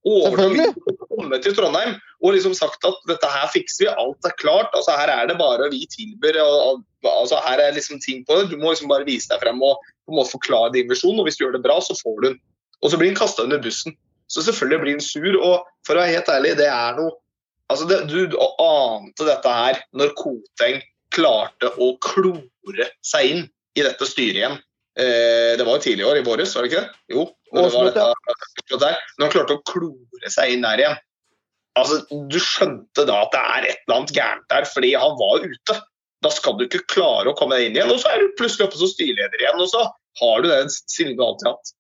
Overtalt 0.08 0.80
komme 1.14 1.40
til 1.44 1.56
Trondheim 1.56 1.94
og 2.24 2.36
liksom 2.36 2.56
sagt 2.58 2.84
at 2.88 3.04
dette 3.08 3.30
her 3.30 3.52
fikser 3.52 3.86
vi, 3.86 3.92
alt 3.92 4.28
er 4.28 4.36
klart. 4.40 4.72
altså 4.76 4.96
Her 4.96 5.12
er 5.12 5.28
det 5.30 5.38
bare 5.40 5.70
vi 5.72 5.84
tilbyr. 5.92 6.40
altså 6.40 7.40
Her 7.44 7.62
er 7.68 7.76
liksom 7.76 8.00
ting 8.04 8.24
på 8.28 8.40
det. 8.40 8.50
Du 8.52 8.58
må 8.58 8.72
liksom 8.72 8.92
bare 8.92 9.08
vise 9.08 9.32
deg 9.32 9.44
frem 9.44 9.62
og 9.64 9.80
på 10.06 10.14
en 10.14 10.20
måte 10.20 10.36
forklare 10.36 10.74
din 10.76 10.90
visjon. 10.92 11.20
Og 11.20 11.28
hvis 11.28 11.40
du 11.40 11.46
gjør 11.46 11.58
det 11.58 11.66
bra, 11.66 11.80
så 11.84 11.96
får 12.00 12.20
du 12.20 12.28
den. 12.30 12.40
Og 12.84 12.92
så 12.92 13.00
blir 13.00 13.12
han 13.12 13.20
kasta 13.20 13.44
under 13.48 13.62
bussen. 13.64 13.96
Så 14.32 14.46
selvfølgelig 14.46 14.82
blir 14.84 14.98
han 14.98 15.04
sur. 15.06 15.36
Og 15.40 15.68
for 15.88 15.98
å 15.98 16.04
være 16.04 16.16
helt 16.18 16.32
ærlig, 16.34 16.56
det 16.62 16.70
er 16.72 16.98
noe 17.00 17.20
Altså, 17.72 17.86
det, 17.88 18.02
du 18.12 18.36
ante 18.62 19.26
dette 19.26 19.50
her 19.50 19.80
når 19.98 20.12
Koteng 20.20 20.82
klarte 21.16 21.72
å 21.82 21.94
klore 22.04 22.90
seg 23.06 23.30
inn 23.32 23.46
i 23.80 23.86
dette 23.86 24.06
styret 24.06 24.42
igjen. 24.42 24.58
Eh, 25.00 25.54
det 25.58 25.66
var 25.66 25.80
jo 25.80 25.84
tidlig 25.86 26.04
i 26.04 26.10
år, 26.10 26.20
i 26.20 26.26
våres, 26.28 26.54
var 26.54 26.66
det 26.66 26.70
ikke 26.70 26.84
det? 26.84 27.00
Jo. 27.16 27.24
Når, 27.56 27.70
det 27.72 27.94
dette, 27.96 28.78
der. 28.84 29.00
når 29.18 29.26
han 29.26 29.34
klarte 29.34 29.58
å 29.58 29.64
klore 29.72 30.34
seg 30.36 30.54
inn 30.54 30.66
der 30.66 30.84
igjen. 30.84 31.00
Altså, 31.80 32.04
Du 32.30 32.38
skjønte 32.42 33.08
da 33.10 33.24
at 33.24 33.34
det 33.34 33.42
er 33.56 33.68
et 33.72 33.82
eller 33.88 34.00
annet 34.00 34.16
gærent 34.20 34.46
der, 34.54 34.68
fordi 34.70 34.94
han 35.00 35.18
var 35.18 35.48
ute. 35.48 35.80
Da 36.24 36.32
skal 36.32 36.60
du 36.60 36.68
ikke 36.68 36.86
klare 36.92 37.32
å 37.32 37.38
komme 37.38 37.58
deg 37.58 37.72
inn 37.72 37.80
igjen. 37.80 37.94
Og 37.94 38.04
så 38.04 38.12
er 38.12 38.22
du 38.22 38.36
plutselig 38.38 38.68
oppe 38.68 38.80
som 38.80 38.92
styreleder 38.92 39.42
igjen, 39.42 39.64
og 39.64 39.72
så 39.72 39.88
har 40.22 40.44
du 40.44 40.52
den 40.52 40.70
du 40.70 41.24
alltid 41.26 41.50
hatt. 41.50 41.74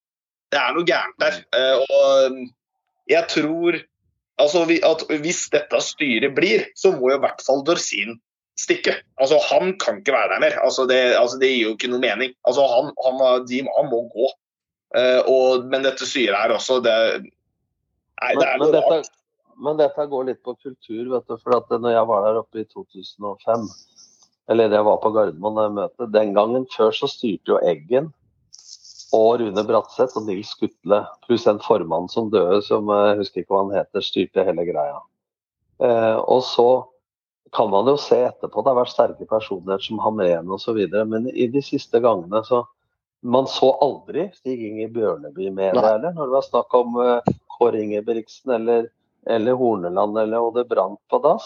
Det 0.54 0.60
er 0.60 0.76
noe 0.76 0.86
gærent 0.86 1.18
der. 1.24 1.40
Eh, 1.58 1.82
og 1.82 2.38
jeg 3.10 3.26
tror 3.32 3.80
altså, 4.42 4.64
at 4.92 5.06
hvis 5.24 5.48
dette 5.54 5.82
styret 5.82 6.36
blir, 6.38 6.68
så 6.78 6.94
må 6.94 7.10
jo 7.12 7.18
i 7.18 7.24
hvert 7.24 7.42
fall 7.46 7.66
Dorsin 7.66 8.20
stikke. 8.60 8.96
Altså, 9.18 9.40
han 9.50 9.74
kan 9.82 10.00
ikke 10.02 10.14
være 10.14 10.36
der 10.36 10.44
mer. 10.46 10.60
Altså, 10.62 10.86
det, 10.90 11.00
altså, 11.18 11.40
det 11.42 11.50
gir 11.50 11.68
jo 11.68 11.76
ikke 11.76 11.90
noe 11.92 12.04
mening. 12.04 12.36
Altså, 12.48 12.66
han, 12.70 12.92
han, 13.06 13.48
de, 13.50 13.64
han 13.66 13.90
må 13.90 14.04
gå. 14.14 14.30
Uh, 14.94 15.22
og, 15.26 15.66
men 15.74 15.86
dette 15.88 16.06
styret 16.06 16.38
her 16.38 16.52
også, 16.54 16.78
det, 16.86 16.94
nei, 18.22 18.34
det 18.38 18.46
er 18.46 18.60
noe 18.62 18.78
rart. 18.78 19.08
men 19.58 19.80
dette 19.80 20.06
går 20.12 20.28
litt 20.28 20.44
på 20.46 20.54
kultur, 20.54 21.08
vet 21.16 21.32
du. 21.32 21.34
For 21.40 21.58
at 21.58 21.74
når 21.74 21.96
jeg 21.96 22.10
var 22.12 22.28
der 22.28 22.38
oppe 22.44 22.62
i 22.62 22.68
2005, 22.70 23.66
eller 24.54 24.76
jeg 24.76 24.86
var 24.86 25.00
på 25.02 25.10
Gardermoen 25.16 25.58
da 25.58 25.66
jeg 25.66 25.76
møtte, 25.80 26.10
den 26.14 26.36
gangen 26.38 26.68
før 26.76 26.94
så 26.94 27.10
styrte 27.10 27.56
jo 27.56 27.58
Eggen 27.66 28.12
og 29.14 29.42
Rune 29.42 29.64
Bratseth 29.68 30.18
og 30.18 30.26
Nils 30.28 30.54
Skutle, 30.56 31.04
pluss 31.28 31.46
en 31.50 31.62
formann 31.62 32.10
som 32.10 32.32
døde, 32.34 32.62
som 32.66 32.90
jeg 32.90 33.20
husker 33.20 33.44
ikke 33.44 33.54
hva 33.54 33.62
han 33.68 33.76
heter, 33.78 34.06
styrte 34.06 34.46
hele 34.48 34.66
greia. 34.66 34.98
Eh, 35.84 36.18
og 36.18 36.42
så 36.48 36.68
kan 37.54 37.70
man 37.70 37.88
jo 37.90 37.98
se 38.02 38.18
etterpå, 38.26 38.64
det 38.64 38.72
har 38.72 38.80
vært 38.80 38.94
sterke 38.94 39.28
personer 39.30 39.82
som 39.84 40.02
Hamren 40.02 40.50
osv., 40.54 40.80
men 41.10 41.30
i 41.30 41.48
de 41.54 41.62
siste 41.62 42.02
gangene 42.04 42.42
så 42.48 42.66
Man 43.24 43.46
så 43.48 43.70
aldri 43.80 44.26
Stig 44.36 44.60
Inger 44.68 44.90
Bjørneby 44.92 45.46
med 45.56 45.78
det, 45.78 45.84
heller, 45.86 46.12
Når 46.12 46.28
det 46.28 46.34
var 46.34 46.44
snakk 46.44 46.74
om 46.76 46.98
uh, 47.00 47.36
Kåre 47.56 47.80
Ingebrigtsen 47.80 48.52
eller, 48.52 48.90
eller 49.24 49.56
Horneland 49.56 50.20
eller 50.20 50.44
og 50.44 50.58
det 50.58 50.66
brant 50.68 51.00
på 51.08 51.22
dass. 51.24 51.46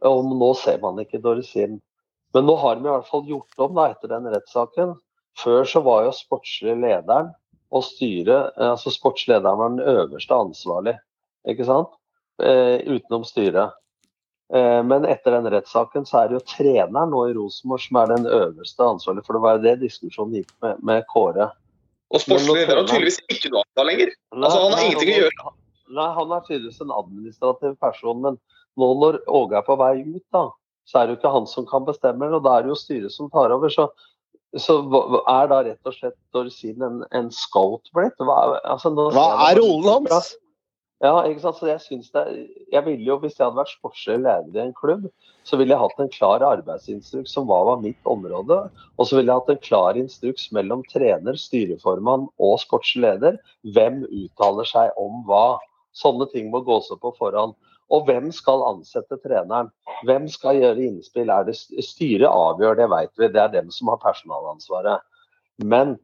Og 0.00 0.24
nå 0.24 0.48
ser 0.56 0.78
man 0.80 0.96
ikke 1.02 1.20
Dorsin. 1.20 1.76
Men 2.32 2.48
nå 2.48 2.54
har 2.62 2.78
de 2.78 2.88
i 2.88 2.92
hvert 2.94 3.10
fall 3.10 3.28
gjort 3.28 3.66
om 3.66 3.76
da, 3.76 3.90
etter 3.92 4.14
den 4.14 4.30
rettssaken. 4.32 4.94
Før 5.38 5.68
så 5.68 5.82
var 5.84 6.08
jo 6.08 6.16
sportslig 6.16 6.74
lederen 6.82 7.30
og 7.70 7.84
styret 7.86 8.56
altså 8.58 8.90
sportslederen 8.90 9.60
var 9.60 9.70
den 9.76 9.84
øverste 9.92 10.34
ansvarlig, 10.34 10.96
ikke 11.48 11.66
sant? 11.68 11.92
Eh, 12.42 12.82
utenom 12.88 13.24
styret. 13.28 13.76
Eh, 14.54 14.80
men 14.82 15.06
etter 15.06 15.36
den 15.36 15.46
rettssaken 15.52 16.06
så 16.08 16.22
er 16.22 16.30
det 16.30 16.40
jo 16.40 16.46
treneren 16.50 17.12
nå 17.14 17.22
i 17.28 17.34
Rosenborg 17.36 17.84
som 17.84 18.00
er 18.00 18.12
den 18.14 18.26
øverste 18.26 18.86
ansvarlige, 18.86 19.26
for 19.26 19.38
det 19.38 19.42
var 19.44 19.62
det 19.62 19.76
diskusjonen 19.84 20.40
gikk 20.40 20.54
med, 20.64 20.80
med 20.82 21.06
Kåre. 21.12 21.50
Og 22.10 22.24
sportslig 22.24 22.64
leder 22.64 22.80
har 22.80 22.88
tydeligvis 22.90 23.20
ikke 23.30 23.52
noe 23.52 23.62
ansvar 23.62 23.86
lenger. 23.92 24.14
Altså 24.34 24.62
Han 24.64 24.74
har 24.74 24.86
ingenting 24.86 25.12
å 25.12 25.20
gjøre. 25.20 25.52
Nei, 25.90 26.08
han 26.16 26.32
er 26.34 26.46
tydeligvis 26.46 26.82
en 26.82 26.94
administrativ 26.94 27.76
person, 27.82 28.24
men 28.24 28.40
nå 28.78 28.88
når 29.02 29.20
Åge 29.30 29.58
er 29.58 29.66
på 29.66 29.76
vei 29.78 29.94
ut, 30.02 30.26
da, 30.34 30.44
så 30.90 30.98
er 30.98 31.06
det 31.06 31.14
jo 31.14 31.20
ikke 31.20 31.34
han 31.36 31.46
som 31.50 31.66
kan 31.70 31.86
bestemme, 31.86 32.30
og 32.34 32.42
da 32.46 32.56
er 32.56 32.66
det 32.66 32.72
jo 32.72 32.78
styret 32.78 33.14
som 33.14 33.30
tar 33.30 33.54
over. 33.54 33.70
Så, 33.70 33.86
så 34.58 34.80
er 35.30 35.50
da 35.50 35.60
rett 35.62 35.86
og 35.86 35.94
slett 35.94 36.16
Dorsin 36.34 36.82
en, 36.82 37.02
en 37.14 37.28
scout 37.30 37.86
blitt? 37.94 38.16
Hva, 38.18 38.58
altså, 38.64 38.90
Hva 38.90 39.26
er 39.46 39.60
rollen 39.60 40.08
hans? 40.10 40.32
Ja, 41.00 41.22
ikke 41.24 41.40
sant? 41.46 41.56
Så 41.56 41.68
jeg 41.70 41.80
synes 41.80 42.10
det, 42.12 42.24
jeg 42.72 42.84
ville 42.84 43.06
jo, 43.06 43.16
Hvis 43.22 43.38
jeg 43.38 43.46
hadde 43.46 43.60
vært 43.60 43.72
sportslig 43.72 44.18
leder 44.20 44.58
i 44.58 44.64
en 44.66 44.74
klubb, 44.76 45.06
så 45.48 45.56
ville 45.56 45.72
jeg 45.72 45.80
hatt 45.80 46.02
en 46.02 46.12
klar 46.12 46.44
arbeidsinstruks 46.44 47.32
som 47.32 47.46
hva 47.48 47.62
var 47.70 47.80
mitt 47.80 48.10
område. 48.10 48.58
Og 48.98 49.08
så 49.08 49.16
ville 49.16 49.32
jeg 49.32 49.40
hatt 49.40 49.54
en 49.54 49.64
klar 49.64 49.96
instruks 49.96 50.50
mellom 50.52 50.84
trener, 50.92 51.38
styreformann 51.40 52.28
og 52.42 52.60
sportslig 52.60 53.06
leder. 53.06 53.40
Hvem 53.64 54.02
uttaler 54.10 54.68
seg 54.68 55.00
om 55.00 55.22
hva? 55.30 55.56
Sånne 55.96 56.28
ting 56.34 56.52
må 56.52 56.60
gås 56.66 56.90
opp 56.92 57.00
på 57.06 57.14
forhånd. 57.16 57.56
Og 57.90 58.06
hvem 58.06 58.30
skal 58.34 58.62
ansette 58.68 59.18
treneren? 59.24 59.70
Hvem 60.06 60.28
skal 60.30 60.60
gjøre 60.60 60.86
innspill? 60.86 61.32
Er 61.32 61.48
det 61.48 61.56
Styret 61.58 62.28
avgjør, 62.30 62.78
det 62.78 62.86
vet 62.92 63.12
vi. 63.18 63.30
Det 63.34 63.42
er 63.42 63.52
dem 63.56 63.72
som 63.74 63.90
har 63.90 64.00
personalansvaret. 64.02 65.02
Men 65.58 65.96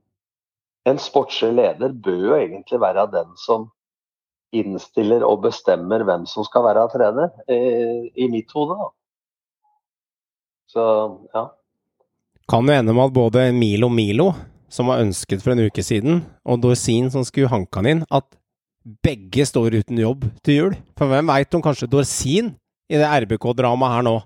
en 0.86 1.00
sportslig 1.02 1.54
leder 1.56 1.94
bør 1.94 2.20
jo 2.30 2.36
egentlig 2.38 2.80
være 2.82 3.06
den 3.14 3.32
som 3.38 3.70
innstiller 4.54 5.24
og 5.26 5.42
bestemmer 5.46 6.04
hvem 6.06 6.26
som 6.30 6.46
skal 6.46 6.64
være 6.68 6.86
trener, 6.92 7.32
i, 7.50 8.10
i 8.14 8.28
mitt 8.30 8.52
hode. 8.54 8.76
da. 8.78 8.90
Så 10.70 10.84
ja. 11.34 11.46
Kan 12.50 12.68
jo 12.68 12.76
ende 12.76 12.94
med 12.94 13.08
at 13.08 13.14
både 13.14 13.46
Milo 13.54 13.88
Milo, 13.90 14.30
som 14.70 14.90
var 14.90 15.02
ønsket 15.02 15.42
for 15.42 15.54
en 15.54 15.64
uke 15.66 15.82
siden, 15.82 16.22
og 16.46 16.62
Dorsin, 16.62 17.10
som 17.10 17.24
skulle 17.26 17.50
hanke 17.50 17.80
han 17.80 17.90
inn, 17.90 18.04
at 18.10 18.26
begge 19.02 19.46
står 19.46 19.80
uten 19.80 19.98
jobb 19.98 20.24
til 20.46 20.58
jul. 20.60 20.78
For 20.98 21.10
hvem 21.10 21.28
veit 21.32 21.54
om 21.58 21.64
kanskje 21.64 21.88
Dorsin 21.90 22.52
i 22.90 22.98
det 23.00 23.08
RBK-dramaet 23.24 23.96
her 23.96 24.06
nå 24.06 24.16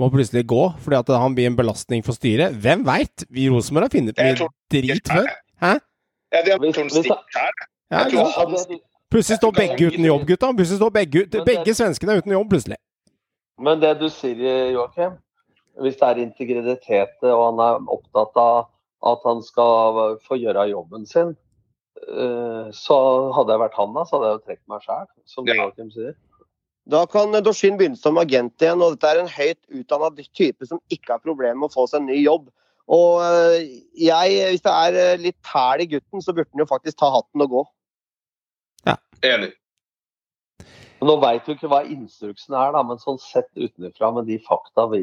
må 0.00 0.08
plutselig 0.12 0.44
gå 0.48 0.62
fordi 0.84 0.98
at 0.98 1.12
han 1.20 1.36
blir 1.36 1.50
en 1.50 1.58
belastning 1.58 2.04
for 2.04 2.16
styret? 2.16 2.56
Hvem 2.56 2.84
veit? 2.86 3.26
Vi 3.32 3.46
i 3.46 3.52
Rosenborg 3.52 3.88
har 3.88 3.94
funnet 3.96 4.20
mye 4.20 4.48
drit 4.72 5.12
før. 5.12 5.28
Hæ? 5.62 5.76
Ja, 6.34 6.42
det 6.44 6.56
er 6.56 6.72
Trond 6.72 6.90
Stig 6.92 7.12
her. 7.12 7.54
Ja, 7.92 8.02
ja. 8.12 8.80
Plutselig 9.10 9.38
står 9.38 9.52
begge 9.54 9.86
uten 9.86 10.04
jobb, 10.04 10.26
gutta. 10.26 10.50
Plutselig 10.52 10.80
står 10.80 10.90
begge, 10.90 11.22
begge 11.46 11.74
svenskene 11.78 12.18
uten 12.18 12.34
jobb, 12.34 12.48
plutselig. 12.50 12.80
Men 13.62 13.80
det 13.80 13.94
du 14.00 14.08
sier, 14.12 14.72
Joakim, 14.74 15.14
hvis 15.80 15.96
det 16.00 16.08
er 16.08 16.22
integritet 16.24 17.22
og 17.22 17.42
han 17.44 17.62
er 17.62 17.86
opptatt 17.94 18.40
av 18.40 18.66
at 19.06 19.22
han 19.28 19.42
skal 19.44 20.16
få 20.26 20.40
gjøre 20.40 20.66
jobben 20.72 21.06
sin, 21.08 21.36
så 22.76 22.96
hadde 23.34 23.54
jeg 23.54 23.62
vært 23.62 23.76
han 23.78 23.94
da, 23.96 24.04
så 24.06 24.16
hadde 24.16 24.28
jeg 24.28 24.36
jo 24.36 24.42
trukket 24.44 24.72
meg 24.72 24.84
sjæl, 24.84 25.06
som 25.32 25.48
Joakim 25.48 25.90
sier. 25.94 26.14
Da 26.86 27.02
kan 27.10 27.34
Dorsin 27.42 27.78
begynne 27.78 27.98
som 27.98 28.18
agent 28.20 28.62
igjen, 28.62 28.82
og 28.84 28.94
dette 28.94 29.10
er 29.10 29.22
en 29.24 29.32
høyt 29.32 29.58
utdanna 29.74 30.10
type 30.38 30.68
som 30.68 30.78
ikke 30.92 31.16
har 31.16 31.24
problemer 31.24 31.58
med 31.58 31.70
å 31.70 31.74
få 31.74 31.86
seg 31.90 32.04
en 32.04 32.10
ny 32.12 32.20
jobb. 32.20 32.46
Og 32.86 33.22
eh, 33.24 33.80
jeg, 33.98 34.36
hvis 34.52 34.62
det 34.62 34.72
er 34.72 34.98
eh, 35.02 35.18
litt 35.18 35.38
tæl 35.46 35.82
i 35.82 35.88
gutten, 35.90 36.22
så 36.22 36.34
burde 36.34 36.52
han 36.52 36.62
jo 36.62 36.68
faktisk 36.70 37.00
ta 37.00 37.10
hatten 37.10 37.42
og 37.42 37.56
gå. 37.56 37.62
Ja. 38.86 38.94
Enig. 39.26 39.50
Nå 41.04 41.16
veit 41.20 41.44
vi 41.44 41.54
ikke 41.56 41.68
hva 41.68 41.82
instruksen 41.84 42.54
er, 42.56 42.70
da, 42.72 42.80
men 42.86 43.00
sånn 43.00 43.18
sett 43.20 43.50
utenfra 43.58 44.08
med 44.16 44.28
de 44.30 44.38
fakta 44.46 44.86
vi, 44.88 45.02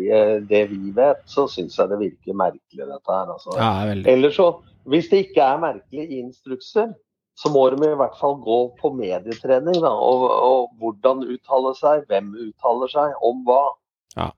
det 0.49 0.63
vi 0.71 0.93
vet, 0.95 1.21
så 1.29 1.45
syns 1.51 1.77
jeg 1.77 1.91
det 1.91 1.99
virker 2.01 2.37
merkelig, 2.39 2.87
dette 2.89 3.13
her. 3.13 3.29
Altså. 3.35 3.53
Ja. 3.59 3.71
Eller 4.09 4.33
så, 4.33 4.47
hvis 4.89 5.11
det 5.11 5.27
ikke 5.27 5.45
er 5.45 5.61
merkelig 5.61 6.07
i 6.07 6.21
instrukser, 6.23 6.95
så 7.37 7.49
må 7.49 7.65
de 7.73 7.87
i 7.87 7.97
hvert 7.97 8.17
fall 8.19 8.35
gå 8.41 8.59
på 8.81 8.93
medietrening. 8.97 9.79
Da, 9.81 9.93
og, 9.93 10.25
og 10.29 10.73
hvordan 10.81 11.25
uttale 11.33 11.73
seg, 11.77 12.07
hvem 12.09 12.33
uttaler 12.49 12.91
seg, 12.93 13.13
om 13.25 13.41
hva. 13.47 13.63
Ja. 14.17 14.29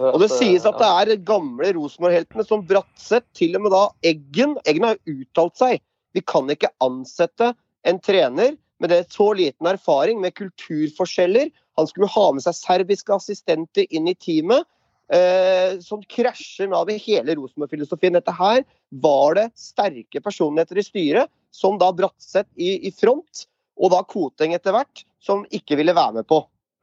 Og 0.00 0.18
det 0.22 0.30
sies 0.32 0.64
at 0.68 0.78
det 0.80 0.88
er 0.88 1.24
gamle 1.28 1.72
Rosenborg-heltene 1.76 2.44
som 2.48 2.64
Bratseth, 2.68 3.28
til 3.36 3.56
og 3.58 3.66
med 3.66 3.74
da 3.74 3.82
Eggen. 4.12 4.56
Eggen 4.68 4.88
har 4.88 5.00
uttalt 5.08 5.60
seg. 5.60 5.82
Vi 6.16 6.24
kan 6.24 6.48
ikke 6.52 6.72
ansette 6.84 7.52
en 7.88 8.00
trener 8.02 8.56
med 8.82 8.90
det 8.90 9.04
så 9.14 9.30
liten 9.38 9.68
erfaring, 9.70 10.20
med 10.20 10.34
kulturforskjeller. 10.34 11.50
Han 11.78 11.88
skulle 11.88 12.10
ha 12.10 12.28
med 12.34 12.44
seg 12.44 12.58
serbiske 12.58 13.14
assistenter 13.14 13.86
inn 13.94 14.10
i 14.10 14.16
teamet. 14.18 14.66
Eh, 15.12 15.78
som 15.84 16.00
krasjer 16.08 16.70
med 16.70 16.94
hele 17.04 17.34
Rosenborg-filosofien. 17.36 18.16
Dette 18.16 18.32
her 18.32 18.62
var 19.04 19.36
det 19.36 19.50
sterke 19.60 20.22
personligheter 20.24 20.80
i 20.80 20.84
styret, 20.86 21.32
som 21.52 21.76
da 21.80 21.90
Bratseth 21.92 22.48
i, 22.56 22.78
i 22.88 22.92
front, 22.96 23.44
og 23.76 23.92
da 23.92 24.00
Koteng 24.08 24.54
etter 24.56 24.72
hvert, 24.72 25.04
som 25.20 25.44
ikke 25.52 25.76
ville 25.76 25.94
være 25.96 26.20
med 26.20 26.28
på. 26.30 26.40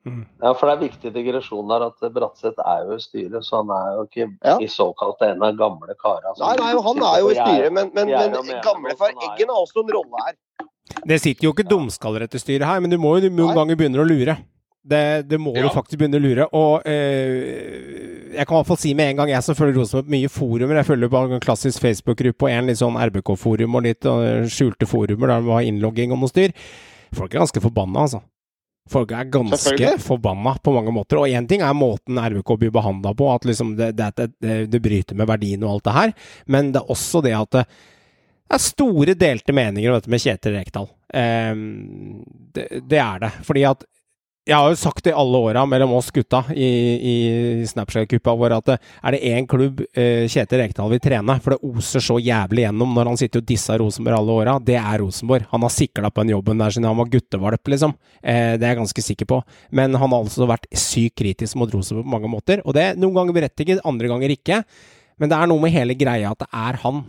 Mm. 0.08 0.22
Ja, 0.42 0.54
for 0.56 0.70
det 0.70 0.76
er 0.76 0.84
viktig 0.86 1.12
digresjon 1.14 1.72
der 1.72 1.84
at 1.90 2.06
Bratseth 2.16 2.62
er 2.64 2.86
jo 2.88 2.96
i 2.96 3.02
styret, 3.04 3.44
så 3.46 3.60
han 3.60 3.74
er 3.76 3.90
jo 3.98 4.06
ikke 4.08 4.28
ja. 4.28 4.54
i 4.64 4.70
såkalt 4.72 5.26
en 5.28 5.44
av 5.44 5.58
gamle 5.60 5.96
kara. 6.00 6.32
Nei, 6.40 6.54
nei, 6.62 6.70
han 6.86 7.02
er 7.10 7.18
jo 7.20 7.34
i 7.34 7.40
styret, 7.40 7.74
men, 7.76 7.92
men, 7.98 8.14
men 8.14 8.54
gamle 8.64 8.96
far 9.00 9.12
Eggen 9.12 9.52
har 9.52 9.60
også 9.60 9.84
en 9.84 9.92
rolle 9.98 10.24
her. 10.28 10.38
Det 11.06 11.20
sitter 11.22 11.50
jo 11.50 11.52
ikke 11.54 11.68
dumskaller 11.70 12.26
etter 12.26 12.42
styret 12.42 12.68
her, 12.68 12.80
men 12.82 12.92
du 12.92 12.98
må 13.02 13.18
jo 13.20 13.30
noen 13.30 13.54
ganger 13.58 13.78
begynne 13.80 14.02
å 14.02 14.08
lure. 14.08 14.40
Det, 14.90 15.28
det 15.28 15.38
må 15.38 15.52
ja. 15.54 15.66
du 15.68 15.74
faktisk 15.76 16.00
begynne 16.00 16.18
å 16.18 16.24
lure. 16.24 16.48
Og 16.56 16.88
eh, 16.88 18.32
jeg 18.32 18.48
kan 18.48 18.56
i 18.56 18.58
hvert 18.58 18.72
fall 18.72 18.80
si 18.80 18.96
med 18.98 19.12
en 19.12 19.22
gang, 19.22 19.34
jeg 19.36 19.46
som 19.46 19.58
følger 19.58 19.76
Rosenborg 19.82 20.10
mye 20.14 20.32
forumer 20.32 20.80
Jeg 20.80 20.88
følger 20.88 21.12
bare 21.12 21.36
en 21.36 21.44
klassisk 21.44 21.84
Facebook-gruppe 21.84 22.48
og 22.48 22.54
en 22.54 22.72
litt 22.72 22.80
sånn 22.80 22.98
RBK-forum 23.10 23.76
og 23.76 23.86
litt 23.86 24.08
og 24.10 24.48
skjulte 24.50 24.88
forumer 24.90 25.34
der 25.34 25.44
det 25.44 25.52
var 25.52 25.68
innlogging 25.68 26.16
og 26.16 26.24
noe 26.24 26.32
styr. 26.32 26.56
Folk 27.18 27.34
er 27.34 27.44
ganske 27.44 27.64
forbanna, 27.64 28.08
altså. 28.08 28.24
Folk 28.90 29.12
er 29.14 29.30
ganske 29.30 29.92
forbanna 30.02 30.56
på 30.64 30.74
mange 30.74 30.94
måter. 30.94 31.22
Og 31.22 31.30
én 31.30 31.48
ting 31.50 31.62
er 31.66 31.78
måten 31.78 32.18
RBK 32.18 32.56
blir 32.58 32.74
behandla 32.74 33.14
på, 33.14 33.30
at 33.34 33.46
liksom 33.46 33.76
det, 33.78 33.92
det, 33.98 34.30
det, 34.72 34.82
bryter 34.82 35.18
med 35.20 35.30
verdien 35.30 35.64
og 35.64 35.76
alt 35.76 35.88
det 35.90 35.96
her, 36.00 36.14
men 36.46 36.74
det 36.74 36.82
er 36.82 36.94
også 36.96 37.22
det 37.26 37.36
at 37.38 37.52
det, 37.60 37.66
det 38.50 38.58
er 38.58 38.64
store 38.66 39.14
delte 39.14 39.54
meninger 39.54 39.92
om 39.92 40.00
dette 40.00 40.10
med 40.10 40.22
Kjetil 40.24 40.56
Rekdal. 40.58 40.88
Um, 41.14 42.24
det, 42.56 42.66
det, 42.90 42.98
er 42.98 43.22
det. 43.22 43.30
Fordi 43.46 43.66
at 43.70 43.86
jeg 44.50 44.58
har 44.58 44.72
jo 44.72 44.78
sagt 44.80 45.04
det 45.06 45.12
i 45.12 45.18
alle 45.22 45.40
åra 45.50 45.62
mellom 45.70 45.92
oss 45.94 46.10
gutta 46.14 46.42
i, 46.56 46.68
i 47.12 47.16
Snapchat-kuppa 47.70 48.34
vår 48.40 48.56
at 48.58 48.72
er 48.74 49.14
det 49.14 49.20
én 49.30 49.46
klubb 49.50 49.84
eh, 49.94 50.26
Kjetil 50.30 50.64
Rekdal 50.64 50.90
vil 50.90 51.02
trene, 51.04 51.36
for 51.44 51.54
det 51.54 51.70
oser 51.70 52.04
så 52.04 52.18
jævlig 52.18 52.66
gjennom 52.66 52.96
når 52.98 53.12
han 53.12 53.20
sitter 53.22 53.44
og 53.44 53.50
disser 53.52 53.78
Rosenborg 53.82 54.18
alle 54.18 54.38
åra, 54.42 54.56
det 54.66 54.80
er 54.80 55.04
Rosenborg. 55.04 55.46
Han 55.54 55.66
har 55.66 55.74
sikla 55.74 56.10
på 56.10 56.26
den 56.26 56.34
jobben 56.34 56.64
der 56.64 56.74
siden 56.74 56.90
han 56.90 56.98
var 56.98 57.12
guttevalp, 57.14 57.74
liksom. 57.76 57.94
Eh, 58.24 58.56
det 58.58 58.66
er 58.66 58.74
jeg 58.74 58.82
ganske 58.82 59.06
sikker 59.06 59.30
på. 59.30 59.42
Men 59.76 59.94
han 59.94 60.10
har 60.16 60.24
altså 60.24 60.50
vært 60.50 60.66
sykt 60.74 61.20
kritisk 61.22 61.60
mot 61.60 61.74
Rosenborg 61.74 62.08
på 62.08 62.16
mange 62.18 62.34
måter. 62.34 62.66
Og 62.66 62.78
det 62.78 62.88
er 62.88 63.00
noen 63.00 63.20
ganger 63.22 63.38
berettiget, 63.38 63.86
andre 63.86 64.10
ganger 64.10 64.34
ikke. 64.34 64.64
Men 65.20 65.30
det 65.30 65.38
er 65.38 65.52
noe 65.52 65.62
med 65.62 65.76
hele 65.76 65.98
greia 66.00 66.34
at 66.34 66.42
det 66.42 66.50
er 66.56 66.82
han. 66.88 67.04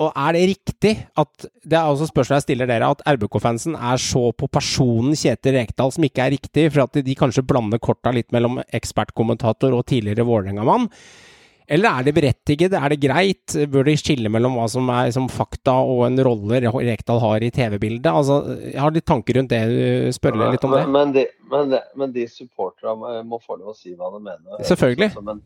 Og, 0.00 0.10
er 0.16 0.36
det 0.36 0.44
riktig 0.54 0.92
at 1.20 1.48
Det 1.60 1.76
er 1.76 1.84
også 1.84 2.08
spørsmålet 2.08 2.40
jeg 2.40 2.48
stiller 2.48 2.70
dere, 2.70 2.88
at 2.94 3.02
RBK-fansen 3.04 3.74
er 3.76 4.00
så 4.00 4.30
på 4.32 4.48
personen 4.48 5.16
Kjetil 5.18 5.58
Rekdal 5.58 5.92
som 5.92 6.06
ikke 6.06 6.24
er 6.24 6.34
riktig, 6.36 6.70
for 6.72 6.86
at 6.86 7.02
de 7.04 7.16
kanskje 7.18 7.44
blander 7.46 7.82
korta 7.82 8.12
litt 8.16 8.30
mellom 8.32 8.62
ekspertkommentator 8.64 9.76
og 9.76 9.84
tidligere 9.90 10.24
Vålerenga-mann? 10.28 10.88
Eller 11.70 12.00
er 12.00 12.06
det 12.08 12.14
berettiget? 12.16 12.72
Er 12.74 12.90
det 12.90 12.98
greit? 12.98 13.54
Bør 13.70 13.86
de 13.86 13.94
skille 14.00 14.32
mellom 14.32 14.56
hva 14.58 14.64
som 14.72 14.88
er 14.90 15.12
som 15.14 15.28
fakta 15.30 15.76
og 15.86 16.02
en 16.08 16.18
rolle 16.26 16.58
Rekdal 16.64 17.20
har 17.22 17.46
i 17.46 17.52
TV-bildet? 17.54 18.10
Altså, 18.10 18.40
jeg 18.72 18.80
har 18.80 18.96
litt 18.96 19.06
tanker 19.06 19.38
rundt 19.38 19.52
det. 19.52 19.62
Spørre 20.16 20.50
litt 20.50 20.66
om 20.66 20.74
det. 20.74 20.82
Men, 20.90 21.14
de, 21.14 21.28
men, 21.52 21.76
men 22.00 22.16
supporterne 22.26 23.20
må 23.28 23.38
få 23.44 23.60
lov 23.60 23.76
å 23.76 23.78
si 23.78 23.94
hva 23.94 24.10
de 24.16 24.24
mener. 24.24 24.64
Selvfølgelig. 24.66 25.12
Men 25.28 25.44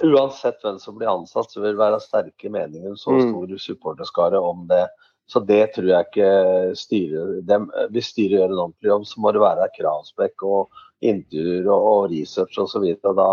uansett 0.00 0.62
hvem 0.64 0.78
som 0.80 0.96
blir 0.98 1.10
ansatt, 1.10 1.50
så 1.50 1.60
vil 1.60 1.74
det 1.74 1.82
være 1.82 2.00
sterke 2.00 2.50
meninger 2.52 2.94
så 2.96 3.12
mm. 3.16 3.22
stor 3.28 3.56
supporterskare 3.66 4.40
om 4.40 4.66
det. 4.70 4.86
Så 5.30 5.40
det 5.48 5.74
tror 5.74 5.88
jeg 5.88 6.08
ikke 6.08 6.30
styret 6.76 7.46
dem, 7.48 7.68
Hvis 7.94 8.10
styret 8.12 8.40
gjør 8.40 8.50
en 8.50 8.64
ordentlig 8.66 8.90
jobb, 8.90 9.06
så 9.08 9.22
må 9.22 9.32
det 9.32 9.44
være 9.44 9.70
kravspekk 9.76 10.44
og 10.48 10.82
intervjuer 11.04 11.68
og, 11.70 11.86
og 11.92 12.12
research 12.12 12.58
osv. 12.60 12.84
Da, 13.04 13.28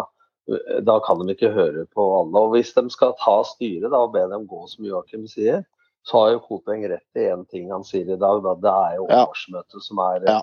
da 0.85 0.95
kan 1.05 1.21
de 1.21 1.33
ikke 1.33 1.51
høre 1.55 1.85
på 1.95 2.05
alle. 2.19 2.43
Og 2.43 2.55
Hvis 2.55 2.73
de 2.77 2.85
skal 2.93 3.17
ta 3.19 3.39
styret 3.47 3.89
da, 3.89 4.03
og 4.05 4.13
be 4.15 4.23
dem 4.31 4.47
gå, 4.49 4.63
som 4.71 4.87
Joakim 4.87 5.27
sier, 5.31 5.65
så 6.07 6.23
har 6.23 6.33
jo 6.33 6.43
Koteng 6.45 6.85
rett 6.89 7.19
i 7.19 7.27
én 7.29 7.43
ting 7.51 7.71
han 7.73 7.83
sier 7.87 8.07
i 8.07 8.19
dag. 8.19 8.43
Da. 8.45 8.55
Det 8.63 8.73
er 8.73 8.97
jo 8.99 9.09
årsmøtet 9.19 9.85
som 9.85 9.99
er 10.05 10.25
ja. 10.29 10.39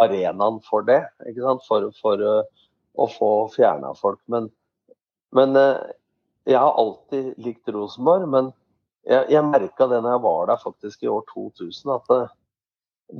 arenaen 0.00 0.60
for 0.64 0.86
det. 0.86 1.02
For, 1.68 1.90
for 2.00 2.22
uh, 2.22 2.68
å 2.94 3.08
få 3.10 3.32
fjerna 3.54 3.92
folk. 3.98 4.22
Men, 4.32 4.48
men 5.36 5.56
uh, 5.58 5.82
jeg 6.44 6.60
har 6.60 6.78
alltid 6.80 7.34
likt 7.40 7.68
Rosenborg. 7.72 8.28
men 8.28 8.52
jeg, 9.04 9.28
jeg 9.32 9.44
merka 9.44 9.86
det 9.88 10.00
når 10.00 10.16
jeg 10.16 10.24
var 10.24 10.48
der 10.48 10.60
faktisk 10.62 11.04
i 11.04 11.12
år 11.12 11.24
2000, 11.34 11.92
at 11.92 12.10
det, 12.10 12.22
eh, 12.22 12.32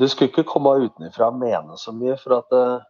du 0.01 0.09
skulle 0.09 0.31
ikke 0.31 0.47
komme 0.49 0.73
utenfra 0.81 1.29
og 1.29 1.41
mene 1.41 1.77
så 1.81 1.93
mye. 1.93 2.17
For 2.21 2.39
at 2.39 2.53
det, 2.53 2.63
eh, 2.65 2.87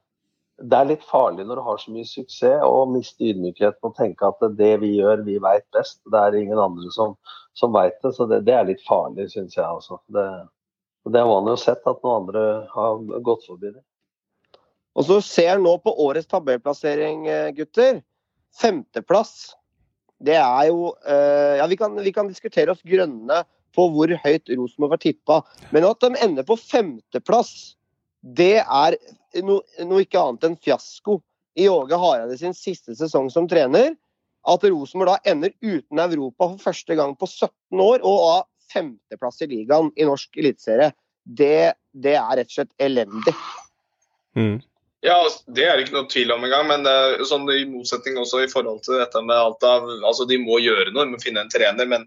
det, 0.62 0.78
er 0.78 0.90
litt 0.92 1.06
farlig 1.08 1.46
når 1.46 1.58
du 1.58 1.64
har 1.66 1.80
så 1.82 1.94
mye 1.94 2.06
suksess, 2.06 2.62
å 2.62 2.84
miste 2.90 3.26
ydmykheten 3.26 3.90
og 3.90 3.96
tenke 3.98 4.30
at 4.30 4.44
det 4.58 4.76
vi 4.82 4.92
gjør, 5.00 5.24
vi 5.26 5.40
veit 5.42 5.66
best. 5.74 5.98
Det 6.06 6.20
er 6.20 6.38
ingen 6.38 6.60
andre 6.62 6.92
som, 6.94 7.16
som 7.58 7.74
veit 7.74 7.98
det. 8.02 8.14
Så 8.14 8.28
det, 8.30 8.44
det, 8.46 8.54
er 8.54 8.70
litt 8.70 8.84
farlig, 8.86 9.26
syns 9.34 9.58
jeg 9.58 9.66
også. 9.66 9.98
Det, 10.14 10.28
det 11.10 11.24
har 11.24 11.34
man 11.34 11.50
jo 11.50 11.58
sett 11.60 11.82
at 11.90 12.06
noen 12.06 12.22
andre 12.22 12.46
har 12.70 13.02
gått 13.26 13.46
forbi 13.50 13.74
det. 13.74 13.82
Og 14.94 15.08
så 15.08 15.18
ser 15.26 15.58
nå 15.58 15.74
på 15.82 15.90
årets 16.06 16.30
tabellplassering, 16.30 17.26
eh, 17.26 17.50
gutter. 17.56 17.98
Femteplass 18.60 19.54
det 20.24 20.36
er 20.38 20.68
jo 20.70 20.94
uh, 20.94 21.54
Ja, 21.58 21.66
vi 21.70 21.78
kan, 21.80 21.96
vi 22.00 22.12
kan, 22.14 22.30
diskutere 22.30 22.72
oss 22.72 22.82
grønne 22.86 23.42
på 23.74 23.88
hvor 23.90 24.10
høyt 24.22 24.50
Rosenborg 24.54 24.94
var 24.94 25.02
tippa, 25.02 25.40
men 25.74 25.86
at 25.88 26.04
de 26.04 26.12
ender 26.22 26.46
på 26.46 26.54
femteplass, 26.60 27.74
det 28.22 28.62
er 28.62 28.94
noe, 29.42 29.64
noe 29.82 30.04
ikke 30.04 30.20
annet 30.20 30.46
enn 30.46 30.54
fiasko 30.62 31.18
i 31.58 31.66
Åge 31.66 31.98
Hareide 31.98 32.38
sin 32.38 32.54
siste 32.54 32.94
sesong 32.94 33.32
som 33.34 33.48
trener. 33.50 33.96
At 34.46 34.62
Rosenborg 34.68 35.10
da 35.10 35.32
ender 35.32 35.50
uten 35.58 36.02
Europa 36.04 36.52
for 36.52 36.62
første 36.68 36.94
gang 36.94 37.16
på 37.18 37.26
17 37.26 37.82
år, 37.82 38.04
og 38.06 38.22
av 38.28 38.46
femteplass 38.70 39.42
i 39.42 39.50
ligaen 39.50 39.90
i 39.98 40.06
norsk 40.06 40.38
eliteserie, 40.38 40.92
det, 41.24 41.74
det, 41.90 42.14
er 42.14 42.38
rett 42.38 42.52
og 42.52 42.58
slett 42.60 42.72
elendig. 42.84 43.34
Mm. 44.38 44.58
Ja, 45.04 45.18
Det 45.46 45.64
er 45.68 45.76
det 45.76 45.84
ikke 45.84 45.98
noe 45.98 46.08
tvil 46.08 46.32
om 46.32 46.44
engang. 46.46 46.68
Men 46.70 46.88
uh, 46.88 47.22
sånn 47.28 47.44
i 47.52 47.64
motsetning 47.68 48.16
også 48.20 48.44
i 48.44 48.50
forhold 48.50 48.84
til 48.86 48.96
dette 49.02 49.20
med 49.24 49.36
alt 49.36 49.64
av 49.68 49.88
altså 50.00 50.26
De 50.28 50.38
må 50.40 50.60
gjøre 50.64 50.92
noe, 50.92 51.04
de 51.04 51.16
må 51.16 51.22
finne 51.22 51.44
en 51.44 51.52
trener. 51.52 51.88
Men 51.90 52.06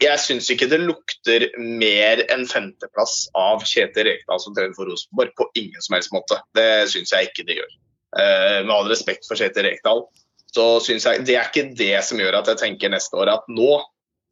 jeg 0.00 0.18
syns 0.22 0.48
ikke 0.50 0.70
det 0.70 0.80
lukter 0.82 1.46
mer 1.60 2.24
enn 2.32 2.46
femteplass 2.48 3.28
av 3.38 3.62
Kjetil 3.68 4.08
Rekdal 4.08 4.42
som 4.42 4.56
trener 4.56 4.74
for 4.74 4.90
Rosenborg. 4.90 5.36
På 5.38 5.46
ingen 5.54 5.86
som 5.86 5.98
helst 5.98 6.14
måte. 6.16 6.40
Det 6.56 6.88
syns 6.90 7.14
jeg 7.14 7.30
ikke 7.30 7.46
det 7.46 7.60
gjør. 7.60 7.78
Uh, 8.18 8.58
med 8.66 8.74
all 8.74 8.90
respekt 8.90 9.28
for 9.28 9.38
Kjetil 9.38 9.68
Rekdal, 9.68 10.02
så 10.50 10.66
syns 10.82 11.06
jeg 11.06 11.22
det 11.28 11.36
er 11.38 11.46
ikke 11.46 11.68
det 11.78 11.94
som 12.02 12.18
gjør 12.18 12.40
at 12.40 12.50
jeg 12.50 12.58
tenker 12.64 12.90
neste 12.90 13.14
år 13.14 13.30
at 13.36 13.46
nå 13.52 13.76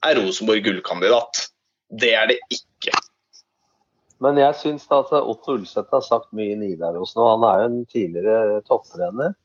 er 0.06 0.18
Rosenborg 0.18 0.64
gullkandidat. 0.66 1.44
Det 2.00 2.10
er 2.18 2.26
det 2.32 2.40
ikke. 2.50 2.96
Men 4.24 4.38
jeg 4.40 4.56
syns 4.58 4.86
at 4.90 5.12
Otto 5.14 5.54
Ulseth 5.54 5.94
har 5.94 6.02
sagt 6.02 6.32
mye 6.34 6.54
i 6.54 6.58
Nidaros 6.58 7.14
nå. 7.16 7.26
Han 7.28 7.44
er 7.46 7.60
jo 7.60 7.68
en 7.68 7.84
tidligere 7.86 8.62
topptrener. 8.66 9.36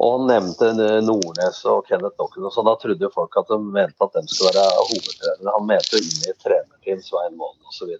Og 0.00 0.14
han 0.14 0.30
nevnte 0.30 0.70
Nordnes 1.04 1.58
og 1.68 1.84
Kenneth 1.88 2.16
Dokken. 2.16 2.48
så 2.50 2.64
Da 2.64 2.74
trodde 2.80 3.04
jo 3.04 3.12
folk 3.12 3.36
at 3.36 3.50
de 3.52 3.58
mente 3.60 4.00
at 4.00 4.14
de 4.16 4.22
skulle 4.28 4.54
være 4.56 4.86
hovedtrenere. 4.88 5.56
Han 5.58 5.68
mente 5.68 5.98
jo 5.98 6.00
inn 6.00 6.24
i 6.24 6.36
trenerteam, 6.40 7.02
Svein 7.04 7.36
Målen 7.36 7.68
osv. 7.68 7.92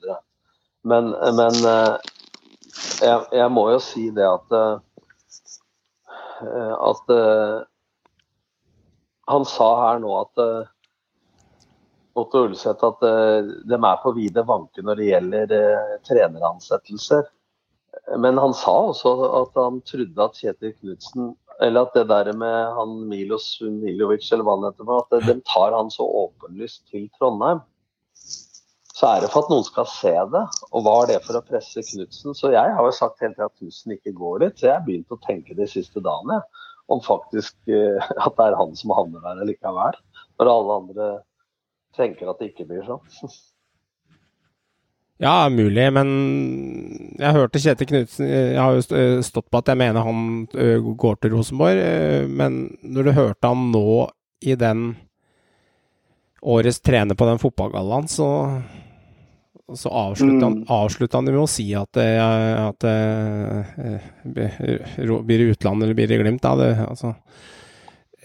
Men, 0.89 1.13
men 1.37 1.61
eh, 1.69 1.97
jeg, 3.05 3.19
jeg, 3.33 3.51
må 3.53 3.69
jo 3.71 3.83
si 3.85 4.09
det 4.15 4.25
at 4.27 4.57
eh, 4.59 4.81
at 6.43 7.13
eh, 7.15 7.59
han 9.31 9.45
sa 9.47 9.69
her 9.85 10.01
nå 10.03 10.17
at 10.25 10.41
Otto 12.19 12.47
Ulseth 12.47 12.85
at 12.85 13.05
uh, 13.07 13.53
de 13.69 13.79
er 13.79 14.03
på 14.03 14.13
vide 14.17 14.45
vanke 14.49 14.85
når 14.85 15.01
det 15.01 15.11
gjelder 15.11 15.55
uh, 15.55 15.95
treneransettelser. 16.09 17.29
Men 18.21 18.41
han 18.41 18.55
sa 18.57 18.73
også 18.89 19.13
at 19.43 19.57
han 19.61 19.81
trodde 19.89 20.25
at 20.25 20.39
Kjetil 20.41 20.75
Knutsen 20.79 21.33
eller 21.63 21.87
at 21.87 21.95
det 21.95 22.09
der 22.11 22.33
med 22.37 22.73
han 22.77 22.95
Milos 23.09 23.59
Milovic 23.61 24.31
eller 24.33 24.47
hva 24.47 24.57
han 24.57 24.65
heter, 24.67 24.89
at 24.97 25.27
de 25.29 25.37
tar 25.47 25.77
han 25.77 25.93
så 25.93 26.07
åpenlyst 26.25 26.89
til 26.91 27.07
Trondheim. 27.19 27.61
Så 28.93 29.09
er 29.09 29.23
det 29.23 29.31
for 29.33 29.45
at 29.45 29.53
noen 29.53 29.65
skal 29.67 29.87
se 29.89 30.13
det. 30.35 30.43
Og 30.71 30.85
hva 30.85 30.97
er 31.03 31.13
det 31.13 31.21
for 31.27 31.39
å 31.39 31.45
presse 31.47 31.85
Knutsen? 31.87 32.37
Så 32.37 32.53
jeg 32.55 32.75
har 32.77 32.87
jo 32.87 32.95
sagt 32.95 33.23
hele 33.23 33.35
tida 33.37 33.49
at 33.49 33.57
Knutsen 33.61 33.95
ikke 33.97 34.15
går 34.19 34.45
dit. 34.45 34.59
Så 34.59 34.69
jeg 34.69 34.77
har 34.77 34.87
begynt 34.87 35.15
å 35.15 35.21
tenke 35.25 35.57
de 35.59 35.69
siste 35.71 36.03
dagene 36.05 36.41
om 36.93 37.01
faktisk 37.05 37.57
uh, 37.73 38.13
at 38.27 38.37
det 38.39 38.49
er 38.49 38.59
han 38.59 38.75
som 38.79 38.95
havner 38.97 39.25
der 39.25 39.49
likevel. 39.49 40.01
Når 40.41 40.53
alle 40.53 40.79
andre 40.83 41.09
tenker 41.97 42.31
at 42.31 42.41
det 42.41 42.53
ikke 42.53 42.69
blir 42.69 42.85
sånn. 42.87 43.03
Ja, 45.23 45.47
mulig, 45.53 45.85
men 45.95 46.09
jeg 47.21 47.35
hørte 47.37 47.61
Kjetil 47.63 47.87
Knutsen 47.87 48.27
Jeg 48.27 48.59
har 48.59 48.75
jo 48.75 48.83
eh, 48.99 49.21
stått 49.23 49.47
på 49.53 49.61
at 49.61 49.69
jeg 49.71 49.79
mener 49.79 50.03
han 50.03 50.49
eh, 50.59 50.83
går 50.83 51.21
til 51.23 51.37
Rosenborg, 51.37 51.79
eh, 51.79 52.25
men 52.27 52.65
når 52.83 53.07
du 53.07 53.13
hørte 53.15 53.53
han 53.53 53.69
nå 53.71 54.09
i 54.43 54.57
den 54.59 54.97
årets 56.43 56.83
trener 56.83 57.15
på 57.15 57.29
den 57.29 57.39
fotballgallaen, 57.39 58.09
så, 58.11 58.27
så 59.79 59.93
avslutta 59.95 60.43
han, 60.49 60.59
avslutt 60.65 60.75
avslutta 60.75 61.21
han 61.21 61.31
med 61.31 61.39
å 61.39 61.47
si 61.47 61.69
at, 61.79 62.03
at, 62.03 62.83
at 62.83 64.27
Blir 64.27 65.31
det 65.31 65.53
utlandet 65.53 65.87
eller 65.87 66.01
blir 66.01 66.11
det 66.11 66.19
Glimt? 66.19 66.43
Da, 66.43 66.57
det, 66.59 66.73
altså 66.83 67.15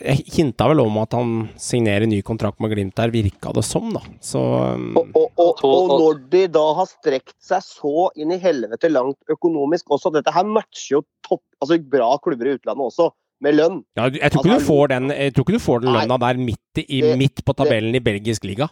hinta 0.05 0.67
vel 0.69 0.81
om 0.83 0.97
at 1.01 1.15
han 1.17 1.29
signerer 1.57 2.05
ny 2.09 2.19
kontrakt 2.25 2.61
med 2.61 2.71
Glimt 2.73 2.95
der, 2.99 3.09
virka 3.13 3.51
det 3.55 3.63
som, 3.65 3.89
da. 3.95 4.03
Så, 4.21 4.41
um... 4.77 4.91
og, 4.99 5.15
og, 5.17 5.31
og, 5.41 5.63
og, 5.65 5.93
når 6.01 6.19
de 6.33 6.43
da 6.53 6.65
har 6.77 6.89
strekt 6.89 7.35
seg 7.43 7.65
så 7.65 8.09
inn 8.19 8.35
i 8.35 8.41
helvete 8.41 8.91
langt 8.93 9.17
økonomisk 9.33 9.89
også, 9.97 10.13
dette 10.13 10.33
her 10.35 10.45
matcher 10.45 10.99
jo 10.99 11.01
topp, 11.25 11.41
altså 11.63 11.79
bra 11.81 12.11
klubber 12.21 12.51
i 12.51 12.55
utlandet 12.59 12.91
også, 12.91 13.09
med 13.41 13.57
lønn. 13.57 13.81
Ja, 13.97 14.07
jeg, 14.09 14.31
tror 14.33 14.53
altså, 14.53 14.77
den, 14.93 15.11
jeg, 15.13 15.33
tror 15.33 15.47
ikke 15.47 15.57
du 15.57 15.65
får 15.65 15.83
den, 15.83 15.93
lønna 15.97 16.21
der 16.21 16.45
midt, 16.45 16.83
i, 16.85 17.01
det, 17.01 17.17
midt 17.17 17.45
på 17.45 17.57
tabellen 17.57 17.93
det, 17.93 18.01
i 18.01 18.05
belgisk 18.05 18.45
liga. 18.49 18.69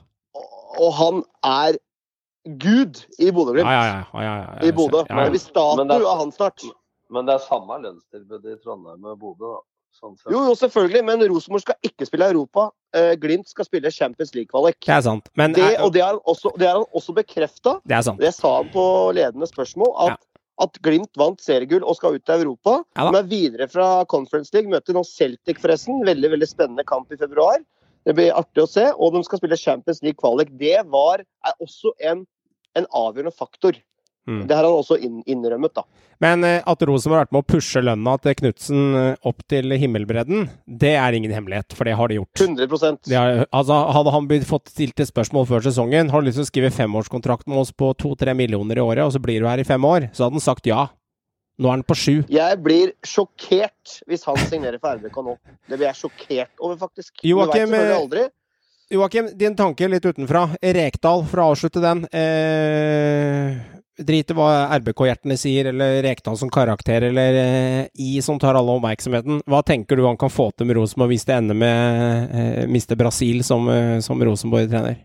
Og, 0.76 0.90
han 1.00 1.22
er 1.48 1.78
gud 2.46 3.02
i 3.18 3.32
Bodø-Glimt. 3.34 3.66
Ja, 3.66 3.86
ja, 3.90 4.02
ja, 4.22 4.34
ja, 4.44 4.58
I 4.68 4.74
Bodø. 4.76 5.06
Det 5.10 5.30
blir 5.34 5.42
statue 5.42 6.02
av 6.02 6.20
han 6.22 6.34
snart. 6.36 6.66
Men 7.14 7.26
det 7.26 7.38
er 7.38 7.46
samme 7.46 7.78
lønnstilbud 7.82 8.50
i 8.50 8.58
Trondheim 8.62 9.08
og 9.10 9.18
Bodø, 9.22 9.56
da. 9.56 9.64
Sånn 9.96 10.16
jo, 10.28 10.42
jo, 10.50 10.54
selvfølgelig, 10.60 11.02
men 11.08 11.22
Rosenborg 11.32 11.64
skal 11.64 11.88
ikke 11.88 12.08
spille 12.08 12.28
Europa. 12.34 12.68
Eh, 12.96 13.14
Glimt 13.20 13.48
skal 13.48 13.68
spille 13.68 13.92
Champions 13.94 14.34
League-kvalik. 14.36 14.78
Det 14.84 14.92
er 14.98 15.06
sant. 15.06 15.30
Men, 15.40 15.56
det, 15.56 15.70
og 15.84 15.94
det 15.96 16.04
har 16.04 16.18
han 16.18 16.24
også, 16.28 16.52
det 16.60 16.72
også 16.76 17.16
bekrefta. 17.16 17.78
Det 17.88 17.96
er. 17.96 18.10
Det 18.20 18.34
sa 18.36 18.58
han 18.58 18.72
på 18.74 18.86
ledende 19.16 19.48
spørsmål. 19.48 19.94
At, 20.08 20.18
ja. 20.20 20.42
at 20.68 20.82
Glimt 20.84 21.16
vant 21.20 21.40
seriegull 21.44 21.88
og 21.88 21.96
skal 22.00 22.20
ut 22.20 22.26
til 22.28 22.44
Europa. 22.44 22.82
Ja, 22.98 23.08
de 23.08 23.22
er 23.22 23.32
videre 23.32 23.70
fra 23.72 23.88
Conference 24.12 24.52
League. 24.56 24.72
Møter 24.72 24.98
nå 24.98 25.06
Celtic, 25.08 25.64
forresten. 25.64 26.04
Veldig 26.08 26.36
veldig 26.36 26.52
spennende 26.52 26.88
kamp 26.88 27.16
i 27.16 27.20
februar. 27.22 27.64
Det 28.06 28.18
blir 28.18 28.36
artig 28.36 28.66
å 28.66 28.70
se. 28.70 28.90
Og 29.00 29.16
de 29.16 29.24
skal 29.28 29.40
spille 29.40 29.62
Champions 29.64 30.04
League-kvalik. 30.04 30.52
Det 30.60 30.78
var, 30.92 31.24
er 31.48 31.64
også 31.64 31.96
en, 32.12 32.28
en 32.76 32.92
avgjørende 32.92 33.36
faktor. 33.36 33.80
Mm. 34.28 34.48
Det 34.50 34.56
har 34.58 34.66
han 34.66 34.74
også 34.74 34.98
innrømmet, 35.30 35.76
da. 35.76 35.84
Men 36.24 36.44
eh, 36.48 36.64
at 36.66 36.84
Rosenborg 36.88 37.20
har 37.20 37.26
vært 37.26 37.36
med 37.36 37.44
å 37.44 37.48
pushe 37.54 37.82
lønna 37.84 38.16
til 38.24 38.38
Knutsen 38.40 38.98
eh, 38.98 39.28
opp 39.28 39.44
til 39.52 39.76
himmelbredden, 39.78 40.48
det 40.66 40.96
er 40.98 41.18
ingen 41.18 41.34
hemmelighet, 41.36 41.76
for 41.76 41.88
det 41.88 41.98
har 42.00 42.10
de 42.10 42.20
gjort. 42.22 42.42
100 42.42 42.68
de 43.06 43.18
har, 43.20 43.44
altså, 43.52 43.80
Hadde 43.96 44.14
han 44.16 44.30
fått 44.48 44.72
stilt 44.74 45.04
et 45.04 45.12
spørsmål 45.12 45.48
før 45.50 45.66
sesongen, 45.68 46.10
har 46.14 46.24
du 46.24 46.30
lyst 46.30 46.40
til 46.42 46.48
å 46.48 46.52
skrive 46.52 46.74
femårskontrakt 46.74 47.50
med 47.52 47.62
oss 47.62 47.74
på 47.76 47.92
to-tre 48.00 48.34
millioner 48.38 48.80
i 48.80 48.86
året, 48.86 49.04
og 49.06 49.14
så 49.14 49.22
blir 49.22 49.44
du 49.44 49.50
her 49.50 49.62
i 49.62 49.68
fem 49.68 49.86
år, 49.86 50.10
så 50.16 50.26
hadde 50.26 50.40
han 50.40 50.48
sagt 50.48 50.72
ja. 50.72 50.88
Nå 51.56 51.70
er 51.70 51.78
han 51.78 51.86
på 51.88 51.96
sju. 51.96 52.16
Jeg 52.28 52.58
blir 52.64 52.90
sjokkert 53.08 54.00
hvis 54.10 54.26
han 54.28 54.40
signerer 54.50 54.76
for 54.82 54.98
RBK 54.98 55.22
nå. 55.24 55.38
Det 55.70 55.78
blir 55.78 55.88
jeg 55.88 56.00
sjokkert 56.02 56.52
over, 56.60 56.76
faktisk. 56.82 57.14
Joakim, 57.24 57.72
Joakim, 58.92 59.30
din 59.40 59.56
tanke 59.58 59.88
litt 59.90 60.04
utenfra. 60.04 60.50
Rekdal, 60.60 61.24
for 61.32 61.42
å 61.42 61.48
avslutte 61.54 61.82
den. 61.82 62.04
Eh, 62.12 63.56
drit 63.98 64.32
i 64.32 64.36
hva 64.36 64.50
RBK-hjertene 64.76 65.38
sier, 65.40 65.70
eller 65.72 66.02
Rekdal 66.04 66.38
som 66.38 66.50
karakter, 66.52 67.08
eller 67.10 67.40
eh, 67.40 67.88
I 67.94 68.22
som 68.22 68.40
tar 68.40 68.58
alle 68.60 68.76
oppmerksomheten. 68.76 69.42
Hva 69.48 69.62
tenker 69.66 69.96
du 69.96 70.06
han 70.06 70.20
kan 70.20 70.34
få 70.34 70.50
til 70.52 70.68
med 70.70 70.78
Rosenborg 70.80 71.14
hvis 71.14 71.26
det 71.28 71.38
ender 71.38 71.58
med 71.58 72.36
eh, 72.36 72.64
Mr. 72.68 72.96
Brasil 73.00 73.44
som, 73.48 73.70
eh, 73.72 74.00
som 74.06 74.22
Rosenborg-trener? 74.24 75.00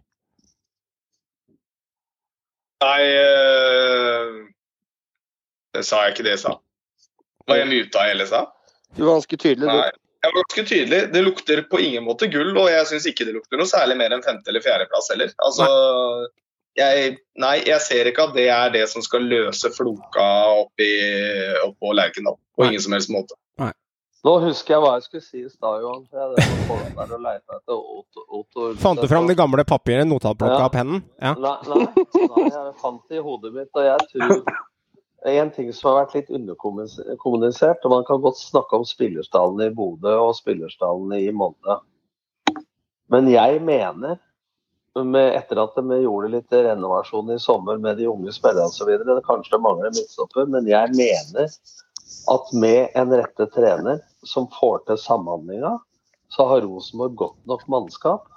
Nei 2.80 3.00
øh, 3.12 4.36
Det 5.76 5.82
sa 5.84 6.04
jeg 6.06 6.14
ikke 6.14 6.24
det 6.26 6.36
jeg 6.38 6.44
sa. 6.46 6.54
Var 7.50 7.60
jeg 7.60 7.68
muta 7.70 8.06
hele 8.08 8.26
sa? 8.30 8.46
Du 8.96 9.04
var 9.04 9.18
ganske 9.20 9.36
tydelig, 9.36 9.66
du. 9.66 9.74
Nei. 9.76 9.90
Jeg 10.20 10.32
var 10.34 10.36
ganske 10.42 10.62
tydelig. 10.68 11.00
Det 11.14 11.20
lukter 11.24 11.62
på 11.70 11.78
ingen 11.80 12.04
måte 12.04 12.26
gull, 12.28 12.50
og 12.58 12.66
jeg 12.68 12.88
syns 12.90 13.06
ikke 13.08 13.24
det 13.24 13.32
lukter 13.38 13.56
noe 13.60 13.68
særlig 13.70 13.96
mer 13.96 14.12
enn 14.12 14.24
femte- 14.24 14.52
eller 14.52 14.64
fjerdeplass 14.64 15.08
heller. 15.14 15.30
Altså, 15.46 15.68
jeg, 16.78 17.16
nei, 17.40 17.56
jeg 17.66 17.80
ser 17.82 18.08
ikke 18.10 18.28
at 18.28 18.34
det 18.36 18.48
er 18.52 18.70
det 18.74 18.84
som 18.92 19.02
skal 19.02 19.24
løse 19.26 19.70
floka 19.74 20.26
oppi, 20.62 20.90
oppå 21.66 21.92
Lerkendal. 21.96 22.36
På 22.56 22.66
ingen 22.68 22.80
som 22.84 22.92
helst 22.96 23.10
måte. 23.12 23.34
Nei. 23.60 23.72
Nå 24.24 24.34
husker 24.44 24.74
jeg 24.76 24.82
hva 24.84 24.94
jeg 24.98 25.06
skulle 25.08 25.24
si 25.24 25.38
i 25.46 25.48
stad, 25.48 25.80
Johan. 25.80 26.04
Fant 28.80 29.00
du 29.00 29.08
fram 29.08 29.26
de 29.28 29.34
gamle 29.38 29.64
papirene, 29.64 30.08
notatblokka 30.10 30.58
Ja. 30.58 30.64
og 30.66 30.72
pennen? 30.74 31.02
Ja. 31.20 31.34
Nei, 31.34 31.56
nei, 31.68 31.86
nei, 31.86 32.44
jeg 32.50 32.74
fant 32.82 33.02
det 33.08 33.16
i 33.16 33.24
hodet 33.24 33.52
mitt, 33.54 33.70
og 33.74 33.84
jeg 33.84 33.98
tror 34.12 34.44
en 35.30 35.50
ting 35.52 35.72
som 35.76 35.90
har 35.90 36.04
vært 36.04 36.14
litt 36.16 36.30
underkommunisert, 36.36 37.84
og 37.84 37.90
man 37.92 38.04
kan 38.08 38.20
godt 38.24 38.38
snakke 38.40 38.76
om 38.80 38.84
spillerstallen 38.88 39.60
i 39.66 39.70
Bodø 39.74 40.14
og 40.16 40.34
spillerstallen 40.38 41.12
i 41.18 41.30
Molde. 41.32 41.80
Men 43.10 43.28
jeg 43.28 43.60
mener, 43.64 44.18
med, 44.98 45.34
etter 45.36 45.60
at 45.62 45.76
de 45.76 46.00
gjorde 46.02 46.32
litt 46.32 46.52
renovasjon 46.52 47.30
i 47.34 47.38
sommer 47.38 47.78
med 47.78 48.00
de 48.00 48.08
unge 48.10 48.32
spillerne 48.34 48.70
osv., 48.70 49.20
kanskje 49.26 49.56
det 49.56 49.62
mangler 49.62 49.94
midtstopper, 49.94 50.48
men 50.50 50.66
jeg 50.68 50.94
mener 50.96 51.52
at 52.34 52.52
med 52.52 52.98
en 52.98 53.14
rette 53.14 53.46
trener 53.54 54.02
som 54.26 54.48
får 54.60 54.84
til 54.88 54.98
samhandlinga, 55.00 55.76
så 56.30 56.46
har 56.46 56.62
Rosenborg 56.66 57.16
godt 57.18 57.40
nok 57.50 57.66
mannskap 57.70 58.28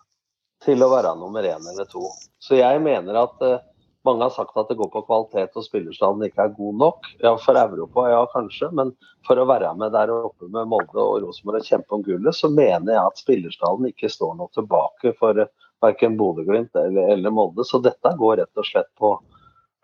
til 0.64 0.82
å 0.84 0.90
være 0.94 1.14
nummer 1.20 1.46
én 1.46 1.70
eller 1.74 1.90
to. 1.90 2.08
Så 2.42 2.58
jeg 2.58 2.82
mener 2.82 3.18
at 3.20 3.42
eh, 3.46 3.60
mange 4.08 4.26
har 4.26 4.34
sagt 4.36 4.58
at 4.60 4.70
det 4.72 4.78
går 4.80 4.90
på 4.94 5.04
kvalitet 5.08 5.58
og 5.60 5.66
spillerstanden 5.66 6.28
ikke 6.28 6.46
er 6.46 6.56
god 6.58 6.80
nok. 6.80 7.10
Ja, 7.24 7.36
for 7.40 7.60
Europa, 7.60 8.08
ja 8.12 8.24
kanskje, 8.34 8.70
men 8.76 8.94
for 9.28 9.40
å 9.40 9.48
være 9.50 9.74
med 9.80 9.94
der 9.96 10.12
oppe 10.16 10.50
med 10.52 10.72
Molde 10.72 11.00
og 11.02 11.22
Rosenborg 11.26 11.62
og 11.62 11.70
kjempe 11.70 11.98
om 11.98 12.06
gullet, 12.06 12.38
så 12.38 12.50
mener 12.52 12.96
jeg 12.96 13.04
at 13.04 13.22
spillerstanden 13.22 13.92
ikke 13.92 14.12
står 14.12 14.40
noe 14.40 14.52
tilbake 14.56 15.14
for 15.20 15.44
eh, 15.44 15.52
verken 15.84 16.18
Bodø-Glimt 16.20 16.76
eller, 16.80 17.14
eller 17.18 17.34
Molde. 17.34 17.66
Så 17.68 17.82
dette 17.84 18.16
går 18.20 18.40
rett 18.42 18.60
og 18.60 18.68
slett 18.68 18.90
på, 19.00 19.14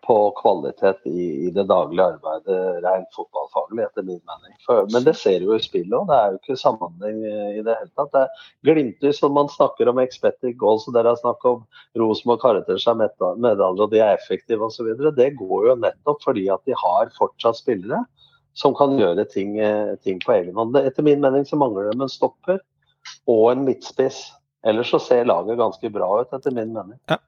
på 0.06 0.16
kvalitet 0.40 1.06
i, 1.10 1.26
i 1.46 1.50
det 1.54 1.66
daglige 1.70 2.06
arbeidet, 2.14 2.60
rent 2.84 3.10
fotballfaglig, 3.16 3.84
etter 3.86 4.06
min 4.06 4.20
mening. 4.20 4.54
For, 4.66 4.88
men 4.94 5.04
det 5.06 5.14
ser 5.20 5.44
jo 5.44 5.56
i 5.56 5.62
spillet 5.62 5.96
òg, 5.98 6.08
det 6.10 6.18
er 6.18 6.32
jo 6.32 6.40
ikke 6.40 6.58
samhandling 6.62 7.20
eh, 7.28 7.50
i 7.60 7.64
det 7.66 7.76
hele 7.76 7.92
tatt. 7.98 8.14
Det 8.14 8.24
er 8.24 8.70
glimtvis 8.70 9.20
når 9.24 9.34
man 9.36 9.52
snakker 9.52 9.92
om 9.92 10.00
expected 10.02 10.56
goals, 10.62 10.88
og 10.88 10.96
dere 10.96 11.12
har 11.12 11.20
snakket 11.20 11.50
om 11.52 12.00
Rosenborg 12.00 12.42
karakterer 12.46 12.82
seg 12.82 12.98
meda- 13.02 13.34
medaljer, 13.36 13.84
og 13.86 13.92
de 13.94 14.02
er 14.04 14.16
effektive 14.16 14.66
osv. 14.66 14.94
Det 15.18 15.30
går 15.38 15.70
jo 15.70 15.78
nettopp 15.84 16.24
fordi 16.24 16.48
at 16.52 16.64
de 16.68 16.78
har 16.86 17.12
fortsatt 17.18 17.60
spillere 17.60 18.04
som 18.58 18.74
kan 18.74 18.96
gjøre 18.98 19.24
ting, 19.30 19.58
eh, 19.62 19.94
ting 20.04 20.20
på 20.20 20.34
egen 20.34 20.56
hånd. 20.56 20.76
Etter 20.76 21.06
min 21.06 21.20
mening 21.22 21.46
så 21.46 21.58
mangler 21.60 21.90
de 21.90 22.02
en 22.02 22.12
stopper 22.12 22.58
og 23.30 23.52
en 23.52 23.64
midtspiss. 23.64 24.30
Ellers 24.66 24.90
så 24.92 25.00
ser 25.00 25.28
laget 25.28 25.58
ganske 25.58 25.90
bra 25.92 26.08
ut, 26.20 26.32
etter 26.36 26.54
min 26.54 26.72
mening. 26.74 26.98
Ja. 27.08 27.18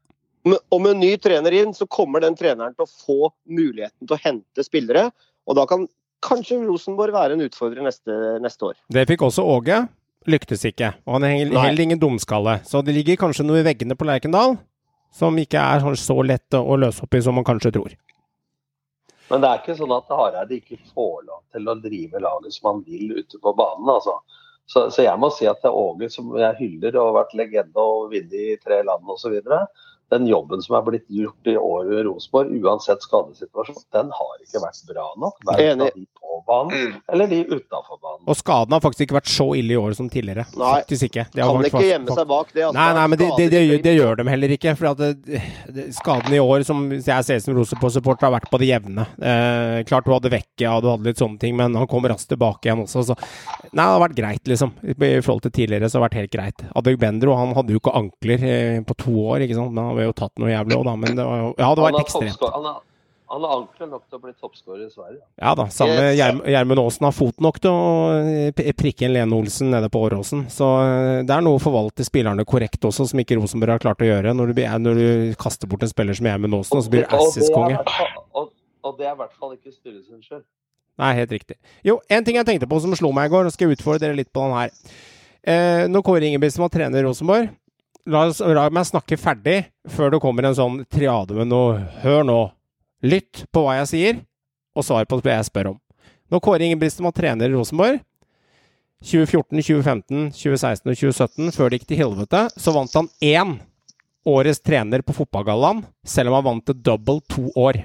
Og 0.44 0.80
med 0.82 0.96
en 0.96 1.02
ny 1.04 1.12
trener 1.22 1.54
inn, 1.54 1.72
så 1.74 1.86
kommer 1.86 2.22
den 2.24 2.36
treneren 2.36 2.74
til 2.74 2.84
å 2.84 2.90
få 2.90 3.32
muligheten 3.48 4.08
til 4.08 4.16
å 4.16 4.22
hente 4.24 4.64
spillere. 4.66 5.08
Og 5.46 5.56
da 5.56 5.64
kan 5.70 5.86
kanskje 6.22 6.60
Rosenborg 6.66 7.14
være 7.14 7.36
en 7.36 7.44
utfordrer 7.46 7.86
neste, 7.86 8.16
neste 8.42 8.72
år. 8.72 8.76
Det 8.92 9.06
fikk 9.10 9.24
også 9.28 9.46
Åge. 9.54 9.84
Lyktes 10.30 10.62
ikke. 10.68 10.92
Og 11.06 11.16
han 11.16 11.26
er 11.26 11.48
heller 11.50 11.82
ingen 11.82 11.98
dumskalle. 11.98 12.60
Så 12.68 12.82
det 12.86 12.94
ligger 12.94 13.18
kanskje 13.24 13.46
noe 13.46 13.62
i 13.62 13.66
veggene 13.66 13.96
på 13.98 14.06
Lerkendal 14.06 14.58
som 15.12 15.36
ikke 15.38 15.60
er 15.60 15.82
sånn 15.82 15.98
så 15.98 16.16
lett 16.24 16.56
å 16.56 16.76
løse 16.78 17.04
opp 17.04 17.14
i 17.14 17.22
som 17.24 17.36
man 17.36 17.46
kanskje 17.46 17.74
tror. 17.74 17.96
Men 19.30 19.42
det 19.42 19.48
er 19.48 19.60
ikke 19.60 19.76
sånn 19.78 19.92
at 19.96 20.10
Hareide 20.12 20.58
ikke 20.58 20.78
får 20.92 21.24
lov 21.26 21.42
til 21.54 21.68
å 21.68 21.74
drive 21.80 22.20
laget 22.20 22.56
som 22.56 22.70
han 22.70 22.80
vil 22.86 23.18
ute 23.18 23.40
på 23.40 23.52
banen. 23.56 23.88
altså. 23.94 24.18
Så, 24.70 24.86
så 24.94 25.04
jeg 25.04 25.18
må 25.20 25.28
si 25.34 25.46
at 25.50 25.60
det 25.62 25.68
er 25.68 25.78
Åge, 25.78 26.08
som 26.12 26.30
jeg 26.38 26.58
hyller 26.60 26.96
og 26.96 27.08
har 27.08 27.16
vært 27.20 27.34
legende 27.40 27.82
og 27.82 28.12
vunnet 28.12 28.36
i 28.38 28.56
tre 28.62 28.80
land 28.86 29.10
osv. 29.10 29.40
Den 30.12 30.26
jobben 30.28 30.60
som 30.62 30.76
er 30.76 30.84
blitt 30.90 31.06
gjort 31.08 31.48
i 31.48 31.56
år 31.56 31.88
i 31.96 32.02
Rosenborg, 32.04 32.52
uansett 32.62 33.00
skadesituasjon, 33.06 33.82
den 33.96 34.10
har 34.12 34.34
ikke 34.44 34.60
vært 34.60 34.82
bra 34.90 35.06
nok. 35.22 35.38
Verken 35.48 35.86
de 35.86 36.04
på 36.20 36.38
banen 36.46 36.72
Mm. 36.72 36.94
eller 37.12 37.26
de 37.30 37.38
utafor 37.48 37.98
banen. 38.02 38.24
Og 38.28 38.36
skaden 38.36 38.72
har 38.76 38.80
faktisk 38.84 39.06
ikke 39.06 39.16
vært 39.20 39.30
så 39.30 39.46
ille 39.56 39.72
i 39.72 39.78
år 39.80 39.94
som 39.96 40.08
tidligere. 40.10 40.44
Nei. 40.58 40.70
Faktisk 40.82 41.06
ikke. 41.08 41.24
De 41.32 41.40
har 41.40 41.48
Kan 41.52 41.62
vært 41.62 41.70
ikke 41.72 41.88
gjemme 41.88 42.16
seg 42.16 42.28
bak 42.28 42.52
det. 42.52 42.62
altså. 42.66 42.74
Nei, 42.76 42.92
nei, 42.98 43.06
men 43.12 43.18
det, 43.18 43.28
de, 43.36 43.48
de, 43.48 43.78
de, 43.78 43.92
gjør- 43.92 44.00
gjør 44.02 44.16
de 44.22 44.24
heller 44.30 44.48
ikke. 44.56 44.74
For 44.76 44.86
at 44.92 44.98
det, 44.98 45.40
det, 45.72 45.86
skadene 45.94 46.36
i 46.36 46.42
år, 46.42 46.64
som 46.68 46.82
jeg 46.92 47.24
ser 47.24 47.38
som 47.40 47.54
Rosenborg-supporter, 47.56 48.26
har 48.28 48.34
vært 48.40 48.50
på 48.52 48.58
det 48.62 48.68
jevne. 48.72 49.06
Eh, 49.22 49.82
klart 49.88 50.04
du 50.04 50.12
hadde 50.12 50.30
vekke, 50.32 50.60
ja, 50.66 50.74
du 50.80 50.88
hadde 50.90 51.04
litt 51.08 51.16
sånne 51.22 51.38
ting, 51.40 51.56
men 51.56 51.74
han 51.78 51.86
kom 51.86 52.02
raskt 52.04 52.28
tilbake 52.32 52.68
igjen 52.68 52.82
også. 52.84 53.04
Så 53.12 53.16
nei, 53.72 53.80
det 53.84 53.88
har 53.88 54.00
vært 54.08 54.16
greit, 54.18 54.44
liksom. 54.44 54.72
I 54.82 55.20
forhold 55.22 55.42
til 55.46 55.54
tidligere 55.56 55.88
så 55.88 56.00
har 56.00 56.08
det 56.08 56.10
vært 56.10 56.20
helt 56.20 56.36
greit. 56.36 56.66
Adegbenro 56.76 57.36
han 57.38 57.54
hadde 57.54 57.72
jo 57.72 57.78
ikke 57.80 57.94
ankler 57.96 58.42
eh, 58.50 58.80
på 58.82 58.96
to 58.96 59.14
år, 59.30 59.46
ikke 59.46 59.54
sant. 59.56 59.72
Men 59.72 59.92
han 60.02 60.10
jo 60.10 60.16
tatt 60.22 60.40
noe 60.42 60.50
jævlig 60.52 60.78
òg, 60.78 60.88
da. 60.88 60.96
Men 61.04 61.18
det 61.18 61.28
var 61.28 61.38
jo 61.40 61.52
Ja, 61.56 61.68
det 61.76 61.84
var 61.86 62.00
ekstremt. 62.00 62.48
Han 63.32 63.44
har, 63.46 63.52
ankler 63.56 63.88
nok 63.88 64.02
til 64.10 64.18
å 64.18 64.20
bli 64.20 64.34
toppskårer 64.36 64.82
i 64.84 64.90
Sverige. 64.92 65.22
Ja 65.40 65.54
da. 65.56 65.64
Samme 65.72 66.10
Gjermund 66.12 66.82
Aasen 66.82 67.06
har 67.08 67.14
fot 67.16 67.38
nok 67.40 67.62
til 67.64 67.72
å 67.72 68.18
eh, 68.20 68.72
prikke 68.76 69.06
en 69.06 69.14
Lene 69.14 69.38
Olsen 69.38 69.70
nede 69.72 69.88
på 69.88 70.02
Åråsen. 70.04 70.42
Så 70.52 70.68
eh, 70.84 71.22
det 71.24 71.32
er 71.32 71.46
noe 71.46 71.56
å 71.56 71.62
forvalte 71.62 72.04
spillerne 72.04 72.44
korrekt 72.44 72.84
også, 72.84 73.06
som 73.08 73.22
ikke 73.22 73.38
Rosenborg 73.40 73.78
har 73.78 73.84
klart 73.86 74.04
å 74.04 74.10
gjøre. 74.10 74.34
Når 74.36 74.52
du, 74.52 74.60
når 74.84 75.00
du 75.00 75.06
kaster 75.40 75.70
bort 75.70 75.86
en 75.86 75.92
spiller 75.94 76.18
som 76.18 76.28
Gjermund 76.28 76.58
Aasen, 76.58 76.76
og 76.76 76.84
så 76.84 76.92
blir 76.92 77.08
du 77.08 77.16
Assis-konge. 77.22 77.80
og, 78.36 78.52
og 78.84 79.00
det 79.00 79.08
er 79.08 79.16
i 79.16 79.20
hvert 79.22 79.38
fall 79.38 79.56
ikke 79.56 79.72
styret 79.72 80.04
sin 80.04 80.20
skyld. 80.20 80.44
Nei, 81.00 81.14
helt 81.16 81.32
riktig. 81.32 81.56
Jo, 81.86 81.96
en 82.12 82.24
ting 82.26 82.36
jeg 82.36 82.46
tenkte 82.48 82.68
på 82.68 82.78
som 82.84 82.92
slo 82.98 83.14
meg 83.16 83.30
i 83.30 83.32
går, 83.32 83.48
og 83.48 83.54
skal 83.54 83.70
jeg 83.70 83.78
utfordre 83.78 84.04
dere 84.04 84.18
litt 84.18 84.32
på 84.34 84.44
den 84.44 84.56
her. 84.58 84.76
Eh, 85.42 85.84
når 85.90 86.04
Kåre 86.06 86.28
Ingebrigtsen 86.28 86.62
var 86.62 86.70
trener 86.74 87.00
i 87.00 87.06
Rosenborg, 87.06 87.48
la, 88.06 88.22
la 88.30 88.66
meg 88.72 88.86
snakke 88.88 89.18
ferdig 89.20 89.58
før 89.90 90.14
det 90.14 90.22
kommer 90.22 90.48
en 90.48 90.58
sånn 90.58 90.80
triade 90.90 91.36
med 91.36 91.50
noe 91.50 91.80
Hør 92.02 92.24
nå. 92.26 92.40
Lytt 93.02 93.44
på 93.50 93.64
hva 93.64 93.80
jeg 93.80 93.90
sier, 93.90 94.20
og 94.78 94.86
svar 94.86 95.06
på 95.10 95.18
det 95.24 95.34
jeg 95.34 95.48
spør 95.50 95.72
om. 95.72 95.78
Når 96.30 96.42
Kåre 96.44 96.64
Ingebrigtsen 96.64 97.04
var 97.04 97.14
trener 97.16 97.50
i 97.50 97.56
Rosenborg, 97.56 97.98
2014, 99.02 99.58
2015, 99.58 100.28
2016 100.38 100.92
og 100.92 100.98
2017, 101.00 101.54
før 101.56 101.70
det 101.70 101.80
gikk 101.80 101.88
til 101.90 102.00
helvete, 102.04 102.44
så 102.54 102.74
vant 102.74 102.94
han 102.94 103.10
én 103.18 103.56
årets 104.30 104.62
trener 104.62 105.02
på 105.02 105.16
Fotballgallaen, 105.16 105.82
selv 106.06 106.30
om 106.30 106.38
han 106.38 106.46
vant 106.46 106.70
det 106.70 106.78
double 106.86 107.18
to 107.26 107.48
år. 107.58 107.80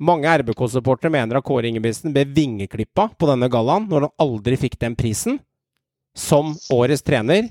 Mange 0.00 0.30
RBK-supportere 0.40 1.12
mener 1.12 1.38
at 1.38 1.44
Kåre 1.44 1.68
Ingebrigtsen 1.68 2.14
ble 2.14 2.24
vingeklippa 2.32 3.10
på 3.18 3.28
denne 3.28 3.50
gallaen 3.52 3.88
når 3.90 4.06
han 4.06 4.16
aldri 4.24 4.56
fikk 4.56 4.78
den 4.80 4.96
prisen, 4.98 5.40
som 6.16 6.54
årets 6.72 7.04
trener. 7.04 7.50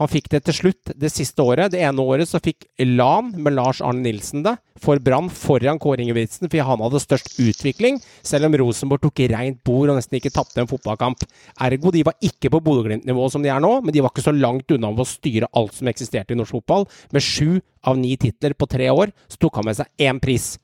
Han 0.00 0.08
fikk 0.08 0.30
det 0.32 0.40
til 0.46 0.56
slutt 0.56 0.92
det 0.96 1.10
siste 1.12 1.44
året. 1.44 1.74
Det 1.74 1.82
ene 1.84 2.00
året 2.00 2.30
så 2.30 2.40
fikk 2.40 2.64
LAN 2.80 3.34
med 3.36 3.52
Lars 3.58 3.82
Arne 3.84 4.00
Nilsen 4.06 4.40
det 4.46 4.54
for 4.82 4.98
Brann 5.04 5.28
foran 5.30 5.78
Kåre 5.78 6.02
Ingebrigtsen, 6.02 6.48
fordi 6.48 6.62
han 6.64 6.80
hadde 6.82 7.00
størst 7.02 7.36
utvikling, 7.42 8.00
selv 8.26 8.48
om 8.48 8.56
Rosenborg 8.58 9.04
tok 9.04 9.22
rent 9.30 9.60
bord 9.66 9.92
og 9.92 9.98
nesten 9.98 10.18
ikke 10.18 10.32
tapte 10.34 10.62
en 10.62 10.70
fotballkamp. 10.70 11.22
Ergo, 11.62 11.92
de 11.94 12.02
var 12.08 12.16
ikke 12.24 12.50
på 12.50 12.62
Bodø-Glimt-nivå 12.64 13.28
som 13.30 13.44
de 13.44 13.52
er 13.52 13.62
nå, 13.62 13.76
men 13.84 13.94
de 13.94 14.02
var 14.02 14.14
ikke 14.14 14.24
så 14.24 14.34
langt 14.34 14.72
unna 14.74 14.90
med 14.90 15.04
å 15.04 15.08
styre 15.08 15.50
alt 15.60 15.76
som 15.76 15.92
eksisterte 15.92 16.34
i 16.34 16.40
norsk 16.40 16.56
fotball. 16.56 16.88
Med 17.14 17.22
sju 17.22 17.60
av 17.86 18.00
ni 18.00 18.16
titler 18.18 18.56
på 18.58 18.70
tre 18.70 18.88
år, 18.90 19.12
så 19.30 19.44
tok 19.44 19.60
han 19.60 19.70
med 19.70 19.78
seg 19.78 20.08
én 20.08 20.22
pris. 20.22 20.54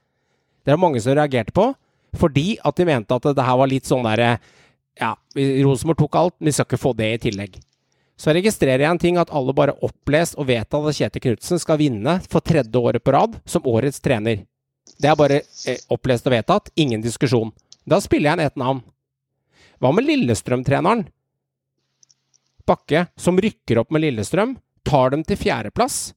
Det 0.65 0.75
er 0.75 0.81
mange 0.81 1.05
som 1.05 1.15
reagerte 1.15 1.55
på, 1.55 1.71
fordi 2.19 2.57
at 2.65 2.81
de 2.81 2.89
mente 2.89 3.15
at 3.15 3.31
det 3.37 3.45
her 3.45 3.61
var 3.61 3.71
litt 3.71 3.89
sånn 3.89 4.09
derre 4.09 4.39
Ja, 4.99 5.13
Rosenborg 5.37 6.01
tok 6.01 6.17
alt, 6.19 6.35
men 6.41 6.51
vi 6.51 6.57
skal 6.57 6.67
ikke 6.67 6.81
få 6.89 6.97
det 6.99 7.13
i 7.13 7.19
tillegg. 7.29 7.61
Så 8.19 8.35
registrerer 8.35 8.83
jeg 8.83 8.91
en 8.91 9.01
ting 9.01 9.19
at 9.21 9.31
alle 9.31 9.55
bare 9.55 9.77
opplest 9.87 10.35
og 10.39 10.49
vet 10.51 10.75
at 10.75 10.97
Kjetil 10.97 11.23
Knutsen 11.23 11.61
skal 11.63 11.79
vinne 11.79 12.19
for 12.27 12.43
tredje 12.43 12.81
året 12.81 13.05
på 13.05 13.15
rad 13.15 13.39
som 13.47 13.67
årets 13.67 14.03
trener. 14.03 14.43
Det 14.99 15.07
er 15.11 15.19
bare 15.19 15.43
eh, 15.69 15.79
opplest 15.95 16.27
og 16.27 16.35
vedtatt, 16.35 16.73
ingen 16.75 17.05
diskusjon. 17.05 17.53
Da 17.87 18.01
spiller 18.03 18.33
jeg 18.33 18.39
inn 18.39 18.47
ett 18.49 18.59
navn. 18.59 18.83
Hva 19.79 19.93
med 19.95 20.09
Lillestrøm-treneren? 20.09 21.05
Bakke, 22.67 23.07
som 23.17 23.39
rykker 23.39 23.79
opp 23.81 23.95
med 23.95 24.03
Lillestrøm, 24.03 24.57
tar 24.83 25.15
dem 25.15 25.23
til 25.25 25.39
fjerdeplass. 25.39 26.11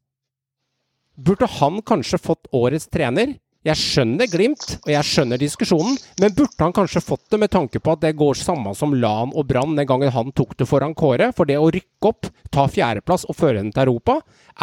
Burde 1.21 1.45
han 1.59 1.83
kanskje 1.85 2.17
fått 2.19 2.49
årets 2.55 2.89
trener 2.89 3.35
Jeg 3.61 3.77
skjønner 3.77 4.25
Glimt, 4.25 4.63
og 4.81 4.89
jeg 4.89 5.05
skjønner 5.05 5.37
diskusjonen, 5.37 5.93
men 6.17 6.33
burde 6.33 6.63
han 6.63 6.73
kanskje 6.73 7.03
fått 7.05 7.27
det 7.29 7.37
med 7.43 7.51
tanke 7.53 7.77
på 7.77 7.93
at 7.93 7.99
det 8.01 8.15
går 8.17 8.39
samme 8.39 8.71
som 8.73 8.95
Lan 8.97 9.33
og 9.37 9.45
Brann 9.51 9.75
den 9.77 9.85
gangen 9.85 10.09
han 10.09 10.31
tok 10.33 10.55
det 10.57 10.65
foran 10.65 10.95
Kåre? 10.97 11.27
For 11.37 11.45
det 11.45 11.59
å 11.61 11.67
rykke 11.69 12.09
opp, 12.09 12.25
ta 12.49 12.65
fjerdeplass 12.65 13.27
og 13.29 13.37
føre 13.37 13.59
den 13.59 13.69
til 13.69 13.83
Europa, 13.83 14.15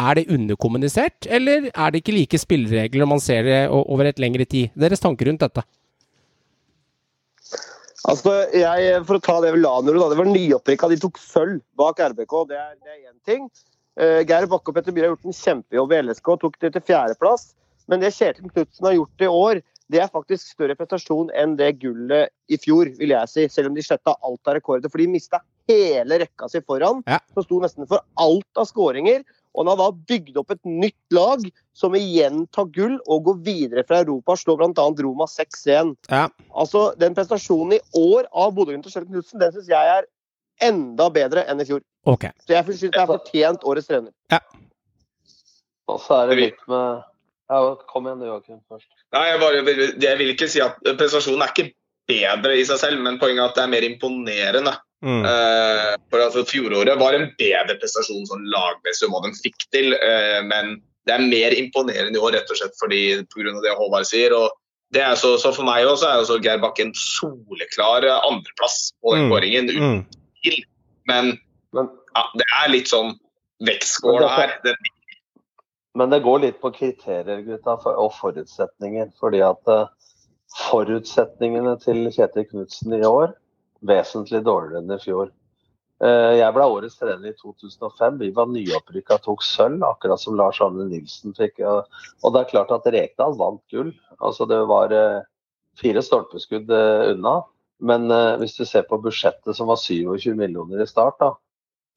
er 0.03 0.19
det 0.19 0.25
underkommunisert, 0.35 1.29
eller 1.31 1.69
er 1.69 1.93
det 1.95 2.01
ikke 2.03 2.17
like 2.17 2.39
spilleregler 2.43 3.05
når 3.05 3.09
man 3.13 3.23
ser 3.23 3.47
det 3.47 3.59
over 3.71 4.09
et 4.09 4.19
lengre 4.19 4.43
tid? 4.43 4.73
Deres 4.75 4.99
tanker 4.99 5.31
rundt 5.31 5.45
dette? 5.45 5.63
Altså, 8.09 8.33
jeg, 8.51 8.97
For 9.07 9.15
å 9.15 9.23
ta 9.23 9.37
det 9.45 9.53
ved 9.55 9.63
Lanero, 9.63 10.01
da. 10.01 10.09
Det 10.11 10.19
var 10.19 10.27
nyopprykka. 10.27 10.89
De 10.91 10.99
tok 10.99 11.21
sølv 11.23 11.61
bak 11.79 11.99
RBK. 12.03 12.35
Det 12.51 12.59
er 12.59 12.75
én 12.99 13.15
ting. 13.27 13.47
Uh, 13.99 14.19
Geir 14.27 14.47
Bakke 14.51 14.71
og 14.71 14.75
Petter 14.75 14.95
Myhre 14.95 15.07
har 15.07 15.15
gjort 15.15 15.31
en 15.31 15.39
kjempejobb 15.39 15.95
i 15.95 16.03
LSK 16.03 16.29
tok 16.43 16.59
det 16.63 16.73
til 16.75 16.85
fjerdeplass. 16.91 17.49
Men 17.89 18.03
det 18.03 18.13
Kjetil 18.15 18.49
Knutsen 18.51 18.85
har 18.85 18.97
gjort 18.97 19.25
i 19.25 19.29
år, 19.33 19.61
det 19.89 20.03
er 20.03 20.11
faktisk 20.13 20.51
større 20.53 20.75
prestasjon 20.77 21.31
enn 21.33 21.55
det 21.57 21.71
gullet 21.81 22.29
i 22.53 22.59
fjor, 22.61 22.91
vil 22.99 23.15
jeg 23.15 23.31
si. 23.31 23.47
Selv 23.49 23.71
om 23.71 23.77
de 23.77 23.85
sletta 23.85 24.13
alt 24.13 24.51
av 24.51 24.59
rekorder. 24.59 24.91
For 24.91 25.01
de 25.01 25.07
mista 25.09 25.41
hele 25.69 26.19
rekka 26.21 26.49
si 26.51 26.61
foran, 26.61 27.01
ja. 27.09 27.17
som 27.33 27.45
sto 27.45 27.57
nesten 27.63 27.89
for 27.89 28.05
alt 28.21 28.61
av 28.61 28.69
skåringer. 28.69 29.25
Og 29.57 29.63
han 29.63 29.71
har 29.71 29.79
da 29.79 29.87
bygd 30.11 30.37
opp 30.37 30.53
et 30.53 30.61
nytt 30.69 31.15
lag 31.15 31.41
som 31.73 31.97
igjen 31.97 32.43
tar 32.53 32.69
gull 32.75 32.99
og 33.09 33.25
går 33.25 33.41
videre 33.47 33.83
fra 33.87 34.03
Europa. 34.03 34.37
Slår 34.37 34.61
bl.a. 34.61 34.85
Roma 35.01 35.25
6-1. 35.25 35.95
Ja. 36.13 36.27
Altså, 36.53 36.91
Den 37.01 37.17
prestasjonen 37.17 37.79
i 37.79 37.83
år 37.97 38.29
av 38.29 38.53
Bodø-Glimt 38.53 38.85
og 38.85 38.93
Kjell 38.93 39.09
Knutsen 39.09 39.41
den 39.41 39.55
syns 39.55 39.73
jeg 39.73 39.97
er 39.97 40.05
enda 40.69 41.09
bedre 41.13 41.47
enn 41.49 41.63
i 41.63 41.65
fjor. 41.65 41.81
Okay. 42.05 42.35
Så 42.45 42.53
jeg 42.53 42.67
syns 42.69 42.85
det 42.93 43.01
er 43.01 43.09
fortjent 43.09 43.65
årets 43.65 43.89
trener. 43.89 44.13
Ja. 44.29 44.43
Og 45.89 45.97
så 46.03 46.21
er 46.21 46.29
det 46.29 46.41
litt 46.43 46.61
med 46.69 47.08
ja, 47.49 47.59
Kom 47.89 48.07
igjen, 48.07 48.25
Joakim, 48.27 48.59
først. 48.69 48.89
Nei, 49.15 49.25
jeg, 49.31 49.39
bare, 49.41 49.63
jeg, 50.05 50.17
vil 50.21 50.33
ikke 50.35 50.49
si 50.51 50.61
at 50.63 50.77
prestasjonen 50.99 51.45
er 51.45 51.53
ikke 51.53 51.71
bedre 52.09 52.53
i 52.57 52.65
seg 52.67 52.81
selv, 52.81 53.01
men 53.05 53.17
poenget 53.21 53.43
er 53.43 53.49
at 53.49 53.57
det 53.57 53.63
er 53.63 53.73
mer 53.73 53.87
imponerende. 53.87 54.75
Mm. 55.05 55.23
Uh, 55.23 55.95
for 56.11 56.21
altså, 56.25 56.43
Fjoråret 56.47 56.99
var 56.99 57.15
en 57.15 57.29
bedre 57.39 57.77
prestasjon 57.79 58.27
sånn 58.27 58.47
lagmessig 58.51 59.07
enn 59.07 59.13
hva 59.13 59.21
de 59.25 59.33
fikk 59.39 59.67
til, 59.73 59.93
uh, 59.95 60.39
men 60.45 60.77
det 61.07 61.15
er 61.15 61.29
mer 61.31 61.55
imponerende 61.57 62.19
i 62.19 62.21
år 62.21 62.35
rett 62.37 62.51
og 62.51 62.59
slett 62.59 62.75
fordi 62.81 63.03
pga. 63.31 63.53
det 63.63 63.77
Håvard 63.79 64.07
sier. 64.09 64.35
og 64.35 64.51
det 64.93 65.01
er 65.05 65.15
så, 65.17 65.35
så 65.37 65.51
For 65.53 65.65
meg 65.65 65.85
også 65.85 66.07
er 66.09 66.21
også 66.21 66.39
Geir 66.41 66.61
Bakke 66.61 66.87
en 66.87 66.93
soleklar 66.97 68.05
andreplass 68.09 68.91
på 69.01 69.15
den 69.15 69.27
mm. 69.27 69.33
kåringen. 69.33 69.69
uten 69.69 69.97
mm. 69.97 70.63
Men, 71.09 71.33
Men 71.73 71.89
ja, 72.15 72.23
det 72.41 72.47
er 72.61 72.71
litt 72.73 72.89
sånn 72.89 73.13
vektskåla 73.65 74.29
her. 74.33 74.55
Den 74.65 74.77
men 75.97 76.09
det 76.09 76.21
går 76.25 76.43
litt 76.43 76.59
på 76.61 76.71
kriterier 76.75 77.41
gutta, 77.45 77.77
og 77.89 78.13
forutsetninger. 78.19 79.09
fordi 79.19 79.41
at 79.45 79.71
uh, 79.71 79.89
forutsetningene 80.69 81.75
til 81.81 82.09
Kjetil 82.13 82.47
Knutsen 82.49 82.95
i 82.97 83.05
år 83.05 83.33
vesentlig 83.85 84.43
dårligere 84.45 84.83
enn 84.83 84.95
i 84.95 84.99
fjor. 85.01 85.31
Uh, 85.99 86.37
jeg 86.37 86.53
ble 86.55 86.67
årets 86.75 86.99
trener 86.99 87.31
i 87.31 87.37
2005. 87.41 88.19
Vi 88.21 88.31
var 88.35 88.51
nyopprykka, 88.51 89.19
tok 89.25 89.43
sølv, 89.43 89.83
akkurat 89.87 90.21
som 90.21 90.37
Lars 90.39 90.61
Arne 90.61 90.85
Nilsen 90.89 91.35
fikk. 91.37 91.59
Og 91.65 92.33
det 92.33 92.43
er 92.43 92.51
klart 92.53 92.73
at 92.75 92.87
Rekdal 92.93 93.37
vant 93.39 93.63
gull. 93.73 93.93
Altså 94.19 94.45
Det 94.49 94.61
var 94.69 94.93
fire 95.79 96.03
stolpeskudd 96.05 96.69
unna. 96.69 97.41
Men 97.79 98.11
hvis 98.41 98.57
du 98.57 98.65
ser 98.67 98.83
på 98.87 98.99
budsjettet 98.99 99.55
som 99.55 99.69
var 99.71 99.79
27 99.79 100.33
millioner 100.35 100.83
i 100.83 100.87
start, 100.87 101.15
da, 101.19 101.33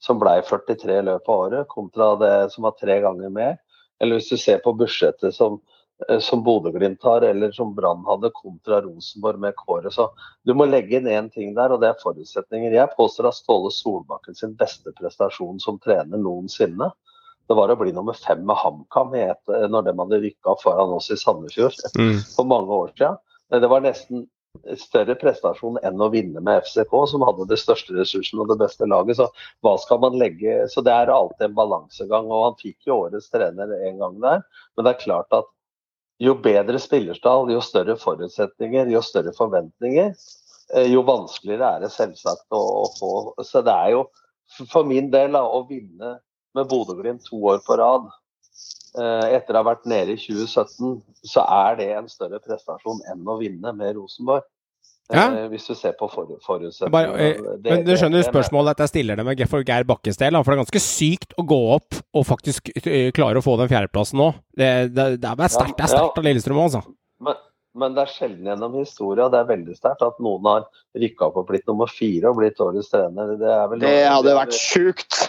som 0.02 0.18
ble 0.18 0.36
43 0.46 0.98
i 0.98 1.06
løpet 1.06 1.30
av 1.30 1.44
året, 1.46 1.68
kontra 1.70 2.12
det 2.18 2.34
som 2.54 2.66
var 2.66 2.76
tre 2.78 3.00
ganger 3.02 3.30
mer, 3.34 3.56
eller 4.02 4.18
hvis 4.18 4.32
du 4.32 4.40
ser 4.40 4.58
på 4.64 4.74
budsjettet 4.76 5.34
som, 5.34 5.60
eh, 6.08 6.18
som 6.18 6.42
Bodø-Glimt 6.44 7.02
har, 7.06 7.22
eller 7.22 7.52
som 7.54 7.74
Brann 7.74 8.02
hadde 8.08 8.32
kontra 8.34 8.80
Rosenborg 8.82 9.38
med 9.40 9.54
Kåre. 9.56 9.92
Så 9.94 10.08
du 10.44 10.54
må 10.58 10.66
legge 10.66 10.98
inn 10.98 11.06
én 11.06 11.30
ting 11.32 11.54
der, 11.54 11.72
og 11.72 11.80
det 11.82 11.92
er 11.92 12.02
forutsetninger. 12.02 12.74
Jeg 12.74 12.96
påstår 12.98 13.30
at 13.30 13.38
Ståle 13.38 13.70
Solbakken 13.70 14.38
sin 14.38 14.56
beste 14.58 14.94
prestasjon 14.98 15.62
som 15.62 15.78
trener 15.82 16.18
noensinne, 16.18 16.90
det 17.50 17.56
var 17.58 17.72
å 17.72 17.76
bli 17.76 17.92
nummer 17.92 18.16
fem 18.16 18.44
med 18.46 18.56
HamKam 18.56 19.14
eh, 19.18 19.34
når 19.70 19.88
de 19.88 19.96
hadde 19.98 20.20
rykka 20.22 20.54
foran 20.62 20.94
oss 20.96 21.10
i 21.12 21.18
Sandefjord 21.20 21.74
mm. 21.98 22.18
for 22.36 22.48
mange 22.48 22.78
år 22.84 22.94
siden. 22.96 23.18
Det 23.52 23.68
var 23.68 23.84
nesten 23.84 24.26
større 24.78 25.14
prestasjon 25.18 25.78
enn 25.86 26.00
å 26.00 26.08
vinne 26.12 26.40
med 26.44 26.62
FCK, 26.66 26.92
som 27.08 27.24
hadde 27.26 27.48
det 27.50 27.58
største 27.60 27.94
ressursen 27.96 28.42
og 28.42 28.50
det 28.52 28.58
beste 28.60 28.86
laget. 28.88 29.18
Så 29.18 29.28
hva 29.64 29.74
skal 29.80 30.00
man 30.02 30.18
legge 30.20 30.68
Så 30.72 30.84
det 30.84 30.92
er 30.92 31.12
alltid 31.12 31.48
en 31.48 31.56
balansegang. 31.56 32.28
Og 32.30 32.46
han 32.46 32.58
fikk 32.60 32.88
jo 32.88 33.00
årets 33.06 33.30
trener 33.32 33.72
en 33.88 33.98
gang 33.98 34.20
der, 34.22 34.44
men 34.76 34.86
det 34.86 34.94
er 34.94 35.04
klart 35.04 35.38
at 35.38 35.48
jo 36.22 36.36
bedre 36.38 36.78
spillerstall, 36.78 37.50
jo 37.50 37.62
større 37.64 37.96
forutsetninger, 37.98 38.92
jo 38.92 39.00
større 39.02 39.32
forventninger, 39.34 40.12
eh, 40.76 40.88
jo 40.92 41.02
vanskeligere 41.06 41.70
er 41.76 41.86
det 41.86 41.90
selvsagt 41.94 42.46
å, 42.54 42.60
å 42.84 42.84
få. 42.98 43.14
Så 43.42 43.64
det 43.66 43.74
er 43.74 43.96
jo 43.96 44.04
for 44.70 44.86
min 44.86 45.10
del 45.10 45.34
da, 45.34 45.42
å 45.42 45.64
vinne 45.66 46.18
med 46.54 46.68
Bodø-Glimt 46.68 47.24
to 47.26 47.40
år 47.48 47.62
på 47.66 47.78
rad 47.80 48.06
etter 48.92 49.56
å 49.56 49.62
ha 49.62 49.68
vært 49.70 49.86
nede 49.88 50.12
i 50.12 50.20
2017, 50.20 50.98
så 51.24 51.44
er 51.48 51.78
det 51.78 51.86
en 51.96 52.10
større 52.12 52.42
prestasjon 52.44 52.98
enn 53.08 53.22
å 53.24 53.38
vinne 53.40 53.72
med 53.72 53.96
Rosenborg. 53.96 54.44
Ja. 55.12 55.26
Eh, 55.28 55.48
hvis 55.52 55.66
du 55.68 55.74
ser 55.76 55.94
på 55.98 56.08
for, 56.10 56.30
forutsetningene. 56.46 57.28
Eh, 57.34 57.60
men 57.66 57.84
du 57.84 57.92
skjønner 57.98 58.24
spørsmålet 58.24 58.76
at 58.76 58.84
jeg 58.84 58.92
stiller 58.94 59.18
det 59.18 59.26
med 59.26 59.44
for 59.50 59.64
Geir 59.66 59.86
Bakkes 59.88 60.18
del? 60.20 60.38
For 60.40 60.52
det 60.52 60.56
er 60.56 60.62
ganske 60.62 60.82
sykt 60.84 61.36
å 61.36 61.44
gå 61.48 61.60
opp 61.76 61.98
og 62.00 62.26
faktisk 62.28 62.72
klare 63.16 63.40
å 63.40 63.44
få 63.44 63.58
den 63.60 63.70
fjerdeplassen 63.72 64.20
nå. 64.22 64.30
Det, 64.56 64.70
det, 64.94 65.08
det 65.22 65.32
er 65.32 65.52
sterkt 65.52 65.82
ja, 65.82 65.90
ja. 65.98 66.04
av 66.08 66.26
Lillestrøm 66.26 66.60
òg, 66.60 66.70
altså. 66.70 66.96
Men, 67.22 67.40
men, 67.78 67.96
det 67.96 68.06
er 68.06 68.14
sjelden 68.14 68.50
gjennom 68.52 68.78
historia 68.80 69.28
det 69.32 69.42
er 69.42 69.50
veldig 69.52 69.76
sterkt 69.76 70.04
at 70.06 70.22
noen 70.22 70.48
har 70.48 70.68
rykka 71.04 71.28
opp 71.28 71.42
og 71.42 71.48
blitt 71.50 71.68
nummer 71.70 71.90
fire 71.90 72.32
og 72.32 72.40
blitt 72.40 72.62
årets 72.62 72.92
trener. 72.92 73.34
Det, 73.40 73.56
det 73.84 73.96
hadde 74.06 74.38
vært 74.38 74.56
sjukt! 74.56 75.24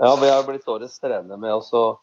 Ja, 0.00 0.14
vi 0.16 0.30
har 0.32 0.46
blitt 0.46 0.70
årets 0.70 0.96
trener 1.02 1.36
med 1.36 1.52
oss. 1.58 1.74
og 1.76 2.00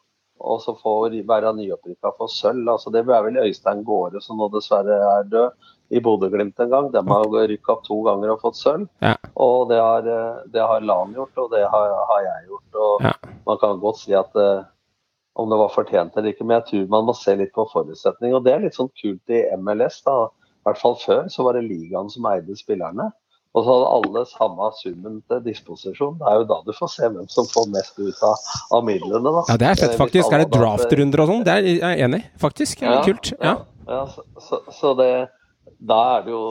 så 0.62 0.74
får 0.78 1.16
være 1.28 1.54
nyopprykka 1.56 2.12
for 2.18 2.30
sølv. 2.30 2.68
Altså, 2.68 2.92
det 2.94 3.02
er 3.02 3.26
vel 3.26 3.40
Øystein 3.42 3.84
Gaare 3.86 4.22
som 4.22 4.38
nå 4.38 4.48
dessverre 4.54 4.98
er 5.18 5.28
død, 5.32 5.68
i 5.88 6.00
Bodø-Glimt 6.04 6.60
en 6.60 6.70
gang. 6.70 6.90
De 6.92 7.00
har 7.08 7.36
rykka 7.50 7.72
opp 7.72 7.84
to 7.86 8.02
ganger 8.04 8.34
og 8.34 8.42
fått 8.42 8.58
sølv. 8.60 8.88
Ja. 9.04 9.14
Og 9.40 9.70
det 9.70 9.78
har, 9.80 10.08
det 10.52 10.64
har 10.70 10.84
Lan 10.84 11.14
gjort, 11.16 11.32
og 11.40 11.54
det 11.54 11.62
har, 11.64 11.94
har 12.10 12.24
jeg 12.26 12.50
gjort. 12.50 12.80
Og 12.82 13.06
ja. 13.06 13.14
Man 13.48 13.60
kan 13.62 13.80
godt 13.80 14.02
si 14.02 14.12
at 14.16 14.36
uh, 14.36 14.66
om 15.38 15.48
det 15.50 15.58
var 15.60 15.72
fortjent 15.72 16.16
eller 16.16 16.34
ikke, 16.34 16.44
men 16.44 16.58
jeg 16.58 16.66
tror 16.68 16.90
man 16.92 17.06
må 17.08 17.14
se 17.16 17.36
litt 17.38 17.54
på 17.54 17.64
forutsetning. 17.72 18.34
Og 18.36 18.44
det 18.44 18.54
er 18.54 18.64
litt 18.64 18.76
sånn 18.76 18.92
kult 19.00 19.32
i 19.32 19.44
MLS. 19.62 20.02
da. 20.06 20.26
I 20.28 20.68
hvert 20.68 20.80
fall 20.82 20.98
før 21.00 21.28
så 21.32 21.46
var 21.46 21.56
det 21.56 21.68
ligaen 21.68 22.10
som 22.12 22.26
eide 22.28 22.56
spillerne. 22.58 23.08
Og 23.58 23.64
så 23.66 23.74
hadde 23.74 23.86
alle 23.96 24.24
samme 24.30 24.68
summen 24.78 25.14
til 25.30 25.40
disposisjon. 25.42 26.18
Det 26.20 26.26
er 26.30 26.42
jo 26.42 26.44
da 26.52 26.58
du 26.66 26.74
får 26.76 26.92
se 26.92 27.08
hvem 27.10 27.30
som 27.32 27.48
får 27.50 27.70
mest 27.74 27.96
ut 27.98 28.26
av, 28.28 28.50
av 28.78 28.84
midlene. 28.86 29.32
Da. 29.38 29.46
Ja, 29.48 29.56
det 29.58 29.70
er 29.70 29.80
fett, 29.80 29.94
eh, 29.94 29.98
faktisk. 29.98 30.34
Er 30.34 30.44
det 30.44 30.52
draftrunder 30.54 31.24
og 31.24 31.32
sånn? 31.32 31.46
Det 31.48 31.56
er 31.56 31.66
jeg 31.72 32.04
enig 32.06 32.20
i, 32.22 32.28
faktisk. 32.44 32.84
Det 32.84 32.90
er 32.90 32.94
ja, 32.94 33.00
kult. 33.08 33.32
Ja, 33.34 33.56
ja 33.88 34.04
så, 34.12 34.28
så, 34.44 34.60
så, 34.74 34.94
det 35.00 35.10
Da 35.78 35.98
er 36.18 36.22
det 36.26 36.32
jo 36.34 36.44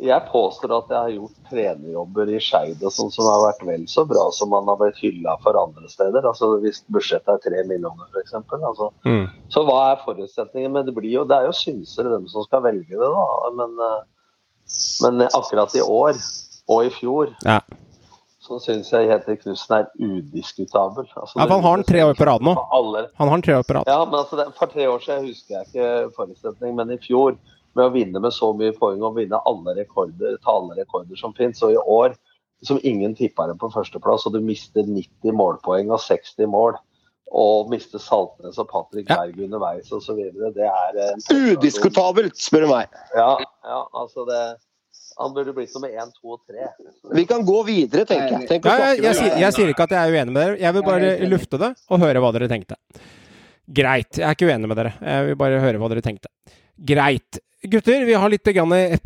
Jeg 0.00 0.20
påstår 0.28 0.72
at 0.76 0.90
jeg 0.92 0.98
har 0.98 1.12
gjort 1.14 1.50
trenerjobber 1.50 2.32
i 2.32 2.40
Skeid 2.42 2.82
sånn 2.92 3.12
som 3.12 3.28
har 3.28 3.44
vært 3.46 3.62
vel 3.64 3.86
så 3.88 4.04
bra 4.08 4.26
som 4.36 4.50
man 4.52 4.68
har 4.68 4.80
blitt 4.80 5.00
hylla 5.04 5.36
for 5.44 5.56
andre 5.60 5.88
steder. 5.92 6.24
Altså 6.24 6.54
Hvis 6.64 6.80
budsjettet 6.88 7.34
er 7.34 7.44
tre 7.44 7.66
millioner, 7.68 8.08
f.eks. 8.12 8.34
Altså. 8.40 8.90
Mm. 9.04 9.28
Så 9.52 9.66
hva 9.68 9.78
er 9.90 10.02
forutsetningen? 10.06 10.72
Men 10.72 10.88
det, 10.88 10.96
blir 10.96 11.12
jo, 11.12 11.28
det 11.28 11.36
er 11.36 11.48
jo 11.50 11.56
synsere, 11.60 12.16
dem 12.16 12.28
som 12.32 12.48
skal 12.48 12.64
velge 12.64 12.96
det, 12.96 13.12
da. 13.18 13.28
Men 13.60 13.76
uh, 13.80 14.02
men 15.04 15.26
akkurat 15.26 15.74
i 15.76 15.82
år 15.82 16.18
og 16.70 16.86
i 16.86 16.92
fjor 16.94 17.32
ja. 17.44 17.58
så 18.44 18.58
syns 18.62 18.92
jeg 18.92 19.08
Heter 19.10 19.36
Knutsen 19.40 19.76
er 19.76 19.88
udiskutabel. 19.98 21.08
Altså, 21.10 21.38
ja, 21.38 21.44
for 21.44 21.54
han 21.54 21.66
har 21.66 21.80
den 21.80 21.88
tre 21.88 22.04
år 22.04 22.14
på 22.18 22.28
rad 22.28 22.44
nå. 22.44 22.54
Han 23.18 23.28
har 23.28 23.36
den 23.36 23.46
tre 23.46 23.58
år 23.58 23.66
på 23.68 23.78
rad. 23.78 23.90
Ja, 23.90 23.98
men 24.04 24.20
altså, 24.20 24.46
For 24.58 24.72
tre 24.72 24.88
år 24.88 25.04
siden 25.04 25.28
husker 25.28 25.58
jeg 25.58 25.68
ikke 25.68 26.14
forutsetning, 26.16 26.76
men 26.78 26.94
i 26.94 27.00
fjor, 27.00 27.36
med 27.74 27.88
å 27.88 27.92
vinne 27.94 28.20
med 28.22 28.32
så 28.34 28.52
mye 28.54 28.74
poeng 28.76 29.02
og 29.02 29.16
vinne 29.18 29.40
alle 29.50 29.74
rekorder, 29.80 30.36
ta 30.44 30.52
alle 30.54 30.76
rekorder 30.78 31.18
som 31.18 31.34
finnes, 31.34 31.62
og 31.66 31.74
i 31.74 31.80
år 31.80 32.14
som 32.64 32.78
ingen 32.86 33.16
tippa 33.18 33.48
dem 33.50 33.58
på 33.60 33.68
førsteplass, 33.74 34.26
og 34.28 34.36
du 34.36 34.40
mister 34.44 34.86
90 34.86 35.34
målpoeng 35.36 35.90
og 35.92 36.00
60 36.00 36.48
mål 36.52 36.78
og 37.34 37.72
miste 37.72 37.98
Saltnes 37.98 38.60
og 38.62 38.68
Patrick 38.70 39.10
ja. 39.10 39.18
Berg 39.22 39.40
underveis 39.48 39.90
osv. 39.94 40.20
Det 40.54 40.68
er 40.68 41.00
Udiskutabelt, 41.34 42.38
spør 42.38 42.66
du 42.66 42.70
meg. 42.70 43.02
Ja, 43.16 43.32
ja 43.66 43.80
altså 43.90 44.26
det 44.28 44.44
han 45.14 45.34
burde 45.34 45.52
blitt 45.54 45.74
nummer 45.76 45.92
én, 45.94 46.10
to 46.10 46.34
og 46.34 46.40
tre. 46.42 46.68
Vi 47.14 47.22
kan 47.30 47.44
gå 47.46 47.60
videre, 47.68 48.02
tenker 48.08 48.32
jeg. 48.34 48.48
Tenk 48.50 48.66
ja, 48.66 48.74
jeg, 48.80 49.02
jeg, 49.04 49.18
jeg, 49.20 49.40
jeg, 49.44 49.54
sier 49.54 49.70
ikke 49.70 49.86
at 49.86 49.94
jeg 49.94 50.10
er 50.10 50.14
uenig 50.16 50.34
med 50.34 50.40
dere. 50.42 50.56
Jeg 50.58 50.74
vil 50.74 50.86
bare 50.86 51.12
lufte 51.30 51.60
det 51.60 51.70
og 51.86 52.02
høre 52.02 52.22
hva 52.24 52.30
dere 52.34 52.50
tenkte. 52.50 52.78
Greit. 53.64 54.18
Jeg 54.18 54.26
er 54.26 54.34
ikke 54.34 54.48
uenig 54.50 54.70
med 54.70 54.80
dere. 54.80 54.94
Jeg 54.98 55.28
vil 55.28 55.38
bare 55.38 55.60
høre 55.62 55.82
hva 55.82 55.90
dere 55.92 56.04
tenkte. 56.04 56.32
Greit. 56.74 57.38
Gutter, 57.70 58.02
vi 58.04 58.16
har 58.18 58.32
litt 58.32 58.50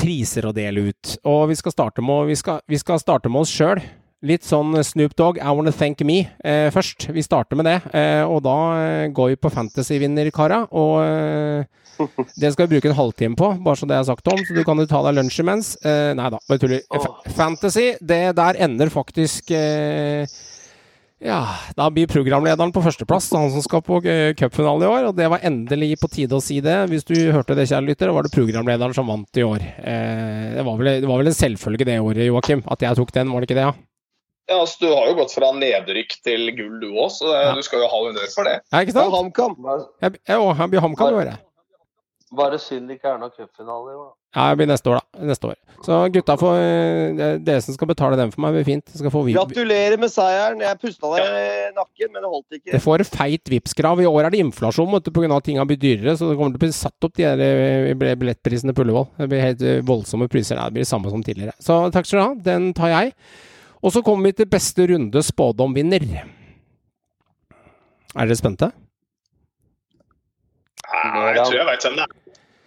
priser 0.01 0.49
å 0.49 0.55
dele 0.57 0.89
ut. 0.89 1.19
Og 1.29 1.45
vi 1.53 1.59
skal 1.61 1.77
starte 1.77 2.03
med, 2.03 2.33
vi 2.33 2.39
skal, 2.41 2.65
vi 2.67 2.81
skal 2.81 3.03
starte 3.03 3.31
med 3.31 3.45
oss 3.45 3.53
sjøl. 3.53 3.83
Litt 4.27 4.43
sånn 4.43 4.73
Snoop 4.83 5.13
Dogg, 5.15 5.37
I 5.39 5.53
Wanna 5.55 5.71
Thank 5.71 6.01
Me 6.03 6.25
eh, 6.43 6.73
først. 6.75 7.07
Vi 7.15 7.23
starter 7.23 7.55
med 7.59 7.69
det. 7.69 7.77
Eh, 7.95 8.25
og 8.27 8.41
da 8.43 8.57
eh, 8.75 9.11
går 9.15 9.31
vi 9.31 9.39
på 9.39 9.53
fantasy-vinner, 9.55 10.33
kara. 10.35 10.65
Og 10.75 10.97
eh, 11.05 12.09
det 12.35 12.51
skal 12.51 12.67
vi 12.67 12.75
bruke 12.75 12.91
en 12.91 12.99
halvtime 12.99 13.39
på, 13.39 13.53
bare 13.63 13.79
så 13.79 13.87
det 13.87 13.95
er 13.95 14.09
sagt 14.09 14.27
om. 14.33 14.43
Så 14.43 14.57
du 14.57 14.65
kan 14.67 14.83
jo 14.83 14.89
ta 14.91 15.05
deg 15.07 15.21
lunsj 15.21 15.39
imens. 15.45 15.77
Eh, 15.87 16.11
nei 16.19 16.33
da, 16.35 16.43
bare 16.51 16.63
tuller. 16.65 16.83
F 16.99 17.35
fantasy, 17.39 17.93
det 18.03 18.23
der 18.41 18.59
ender 18.67 18.91
faktisk 18.91 19.55
ja, 21.19 21.39
da 21.75 21.89
blir 21.91 22.07
programlederen 22.07 22.71
på 22.71 22.83
førsteplass, 22.83 23.33
han 23.35 23.51
som 23.51 23.63
skal 23.63 23.83
på 23.83 23.99
cupfinale 24.39 24.87
i 24.87 24.91
år. 24.91 25.09
Og 25.09 25.17
det 25.19 25.31
var 25.31 25.47
endelig 25.47 25.97
på 26.03 26.11
tide 26.11 26.39
å 26.39 26.43
si 26.43 26.59
det. 26.63 26.77
Hvis 26.91 27.07
du 27.07 27.15
hørte 27.35 27.55
det, 27.59 27.67
kjære 27.71 27.87
lytter, 27.87 28.15
var 28.15 28.27
det 28.27 28.35
programlederen 28.35 28.95
som 28.95 29.11
vant 29.11 29.39
i 29.39 29.47
år. 29.47 29.63
Eh, 29.63 30.59
det, 30.59 30.67
var 30.67 30.79
vel, 30.79 30.97
det, 31.03 31.11
var 31.11 31.23
vel, 31.23 31.31
en 31.31 31.39
selvfølge 31.39 31.87
det 31.87 32.01
året, 32.03 32.27
Joakim, 32.27 32.67
at 32.67 32.83
jeg 32.83 32.99
tok 32.99 33.15
den, 33.15 33.31
var 33.31 33.43
det 33.43 33.51
ikke 33.51 33.59
det? 33.63 33.71
Ja? 33.71 33.77
Ja, 34.49 34.63
altså 34.63 34.81
Du 34.81 34.89
har 34.89 35.11
jo 35.11 35.19
gått 35.19 35.35
fra 35.37 35.51
nedrykk 35.53 36.15
til 36.25 36.49
gull, 36.57 36.79
du 36.81 36.89
òg, 36.95 37.11
så 37.13 37.35
ja. 37.35 37.51
du 37.57 37.61
skal 37.67 37.85
jo 37.85 37.91
ha 37.93 38.01
honnør 38.07 38.31
for 38.33 38.49
det. 38.49 38.57
Ja, 38.73 38.81
ikke 38.81 38.97
sant? 38.97 39.11
Og 39.11 39.19
HamKam. 39.19 39.59
Jeg, 40.01 40.21
jeg, 40.25 40.71
blir 40.73 40.85
HamKam 40.85 41.13
i 41.13 41.21
året. 41.25 41.45
Bare 42.37 42.59
synd 42.61 42.89
det 42.89 42.99
ikke 42.99 43.15
er 43.15 43.21
noen 43.21 43.33
cupfinale 43.33 43.93
i 43.93 43.97
år. 43.97 44.13
Ja, 44.37 44.51
det 44.51 44.59
blir 44.61 44.69
neste 44.69 44.91
år, 44.93 44.99
da. 45.01 45.27
Neste 45.31 45.49
år. 45.49 45.57
Så 45.87 45.99
gutta 46.13 46.35
får 46.37 46.57
eh, 46.61 47.39
Dere 47.41 47.63
som 47.65 47.77
skal 47.77 47.89
betale 47.89 48.19
den 48.19 48.33
for 48.35 48.45
meg, 48.45 48.59
blir 48.59 48.67
fint. 48.67 48.93
Gratulerer 49.33 49.97
med 50.01 50.13
seieren. 50.13 50.61
Jeg 50.61 50.81
pusta 50.83 51.13
deg 51.15 51.29
i 51.29 51.71
nakken, 51.77 52.13
men 52.13 52.21
det 52.21 52.33
holdt 52.35 52.59
ikke. 52.59 52.73
Det 52.75 52.83
får 52.85 53.05
feit 53.09 53.53
Vipps-krav. 53.55 54.03
I 54.05 54.09
år 54.11 54.29
er 54.29 54.37
det 54.37 54.43
inflasjon 54.45 54.93
pga. 55.01 55.31
at 55.39 55.47
ting 55.47 55.61
har 55.61 55.69
blitt 55.71 55.81
dyrere, 55.81 56.17
så 56.19 56.29
det 56.29 56.37
kommer 56.37 56.53
til 56.53 56.61
å 56.61 56.67
bli 56.67 56.77
satt 56.77 57.09
opp 57.09 57.17
de 57.17 57.25
der 57.25 57.45
eh, 57.45 57.95
billettprisene 57.97 58.77
på 58.77 58.85
Ullevål. 58.85 59.09
Det 59.17 59.31
blir 59.33 59.47
helt 59.47 59.65
eh, 59.65 59.85
voldsomme 59.89 60.29
priser. 60.29 60.61
Det 60.61 60.77
blir 60.77 60.85
det 60.85 60.93
samme 60.93 61.13
som 61.15 61.25
tidligere. 61.25 61.57
Så 61.65 61.81
takk 61.95 62.09
skal 62.09 62.21
du 62.21 62.25
ha. 62.27 62.33
Den 62.53 62.75
tar 62.77 62.93
jeg. 62.93 63.15
Og 63.83 63.95
så 63.95 64.03
kommer 64.03 64.31
vi 64.31 64.39
til 64.41 64.51
beste 64.51 64.87
runde 64.91 65.23
spådomvinner. 65.23 66.07
Er 68.17 68.27
dere 68.27 68.39
spente? 68.39 68.71
Ja, 70.89 71.29
jeg 71.37 71.45
tror 71.45 71.59
jeg 71.59 71.69
veit 71.69 71.85
hvem 71.87 71.99
det 71.99 72.07
er. 72.07 72.17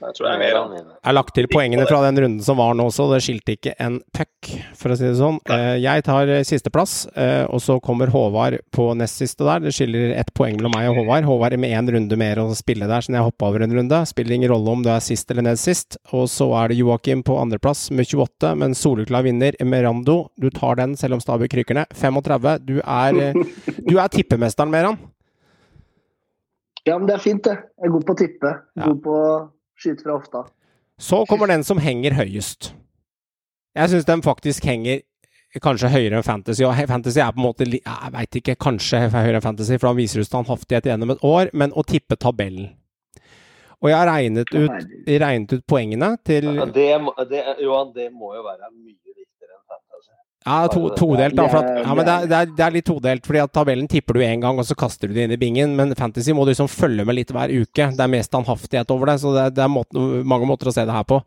Jeg 0.01 0.15
tror 0.17 0.27
jeg 0.27 0.33
er 0.33 0.41
mer 0.41 0.55
Jeg 0.81 1.05
har 1.05 1.13
lagt 1.13 1.35
til 1.37 1.47
poengene 1.51 1.83
fra 1.85 1.99
den 2.07 2.17
runden 2.23 2.41
som 2.41 2.57
var 2.57 2.73
nå 2.77 2.87
også. 2.89 3.05
Det 3.11 3.19
skilte 3.21 3.53
ikke 3.53 3.73
en 3.81 3.99
puck, 4.15 4.49
for 4.79 4.93
å 4.93 4.97
si 4.97 5.05
det 5.05 5.17
sånn. 5.19 5.37
Eh, 5.53 5.75
jeg 5.83 6.05
tar 6.07 6.31
eh, 6.31 6.41
sisteplass, 6.47 7.05
eh, 7.13 7.43
og 7.45 7.61
så 7.61 7.77
kommer 7.85 8.09
Håvard 8.13 8.57
på 8.73 8.87
nest 8.97 9.21
siste 9.21 9.45
der. 9.45 9.61
Det 9.61 9.75
skiller 9.77 10.15
ett 10.17 10.33
poeng 10.37 10.57
mellom 10.57 10.73
meg 10.73 10.89
og 10.89 11.03
Håvard. 11.03 11.27
Håvard 11.29 11.55
er 11.55 11.61
med 11.61 11.75
én 11.77 11.93
runde 11.93 12.17
mer 12.17 12.41
å 12.41 12.47
spille 12.57 12.89
der, 12.89 13.05
så 13.05 13.13
jeg 13.13 13.27
hoppa 13.27 13.51
over 13.51 13.67
en 13.67 13.77
runde. 13.77 14.01
Spiller 14.09 14.39
ingen 14.39 14.53
rolle 14.53 14.73
om 14.73 14.81
du 14.85 14.89
er 14.89 15.05
sist 15.05 15.29
eller 15.29 15.45
nest 15.51 15.69
sist. 15.69 15.99
Og 16.17 16.25
så 16.33 16.49
er 16.63 16.73
det 16.73 16.81
Joakim 16.81 17.21
på 17.27 17.37
andreplass 17.37 17.91
med 17.93 18.09
28, 18.09 18.55
men 18.57 18.77
soleklar 18.77 19.27
vinner 19.29 19.57
Merando. 19.61 20.23
Du 20.41 20.49
tar 20.49 20.81
den 20.81 20.97
selv 20.97 21.19
om 21.19 21.23
Stabøk 21.23 21.53
rykker 21.61 21.77
ned. 21.77 21.93
35. 21.93 22.51
Du 22.65 22.77
er, 22.81 23.41
du 23.89 23.97
er 24.01 24.13
tippemesteren, 24.17 24.73
Meran. 24.73 24.97
Ja, 26.89 26.97
men 26.97 27.05
det 27.05 27.19
er 27.19 27.21
fint, 27.21 27.45
det. 27.45 27.59
Jeg 27.77 27.91
er 27.91 27.93
god 27.93 28.05
på 28.07 28.13
å 28.15 28.17
tippe. 28.17 28.59
Ja. 28.73 28.87
God 28.89 29.03
på 29.05 29.17
å 29.81 30.03
fra 30.05 30.17
hofta. 30.17 30.43
Så 31.01 31.23
kommer 31.29 31.49
den 31.49 31.63
som 31.65 31.81
henger 31.81 32.13
høyest. 32.19 32.73
Jeg 33.77 33.89
syns 33.89 34.05
den 34.05 34.21
faktisk 34.21 34.67
henger 34.67 35.01
kanskje 35.59 35.89
høyere 35.91 36.19
enn 36.19 36.25
Fantasy. 36.25 36.63
Og 36.67 36.75
Fantasy 36.87 37.19
er 37.19 37.31
på 37.33 37.41
en 37.41 37.47
måte 37.47 37.67
Jeg 37.67 38.11
veit 38.13 38.37
ikke, 38.39 38.55
kanskje 38.55 39.07
høyere 39.09 39.39
enn 39.39 39.45
Fantasy, 39.45 39.79
for 39.79 39.91
han 39.91 39.99
viser 39.99 40.21
ut 40.21 40.29
standhaftighet 40.29 40.91
gjennom 40.91 41.15
et 41.15 41.25
år, 41.27 41.51
men 41.53 41.73
å 41.73 41.83
tippe 41.87 42.15
tabellen. 42.15 42.69
Og 43.81 43.89
jeg 43.89 43.97
har 43.97 44.11
regnet 44.11 44.51
ut, 44.53 44.89
regnet 45.09 45.53
ut 45.57 45.63
poengene 45.65 46.11
til 46.27 46.51
ja, 46.53 46.67
det, 46.69 46.89
det, 47.31 47.39
Johan, 47.65 47.89
det 47.95 48.11
må 48.13 48.35
jo 48.35 48.43
være 48.45 48.69
mye 48.69 49.10
ja, 50.41 50.67
to, 50.73 50.87
todelt, 50.97 51.35
da. 51.37 51.43
At, 51.45 51.67
ja, 51.83 51.93
men 51.93 52.05
det 52.07 52.13
er, 52.13 52.23
det, 52.25 52.37
er, 52.37 52.53
er, 52.65 52.73
litt 52.73 52.87
todelt, 52.89 53.27
fordi 53.29 53.41
at 53.43 53.51
tabellen 53.53 53.85
tipper 53.89 54.17
du 54.17 54.23
én 54.25 54.41
gang, 54.41 54.57
og 54.57 54.65
så 54.65 54.73
kaster 54.77 55.09
du 55.09 55.13
det 55.13 55.27
inn 55.27 55.35
i 55.35 55.37
bingen. 55.41 55.75
Men 55.77 55.93
Fantasy 55.97 56.33
må 56.33 56.47
du 56.47 56.49
liksom 56.49 56.69
følge 56.71 57.05
med 57.05 57.19
litt 57.19 57.33
hver 57.35 57.53
uke. 57.53 57.91
Det 57.93 58.01
er 58.01 58.09
mer 58.09 58.25
standhaftighet 58.25 58.93
over 58.95 59.11
det, 59.11 59.17
så 59.21 59.35
det, 59.35 59.45
det 59.59 59.61
er 59.61 59.69
måten, 59.69 60.23
mange 60.25 60.49
måter 60.49 60.71
å 60.71 60.73
se 60.73 60.87
det 60.87 60.95
her 60.95 61.05
på. 61.05 61.21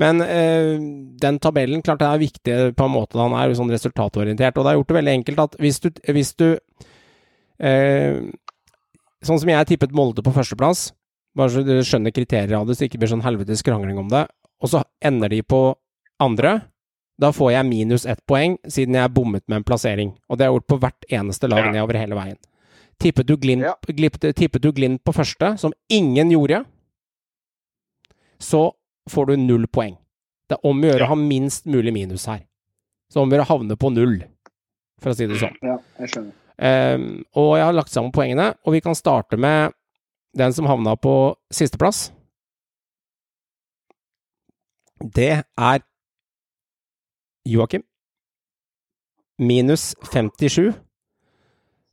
Men 0.00 0.24
øh, 0.24 0.80
den 1.20 1.42
tabellen, 1.44 1.84
klart 1.84 2.00
det 2.00 2.08
er 2.08 2.24
viktig 2.24 2.58
på 2.78 2.88
en 2.88 2.96
måte 2.96 3.20
han 3.20 3.36
er 3.36 3.52
sånn 3.58 3.72
resultatorientert. 3.74 4.56
Og 4.56 4.64
det 4.64 4.72
har 4.72 4.80
gjort 4.80 4.94
det 4.94 4.98
veldig 5.02 5.16
enkelt 5.20 5.44
at 5.44 5.60
hvis 5.60 5.84
du, 5.84 5.90
hvis 6.08 6.32
du 6.40 6.48
øh, 6.54 8.24
Sånn 9.24 9.38
som 9.40 9.48
jeg 9.48 9.64
tippet 9.64 9.94
Molde 9.96 10.20
på 10.20 10.34
førsteplass, 10.36 10.90
bare 11.32 11.48
så 11.48 11.62
du 11.64 11.78
skjønner 11.80 12.12
kriterier 12.12 12.58
av 12.58 12.66
det, 12.68 12.74
så 12.76 12.84
det 12.84 12.90
ikke 12.90 12.98
blir 13.00 13.08
sånn 13.14 13.24
helvetes 13.24 13.64
krangling 13.64 13.96
om 13.96 14.10
det, 14.12 14.26
og 14.60 14.68
så 14.68 14.82
ender 15.00 15.32
de 15.32 15.38
på 15.48 15.60
andre 16.20 16.58
da 17.20 17.30
får 17.32 17.52
jeg 17.54 17.66
minus 17.68 18.06
ett 18.10 18.20
poeng, 18.26 18.56
siden 18.66 18.96
jeg 18.98 19.12
bommet 19.14 19.44
med 19.46 19.60
en 19.60 19.66
plassering. 19.66 20.14
Og 20.28 20.38
det 20.38 20.46
har 20.46 20.52
jeg 20.52 20.58
gjort 20.58 20.70
på 20.72 20.78
hvert 20.82 21.08
eneste 21.20 21.50
lag 21.50 21.68
nedover 21.70 21.98
hele 22.00 22.18
veien. 22.18 22.38
Tippet 23.02 23.26
du 23.26 23.36
Glimt, 23.36 23.66
ja. 23.66 23.74
tippet 24.32 24.62
du 24.62 24.70
glimt 24.72 25.02
på 25.04 25.12
første, 25.12 25.56
som 25.58 25.72
ingen 25.90 26.30
gjorde, 26.30 26.62
så 28.38 28.72
får 29.10 29.26
du 29.26 29.36
null 29.36 29.66
poeng. 29.66 29.96
Det 30.48 30.58
er 30.58 30.68
om 30.68 30.82
å 30.82 30.90
gjøre 30.90 31.06
å 31.06 31.12
ha 31.12 31.18
minst 31.18 31.66
mulig 31.70 31.92
minus 31.94 32.26
her. 32.30 32.44
Så 33.10 33.22
om 33.22 33.30
å 33.30 33.34
gjøre 33.34 33.46
å 33.46 33.52
havne 33.52 33.76
på 33.80 33.90
null, 33.94 34.18
for 35.02 35.12
å 35.12 35.16
si 35.16 35.26
det 35.30 35.38
sånn. 35.40 35.56
Ja, 35.64 35.78
jeg 36.02 36.12
skjønner. 36.12 36.34
Um, 36.54 37.24
og 37.34 37.56
jeg 37.58 37.66
har 37.66 37.74
lagt 37.74 37.90
sammen 37.90 38.14
poengene, 38.14 38.52
og 38.62 38.76
vi 38.76 38.82
kan 38.84 38.94
starte 38.94 39.38
med 39.40 39.74
den 40.38 40.54
som 40.54 40.68
havna 40.70 40.94
på 40.98 41.34
sisteplass. 41.54 42.08
Det 45.02 45.32
er 45.42 45.82
Joakim. 47.44 47.82
Minus 49.38 49.94
57. 50.12 50.72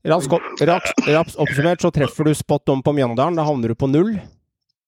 Raps 0.04 1.36
oppsummert 1.36 1.82
så 1.82 1.92
treffer 1.94 2.24
du 2.24 2.36
spot 2.36 2.70
on 2.70 2.82
på 2.84 2.94
Mjøndalen. 2.94 3.38
Da 3.38 3.46
havner 3.46 3.74
du 3.74 3.78
på 3.78 3.90
null. 3.92 4.16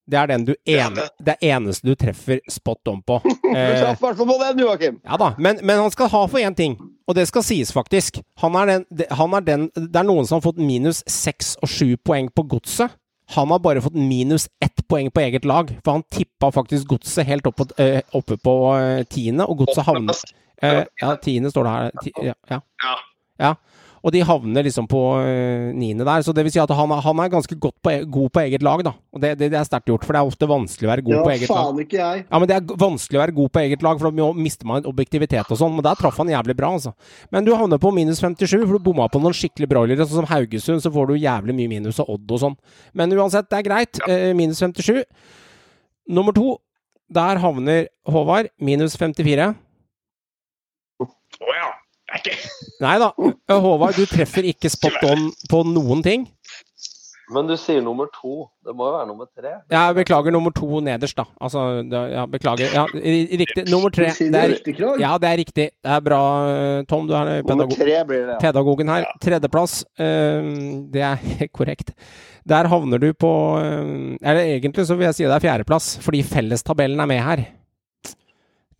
Det 0.03 0.17
er 0.19 0.27
den 0.27 0.43
du 0.45 0.51
ene, 0.67 1.05
det 1.23 1.37
eneste 1.47 1.87
du 1.87 1.95
treffer 1.95 2.41
spot 2.51 2.89
on 2.91 2.99
på. 3.07 3.21
du 3.23 3.53
traff 3.53 4.01
i 4.01 4.05
hvert 4.05 4.17
fall 4.19 4.27
på 4.27 4.39
den, 4.41 4.63
Joakim. 4.65 4.97
Ja 5.05 5.19
da, 5.19 5.29
men, 5.37 5.61
men, 5.63 5.79
han 5.79 5.93
skal 5.93 6.11
ha 6.11 6.25
for 6.27 6.43
én 6.43 6.55
ting, 6.57 6.75
og 7.07 7.15
det 7.15 7.27
skal 7.29 7.45
sies 7.47 7.71
faktisk. 7.71 8.19
Han 8.43 8.57
er 8.59 8.71
den, 8.73 9.05
han 9.15 9.37
er 9.37 9.45
den, 9.47 9.69
det 9.77 10.01
er 10.01 10.07
noen 10.07 10.27
som 10.27 10.41
har 10.41 10.47
fått 10.49 10.59
minus 10.59 11.03
seks 11.07 11.55
og 11.63 11.71
sju 11.71 11.95
poeng 12.03 12.27
på 12.35 12.45
godset. 12.51 12.91
Han 13.33 13.51
har 13.51 13.59
bare 13.63 13.81
fått 13.81 13.97
minus 13.97 14.47
ett 14.61 14.87
poeng 14.87 15.09
på 15.11 15.23
eget 15.23 15.45
lag, 15.45 15.71
for 15.83 15.97
han 15.97 16.05
tippa 16.11 16.51
faktisk 16.53 16.87
godset 16.91 17.25
helt 17.27 17.47
opp 17.49 17.57
på, 17.61 17.67
øh, 17.81 17.99
oppe 18.13 18.37
på 18.37 18.55
øh, 18.77 19.03
tiende, 19.09 19.47
og 19.49 19.63
godset 19.63 19.85
havnet 19.87 20.21
Eh, 20.63 20.83
ja, 21.01 21.15
tiende 21.23 21.51
står 21.51 21.63
det 21.63 21.71
her. 21.71 21.91
Ti, 22.03 22.11
ja, 22.23 22.33
ja. 22.49 22.59
ja. 23.39 23.53
Og 24.03 24.11
de 24.11 24.19
havner 24.27 24.65
liksom 24.67 24.87
på 24.91 24.99
uh, 25.15 25.69
niende 25.71 26.03
der. 26.03 26.23
Så 26.25 26.33
det 26.35 26.43
vil 26.43 26.51
si 26.51 26.59
at 26.59 26.71
han, 26.75 26.91
han 27.05 27.19
er 27.23 27.29
ganske 27.31 27.55
på, 27.55 27.91
e, 27.91 28.01
god 28.03 28.33
på 28.35 28.41
eget 28.41 28.65
lag, 28.65 28.83
da. 28.83 28.91
Og 29.15 29.21
det, 29.23 29.31
det, 29.39 29.47
det 29.53 29.59
er 29.59 29.67
sterkt 29.67 29.87
gjort, 29.87 30.03
for 30.03 30.15
det 30.15 30.19
er 30.19 30.31
ofte 30.31 30.49
vanskelig 30.49 30.89
å 30.89 30.91
være 30.91 31.05
god 31.05 31.15
ja, 31.15 31.21
på 31.23 31.31
eget 31.31 31.51
faen 31.51 31.69
lag. 31.69 31.79
Ikke 31.85 31.99
jeg. 32.01 32.23
Ja, 32.25 32.41
men 32.41 32.49
det 32.51 32.57
er 32.57 32.81
vanskelig 32.81 33.19
å 33.19 33.21
være 33.23 33.35
god 33.37 33.53
på 33.55 33.61
eget 33.61 33.85
lag, 33.85 34.01
for 34.01 34.19
da 34.19 34.27
mister 34.35 34.67
man 34.67 34.89
objektivitet 34.91 35.53
og 35.55 35.59
sånn. 35.61 35.77
Men 35.77 35.87
der 35.87 36.01
traff 36.01 36.19
han 36.19 36.33
jævlig 36.33 36.57
bra, 36.59 36.73
altså. 36.75 36.91
Men 37.31 37.47
du 37.47 37.53
havner 37.55 37.79
på 37.79 37.93
minus 37.95 38.19
57, 38.19 38.57
for 38.57 38.75
du 38.75 38.83
bomma 38.89 39.07
på 39.13 39.21
noen 39.23 39.37
skikkelig 39.39 39.71
broilere. 39.71 40.03
Sånn 40.03 40.25
som 40.25 40.29
Haugesund, 40.33 40.83
så 40.83 40.91
får 40.91 41.13
du 41.13 41.21
jævlig 41.21 41.55
mye 41.61 41.71
minus, 41.71 42.01
av 42.03 42.11
Odd 42.11 42.35
og 42.35 42.43
sånn. 42.43 42.57
Men 42.91 43.15
uansett, 43.15 43.47
det 43.47 43.61
er 43.61 43.67
greit. 43.69 44.03
Ja. 44.03 44.33
minus 44.35 44.59
57. 44.59 45.05
Nummer 46.11 46.35
to, 46.35 46.57
der 47.07 47.39
havner 47.39 47.87
Håvard. 48.09 48.51
Minus 48.59 48.99
54. 48.99 49.53
Å 51.03 51.07
oh, 51.07 51.55
ja. 51.55 51.71
Ikke. 52.17 52.37
Nei 52.83 52.97
da. 53.01 53.11
Håvard, 53.49 53.97
du 53.97 54.05
treffer 54.09 54.45
ikke 54.49 54.71
spot 54.71 55.01
on 55.09 55.29
på 55.49 55.63
noen 55.69 56.03
ting. 56.05 56.27
Men 57.33 57.47
du 57.47 57.53
sier 57.57 57.79
nummer 57.83 58.09
to. 58.11 58.47
Det 58.65 58.73
må 58.75 58.87
jo 58.89 58.93
være 58.97 59.07
nummer 59.07 59.27
tre? 59.31 59.53
Ja, 59.71 59.85
beklager 59.95 60.33
nummer 60.35 60.51
to 60.55 60.81
nederst, 60.83 61.15
da. 61.17 61.23
Altså, 61.41 61.63
ja, 62.11 62.25
beklager. 62.29 62.73
Ja, 62.75 62.83
riktig. 62.93 63.63
Nummer 63.71 63.93
tre. 63.93 64.09
Det 64.19 64.41
er, 64.41 64.57
ja, 65.01 65.13
det 65.21 65.29
er 65.29 65.39
riktig. 65.39 65.69
Det 65.79 65.95
er 65.95 66.03
bra, 66.03 66.21
Tom. 66.89 67.07
Du 67.07 67.15
er 67.17 67.41
pedagog 67.47 67.79
det, 67.79 68.37
pedagogen 68.43 68.91
her. 68.91 69.07
Tredjeplass. 69.23 69.79
Uh, 69.95 70.83
det 70.93 71.07
er 71.07 71.47
korrekt. 71.57 71.95
Der 72.49 72.67
havner 72.67 72.99
du 72.99 73.13
på 73.15 73.31
uh, 73.55 74.15
Eller 74.19 74.57
egentlig 74.57 74.83
så 74.85 74.97
vil 74.99 75.07
jeg 75.07 75.15
si 75.15 75.27
det 75.27 75.37
er 75.37 75.47
fjerdeplass, 75.47 75.93
fordi 76.03 76.25
fellestabellen 76.27 76.99
er 76.99 77.09
med 77.09 77.23
her. 77.23 77.45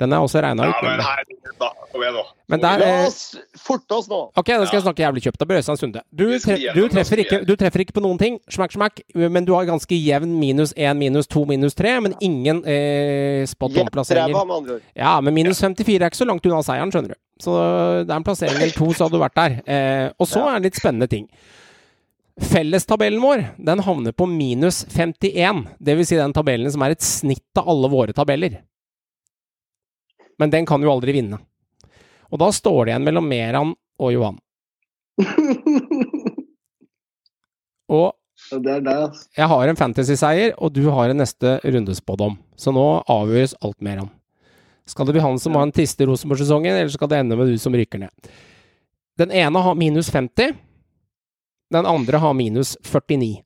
Den 0.03 0.13
er 0.15 0.23
også 0.25 0.41
regna 0.43 0.67
ut. 0.67 0.75
Ja, 0.75 0.89
men 0.89 1.03
her, 1.07 1.27
da. 1.61 1.69
Kom 1.93 2.03
igjen, 2.03 2.17
nå. 2.17 2.23
Men 2.51 2.61
der, 2.63 2.81
La 2.81 2.89
oss 3.07 3.19
forte 3.63 3.95
oss 3.95 4.09
nå. 4.11 4.19
Ok, 4.35 4.49
da 4.51 4.65
skal 4.67 4.77
jeg 4.77 4.84
snakke 4.84 5.03
jævlig 5.05 5.23
kjapt. 5.23 5.39
Da 5.39 5.47
bør 5.47 5.61
Øystein 5.61 5.80
Sunde. 5.80 6.01
Du, 6.11 6.25
tre, 6.43 6.57
du, 6.75 6.81
treffer 6.91 7.21
ikke, 7.23 7.39
du, 7.47 7.53
treffer 7.59 7.85
ikke, 7.85 7.95
på 7.95 8.03
noen 8.03 8.19
ting, 8.19 8.39
smakk, 8.51 8.75
smakk, 8.75 8.99
men 9.15 9.47
du 9.47 9.53
har 9.55 9.69
ganske 9.69 9.97
jevn 9.97 10.35
minus 10.41 10.75
én, 10.75 10.99
minus 10.99 11.30
to, 11.31 11.45
minus 11.49 11.77
tre, 11.80 11.95
men 12.03 12.17
ingen 12.19 12.59
eh, 12.67 13.45
spot 13.49 13.80
on-plasseringer. 13.85 14.84
Ja, 14.99 15.15
men 15.23 15.38
minus 15.38 15.63
54 15.63 15.95
er 16.01 16.09
ikke 16.11 16.23
så 16.23 16.30
langt 16.30 16.45
unna 16.49 16.59
seieren, 16.65 16.91
skjønner 16.93 17.15
du. 17.15 17.21
Så 17.43 17.55
det 18.03 18.11
er 18.11 18.19
en 18.19 18.27
plassering 18.27 18.59
eller 18.59 18.75
to, 18.75 18.91
så 18.91 19.07
hadde 19.07 19.17
du 19.17 19.23
vært 19.23 19.39
der. 19.39 19.59
Eh, 19.63 20.07
og 20.19 20.30
så 20.30 20.43
er 20.49 20.59
det 20.59 20.71
litt 20.71 20.81
spennende 20.81 21.09
ting. 21.11 21.30
Fellestabellen 22.43 23.21
vår 23.21 23.47
den 23.61 23.81
havner 23.85 24.13
på 24.17 24.27
minus 24.27 24.84
51, 24.89 25.65
dvs. 25.80 26.09
Si 26.09 26.17
den 26.17 26.34
tabellen 26.35 26.71
som 26.73 26.84
er 26.84 26.95
et 26.95 27.05
snitt 27.05 27.61
av 27.61 27.69
alle 27.69 27.91
våre 27.93 28.15
tabeller 28.15 28.59
men 30.39 30.53
den 30.53 30.65
kan 30.69 30.81
jo 30.84 30.91
aldri 30.93 31.15
vinne. 31.15 31.39
Og 32.34 32.39
da 32.41 32.49
står 32.53 32.85
det 32.85 32.93
igjen 32.93 33.05
mellom 33.05 33.27
Meran 33.30 33.76
og 34.01 34.14
Johan. 34.15 34.39
Og 37.93 38.14
jeg 38.51 39.47
har 39.47 39.69
en 39.69 39.77
fantasy-seier, 39.77 40.53
og 40.57 40.73
du 40.76 40.84
har 40.91 41.11
en 41.11 41.22
neste 41.22 41.60
rundespådom. 41.64 42.35
Så 42.60 42.73
nå 42.76 42.84
avgjøres 43.11 43.55
alt 43.64 43.80
Meran. 43.85 44.10
Skal 44.89 45.07
det 45.07 45.15
bli 45.15 45.23
han 45.23 45.39
som 45.39 45.55
har 45.55 45.68
en 45.68 45.72
triste 45.76 46.05
Rosenborg-sesongen, 46.10 46.76
eller 46.76 46.91
skal 46.91 47.11
det 47.11 47.22
ende 47.22 47.38
med 47.39 47.53
du 47.53 47.57
som 47.61 47.76
ryker 47.76 48.01
ned? 48.03 48.31
Den 49.19 49.31
ene 49.31 49.61
har 49.64 49.77
minus 49.80 50.10
50. 50.11 50.57
Den 51.72 51.88
andre 51.88 52.19
har 52.19 52.34
minus 52.35 52.76
49. 52.84 53.38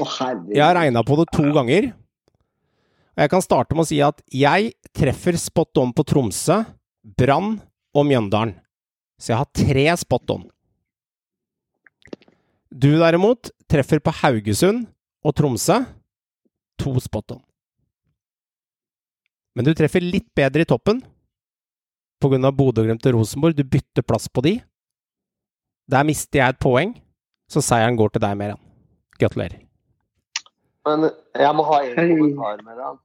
Å, 0.00 0.06
herregud. 0.18 0.54
Jeg 0.56 0.64
har 0.64 0.76
regna 0.78 1.04
på 1.06 1.18
det 1.20 1.28
to 1.36 1.46
ganger. 1.54 1.90
Og 3.20 3.26
jeg 3.26 3.32
kan 3.34 3.42
starte 3.44 3.76
med 3.76 3.84
å 3.84 3.88
si 3.90 3.98
at 4.00 4.22
jeg 4.32 4.70
treffer 4.96 5.36
spot 5.36 5.76
on 5.82 5.90
på 5.92 6.06
Tromsø, 6.08 6.62
Brann 7.04 7.58
og 7.92 8.06
Mjøndalen. 8.08 8.54
Så 9.20 9.34
jeg 9.34 9.40
har 9.42 9.50
tre 9.52 9.82
spot 10.00 10.32
on. 10.32 10.46
Du 12.72 12.88
derimot 12.96 13.50
treffer 13.68 14.00
på 14.00 14.14
Haugesund 14.22 14.86
og 15.20 15.34
Tromsø. 15.36 15.82
To 16.80 16.94
spot 17.04 17.34
on. 17.36 17.42
Men 19.52 19.68
du 19.68 19.74
treffer 19.76 20.00
litt 20.00 20.30
bedre 20.32 20.64
i 20.64 20.70
toppen 20.72 21.02
pga. 22.24 22.54
Bodø-Glimt 22.56 23.04
og 23.04 23.18
Rosenborg. 23.18 23.60
Du 23.60 23.68
bytter 23.68 24.00
plass 24.00 24.32
på 24.32 24.40
de. 24.48 24.54
Der 25.92 26.08
mister 26.08 26.40
jeg 26.40 26.56
et 26.56 26.62
poeng, 26.64 26.96
så 27.52 27.60
seieren 27.60 28.00
går 28.00 28.16
til 28.16 28.24
deg, 28.24 28.40
Meran. 28.40 28.64
Gratulerer. 29.20 29.60
Men 30.88 31.10
jeg 31.36 31.52
må 31.52 31.68
ha 31.68 31.84
en 31.84 32.16
kommentar 32.16 32.64
deg. 32.64 33.00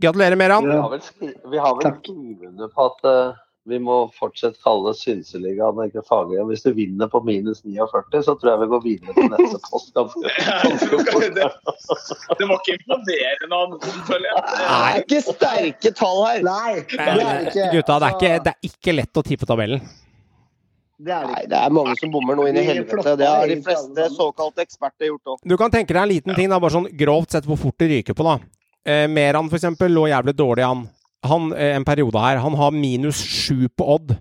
Gratulerer, 0.00 0.36
Meran. 0.40 0.66
Vi 0.68 0.76
har 0.80 0.90
vel, 0.90 1.04
skri 1.04 1.30
vi 1.52 1.58
har 1.60 1.76
vel 1.76 1.86
Takk. 1.86 2.02
skrevet 2.04 2.48
under 2.48 2.68
på 2.72 2.86
at 2.88 3.08
uh, 3.08 3.38
vi 3.68 3.78
må 3.78 3.96
fortsatt 4.16 4.56
kalle 4.64 4.94
Synseligaen 4.96 5.80
ikke 5.84 6.02
faglig. 6.08 6.40
Hvis 6.48 6.64
du 6.64 6.70
vinner 6.74 7.10
på 7.12 7.20
minus 7.26 7.60
49, 7.66 8.22
så 8.24 8.34
tror 8.40 8.54
jeg 8.54 8.60
vi 8.62 8.68
går 8.72 8.84
videre 8.86 9.16
til 9.18 9.28
neste 9.34 9.60
post. 9.70 9.92
ganske. 9.94 10.30
Det 11.36 12.48
var 12.48 12.54
ikke 12.56 12.76
imponerende 12.78 13.58
av 13.60 13.74
noen, 13.74 14.04
føler 14.08 14.28
jeg. 14.30 14.44
Det 14.50 14.68
er 14.78 15.02
ikke 15.04 15.20
sterke 15.28 15.92
tall 16.00 16.22
her. 16.26 16.44
Nei, 16.48 16.76
det 16.88 17.08
er 17.08 17.42
ikke. 17.50 17.66
Gutta, 17.76 17.98
det 18.00 18.08
er, 18.08 18.16
ikke, 18.16 18.44
det 18.46 18.54
er 18.54 18.70
ikke 18.72 18.96
lett 18.96 19.20
å 19.20 19.26
tippe 19.26 19.48
tabellen. 19.50 19.84
Det 21.00 21.12
er 21.16 21.24
det 21.24 21.32
Nei, 21.32 21.44
det 21.48 21.56
er 21.56 21.72
mange 21.72 21.94
som 21.96 22.10
bommer 22.12 22.36
noe 22.36 22.50
inn 22.50 22.58
i 22.60 22.64
helvete. 22.64 23.14
Det 23.16 23.28
har 23.28 23.48
de 23.48 23.60
fleste 23.64 24.08
såkalte 24.16 24.64
eksperter 24.66 25.08
gjort 25.08 25.34
òg. 25.34 25.44
Du 25.48 25.54
kan 25.60 25.72
tenke 25.72 25.94
deg 25.96 26.02
en 26.02 26.10
liten 26.10 26.36
ting, 26.36 26.50
da, 26.52 26.58
bare 26.60 26.74
sånn 26.74 26.88
grovt 27.04 27.36
sett 27.36 27.48
hvor 27.48 27.60
fort 27.60 27.76
det 27.80 27.88
ryker 27.92 28.16
på, 28.16 28.26
da. 28.26 28.34
Eh, 28.86 29.06
Meran, 29.08 29.50
for 29.50 29.58
eksempel, 29.58 29.92
lå 29.92 30.06
jævlig 30.08 30.34
dårlig 30.36 30.64
an. 30.64 30.88
Han, 31.28 31.52
eh, 31.52 31.76
en 31.76 31.84
periode 31.84 32.18
her, 32.20 32.40
han 32.40 32.56
har 32.56 32.70
minus 32.72 33.20
sju 33.20 33.68
på 33.68 33.86
Odd. 33.96 34.16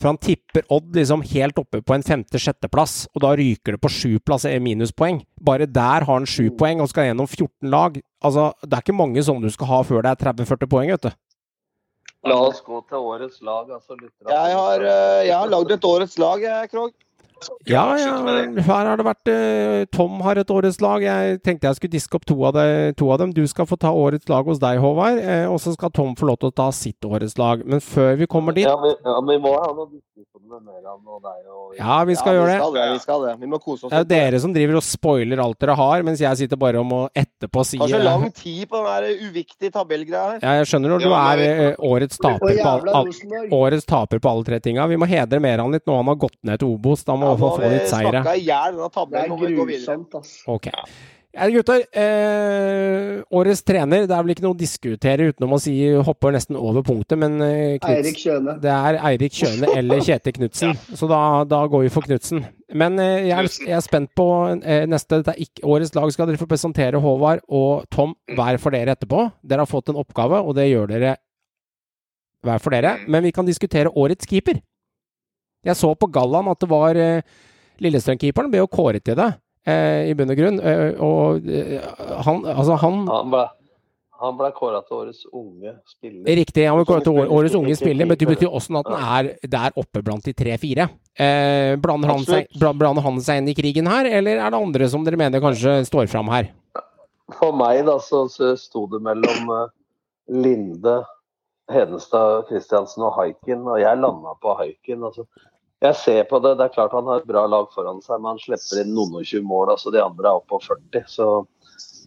For 0.00 0.10
han 0.10 0.18
tipper 0.18 0.64
Odd 0.74 0.96
liksom 0.98 1.22
helt 1.22 1.58
oppe 1.58 1.78
på 1.80 1.94
en 1.94 2.02
femte-sjetteplass, 2.02 3.06
og 3.14 3.22
da 3.22 3.36
ryker 3.38 3.76
det 3.76 3.80
på 3.80 3.90
sju 3.92 4.18
plass 4.18 4.44
eh, 4.44 4.58
minuspoeng. 4.58 5.22
Bare 5.40 5.66
der 5.70 6.02
har 6.02 6.18
han 6.18 6.26
sju 6.26 6.50
poeng, 6.58 6.82
og 6.82 6.90
skal 6.90 7.12
gjennom 7.12 7.28
14 7.30 7.70
lag. 7.70 8.00
Altså, 8.24 8.50
det 8.66 8.74
er 8.74 8.82
ikke 8.82 8.98
mange 8.98 9.22
sånne 9.22 9.46
du 9.46 9.54
skal 9.54 9.70
ha 9.70 9.82
før 9.86 10.02
det 10.02 10.16
er 10.16 10.32
30-40 10.32 10.72
poeng, 10.72 10.90
vet 10.90 11.06
du. 11.06 11.12
La 12.26 12.38
oss 12.38 12.60
gå 12.62 12.80
til 12.88 12.98
årets 12.98 13.40
lag. 13.42 13.70
altså 13.70 13.96
Litt 13.98 14.12
Jeg 14.26 14.58
har, 14.58 14.82
eh, 14.82 15.22
jeg 15.28 15.36
har 15.36 15.48
lagd 15.50 15.70
et 15.74 15.86
årets 15.86 16.18
lag, 16.18 16.42
jeg, 16.42 16.70
Krog. 16.70 16.92
Ja, 17.68 17.84
ja, 17.98 18.14
her 18.66 18.90
har 18.90 19.00
det 19.00 19.06
vært 19.06 19.30
uh, 19.32 19.84
Tom 19.94 20.20
har 20.26 20.40
et 20.40 20.52
årets 20.52 20.80
lag. 20.82 21.04
Jeg 21.04 21.40
tenkte 21.46 21.70
jeg 21.70 21.80
skulle 21.80 21.94
diske 21.96 22.18
opp 22.18 22.26
to 22.28 22.36
av, 22.48 22.56
det, 22.58 22.96
to 23.00 23.10
av 23.12 23.22
dem. 23.22 23.34
Du 23.36 23.42
skal 23.50 23.68
få 23.68 23.78
ta 23.80 23.92
årets 23.94 24.28
lag 24.32 24.48
hos 24.48 24.62
deg, 24.62 24.80
Håvard. 24.82 25.20
Uh, 25.22 25.46
og 25.52 25.60
så 25.62 25.74
skal 25.76 25.92
Tom 25.94 26.16
få 26.18 26.30
lov 26.30 26.40
til 26.42 26.52
å 26.52 26.56
ta 26.62 26.70
sitt 26.76 27.08
årets 27.08 27.38
lag. 27.40 27.64
Men 27.66 27.84
før 27.84 28.16
vi 28.20 28.30
kommer 28.30 28.56
dit 28.56 28.66
Ja, 28.66 28.76
men, 28.80 28.96
ja, 28.98 29.18
men 29.20 29.36
vi 29.36 29.42
må 29.46 29.54
ha 29.56 29.70
noen 29.72 29.92
diskusjoner 29.92 30.32
og 31.12 31.22
deg. 31.24 31.40
Og, 31.48 31.74
Ja, 31.78 32.02
vi 32.04 32.14
skal 32.18 32.34
ja, 32.34 32.40
gjøre 32.40 32.52
vi 32.52 32.58
skal 32.60 32.74
det. 32.76 32.86
Vi 32.92 33.02
skal 33.02 33.24
det. 33.26 33.32
Vi 33.40 33.50
må 33.50 33.58
kose 33.62 33.86
oss 33.86 33.92
Det 33.92 33.98
er 33.98 34.04
jo 34.04 34.10
dere 34.12 34.40
som 34.42 34.52
driver 34.54 34.78
og 34.80 34.84
spoiler 34.84 35.42
alt 35.44 35.58
dere 35.62 35.76
har, 35.78 36.04
mens 36.06 36.20
jeg 36.20 36.40
sitter 36.42 36.60
bare 36.60 36.80
om 36.82 36.92
å 36.92 37.02
etterpå 37.16 37.64
si 37.66 37.80
så 37.80 38.00
lang 38.02 38.26
tid 38.36 38.66
på 38.68 38.82
den 38.82 38.90
der 38.90 39.28
uviktige 39.28 39.72
tabellgreia 39.72 40.34
her. 40.34 40.42
Ja, 40.42 40.54
Jeg 40.60 40.70
skjønner 40.72 40.94
når 40.94 41.04
du 41.04 41.08
Ja, 41.08 41.22
er 41.32 41.42
eh, 41.46 41.84
årets 41.88 42.20
taper 42.20 42.52
på, 42.58 42.68
all, 42.68 42.88
all, 43.02 43.10
årets 43.52 43.88
taper 43.88 44.22
på 44.22 44.32
alle 44.32 44.46
tre 44.48 44.60
tinga. 44.64 44.86
Vi 44.90 44.98
må 45.00 45.08
hedre 45.08 45.40
Meran 45.42 45.72
litt 45.72 45.86
nå 45.88 45.96
han 45.98 46.10
har 46.12 46.20
gått 46.20 46.38
ned 46.46 46.60
til 46.62 46.74
Obos. 46.74 47.04
Da 47.08 47.16
må 47.18 47.31
Ja, 47.32 47.40
vi 47.40 47.48
nå 47.48 47.56
få 47.56 47.72
litt 47.72 47.90
seire. 47.90 48.12
snakka 48.22 48.36
i 48.36 48.46
hjel 48.46 48.78
denne 48.78 49.10
Det 49.10 49.24
er 49.24 49.58
grusomt, 49.58 50.14
altså. 50.20 50.46
Okay. 50.58 50.94
Ja, 51.32 51.46
gutter. 51.48 51.80
Eh, 51.96 53.22
årets 53.32 53.62
trener. 53.64 54.02
Det 54.04 54.12
er 54.12 54.24
vel 54.26 54.34
ikke 54.34 54.44
noe 54.44 54.52
å 54.52 54.58
diskutere 54.60 55.30
utenom 55.32 55.54
å 55.56 55.60
si 55.64 55.72
hopper 56.04 56.34
nesten 56.34 56.58
over 56.60 56.84
punktet, 56.84 57.16
men 57.16 57.38
eh, 57.40 57.78
Knuts- 57.80 57.88
Eirik 57.88 58.18
Kjøne. 58.20 58.56
Det 58.60 58.68
er 58.74 58.98
Eirik 59.00 59.38
Kjøne 59.38 59.70
eller 59.80 60.02
Kjetil 60.04 60.34
Knutsen, 60.36 60.76
så 60.92 61.08
da, 61.08 61.20
da 61.48 61.62
går 61.72 61.86
vi 61.86 61.92
for 61.94 62.04
Knutsen. 62.04 62.44
Men 62.76 63.00
eh, 63.00 63.30
jeg, 63.30 63.32
er, 63.38 63.48
jeg 63.70 63.76
er 63.78 63.84
spent 63.86 64.12
på 64.18 64.26
eh, 64.60 64.84
neste. 64.84 65.22
dette 65.22 65.32
er 65.32 65.40
ikke, 65.46 65.64
årets 65.72 65.94
lag 65.96 66.12
skal 66.12 66.28
dere 66.28 66.40
få 66.42 66.50
presentere 66.50 67.00
Håvard 67.00 67.40
og 67.48 67.88
Tom 67.92 68.12
hver 68.36 68.60
for 68.60 68.76
dere 68.76 68.92
etterpå. 68.92 69.24
Dere 69.40 69.64
har 69.64 69.72
fått 69.72 69.88
en 69.88 70.02
oppgave, 70.04 70.42
og 70.44 70.52
det 70.60 70.68
gjør 70.68 70.92
dere 70.92 71.14
hver 72.44 72.60
for 72.60 72.76
dere. 72.76 72.98
Men 73.08 73.24
vi 73.24 73.32
kan 73.32 73.48
diskutere 73.48 73.88
årets 73.88 74.28
keeper. 74.28 74.60
Jeg 75.66 75.78
så 75.78 75.92
på 75.94 76.10
gallaen 76.10 76.50
at 76.50 76.60
det 76.62 76.68
var 76.70 76.98
eh, 76.98 77.24
Lillestrøm-keeperen 77.82 78.50
ble 78.52 78.62
jo 78.62 78.70
kåret 78.70 79.04
til 79.06 79.18
det, 79.18 79.30
eh, 79.66 80.10
i 80.10 80.14
bunn 80.18 80.32
og 80.34 80.38
grunn. 80.38 80.60
Eh, 80.60 81.02
og 81.02 81.48
eh, 81.48 81.82
han, 82.26 82.44
altså 82.46 82.78
han 82.82 83.02
Han 83.08 83.30
ble, 83.32 83.44
han 84.22 84.36
ble 84.38 84.50
kåra 84.54 84.80
til 84.86 84.98
årets 85.00 85.22
unge 85.34 85.72
spiller. 85.90 86.26
Riktig. 86.42 86.66
Han 86.68 86.78
ble 86.78 86.86
kåret 86.86 87.06
til 87.08 87.18
årets 87.22 87.56
unge 87.58 87.76
spiller, 87.78 88.06
men 88.06 88.18
det 88.18 88.28
betyr 88.28 88.50
også 88.50 88.82
at 88.82 88.90
han 88.92 89.06
er 89.18 89.50
der 89.54 89.78
oppe 89.82 90.02
blant 90.02 90.26
de 90.26 90.34
tre-fire. 90.34 90.88
Eh, 91.18 91.74
blander, 91.82 92.12
han 92.14 92.26
seg, 92.26 92.50
blander 92.58 93.02
han 93.02 93.18
seg 93.22 93.42
inn 93.42 93.50
i 93.50 93.56
krigen 93.58 93.90
her, 93.90 94.06
eller 94.06 94.38
er 94.42 94.54
det 94.54 94.60
andre 94.62 94.90
som 94.90 95.06
dere 95.06 95.18
mener 95.20 95.42
kanskje 95.42 95.80
står 95.88 96.10
fram 96.12 96.30
her? 96.32 96.52
For 97.38 97.54
meg 97.56 97.82
da, 97.88 97.96
så, 98.02 98.26
så 98.30 98.52
sto 98.60 98.84
det 98.92 99.02
mellom 99.02 99.50
eh, 99.56 99.66
Linde, 100.42 101.00
Hedenstad, 101.72 102.46
Kristiansen 102.50 103.04
og 103.06 103.14
Haiken, 103.16 103.62
og 103.66 103.78
jeg 103.80 103.98
landa 103.98 104.34
på 104.42 104.54
Haiken. 104.58 105.02
Altså. 105.08 105.26
Jeg 105.82 105.96
ser 105.98 106.24
på 106.30 106.38
det, 106.42 106.52
det 106.58 106.64
er 106.68 106.74
klart 106.76 106.92
han 106.94 107.08
har 107.10 107.18
et 107.22 107.26
bra 107.26 107.42
lag 107.50 107.66
foran 107.74 107.98
seg, 108.04 108.20
men 108.22 108.36
han 108.36 108.38
slipper 108.42 108.82
inn 108.84 108.92
noen 108.94 109.16
og 109.18 109.24
20 109.26 109.42
mål. 109.50 109.72
altså 109.74 109.90
De 109.90 109.98
andre 110.02 110.28
er 110.30 110.38
oppe 110.38 110.52
på 110.54 110.60
40. 110.62 111.04
så 111.10 111.28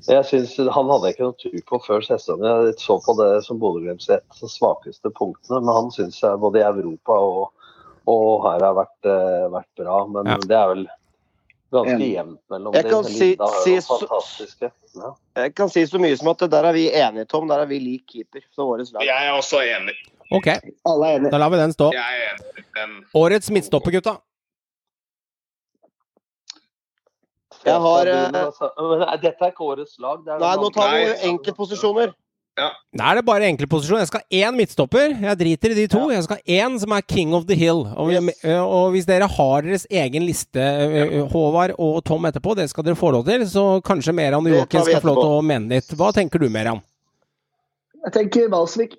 jeg 0.07 0.25
synes 0.29 0.55
Han 0.75 0.89
hadde 0.91 1.07
jeg 1.09 1.15
ikke 1.15 1.25
noe 1.25 1.39
tro 1.41 1.61
på 1.71 1.79
før 1.87 2.03
sesongen. 2.05 2.45
Jeg 2.67 2.75
så 2.79 2.99
på 3.03 3.15
det 3.19 3.29
som 3.43 3.59
Bodø-Glimts 3.59 4.09
ett 4.13 4.43
av 4.43 4.51
svakeste 4.53 5.11
punktene, 5.17 5.59
men 5.65 5.73
han 5.75 5.89
syns 5.91 6.19
jeg 6.21 6.39
både 6.39 6.61
i 6.61 6.67
Europa 6.67 7.17
og, 7.17 7.49
og 8.07 8.43
her 8.45 8.61
har 8.67 8.75
vært, 8.77 9.09
eh, 9.09 9.47
vært 9.49 9.71
bra. 9.81 9.97
Men 10.07 10.25
Ja. 10.29 10.37
det 10.37 10.55
er 10.59 10.67
vel 10.75 10.85
ganske 11.73 12.07
jevnt 12.13 12.39
mellom 12.53 12.73
Jeg 12.75 12.83
de. 12.83 12.89
kan 12.89 13.03
si- 13.03 13.37
si 13.63 13.75
så- 13.81 13.99
fantastiske. 13.99 14.71
Ja. 14.95 15.13
Jeg 15.35 15.55
kan 15.55 15.69
si 15.69 15.81
så 15.85 15.99
mye 15.99 16.15
som 16.17 16.27
at 16.29 16.37
der 16.49 16.63
er 16.63 16.71
vi 16.73 16.89
enige, 16.91 17.27
Tom. 17.27 17.47
Der 17.47 17.59
er 17.59 17.65
vi 17.65 17.79
lik 17.79 18.05
keeper 18.07 18.41
for 18.55 18.77
årets 18.77 18.93
lag. 18.93 19.01
Jeg 19.03 19.27
er 19.27 19.33
også 19.33 19.57
enig. 19.59 19.95
Ok, 20.31 20.47
Alle 20.85 21.05
er 21.11 21.19
enige. 21.19 21.31
da 21.31 21.37
lar 21.37 21.49
vi 21.53 21.57
den 21.57 21.73
stå. 21.73 21.91
Jeg 21.93 22.01
er 22.01 22.33
enig. 22.33 22.65
Den, 22.75 22.95
Årets 23.15 23.51
midtstopper, 23.51 23.91
gutta. 23.91 24.17
Jeg 27.65 27.81
har, 27.81 28.05
eh, 28.07 28.43
altså, 28.45 28.69
Dette 29.21 29.41
er 29.41 29.51
ikke 29.53 29.65
årets 29.65 29.97
lag. 29.99 30.21
Det 30.25 30.33
er 30.35 30.39
Nei, 30.39 30.55
nå 30.61 30.69
tar 30.73 30.91
vi 30.93 31.05
Nei. 31.05 32.11
Ja. 32.55 32.69
Da 32.95 33.09
er 33.11 33.15
det 33.19 33.25
bare 33.27 33.47
enkeltposisjon. 33.49 33.99
Jeg 33.99 34.07
skal 34.07 34.21
ha 34.23 34.37
én 34.47 34.55
midtstopper. 34.55 35.09
Jeg 35.21 35.37
driter 35.41 35.73
i 35.73 35.75
de 35.75 35.87
to. 35.91 36.05
Jeg 36.13 36.23
skal 36.23 36.37
ha 36.37 36.53
én 36.55 36.77
som 36.79 36.93
er 36.95 37.01
king 37.01 37.33
of 37.35 37.45
the 37.49 37.55
hill. 37.55 37.81
Og, 37.97 38.11
Yes. 38.13 38.43
eh, 38.45 38.59
og 38.63 38.91
hvis 38.93 39.05
dere 39.05 39.27
har 39.27 39.61
deres 39.61 39.85
egen 39.91 40.23
liste, 40.23 40.55
eh, 40.61 41.27
Håvard 41.27 41.75
og 41.77 42.03
Tom 42.05 42.23
etterpå, 42.25 42.55
det 42.55 42.69
skal 42.69 42.83
dere 42.83 42.95
få 42.95 43.11
lov 43.11 43.25
til, 43.25 43.41
så 43.45 43.81
kanskje 43.83 44.13
Meran 44.15 44.39
og 44.39 44.43
Det 44.45 44.53
tar 44.53 44.79
Joakim 44.79 44.85
vi 44.85 44.91
skal 44.91 45.01
få 45.01 45.07
lov 45.07 45.23
til 45.23 45.31
å 45.35 45.43
mene 45.43 45.69
litt. 45.69 45.87
Hva 45.99 46.13
tenker 46.13 46.39
du, 46.39 46.47
Meran? 46.49 46.81
Jeg 48.05 48.13
tenker 48.13 48.47
Valsvik. 48.49 48.95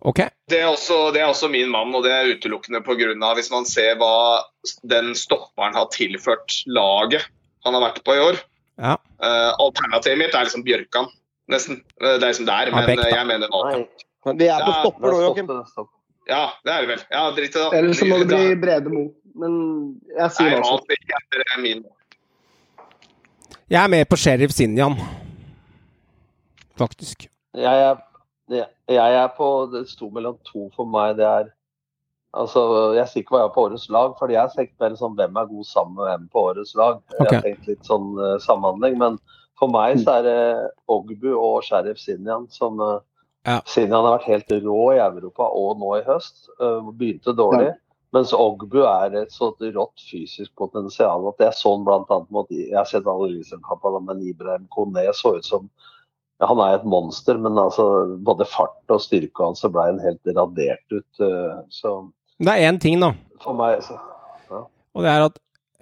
Ok? 0.00 0.22
det, 0.48 0.60
er 0.62 0.66
også, 0.70 1.10
det 1.12 1.20
er 1.20 1.28
også 1.28 1.50
min 1.52 1.68
mann, 1.68 1.92
og 1.94 2.04
det 2.06 2.12
er 2.12 2.30
utelukkende 2.32 2.80
pga. 2.80 3.34
hvis 3.36 3.50
man 3.52 3.66
ser 3.68 3.98
hva 4.00 4.40
den 4.88 5.12
stopperen 5.14 5.76
har 5.76 5.90
tilført 5.92 6.62
laget 6.66 7.26
han 7.64 7.76
har 7.76 7.82
vært 7.84 8.00
på 8.04 8.14
i 8.16 8.22
år. 8.24 8.38
Ja. 8.80 8.94
Uh, 9.20 9.52
alternativet 9.60 10.18
mitt 10.18 10.34
er 10.34 10.46
liksom 10.48 10.64
Bjørkan, 10.64 11.10
nesten. 11.52 11.82
Eh, 12.00 12.16
Det 12.16 12.22
er 12.24 12.30
liksom 12.32 12.46
der, 12.48 12.70
men 12.72 12.88
eh, 12.94 13.10
jeg 13.12 13.26
mener 13.28 13.48
Men 14.24 14.38
Vi 14.40 14.46
er 14.48 14.62
på 14.64 14.72
Ja, 14.72 14.80
stopper 14.80 15.12
nå, 15.12 15.20
Joakim. 15.26 15.50
Ja, 16.30 16.42
det 16.64 16.72
er 16.72 16.84
det 16.84 16.88
vel. 16.88 17.02
Ja, 17.10 17.22
drit 17.36 17.56
i 17.56 17.58
det. 17.58 17.68
Eller 17.76 17.96
så 17.96 18.06
må 18.08 18.18
det 18.22 18.28
bli 18.30 18.54
Brede 18.62 18.92
Mo. 18.92 19.04
Men 19.40 19.52
jeg 20.08 20.24
er- 20.24 20.28
sier 20.28 20.50
Nei, 20.50 21.72
er. 21.74 21.82
Jeg 23.70 23.84
er 23.84 23.88
med 23.88 24.08
på 24.08 24.16
Sheriff 24.16 24.52
Sinjan. 24.52 24.96
Faktisk. 26.78 27.28
Jeg 27.54 27.82
er, 27.90 28.00
jeg 28.50 28.68
jeg 28.96 29.16
er 29.22 29.32
på 29.36 29.48
Det 29.72 29.86
sto 29.88 30.10
mellom 30.10 30.38
to 30.46 30.68
for 30.76 30.88
meg. 30.88 31.16
Det 31.16 31.26
er 31.26 31.50
Altså, 32.30 32.94
Jeg 32.94 33.08
sier 33.10 33.24
ikke 33.24 33.34
hva 33.34 33.40
jeg 33.40 33.48
har 33.48 33.54
på 33.56 33.62
årets 33.66 33.88
lag, 33.90 34.12
fordi 34.18 34.36
jeg 34.36 34.40
har 34.40 34.52
tenkt 34.54 34.76
mer 34.78 34.92
sånn 34.94 35.16
hvem 35.18 35.38
er 35.40 35.48
god 35.50 35.66
sammen 35.66 35.96
med 35.98 36.06
hvem 36.06 36.26
på 36.30 36.42
årets 36.52 36.76
lag. 36.78 37.00
Jeg 37.16 37.26
har 37.26 37.42
tenkt 37.42 37.66
litt 37.66 37.88
sånn 37.88 38.12
uh, 38.20 38.36
samhandling, 38.38 38.98
men 39.00 39.16
for 39.58 39.72
meg 39.72 39.98
så 39.98 40.20
er 40.20 40.26
det 40.28 40.42
Ogbu 40.94 41.32
og 41.34 41.64
Sheriff 41.66 41.98
Sinjan 41.98 42.46
som 42.54 42.78
uh, 42.78 43.00
Ja. 43.48 43.58
Sinjan 43.66 44.04
har 44.04 44.18
vært 44.18 44.28
helt 44.28 44.52
rå 44.62 44.80
i 44.94 45.00
Europa 45.00 45.48
og 45.56 45.78
nå 45.80 45.94
i 45.96 46.04
høst. 46.06 46.46
Uh, 46.60 46.92
begynte 46.92 47.34
dårlig. 47.34 47.72
Mens 48.14 48.34
Ogbu 48.36 48.82
er 48.84 49.14
et 49.24 49.34
så 49.34 49.50
rått 49.58 50.02
fysisk 50.06 50.52
potensial 50.58 51.26
at 51.30 51.42
er 51.46 51.54
sånn 51.56 51.82
blant 51.86 52.10
annet 52.10 52.30
mot 52.34 52.50
Jeg 52.50 52.74
har 52.76 52.86
sett 52.86 53.06
alle 53.10 53.30
Eliteserien-kampene, 53.30 54.02
men 54.06 54.22
Ibrahim 54.26 54.66
Kone 54.70 55.06
så 55.14 55.36
ut 55.38 55.46
som 55.46 55.70
ja, 56.40 56.48
Han 56.48 56.62
er 56.64 56.78
et 56.78 56.88
monster, 56.88 57.36
men 57.36 57.58
altså 57.60 57.84
både 58.24 58.48
fart 58.48 58.92
og 58.92 59.02
styrke 59.04 59.44
hans 59.44 59.60
ble 59.68 59.90
en 59.92 60.00
helt 60.00 60.32
radert 60.36 60.96
ut. 60.96 61.22
Så 61.68 61.92
Det 62.40 62.54
er 62.54 62.70
én 62.70 62.80
ting, 62.80 62.96
da. 63.02 63.12
For 63.44 63.56
meg, 63.56 63.82
så, 63.84 63.98
ja. 64.48 64.64
Og 64.96 65.04
det 65.04 65.12
er 65.12 65.28
at 65.28 65.38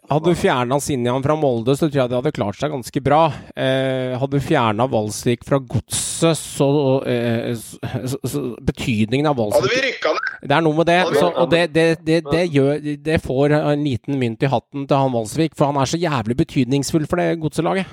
hadde 0.08 0.32
du 0.32 0.38
fjerna 0.40 0.78
Sinjan 0.80 1.22
fra 1.24 1.34
Molde, 1.36 1.74
så 1.76 1.84
tror 1.84 2.00
jeg 2.00 2.10
de 2.10 2.16
hadde 2.16 2.32
klart 2.32 2.56
seg 2.56 2.72
ganske 2.72 3.00
bra. 3.04 3.26
Eh, 3.52 4.14
hadde 4.16 4.40
du 4.40 4.44
fjerna 4.44 4.86
Valsvik 4.88 5.44
fra 5.44 5.58
Godset, 5.60 6.38
så, 6.38 6.68
eh, 7.04 7.52
så, 7.52 8.16
så, 8.24 8.42
Betydningen 8.64 9.28
av 9.28 9.36
Valsvik 9.36 9.66
Hadde 9.66 9.74
vi 9.74 9.82
rykka 9.84 10.14
ned? 10.16 10.30
Det 10.48 10.56
er 10.56 10.64
noe 10.64 10.78
med 10.80 10.88
det. 10.88 10.98
Så, 11.12 11.28
og 11.28 11.52
det, 11.52 11.62
det, 11.76 11.86
det, 12.06 12.22
det, 12.30 12.46
gjør, 12.54 12.80
det 13.04 13.20
får 13.20 13.58
en 13.58 13.84
liten 13.84 14.16
mynt 14.20 14.48
i 14.48 14.48
hatten 14.48 14.88
til 14.88 15.02
han 15.02 15.12
Valsvik, 15.12 15.58
for 15.58 15.68
han 15.68 15.82
er 15.82 15.92
så 15.92 16.00
jævlig 16.00 16.38
betydningsfull 16.40 17.04
for 17.10 17.20
det 17.20 17.34
godselaget. 17.42 17.92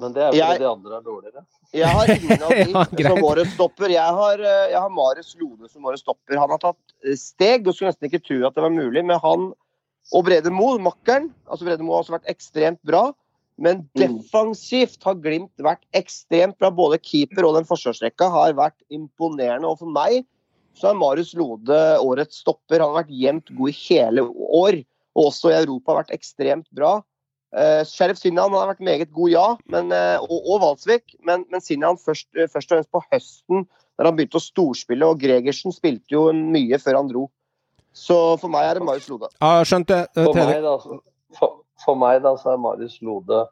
Men 0.00 0.14
det 0.16 0.22
er 0.24 0.30
fordi 0.32 0.40
jeg, 0.40 0.60
de 0.62 0.68
andre 0.70 0.96
er 0.96 1.06
dårligere. 1.06 1.42
Jeg 1.76 1.94
har 1.96 2.12
ingen 2.16 2.44
av 2.46 2.54
de 2.56 2.66
ja, 3.04 3.08
som 3.10 3.24
årets 3.30 3.56
stopper. 3.56 3.92
Jeg 3.92 4.18
har, 4.20 4.44
eh, 4.52 4.68
jeg 4.72 4.80
har 4.80 4.94
Marius 4.96 5.34
Lode 5.40 5.70
som 5.70 5.88
årets 5.90 6.04
stopper. 6.06 6.38
Han 6.40 6.54
har 6.54 6.62
tatt 6.62 7.16
steg, 7.20 7.66
og 7.66 7.76
skulle 7.76 7.92
nesten 7.92 8.08
ikke 8.10 8.22
tro 8.24 8.40
at 8.48 8.56
det 8.56 8.64
var 8.64 8.74
mulig, 8.74 9.04
men 9.04 9.20
han 9.20 9.50
og 10.16 10.26
Brede 10.26 10.50
Moe, 10.50 10.78
makkeren. 10.82 11.28
altså 11.46 11.66
Brede 11.68 11.84
Moe 11.86 11.98
har 11.98 12.04
også 12.04 12.16
vært 12.16 12.30
ekstremt 12.32 12.80
bra. 12.86 13.10
Men 13.60 13.82
mm. 13.84 14.00
defensivt 14.00 15.04
har 15.04 15.18
Glimt 15.20 15.62
vært 15.62 15.84
ekstremt 15.96 16.56
bra. 16.58 16.70
Både 16.74 16.98
keeper 17.02 17.46
og 17.46 17.58
den 17.58 17.68
forsvarsrekka 17.68 18.30
har 18.32 18.56
vært 18.58 18.78
imponerende. 18.88 19.68
Og 19.68 19.82
for 19.82 19.92
meg 19.92 20.24
så 20.78 20.90
er 20.90 20.98
Marius 20.98 21.34
Lode 21.38 21.78
årets 22.00 22.40
stopper. 22.42 22.80
Han 22.80 22.94
har 22.94 23.02
vært 23.02 23.14
jevnt 23.20 23.52
god 23.58 23.72
i 23.72 23.78
hele 23.84 24.26
år. 24.64 24.80
Og 25.18 25.28
også 25.28 25.52
i 25.52 25.58
Europa 25.58 25.92
har 25.92 26.02
vært 26.04 26.16
ekstremt 26.16 26.68
bra. 26.74 27.00
Uh, 27.50 27.82
Sheriff 27.88 28.20
Sinjan 28.20 28.54
har 28.54 28.68
vært 28.70 28.82
meget 28.84 29.10
god, 29.14 29.30
ja. 29.32 29.46
Men, 29.72 29.90
uh, 29.90 30.22
og, 30.22 30.38
og 30.38 30.62
Valsvik. 30.64 31.16
Men, 31.26 31.44
men 31.50 31.62
Sinjan 31.64 31.98
først, 31.98 32.28
uh, 32.38 32.46
først, 32.46 32.70
og 32.70 32.76
fremst 32.76 32.92
på 32.94 33.02
høsten, 33.10 33.66
da 33.98 34.06
han 34.06 34.18
begynte 34.18 34.38
å 34.38 34.44
storspille. 34.44 35.08
Og 35.08 35.22
Gregersen 35.22 35.74
spilte 35.74 36.14
jo 36.14 36.28
mye 36.32 36.78
før 36.82 37.00
han 37.00 37.10
dro. 37.10 37.26
Så 37.96 38.16
for 38.38 38.52
meg 38.52 38.68
er 38.68 38.78
det 38.78 38.86
Marius 38.86 39.08
Lode. 39.10 39.32
Ja, 39.40 39.64
skjønt 39.66 39.90
det. 39.90 40.04
For 40.14 40.38
meg, 40.38 40.60
da, 40.62 40.76
for, 41.38 41.56
for 41.82 41.98
meg 41.98 42.20
da, 42.22 42.36
så 42.38 42.54
er 42.54 42.62
Marius 42.62 43.00
Lode 43.02 43.48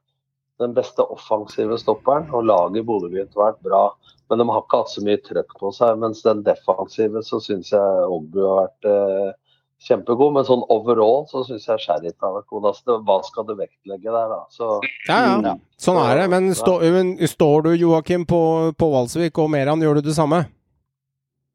den 0.59 0.73
beste 0.75 1.05
offensive 1.07 1.77
stopperen, 1.79 2.31
og 2.35 2.47
laget 2.47 2.81
i 2.81 2.87
Bodø-Glimt 2.87 3.37
har 3.37 3.53
vært 3.53 3.61
bra. 3.67 3.83
Men 4.31 4.41
de 4.41 4.47
har 4.51 4.65
ikke 4.65 4.81
hatt 4.81 4.91
så 4.91 5.03
mye 5.07 5.21
trøkk 5.23 5.55
på 5.59 5.71
seg. 5.75 5.99
Mens 6.03 6.25
den 6.27 6.43
defensive 6.47 7.23
så 7.27 7.39
syns 7.43 7.71
jeg 7.75 8.09
Ogbu 8.15 8.41
har 8.43 8.65
vært 8.65 8.89
kjempegod. 9.85 10.35
Men 10.37 10.47
sånn 10.49 10.65
overall 10.73 11.25
så 11.31 11.45
syns 11.47 11.67
jeg 11.69 11.85
Sheriff 11.85 12.17
har 12.25 12.37
vært 12.37 12.49
god. 12.53 12.69
Altså, 12.73 12.99
hva 13.07 13.19
skal 13.27 13.49
du 13.49 13.55
vektlegge 13.59 14.13
der, 14.13 14.31
da? 14.35 14.41
Så, 14.55 14.79
ja, 15.09 15.19
ja, 15.27 15.35
ja. 15.51 15.57
Sånn 15.81 16.01
er 16.03 16.23
det. 16.23 16.29
Men, 16.35 16.53
stå, 16.57 16.79
men 16.95 17.17
står 17.31 17.69
du, 17.69 17.73
Joakim, 17.79 18.27
på, 18.29 18.41
på 18.79 18.93
Valsvik 18.95 19.43
og 19.43 19.53
Meran, 19.55 19.83
gjør 19.85 20.01
du 20.01 20.09
det 20.11 20.17
samme? 20.19 20.45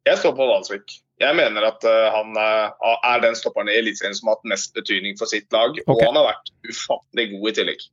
Jeg 0.07 0.19
står 0.19 0.35
på 0.35 0.47
Valsvik. 0.49 0.99
Jeg 1.21 1.37
mener 1.37 1.63
at 1.67 1.85
uh, 1.87 2.09
han 2.11 2.35
uh, 2.35 2.95
er 3.07 3.21
den 3.23 3.35
stopperen 3.39 3.69
i 3.71 3.75
Eliteserien 3.79 4.15
som 4.17 4.27
har 4.27 4.39
hatt 4.39 4.49
mest 4.51 4.73
betydning 4.75 5.15
for 5.19 5.29
sitt 5.29 5.47
lag. 5.55 5.77
Okay. 5.77 5.93
Og 5.93 6.01
han 6.03 6.17
har 6.19 6.33
vært 6.33 6.51
ufattelig 6.67 7.29
god 7.35 7.51
i 7.51 7.53
tillegg. 7.59 7.85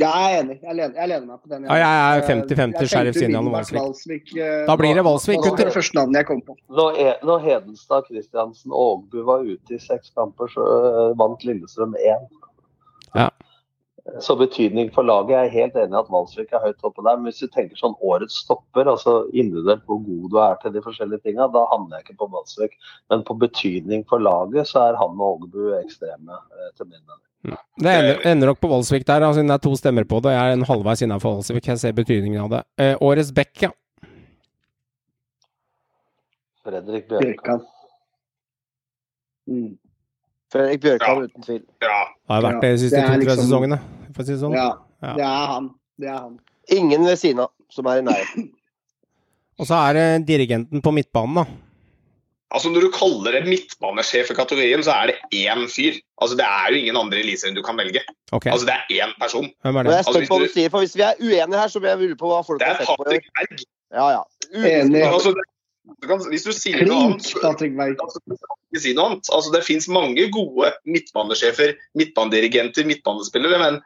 Ja, 0.00 0.08
jeg 0.08 0.32
er 0.32 0.38
enig. 0.40 0.54
Jeg 0.62 0.76
lener, 0.78 0.94
jeg 0.96 1.08
lener 1.10 1.26
meg 1.28 1.40
på 1.42 1.50
den. 1.52 1.66
Ja, 1.68 1.76
jeg 1.76 2.20
er 2.22 2.22
50-50 2.28 2.88
Sheriff 2.88 3.18
Sinjan 3.18 3.48
og 3.50 3.52
Valsvik. 3.52 4.30
Da 4.66 4.76
blir 4.80 4.96
det 4.96 5.04
Valsvik, 5.04 5.42
gutter. 5.44 5.68
Det 5.68 5.74
første 5.76 5.98
navnet 5.98 6.22
jeg 6.22 6.28
kom 6.30 6.40
på. 6.46 6.56
Når, 6.72 7.00
når 7.28 7.42
Hedenstad, 7.44 8.06
Kristiansen 8.08 8.72
og 8.72 8.86
Ågbu 8.86 9.26
var 9.28 9.44
ute 9.44 9.76
i 9.76 9.80
seks 9.82 10.14
kamper, 10.16 10.48
så 10.54 10.64
vant 11.20 11.44
Lillestrøm 11.44 11.92
1. 12.00 12.24
Ja. 13.18 13.28
Så 14.24 14.34
betydning 14.40 14.88
for 14.94 15.06
laget. 15.06 15.34
Jeg 15.34 15.46
er 15.46 15.52
helt 15.58 15.76
enig 15.78 15.94
i 15.94 16.00
at 16.00 16.08
Valsvik 16.10 16.54
er 16.56 16.64
høyt 16.64 16.88
oppe 16.88 17.04
der. 17.04 17.18
Men 17.18 17.28
hvis 17.28 17.42
du 17.44 17.52
tenker 17.52 17.78
sånn 17.78 17.92
årets 18.00 18.40
stopper, 18.46 18.88
altså 18.90 19.18
individuelt 19.30 19.84
hvor 19.86 20.00
god 20.06 20.24
du 20.32 20.38
er 20.42 20.56
til 20.62 20.72
de 20.74 20.82
forskjellige 20.88 21.22
tinga, 21.28 21.50
da 21.52 21.66
handler 21.70 22.00
jeg 22.00 22.08
ikke 22.08 22.22
på 22.24 22.30
Valsvik. 22.32 22.80
Men 23.12 23.26
på 23.28 23.36
betydning 23.44 24.08
for 24.08 24.24
laget 24.24 24.72
så 24.72 24.88
er 24.88 24.98
han 24.98 25.20
og 25.20 25.44
Ågbu 25.44 25.76
ekstreme, 25.82 26.40
eh, 26.56 26.72
til 26.80 26.88
min 26.88 26.98
mening. 27.04 27.28
Det 27.42 27.90
ender, 27.90 28.20
ender, 28.30 28.52
nok 28.52 28.60
på 28.62 28.70
Voldsvik 28.70 29.04
der, 29.06 29.24
altså, 29.26 29.42
det 29.42 29.50
er 29.50 29.62
to 29.62 29.74
stemmer 29.76 30.06
på 30.06 30.20
det. 30.22 30.34
Jeg 30.36 30.50
er 30.50 30.56
en 30.56 30.66
halvveis 30.68 31.02
innafor 31.02 31.38
Voldsvik. 31.38 31.66
Jeg 31.66 31.80
ser 31.82 31.94
betydningen 31.96 32.44
av 32.44 32.50
det. 32.52 32.60
Eh, 32.78 32.94
årets 33.02 33.32
back, 33.34 33.50
ja. 33.64 33.72
Fredrik 36.62 37.08
Bjørkan. 37.10 37.64
Mm. 39.50 39.72
Fredrik 40.52 40.84
Bjørkan, 40.84 41.18
ja. 41.18 41.26
uten 41.26 41.48
tvil. 41.48 41.62
Ja. 41.82 41.98
Har 42.30 42.46
vært 42.46 42.62
det 42.62 42.72
de 42.76 42.80
siste 42.84 43.02
to-tre 43.02 43.18
liksom, 43.24 43.42
sesongene, 43.42 43.80
for 44.12 44.22
å 44.22 44.28
si 44.28 44.34
det 44.36 44.40
sånn. 44.44 44.56
Ja, 44.56 44.68
ja, 45.02 45.14
det 45.18 45.26
er 45.26 45.52
han. 45.56 45.68
Det 45.98 46.12
er 46.12 46.18
han. 46.20 46.38
Ingen 46.78 47.08
ved 47.08 47.18
siden 47.18 47.42
av 47.42 47.50
som 47.72 47.88
er 47.90 48.02
i 48.02 48.06
nærheten. 48.06 48.50
Og 49.58 49.68
så 49.68 49.78
er 49.88 49.98
det 49.98 50.06
dirigenten 50.28 50.82
på 50.84 50.92
midtbanen, 50.94 51.42
da. 51.42 51.71
Altså 52.52 52.70
Når 52.72 52.84
du 52.86 52.90
kaller 52.94 53.38
det 53.38 53.46
midtbanesjef 53.48 54.30
i 54.32 54.36
kategorien, 54.36 54.82
så 54.84 54.94
er 54.94 55.12
det 55.12 55.16
én 55.32 55.64
fyr. 55.72 55.96
Altså 56.20 56.36
Det 56.36 56.46
er 56.46 56.72
jo 56.72 56.80
ingen 56.82 56.98
andre 57.00 57.20
i 57.20 57.24
Eliteserien 57.24 57.56
du 57.56 57.62
kan 57.64 57.78
velge. 57.80 58.04
Okay. 58.32 58.52
Altså 58.52 58.68
Det 58.68 58.76
er 58.76 59.06
én 59.06 59.14
person. 59.20 59.48
Hvem 59.64 59.76
er 59.76 59.88
det? 59.88 59.94
Jeg 59.94 60.04
altså, 60.04 60.18
hvis, 60.18 60.28
du... 60.28 60.48
sier, 60.54 60.68
for 60.74 60.84
Hvis 60.84 60.96
vi 60.96 61.06
er 61.06 61.14
uenige 61.20 61.62
her, 61.62 61.72
så 61.72 61.80
blir 61.80 61.94
jeg 61.94 62.02
lure 62.04 62.20
på 62.20 62.32
hva 62.32 62.42
folk 62.46 62.64
har 62.64 62.80
sett 62.80 62.92
på. 62.92 63.08
Det 63.08 63.18
er 63.18 63.26
Patrick 63.40 63.64
Berg. 63.64 63.66
Ja, 63.92 64.06
ja. 64.16 64.22
Uenig. 64.52 65.02
Altså, 65.08 65.34
du 66.02 66.06
kan, 66.08 66.20
hvis 66.30 66.44
du 66.46 66.52
sier 66.54 66.84
noe 66.86 67.08
annet, 67.08 67.26
så 67.26 67.40
ikke 68.72 68.80
si 68.80 68.92
noe 68.96 69.10
annet. 69.10 69.30
Altså, 69.34 69.52
det 69.54 69.64
fins 69.66 69.88
mange 69.92 70.28
gode 70.32 70.70
midtbanesjefer, 70.88 71.74
midtbanedirigenter, 71.98 72.86
midtbanespillere, 72.88 73.58
men 73.60 73.80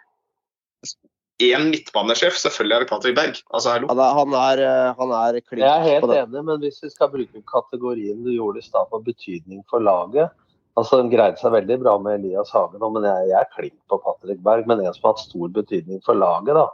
én 1.43 1.69
midtbanesjef, 1.73 2.39
selvfølgelig 2.41 2.77
er 2.77 2.85
det 2.85 2.89
Patrick 2.91 3.17
Berg. 3.19 3.43
Altså, 3.53 3.75
hallo. 3.75 3.91
Han 3.91 4.33
er, 4.39 4.63
han 4.97 5.13
er 5.19 5.41
klink 5.43 5.63
Jeg 5.65 5.73
er 5.75 5.85
helt 5.85 6.15
enig, 6.17 6.45
men 6.49 6.63
hvis 6.63 6.81
vi 6.83 6.91
skal 6.93 7.13
bruke 7.13 7.45
kategorien 7.53 8.25
du 8.25 8.33
gjorde 8.33 8.63
i 8.63 8.67
stad 8.67 8.89
på 8.93 9.03
betydning 9.05 9.63
for 9.71 9.85
laget 9.85 10.33
altså 10.77 11.01
Den 11.01 11.13
greide 11.13 11.41
seg 11.41 11.55
veldig 11.55 11.79
bra 11.81 11.95
med 12.03 12.19
Elias 12.19 12.51
Hagen, 12.53 12.83
men 12.93 13.07
jeg, 13.09 13.29
jeg 13.31 13.39
er 13.41 13.53
klink 13.55 13.77
på 13.89 13.97
Patrick 14.05 14.43
Berg. 14.45 14.67
Men 14.69 14.83
en 14.83 14.93
som 14.93 15.09
har 15.09 15.15
hatt 15.15 15.25
stor 15.25 15.53
betydning 15.55 16.03
for 16.05 16.19
laget, 16.21 16.53
da 16.59 16.67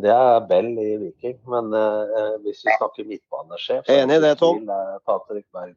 det 0.00 0.08
er 0.08 0.46
Bell 0.48 0.70
i 0.80 0.94
Viking, 0.96 1.34
men 1.52 1.66
uh, 1.76 2.38
hvis 2.40 2.62
vi 2.64 2.72
snakker 2.78 3.04
midtbanesjef 3.04 3.90
Enig 3.92 4.16
i 4.16 4.22
det, 4.24 4.30
Tom. 4.40 4.62
Patrick 5.04 5.44
Berg. 5.52 5.74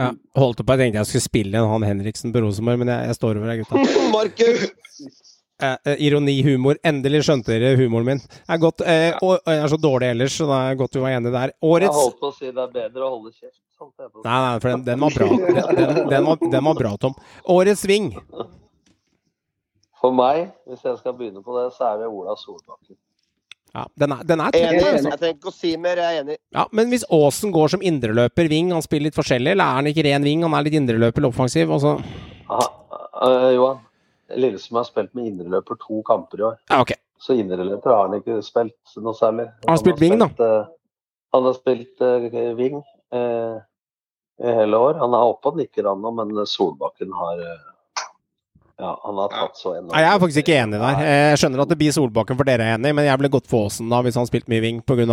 Ja, 0.00 0.14
holdt 0.36 0.62
på, 0.62 0.72
Jeg 0.72 0.80
tenkte 0.80 1.02
jeg 1.02 1.10
skulle 1.10 1.26
spille 1.26 1.60
en 1.60 1.68
han 1.68 1.84
Henriksen 1.84 2.32
på 2.32 2.40
Rosenborg, 2.44 2.80
men 2.80 2.92
jeg, 2.94 3.10
jeg 3.10 3.18
står 3.18 3.40
over 3.40 3.52
deg, 3.52 3.64
gutta. 3.64 3.84
Markus! 4.16 5.35
Eh, 5.62 5.76
eh, 5.84 6.00
ironi, 6.04 6.34
humor. 6.44 6.76
Endelig 6.84 7.22
skjønte 7.24 7.54
dere 7.54 7.76
humoren 7.80 8.10
min. 8.10 8.18
Jeg 8.20 8.52
er, 8.58 8.60
godt, 8.60 8.82
eh, 8.84 9.14
og, 9.24 9.38
jeg 9.40 9.62
er 9.62 9.70
så 9.72 9.78
dårlig 9.80 10.10
ellers, 10.12 10.34
så 10.36 10.48
det 10.50 10.58
er 10.58 10.76
godt 10.82 10.98
vi 10.98 11.04
var 11.04 11.16
enige 11.16 11.32
der. 11.32 11.54
Årets 11.64 11.88
Jeg 11.88 12.02
holdt 12.02 12.20
på 12.20 12.28
å 12.28 12.34
si 12.36 12.50
det 12.50 12.60
er 12.66 12.74
bedre 12.74 13.06
å 13.06 13.14
holde 13.14 13.32
kjeft. 13.32 13.62
Nei, 13.76 14.36
nei, 14.40 14.52
for 14.60 14.70
den, 14.72 14.84
den 14.84 15.00
var 15.00 15.16
bra. 15.16 15.26
Den, 15.36 15.98
den, 16.12 16.28
var, 16.28 16.44
den 16.52 16.68
var 16.68 16.78
bra, 16.78 16.92
Tom. 17.00 17.16
Årets 17.52 17.82
sving. 17.84 18.12
For 20.00 20.12
meg, 20.16 20.46
hvis 20.68 20.84
jeg 20.84 21.00
skal 21.00 21.16
begynne 21.16 21.42
på 21.44 21.56
det, 21.56 21.66
så 21.76 21.90
er 21.90 22.04
det 22.04 22.08
Ola 22.12 22.36
Solbakken. 22.40 22.96
Ja, 23.76 23.84
den 24.00 24.12
er, 24.12 24.22
den 24.24 24.40
er 24.40 24.56
enig. 24.56 24.80
Altså. 24.80 25.10
Jeg 25.10 25.20
trenger 25.20 25.36
ikke 25.36 25.50
å 25.52 25.56
si 25.56 25.72
mer, 25.80 26.00
jeg 26.00 26.20
er 26.20 26.22
enig. 26.24 26.38
Ja, 26.56 26.64
Men 26.72 26.92
hvis 26.92 27.04
Aasen 27.12 27.52
går 27.52 27.74
som 27.74 27.84
indreløper, 27.84 28.48
ving, 28.52 28.72
han 28.76 28.84
spiller 28.84 29.10
litt 29.10 29.18
forskjellig, 29.18 29.52
eller 29.52 29.64
er 29.64 29.80
han 29.80 29.90
ikke 29.90 30.04
ren 30.08 30.24
ving, 30.24 30.44
han 30.44 30.56
er 30.56 30.68
litt 30.68 30.78
indreløper 30.78 31.20
eller 31.20 31.32
offensiv? 31.32 31.72
Også? 31.76 31.96
Aha, 32.46 32.68
uh, 33.20 33.50
Johan, 33.52 33.82
Lillesund 34.34 34.80
har 34.80 34.88
spilt 34.88 35.14
med 35.14 35.30
indreløper 35.30 35.78
to 35.82 36.02
kamper 36.06 36.40
i 36.40 36.46
år. 36.50 36.56
Ja, 36.70 36.80
okay. 36.80 36.98
Så 37.22 37.36
indreløper 37.38 37.94
har 37.94 38.08
han 38.08 38.18
ikke 38.18 38.40
spilt 38.44 38.98
noe 39.02 39.14
særlig. 39.16 39.46
Han 39.64 39.72
har 39.72 39.80
spilt 39.82 40.02
wing, 40.02 40.18
da? 40.20 40.28
Uh, 40.40 41.06
han 41.36 41.48
har 41.48 41.56
spilt 41.56 42.02
uh, 42.02 42.26
wing 42.58 42.82
i 44.36 44.52
hele 44.58 44.76
år. 44.76 44.98
Han 45.00 45.14
er 45.16 45.30
oppe 45.30 45.52
og 45.52 45.62
nikker, 45.62 45.86
han 45.88 46.02
nå, 46.02 46.12
men 46.18 46.34
Solbakken 46.50 47.14
har 47.16 47.40
ja, 48.76 49.00
han 49.04 49.16
har 49.16 49.30
tatt 49.32 49.56
så 49.56 49.70
enormt. 49.72 49.94
Nei, 49.94 50.02
jeg 50.04 50.12
er 50.12 50.20
faktisk 50.20 50.42
ikke 50.42 50.56
enig 50.60 50.78
der. 50.82 50.98
Jeg 51.08 51.38
skjønner 51.40 51.62
at 51.62 51.70
det 51.70 51.78
blir 51.80 51.94
Solbakken 51.96 52.36
for 52.36 52.48
dere 52.48 52.66
er 52.66 52.76
enig, 52.76 52.90
men 52.98 53.06
jeg 53.08 53.20
ble 53.22 53.30
godt 53.32 53.46
for 53.48 53.70
Aasen 53.70 53.88
da, 53.88 54.02
hvis 54.04 54.18
han 54.20 54.28
spilte 54.28 54.52
mye 54.52 54.60
wing, 54.60 54.82
pga. 54.84 55.06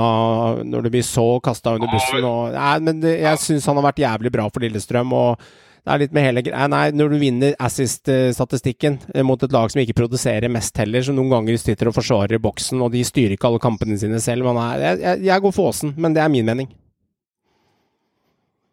når 0.67 0.83
det 0.83 0.91
blir 0.91 1.05
så 1.07 1.27
kasta 1.43 1.77
under 1.77 1.87
bussen. 1.87 2.27
Og, 2.27 2.51
nei, 2.51 2.73
men 2.83 2.99
jeg 3.07 3.39
syns 3.39 3.69
han 3.69 3.79
har 3.79 3.87
vært 3.87 4.03
jævlig 4.03 4.33
bra 4.35 4.49
for 4.51 4.65
Lillestrøm. 4.65 5.15
og 5.15 5.47
det 5.83 5.91
er 5.91 5.99
litt 5.99 6.13
med 6.15 6.23
hele 6.23 6.41
greia. 6.45 6.67
Nei, 6.71 6.83
når 6.95 7.11
du 7.11 7.17
vinner 7.19 7.55
assist-statistikken 7.59 9.01
eh, 9.11 9.23
mot 9.27 9.41
et 9.43 9.51
lag 9.51 9.71
som 9.71 9.81
ikke 9.81 9.97
produserer 9.97 10.51
mest 10.51 10.79
heller, 10.79 11.03
som 11.03 11.17
noen 11.17 11.33
ganger 11.33 11.59
sitter 11.59 11.89
og 11.91 11.97
forsvarer 11.97 12.39
boksen, 12.43 12.79
og 12.85 12.93
de 12.93 13.01
styrer 13.03 13.35
ikke 13.35 13.49
alle 13.49 13.59
kampene 13.63 13.97
sine 13.99 14.21
selv 14.23 14.47
er, 14.53 14.79
jeg, 15.01 15.19
jeg, 15.27 15.43
går 15.43 15.55
for 15.55 15.73
Åsen, 15.73 15.91
men 15.99 16.15
det 16.15 16.23
er 16.23 16.31
min 16.31 16.47
mening. 16.47 16.71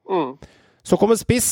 Mm. 0.06 0.38
Så 0.86 0.98
kommer 1.00 1.18
spiss. 1.18 1.50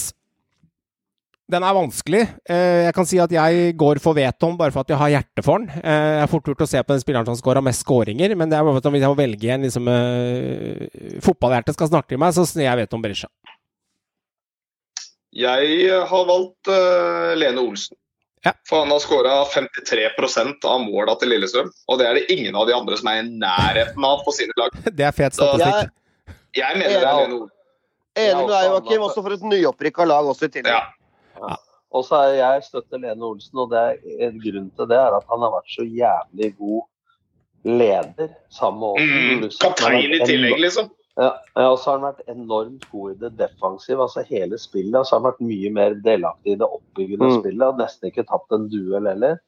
Den 1.51 1.67
er 1.67 1.75
vanskelig. 1.75 2.23
Eh, 2.47 2.87
jeg 2.87 2.95
kan 2.95 3.11
si 3.11 3.19
at 3.19 3.35
jeg 3.35 3.75
går 3.81 3.99
for 4.05 4.15
Veton 4.15 4.55
bare 4.61 4.71
for 4.71 4.87
at 4.87 4.95
jeg 4.95 5.01
har 5.01 5.15
hjerte 5.17 5.43
for 5.43 5.59
den. 5.59 5.83
Eh, 5.83 6.09
jeg 6.21 6.23
er 6.23 6.31
fort 6.31 6.53
gjort 6.53 6.67
å 6.69 6.71
se 6.71 6.87
på 6.87 6.95
den 6.95 7.03
spilleren 7.03 7.33
som 7.33 7.39
skåra 7.41 7.65
mest 7.67 7.83
skåringer, 7.83 8.39
men 8.39 8.47
det 8.47 8.61
er 8.61 8.67
bare 8.67 8.79
for 8.79 8.85
at 8.85 8.95
hvis 8.95 9.09
jeg 9.09 9.11
må 9.11 9.23
velge 9.25 9.55
en 9.57 9.67
liksom, 9.67 9.95
fotballhjerte 11.27 11.75
skal 11.75 11.97
snakke 11.97 12.15
til 12.15 12.23
meg, 12.23 12.37
så 12.37 12.47
sier 12.47 12.69
jeg 12.69 12.85
Veton 12.85 13.03
Berisha. 13.03 13.33
Jeg 15.39 15.99
har 16.11 16.29
valgt 16.29 16.71
uh, 16.73 17.35
Lene 17.39 17.63
Olsen. 17.63 17.97
Ja. 18.47 18.53
For 18.69 18.85
han 18.85 18.91
har 18.95 19.03
skåra 19.03 19.45
53% 19.45 20.67
av 20.67 20.81
måla 20.83 21.15
til 21.19 21.33
Lillestrøm. 21.35 21.71
Og 21.91 22.01
det 22.01 22.09
er 22.09 22.19
det 22.19 22.27
ingen 22.33 22.57
av 22.59 22.69
de 22.69 22.75
andre 22.75 22.99
som 22.99 23.11
er 23.11 23.23
i 23.23 23.29
nærheten 23.29 24.07
av 24.07 24.25
på 24.27 24.35
sine 24.35 24.55
lag. 24.59 24.75
Det 24.99 25.07
er 25.07 25.15
fet 25.15 25.39
statistikk. 25.39 25.95
Jeg, 26.27 26.35
jeg 26.63 26.81
mener 26.81 26.95
det 26.95 27.01
er 27.01 27.23
Lene 27.23 27.41
Olsen. 27.41 27.55
Enig 28.19 28.43
med 28.43 28.53
deg, 28.53 28.69
Joakim. 28.73 29.07
Også 29.07 29.23
for 29.25 29.37
et 29.37 29.49
nyopprykka 29.53 30.07
lag 30.09 30.29
også 30.33 30.49
i 30.49 30.55
tillegg. 30.59 30.75
Ja. 30.75 31.39
Ja. 31.39 31.57
Og 31.95 32.05
så 32.05 32.21
er 32.27 32.37
jeg 32.37 32.65
støtter 32.67 33.01
Lene 33.01 33.27
Olsen, 33.31 33.63
og 33.63 33.73
det 33.73 33.81
er 33.81 34.29
en 34.29 34.39
grunn 34.43 34.71
til 34.77 34.91
det 34.91 34.99
er 35.01 35.17
at 35.17 35.27
han 35.31 35.45
har 35.45 35.55
vært 35.55 35.73
så 35.73 35.87
jævlig 35.87 36.51
god 36.59 36.87
leder 37.69 38.29
sammen 38.55 38.99
med 38.99 39.45
mm, 39.45 39.51
Kaptein 39.61 40.15
i 40.15 40.21
tillegg, 40.27 40.59
liksom. 40.63 40.91
Ja, 41.19 41.33
og 41.65 41.81
så 41.83 41.91
har 41.91 41.97
han 41.99 42.05
vært 42.07 42.29
enormt 42.31 42.85
god 42.93 43.11
i 43.11 43.17
det 43.25 43.33
defensive, 43.41 44.05
altså 44.05 44.23
hele 44.29 44.59
spillet. 44.61 44.95
Og 45.01 45.07
så 45.07 45.17
har 45.17 45.23
han 45.23 45.31
vært 45.33 45.47
mye 45.49 45.71
mer 45.75 45.97
delaktig 46.05 46.55
i 46.55 46.59
det 46.61 46.69
oppbyggende 46.69 47.31
mm. 47.33 47.39
spillet. 47.41 47.65
og 47.67 47.81
Nesten 47.81 48.13
ikke 48.13 48.27
tapt 48.29 48.55
en 48.55 48.69
duell 48.71 49.09
heller. 49.11 49.41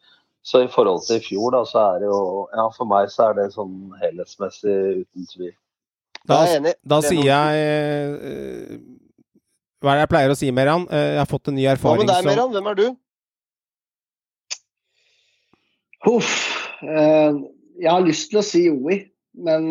Så 0.43 0.65
i 0.65 0.71
forhold 0.73 1.05
til 1.07 1.21
i 1.21 1.23
fjor, 1.23 1.53
da, 1.55 1.61
så 1.69 1.83
er 1.85 2.01
det 2.03 2.09
jo 2.09 2.49
Ja, 2.57 2.65
for 2.73 2.89
meg 2.89 3.11
så 3.13 3.29
er 3.29 3.37
det 3.37 3.51
sånn 3.55 3.93
helhetsmessig 4.01 4.77
uten 5.05 5.29
tvil. 5.31 5.55
Da, 6.29 6.41
da 6.85 6.99
sier 7.05 7.23
jeg 7.25 7.61
uh, 8.21 8.75
Hva 9.81 9.93
er 9.93 10.01
det 10.01 10.03
jeg 10.03 10.13
pleier 10.13 10.35
å 10.35 10.37
si, 10.37 10.51
Meran? 10.53 10.89
Uh, 10.91 10.99
jeg 11.15 11.21
har 11.23 11.31
fått 11.31 11.53
en 11.53 11.57
ny 11.57 11.65
erfaring 11.71 12.03
Hva 12.03 12.09
med 12.09 12.13
deg, 12.13 12.29
Meran? 12.29 12.53
Hvem 12.57 12.71
er 12.73 12.81
du? 12.81 12.87
Huff. 16.09 16.35
Uh, 16.83 17.45
jeg 17.81 17.93
har 17.93 18.05
lyst 18.05 18.33
til 18.33 18.41
å 18.41 18.45
si 18.45 18.67
Oi, 18.73 19.03
men 19.39 19.69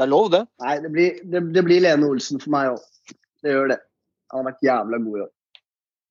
det 0.00 0.06
er 0.06 0.08
lov, 0.08 0.30
det. 0.32 0.46
Nei, 0.64 0.78
det 0.80 0.90
blir, 0.94 1.16
det, 1.28 1.40
det 1.52 1.62
blir 1.66 1.82
Lene 1.84 2.08
Olsen 2.08 2.40
for 2.40 2.54
meg 2.54 2.70
òg. 2.72 3.12
Det 3.44 3.52
gjør 3.52 3.66
det. 3.74 3.76
Han 4.32 4.40
har 4.40 4.46
vært 4.46 4.64
jævla 4.64 5.00
god 5.04 5.18
i 5.18 5.22
år. 5.26 5.30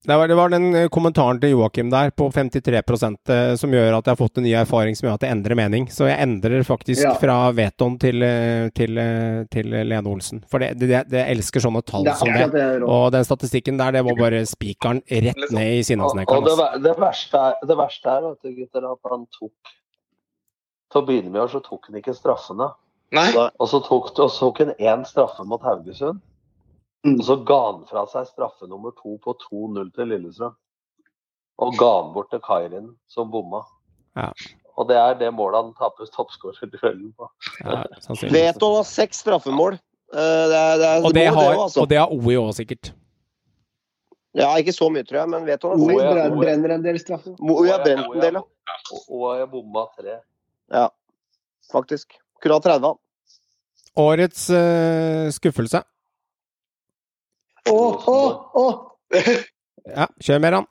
Det 0.06 0.16
var, 0.16 0.28
det 0.28 0.36
var, 0.36 0.50
den 0.54 0.76
eh, 0.76 0.86
kommentaren 0.88 1.40
til 1.42 1.58
Joakim 1.58 1.90
der 1.92 2.14
på 2.16 2.30
53 2.32 2.78
eh, 2.80 3.56
som 3.60 3.74
gjør 3.74 3.98
at 3.98 4.06
jeg 4.06 4.14
har 4.14 4.20
fått 4.20 4.38
en 4.40 4.46
ny 4.46 4.54
erfaring 4.56 4.96
som 4.96 5.08
gjør 5.08 5.18
at 5.18 5.26
jeg 5.26 5.36
endrer 5.36 5.58
mening. 5.60 5.90
Så 5.92 6.06
jeg 6.08 6.22
endrer 6.24 6.62
faktisk 6.64 7.04
ja. 7.04 7.16
fra 7.20 7.40
Veton 7.58 7.98
til, 8.00 8.22
eh, 8.24 8.70
til, 8.78 9.02
til, 9.52 9.74
Lene 9.74 10.14
Olsen. 10.14 10.46
For 10.54 10.62
det, 10.62 10.78
det, 10.80 11.02
det 11.10 11.26
elsker 11.34 11.66
sånne 11.66 11.82
tall 11.90 12.06
det 12.08 12.16
som 12.22 12.32
det. 12.32 12.64
Og 12.86 13.10
den 13.18 13.28
statistikken 13.28 13.82
der, 13.82 13.98
det 13.98 14.06
var 14.08 14.22
bare 14.22 14.46
spikeren 14.48 15.02
rett 15.10 15.50
ned 15.50 15.82
i 15.82 15.84
sinnasnekeren. 15.90 16.48
Og, 16.48 16.64
og 16.70 16.86
det, 16.86 16.94
verste 17.02 17.42
er, 17.50 17.60
det 17.68 17.80
verste 17.82 18.14
er 18.14 18.30
vet 18.30 18.40
du, 18.46 18.54
gutter, 18.62 18.88
at 18.94 19.12
han 19.16 19.28
tok 19.36 19.74
Til 20.94 21.02
å 21.02 21.08
begynne 21.10 21.34
med 21.34 21.52
så 21.52 21.60
tok 21.66 21.90
han 21.90 22.00
ikke 22.00 22.16
straffene. 22.16 22.72
Nei. 23.16 23.30
Og 23.36 23.70
så 23.70 23.80
tok, 23.86 24.12
og 24.20 24.30
så 24.30 24.48
tok 24.50 24.62
han 24.64 24.74
én 24.78 25.06
straffe 25.08 25.46
mot 25.48 25.64
Haugesund. 25.66 26.22
Mm. 27.08 27.16
Og 27.16 27.26
så 27.26 27.36
ga 27.48 27.60
han 27.72 27.84
fra 27.90 28.06
seg 28.12 28.28
straffe 28.28 28.68
nummer 28.68 28.94
to 28.98 29.16
på 29.24 29.36
2-0 29.48 29.92
til 29.96 30.12
Lillestrøm. 30.12 30.56
Og 31.60 31.76
ga 31.80 31.90
han 32.02 32.14
bort 32.16 32.30
til 32.32 32.42
Kairin, 32.44 32.94
som 33.12 33.32
bomma. 33.32 33.64
Ja. 34.20 34.30
Og 34.80 34.88
det 34.88 34.96
er 34.96 35.18
det 35.20 35.34
målet 35.36 35.60
han 35.60 35.74
taper 35.76 36.08
toppskårerduellen 36.14 37.12
på. 37.18 37.28
Ja, 37.66 37.84
Vet 38.22 38.60
du 38.60 38.66
han 38.66 38.78
har 38.78 38.88
seks 38.88 39.26
straffemål. 39.26 39.76
Eh, 40.14 40.46
det 40.52 40.60
er, 40.60 40.78
det 40.80 40.88
er 40.88 41.04
og, 41.04 41.14
det 41.14 41.26
har, 41.28 41.52
det 41.52 41.64
altså. 41.66 41.82
og 41.82 41.90
det 41.92 42.00
har 42.00 42.14
OI 42.16 42.38
òg, 42.40 42.54
sikkert. 42.58 42.94
Ja, 44.38 44.54
ikke 44.62 44.74
så 44.74 44.88
mye, 44.94 45.04
tror 45.04 45.24
jeg, 45.24 45.32
men 45.34 45.46
vet 45.50 45.62
du 45.62 45.68
OI 45.74 46.30
brenner 46.38 46.76
en 46.78 46.86
del 46.86 47.00
straffer. 47.02 47.36
OI 47.42 47.68
har 47.74 47.84
brent 47.84 48.06
en 48.06 48.24
del, 48.24 48.40
ja. 48.40 48.46
Har 49.10 49.46
bomma 49.52 49.86
tre. 49.98 50.20
Ja, 50.72 50.88
faktisk. 51.74 52.16
Kunne 52.40 52.60
hatt 52.60 52.68
30. 52.70 53.00
Årets 54.00 54.50
uh, 54.54 55.28
skuffelse? 55.36 55.82
Å, 57.70 57.80
å, 58.10 58.20
å! 58.56 58.68
Ja, 59.90 60.06
kjør 60.22 60.42
mer, 60.44 60.60
han. 60.60 60.68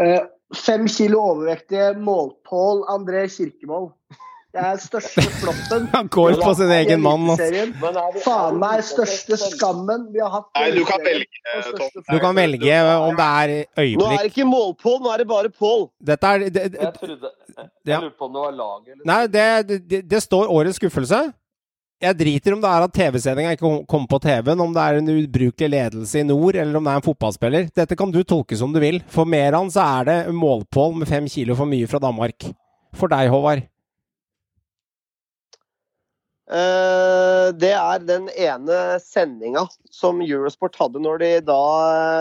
Uh, 0.00 0.22
fem 0.56 0.86
kilo 0.90 1.20
overvektige 1.32 1.92
målpål 2.00 2.84
André 2.92 3.26
Kirkevold. 3.32 3.92
Det 4.52 4.60
er 4.60 4.80
største 4.82 5.22
floppen. 5.40 5.86
Han 5.94 6.08
går 6.12 6.34
på 6.42 6.50
sin 6.58 6.70
egen 6.76 7.00
mann. 7.00 7.30
Faen 8.20 8.58
meg 8.60 8.82
største 8.84 9.38
skammen 9.40 10.10
vi 10.12 10.20
har 10.20 10.28
hatt. 10.34 10.50
Nei, 10.58 10.66
du 10.76 10.82
kan 10.84 11.00
velge, 11.06 11.40
Tom. 11.78 12.02
Du 12.10 12.18
kan 12.20 12.36
velge 12.36 12.80
om 12.92 13.16
det 13.16 13.28
er 13.28 13.54
øyeblikk. 13.80 14.02
Nå 14.02 14.10
er 14.10 14.26
det 14.26 14.32
ikke 14.34 14.48
målpål, 14.50 14.98
nå 15.06 15.14
er 15.14 15.22
det 15.24 15.28
bare 15.30 15.52
Pål. 15.62 15.86
Dette 16.04 16.34
er 16.34 16.44
det, 16.52 16.66
Jeg 16.74 16.92
trodde 16.98 17.30
Jeg 17.86 18.00
lurte 18.02 18.18
på 18.18 18.28
om 18.28 18.34
det 18.36 18.42
var 18.44 18.58
laget 18.58 18.92
eller 18.92 19.08
Nei, 19.08 19.22
det, 19.32 19.80
det, 19.88 20.02
det 20.10 20.20
står 20.24 20.52
årets 20.52 20.80
skuffelse. 20.80 21.22
Jeg 22.02 22.18
driter 22.18 22.56
om 22.56 22.60
det 22.60 22.70
er 22.74 22.84
at 22.84 22.94
TV-sendinga 22.96 23.52
ikke 23.54 23.72
kommer 23.88 24.08
på 24.10 24.18
TV-en, 24.24 24.60
om 24.64 24.72
det 24.74 24.84
er 24.84 24.98
en 24.98 25.10
ubrukelig 25.12 25.68
ledelse 25.70 26.18
i 26.20 26.26
nord, 26.26 26.58
eller 26.58 26.76
om 26.76 26.84
det 26.88 26.92
er 26.92 27.00
en 27.00 27.08
fotballspiller. 27.08 27.68
Dette 27.72 27.96
kan 27.96 28.12
du 28.12 28.20
tolke 28.26 28.58
som 28.58 28.74
du 28.74 28.80
vil. 28.82 29.00
For 29.12 29.24
Meran 29.24 29.70
så 29.72 29.84
er 30.00 30.08
det 30.10 30.16
målpål 30.34 30.98
med 30.98 31.08
fem 31.08 31.28
kilo 31.30 31.56
for 31.56 31.70
mye 31.70 31.88
fra 31.88 32.02
Danmark. 32.02 32.50
For 32.98 33.08
deg, 33.08 33.30
Håvard? 33.32 33.62
Uh, 36.52 37.48
det 37.56 37.70
er 37.72 38.02
den 38.04 38.26
ene 38.36 38.78
sendinga 39.00 39.62
som 39.88 40.18
Eurosport 40.20 40.74
hadde 40.76 41.00
når 41.00 41.22
de 41.22 41.30
da 41.46 41.60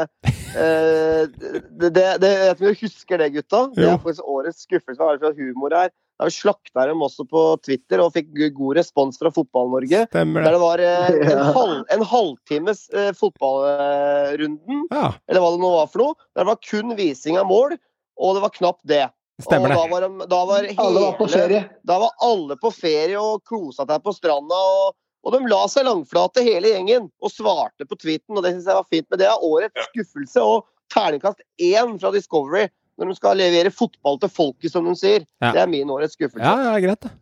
uh, 0.06 1.26
det, 1.28 1.90
det, 1.98 2.06
det, 2.24 2.30
Jeg 2.32 2.56
du 2.62 2.70
husker 2.70 3.20
det, 3.20 3.34
gutta. 3.36 3.66
Det 3.76 3.90
er 3.90 4.00
faktisk 4.00 4.24
årets 4.24 4.64
skuffelse. 4.64 5.02
Hva 5.02 5.12
er 5.12 5.20
det 5.20 5.26
for 5.26 5.42
humor 5.42 5.76
her? 5.76 5.92
Da 6.22 6.30
vi 6.30 6.36
slakta 6.38 6.86
dem 6.88 7.04
også 7.04 7.26
på 7.28 7.44
Twitter 7.66 8.00
og 8.04 8.14
fikk 8.16 8.30
god 8.56 8.80
respons 8.80 9.20
fra 9.20 9.34
Fotball-Norge. 9.36 10.06
Der 10.14 10.34
det 10.48 10.64
var 10.64 10.86
uh, 10.86 11.12
en, 11.12 11.46
halv, 11.60 11.78
en, 11.92 12.10
halvtimes 12.14 12.88
fotballrunden, 13.20 14.86
ja. 14.94 15.10
eller 15.28 15.44
hva 15.44 15.56
det 15.58 15.64
nå 15.66 15.76
var 15.76 15.92
for 15.92 16.06
noe. 16.06 16.20
Der 16.32 16.46
det 16.46 16.52
var 16.54 16.62
kun 16.64 16.96
vising 16.96 17.42
av 17.42 17.52
mål, 17.52 17.76
og 18.22 18.38
det 18.38 18.46
var 18.46 18.56
knapt 18.56 18.86
det. 18.88 19.10
Stemmer 19.46 19.72
det. 19.72 19.78
Da 19.78 19.86
var, 19.92 20.08
da 20.32 20.42
var 20.50 20.66
hele, 20.66 20.76
alle 20.82 21.06
var 21.06 21.16
på 21.20 21.28
ferie. 21.32 21.62
Da 21.88 22.00
var 22.02 22.12
alle 22.28 22.58
på 22.62 22.74
ferie 22.76 23.22
og 23.22 23.46
kosa 23.48 23.86
seg 23.86 24.04
på 24.06 24.14
stranda. 24.16 24.60
Og, 24.76 24.94
og, 25.26 25.34
de 25.36 25.52
la 25.52 25.62
seg 25.72 25.88
langflate, 25.88 26.44
hele 26.46 26.74
gjengen, 26.74 27.10
og 27.22 27.34
svarte 27.34 27.88
på 27.88 27.98
tweeten. 28.00 28.36
Og 28.36 28.46
det 28.46 28.54
syns 28.56 28.70
jeg 28.70 28.80
var 28.80 28.92
fint. 28.92 29.08
Men 29.10 29.24
det 29.24 29.30
er 29.30 29.48
årets 29.48 29.90
skuffelse 29.90 30.46
og 30.46 30.70
terningkast 30.92 31.44
én 31.62 31.98
fra 32.02 32.14
Discovery 32.14 32.70
når 33.00 33.10
de 33.10 33.18
skal 33.18 33.40
levere 33.40 33.74
fotball 33.74 34.20
til 34.22 34.30
folket, 34.30 34.74
som 34.74 34.86
de 34.86 34.94
sier. 35.00 35.26
Ja. 35.42 35.54
Det 35.56 35.64
er 35.64 35.70
min 35.72 35.90
årets 35.90 36.18
skuffelse. 36.18 36.46
Ja, 36.46 36.70
ja, 36.70 36.78
greit 36.84 37.08
det. 37.08 37.14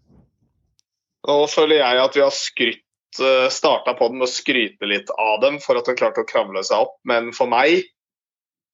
Nå 1.30 1.36
føler 1.52 1.82
jeg 1.82 2.02
at 2.02 2.18
vi 2.18 2.24
har 2.24 2.36
skrytt 2.36 3.22
eh, 3.24 3.48
starta 3.54 3.94
på 4.00 4.10
den 4.10 4.20
med 4.22 4.28
å 4.28 4.32
skryte 4.32 4.90
litt 4.90 5.12
av 5.20 5.40
dem 5.44 5.60
for 5.64 5.80
at 5.80 5.88
de 5.88 5.96
klarte 6.00 6.24
å 6.24 6.28
kravle 6.28 6.64
seg 6.66 6.88
opp, 6.88 6.98
men 7.08 7.32
for 7.36 7.52
meg 7.52 7.86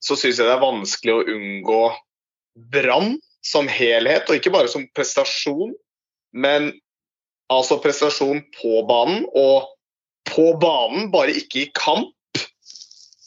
så 0.03 0.17
syns 0.17 0.39
jeg 0.39 0.47
det 0.47 0.53
er 0.53 0.61
vanskelig 0.61 1.15
å 1.15 1.23
unngå 1.35 1.83
Brann 2.71 3.15
som 3.45 3.69
helhet, 3.69 4.25
og 4.29 4.39
ikke 4.39 4.53
bare 4.53 4.71
som 4.71 4.87
prestasjon, 4.97 5.75
men 6.35 6.71
altså 7.53 7.77
prestasjon 7.83 8.41
på 8.57 8.81
banen 8.89 9.27
og 9.37 9.69
på 10.31 10.49
banen, 10.61 11.11
bare 11.13 11.35
ikke 11.37 11.65
i 11.65 11.71
kamp. 11.77 12.11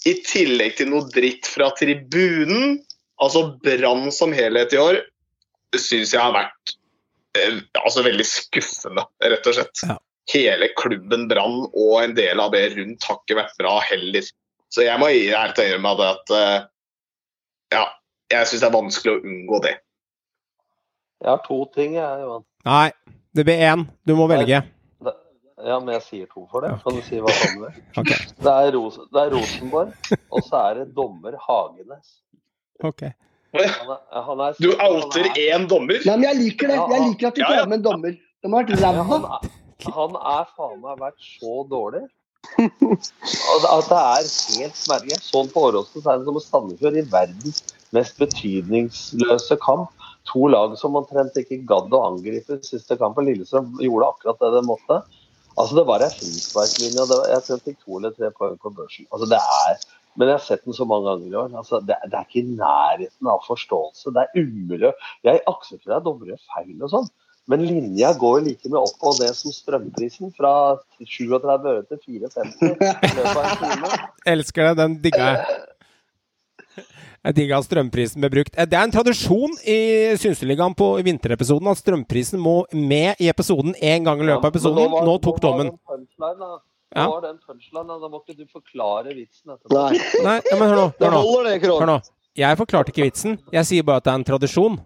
I 0.07 0.15
tillegg 0.24 0.78
til 0.78 0.90
noe 0.90 1.07
dritt 1.12 1.47
fra 1.51 1.69
tribunen. 1.78 2.78
Altså 3.23 3.45
Brann 3.62 4.09
som 4.15 4.32
helhet 4.35 4.74
i 4.74 4.81
år 4.81 5.01
syns 5.77 6.15
jeg 6.15 6.23
har 6.23 6.32
vært 6.32 6.74
eh, 7.36 7.59
altså 7.82 8.05
veldig 8.07 8.24
skuffende, 8.27 9.05
rett 9.20 9.49
og 9.51 9.59
slett. 9.59 9.82
Ja. 9.85 9.99
Hele 10.32 10.70
klubben 10.78 11.27
Brann 11.28 11.66
og 11.66 11.95
en 12.03 12.15
del 12.16 12.40
av 12.40 12.55
det 12.55 12.69
rundt 12.77 13.05
har 13.09 13.19
ikke 13.20 13.39
vært 13.40 13.59
bra 13.61 13.78
heller. 13.85 14.27
Så 14.73 14.85
jeg 14.85 15.01
må 15.01 15.11
ærlig 15.11 15.65
innrømme 15.65 15.93
at 16.05 16.32
uh, 16.35 16.57
ja, 17.73 17.85
jeg 18.32 18.49
syns 18.49 18.65
det 18.65 18.69
er 18.69 18.77
vanskelig 18.77 19.15
å 19.15 19.23
unngå 19.24 19.61
det. 19.65 19.74
Jeg 21.19 21.31
har 21.31 21.40
to 21.45 21.62
ting, 21.74 21.95
jeg, 21.99 22.24
Johan. 22.24 22.45
Nei, 22.69 22.90
det 23.35 23.45
blir 23.49 23.62
én. 23.69 23.86
Du 24.07 24.15
må 24.19 24.28
velge. 24.31 24.62
Ja, 25.59 25.78
men 25.82 25.90
jeg 25.97 26.03
sier 26.07 26.27
to 26.31 26.45
for 26.53 26.62
det. 26.62 26.70
Kan 26.85 26.95
du 26.95 27.03
si 27.03 27.19
hva 27.19 27.32
du 27.35 27.65
vil? 27.65 27.78
Okay. 27.99 28.19
Det, 28.39 28.53
er 28.53 28.69
Ros 28.77 28.99
det 29.11 29.24
er 29.24 29.32
Rosenborg, 29.35 30.12
og 30.31 30.45
så 30.47 30.61
er 30.69 30.78
det 30.78 30.85
dommer 30.95 31.35
Hagenes. 31.43 32.20
Ok. 32.86 33.09
Han 33.57 33.65
er, 33.65 33.99
han 34.28 34.43
er, 34.45 34.59
du 34.62 34.69
outer 34.77 35.27
én 35.40 35.66
dommer? 35.66 35.99
Nei, 36.05 36.15
men 36.15 36.28
jeg 36.28 36.39
liker 36.45 36.70
det. 36.70 36.77
Jeg 36.78 37.07
liker 37.09 37.31
at 37.31 37.40
du 37.40 37.43
tar 37.43 37.66
med 37.66 37.81
en 37.81 37.86
dommer. 37.89 38.15
De 38.15 38.53
har 38.53 38.69
vært 38.69 38.85
ræva. 38.85 39.07
Han, 39.09 39.27
han 39.97 40.16
er 40.36 40.49
faen 40.55 40.78
meg 40.85 41.03
vært 41.03 41.27
så 41.27 41.65
dårlig. 41.73 42.05
at 42.59 43.89
det 43.90 43.99
er 43.99 44.28
helt 44.61 44.78
smerrig. 44.78 45.19
Sånn 45.24 45.51
på 45.51 45.66
Åråsen 45.73 46.05
så 46.05 46.12
er 46.12 46.20
det 46.20 46.28
som 46.28 46.39
å 46.39 46.45
Sandefjord 46.45 47.01
i 47.01 47.07
verdens 47.11 47.65
mest 47.97 48.20
betydningsløse 48.20 49.59
kamp 49.65 49.90
to 50.28 50.48
lag 50.52 50.74
som 50.78 50.96
omtrent 50.98 51.36
ikke 51.40 51.62
gadd 51.68 51.94
å 51.94 52.05
angripe 52.10 52.60
siste 52.66 52.98
kampen. 53.00 53.28
Lillestrøm 53.28 53.76
gjorde 53.82 54.10
akkurat 54.12 54.42
det 54.44 54.52
de 54.56 54.64
måtte. 54.66 54.98
Altså 55.59 55.78
Det 55.78 55.86
var 55.88 56.05
ei 56.05 56.10
frisparklinje. 56.14 57.05
Jeg 57.05 57.44
tror 57.44 57.56
jeg 57.56 57.64
fikk 57.66 57.78
to 57.84 58.00
eller 58.00 58.12
tre 58.16 58.30
poeng 58.34 58.59
på 58.62 58.74
børsen. 58.74 59.09
Altså 59.12 59.30
det 59.30 59.38
er, 59.38 59.86
Men 60.18 60.32
jeg 60.32 60.34
har 60.34 60.42
sett 60.42 60.64
den 60.66 60.74
så 60.74 60.84
mange 60.88 61.06
ganger 61.06 61.30
i 61.30 61.38
år. 61.38 61.56
Altså 61.60 61.80
det, 61.80 61.96
det, 62.10 62.18
er 62.18 62.26
ikke 62.26 62.40
i 62.42 62.59
nærheten 62.59 63.30
av 63.30 63.44
forståelse. 63.46 64.12
Det 64.14 64.24
er 64.24 64.42
umulig. 64.42 64.92
Jeg 65.26 65.42
aksepterer 65.46 66.00
at 66.00 66.06
dommere 66.06 66.34
gjør 66.34 66.44
feil 66.55 66.76
og 66.82 66.92
sånn, 66.94 67.10
Men 67.48 67.62
linja 67.64 68.10
går 68.18 68.42
like 68.44 68.68
mye 68.68 68.82
opp 68.84 69.06
og 69.09 69.22
det 69.22 69.30
som 69.38 69.55
strømprisen, 69.55 70.34
fra 70.36 70.76
37 71.00 71.46
øre 71.72 71.86
til 71.88 72.02
54 72.05 72.66
i 72.68 73.14
løpet 73.16 73.30
av 73.32 73.46
en 73.46 73.62
time. 73.62 73.92
Elsker 74.34 74.68
det. 74.68 74.74
Den 74.82 74.98
digger 75.06 75.30
jeg. 75.30 75.59
Jeg 77.24 77.34
digga 77.34 77.59
strømprisen 77.64 78.22
ble 78.22 78.30
brukt. 78.30 78.55
Det 78.55 78.78
er 78.78 78.84
en 78.86 78.94
tradisjon 78.94 79.56
i 79.66 79.78
Synseligaen 80.20 80.74
på 80.78 80.92
vinterepisoden 81.05 81.68
at 81.72 81.80
strømprisen 81.80 82.38
må 82.40 82.62
med 82.72 83.18
i 83.20 83.28
episoden 83.32 83.74
én 83.82 84.05
gang 84.06 84.22
i 84.22 84.28
løpet 84.28 84.44
av 84.46 84.52
episoden. 84.55 84.84
Ja, 84.86 85.05
nå, 85.05 85.16
tok 85.24 85.40
dommen. 85.44 85.72
Nå 86.18 86.60
Ja. 86.96 87.05
var 87.10 87.20
den 87.20 87.36
punchline, 87.44 87.86
da 88.00 88.09
må 88.09 88.22
ikke 88.24 88.36
du 88.38 88.46
forklare 88.48 89.12
vitsen 89.12 89.52
etterpå. 89.52 89.74
Nei. 89.76 89.98
Nei, 90.24 90.36
ja, 90.50 90.56
men 90.56 90.70
hør 90.70 90.78
nå. 90.78 90.86
Nå. 91.00 91.20
Hør 91.80 91.86
nå. 91.90 91.98
Jeg 92.38 92.56
forklarte 92.56 92.92
ikke 92.94 93.05
vitsen. 93.10 93.38
Jeg 93.52 93.66
sier 93.68 93.82
bare 93.84 94.00
at 94.00 94.05
det 94.06 94.12
er 94.14 94.20
en 94.22 94.24
tradisjon. 94.24 94.78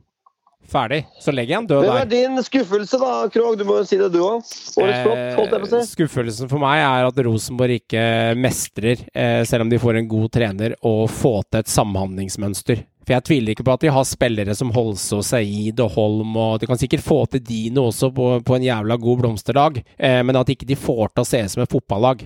Ferdig. 0.69 1.03
Så 1.21 1.33
legger 1.35 1.57
jeg 1.57 1.63
den 1.63 1.69
død 1.73 1.85
Hvem 1.85 1.99
er 2.01 2.11
din 2.11 2.45
skuffelse, 2.47 2.99
da, 3.01 3.11
Krog? 3.35 3.59
Du 3.59 3.65
må 3.69 3.81
jo 3.81 3.89
si 3.89 3.99
det, 4.01 4.09
du 4.15 4.21
òg. 4.25 4.47
Eh, 4.81 5.75
skuffelsen 5.89 6.49
for 6.51 6.63
meg 6.63 6.81
er 6.81 7.09
at 7.09 7.21
Rosenborg 7.27 7.81
ikke 7.83 8.05
mestrer, 8.39 9.03
eh, 9.13 9.43
selv 9.49 9.67
om 9.67 9.73
de 9.73 9.81
får 9.83 10.01
en 10.01 10.09
god 10.09 10.31
trener, 10.39 10.77
å 10.81 10.95
få 11.11 11.41
til 11.49 11.61
et 11.61 11.73
samhandlingsmønster. 11.73 12.85
For 13.03 13.17
jeg 13.17 13.27
tviler 13.27 13.55
ikke 13.55 13.67
på 13.67 13.75
at 13.75 13.83
de 13.83 13.91
har 13.93 14.05
spillere 14.07 14.55
som 14.55 14.71
Holse 14.75 15.19
og 15.19 15.25
Saeed 15.27 15.81
og 15.83 15.97
Holm, 15.97 16.37
og 16.39 16.61
de 16.63 16.69
kan 16.71 16.79
sikkert 16.79 17.03
få 17.05 17.25
til 17.33 17.43
Dino 17.45 17.89
også 17.91 18.13
på, 18.15 18.29
på 18.47 18.57
en 18.57 18.67
jævla 18.69 18.97
god 19.03 19.25
blomsterdag, 19.25 19.83
eh, 19.99 20.21
men 20.23 20.39
at 20.39 20.53
ikke 20.55 20.69
de 20.69 20.79
får 20.79 21.11
til 21.11 21.25
å 21.25 21.29
se 21.29 21.43
ut 21.43 21.57
som 21.57 21.65
et 21.67 21.75
fotballag. 21.75 22.23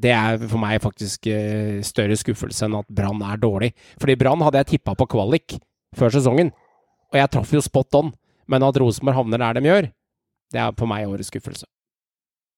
Det 0.00 0.12
er 0.14 0.38
for 0.46 0.62
meg 0.62 0.78
faktisk 0.80 1.26
eh, 1.28 1.80
større 1.84 2.16
skuffelse 2.16 2.68
enn 2.68 2.78
at 2.78 2.88
Brann 2.88 3.20
er 3.26 3.42
dårlig. 3.42 3.72
Fordi 4.00 4.16
Brann 4.20 4.46
hadde 4.46 4.62
jeg 4.62 4.76
tippa 4.76 4.94
på 4.96 5.08
kvalik 5.16 5.58
før 5.98 6.14
sesongen, 6.14 6.52
og 7.12 7.18
jeg 7.18 7.30
traff 7.34 7.52
jo 7.52 7.60
spot 7.64 7.94
on. 8.00 8.12
Men 8.50 8.62
at 8.66 8.78
Rosenborg 8.82 9.14
havner 9.20 9.38
der 9.38 9.60
de 9.60 9.68
gjør, 9.68 9.90
det 10.50 10.58
er 10.60 10.72
for 10.78 10.90
meg 10.90 11.06
årets 11.06 11.30
skuffelse. 11.30 11.66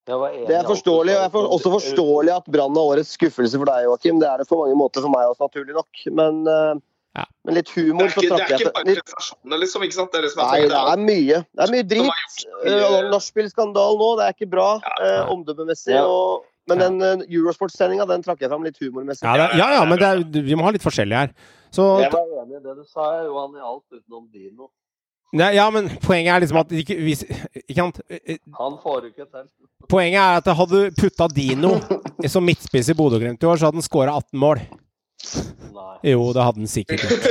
Det, 0.08 0.14
var 0.18 0.32
Det 0.48 0.54
er 0.56 0.64
forståelig, 0.66 1.12
og 1.14 1.20
jeg 1.20 1.26
er 1.28 1.34
for, 1.34 1.50
også 1.54 1.70
forståelig 1.76 2.32
at 2.34 2.46
Brann 2.50 2.74
er 2.74 2.88
årets 2.90 3.12
skuffelse 3.14 3.58
for 3.60 3.68
deg, 3.70 3.84
Joakim. 3.86 4.16
Det 4.18 4.26
er 4.26 4.40
det 4.42 4.48
på 4.50 4.58
mange 4.58 4.74
måter 4.80 5.04
for 5.04 5.12
meg 5.14 5.28
også, 5.30 5.46
naturlig 5.46 5.76
nok. 5.76 6.00
Men, 6.10 6.40
eh, 6.48 6.80
Ja. 7.14 7.24
men 7.44 7.54
litt 7.54 7.68
Det 7.68 7.74
humor, 7.76 8.06
er 8.06 8.08
så 8.08 8.22
ikke, 8.24 8.36
det 8.40 8.40
er 8.40 8.58
ikke 8.58 8.72
bare 8.72 8.94
prestasjonene, 8.96 9.58
liksom. 9.60 9.82
ikke 9.84 9.94
sant? 9.98 10.10
Det 10.12 10.18
er 10.18 10.22
det 10.22 10.30
som 10.32 10.40
er 10.42 10.48
Nei, 10.48 10.60
det 10.72 10.80
er 10.80 11.02
mye. 11.04 11.38
Det 11.44 11.62
er 11.66 11.72
mye 11.76 11.86
drit. 11.92 12.36
Uh, 12.64 13.10
Nachspiel-skandalen 13.12 13.98
nå, 14.00 14.08
det 14.18 14.24
er 14.26 14.32
ikke 14.32 14.50
bra 14.50 14.68
eh, 14.80 15.28
omdømmemessig. 15.28 15.92
Ja. 15.94 16.06
og- 16.06 16.48
Men 16.66 16.78
den 16.78 17.02
uh, 17.02 17.24
Eurosport-sendinga 17.28 18.06
den 18.08 18.22
trakk 18.22 18.40
jeg 18.40 18.48
fram 18.48 18.62
litt 18.64 18.78
humormessig. 18.78 19.22
Ja, 19.26 19.36
det, 19.36 19.58
ja, 19.58 19.70
ja, 19.74 19.84
men 19.84 19.98
det 19.98 20.08
er, 20.08 20.42
vi 20.46 20.54
må 20.54 20.62
ha 20.62 20.70
litt 20.70 20.82
forskjellig 20.82 21.14
her. 21.20 21.32
Så 21.72 21.88
Jeg 22.02 22.12
var 22.12 22.30
enig 22.42 22.58
i 22.58 22.62
det 22.62 22.76
du 22.76 22.84
sa, 22.84 23.08
Johan, 23.24 23.56
i 23.56 23.62
alt 23.64 23.84
utenom 23.96 24.26
Dino. 24.32 24.70
Nei, 25.32 25.54
Ja, 25.56 25.70
men 25.72 25.88
poenget 26.04 26.34
er 26.34 26.42
liksom 26.44 26.58
at 26.60 26.72
ikke, 26.76 26.98
hvis, 27.00 27.22
ikke 27.64 27.78
sant? 27.78 28.00
Han 28.58 28.74
får 28.82 29.06
ikke 29.08 29.24
til. 29.24 29.46
Poenget 29.88 30.20
er 30.20 30.40
at 30.42 30.50
hadde 30.58 30.82
du 30.82 30.98
putta 31.00 31.28
Dino 31.32 31.78
som 32.28 32.44
midtspiss 32.44 32.92
i 32.92 32.96
Bodø-Glimt 32.98 33.42
i 33.42 33.48
år, 33.48 33.56
så 33.56 33.70
hadde 33.70 33.80
han 33.80 33.86
skåra 33.86 34.18
18 34.20 34.42
mål. 34.42 34.60
Nei. 35.72 35.94
Jo, 36.12 36.26
det 36.36 36.44
hadde 36.44 36.60
han 36.60 36.68
sikkert 36.68 37.06
gjort. 37.06 37.30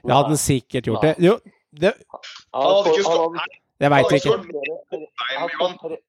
Det 0.00 0.14
hadde 0.14 0.30
han 0.30 0.40
sikkert 0.40 0.86
gjort. 0.86 1.02
Det, 1.02 1.16
jo, 1.26 1.34
det, 1.74 1.92
Han 2.54 2.70
hadde 2.70 2.94
ikke 2.94 3.08
skåret 3.08 3.58
det 3.80 3.88
veit 3.88 4.10
vi 4.12 4.18
ikke. 4.20 4.34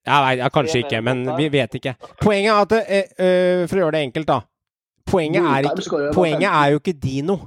Jeg 0.03 0.23
vet, 0.25 0.39
Ja, 0.41 0.47
kanskje 0.51 0.81
ikke, 0.83 0.99
men 1.01 1.23
vi 1.37 1.47
vet 1.53 1.77
ikke. 1.79 1.93
Poenget 2.19 2.51
er 2.51 2.65
at 2.65 2.73
eh, 2.81 3.13
eh, 3.15 3.61
For 3.63 3.79
å 3.79 3.85
gjøre 3.85 3.95
det 3.95 4.01
enkelt, 4.09 4.27
da. 4.27 4.41
Poenget 5.07 5.47
er, 5.47 5.69
ikke, 5.71 6.09
poenget 6.13 6.49
er 6.49 6.73
jo 6.73 6.81
ikke 6.81 6.93
Dino. 6.99 7.37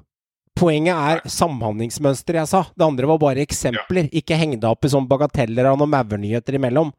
Poenget 0.54 0.94
er 0.94 1.20
samhandlingsmønsteret 1.34 2.44
jeg 2.44 2.50
sa. 2.52 2.60
Det 2.78 2.86
andre 2.86 3.08
var 3.10 3.18
bare 3.18 3.42
eksempler. 3.42 4.06
Ikke 4.14 4.36
heng 4.38 4.54
deg 4.54 4.68
opp 4.70 4.86
i 4.86 4.90
sånne 4.92 5.10
bagateller 5.10 5.66
av 5.72 5.80
noen 5.80 5.90
maurnyheter 5.90 6.54
imellom. 6.60 6.92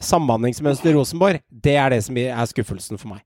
Samhandlingsmønster 0.00 0.94
Rosenborg, 0.96 1.40
det 1.50 1.74
er 1.76 1.90
det 1.92 2.04
som 2.06 2.16
er 2.22 2.46
skuffelsen 2.48 3.00
for 3.00 3.12
meg. 3.16 3.24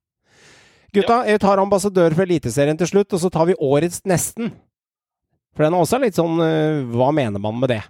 Gutta, 0.95 1.21
jeg 1.27 1.41
tar 1.43 1.59
ambassadør 1.59 2.15
for 2.15 2.23
Eliteserien 2.25 2.79
til 2.79 2.87
slutt, 2.87 3.13
og 3.13 3.21
så 3.23 3.31
tar 3.35 3.49
vi 3.51 3.57
årets 3.59 4.01
nesten. 4.07 4.53
For 5.55 5.67
den 5.67 5.75
er 5.77 5.83
også 5.85 6.01
litt 6.03 6.17
sånn 6.19 6.39
eh, 6.43 6.81
Hva 6.91 7.13
mener 7.15 7.39
man 7.43 7.61
med 7.61 7.71
det? 7.71 7.83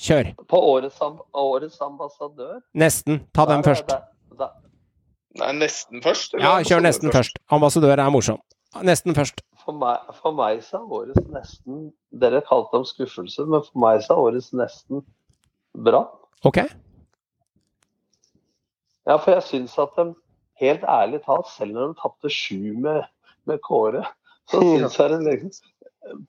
Kjør. 0.00 0.32
På 0.50 0.58
årets, 0.72 0.96
årets 1.36 1.76
ambassadør 1.84 2.56
Nesten. 2.78 3.20
Ta 3.36 3.44
den 3.46 3.62
først. 3.66 3.86
det- 3.86 4.48
Nei, 5.38 5.52
nesten 5.60 6.00
først? 6.02 6.32
Ja, 6.40 6.56
kjør 6.66 6.82
nesten 6.82 7.12
først. 7.14 7.36
Ambassadør 7.54 7.92
er 8.02 8.10
morsom. 8.10 8.40
Nesten 8.82 9.14
først. 9.14 9.44
For 9.70 9.78
meg, 9.78 10.14
for 10.18 10.34
meg 10.34 10.62
så 10.66 10.80
er 10.80 10.94
årets 10.98 11.26
nesten 11.30 11.82
Dere 12.22 12.40
kalte 12.42 12.74
dem 12.74 12.86
skuffelse, 12.88 13.44
men 13.46 13.62
for 13.62 13.82
meg 13.84 14.00
så 14.02 14.16
er 14.16 14.22
årets 14.24 14.48
nesten 14.56 15.04
bra. 15.86 16.00
Ok? 16.42 16.58
Ja, 19.06 19.14
for 19.14 19.36
jeg 19.36 19.44
syns 19.46 19.76
at 19.78 19.94
de, 19.94 20.08
helt 20.58 20.82
ærlig 20.82 21.20
talt, 21.22 21.46
selv 21.54 21.76
når 21.76 21.92
de 21.92 22.00
tapte 22.00 22.32
sju 22.34 22.72
med, 22.82 23.06
med 23.46 23.62
Kåre, 23.62 24.02
så 24.50 24.58
syns 24.72 24.98
jeg 24.98 25.12
det 25.12 25.20
liksom 25.28 25.70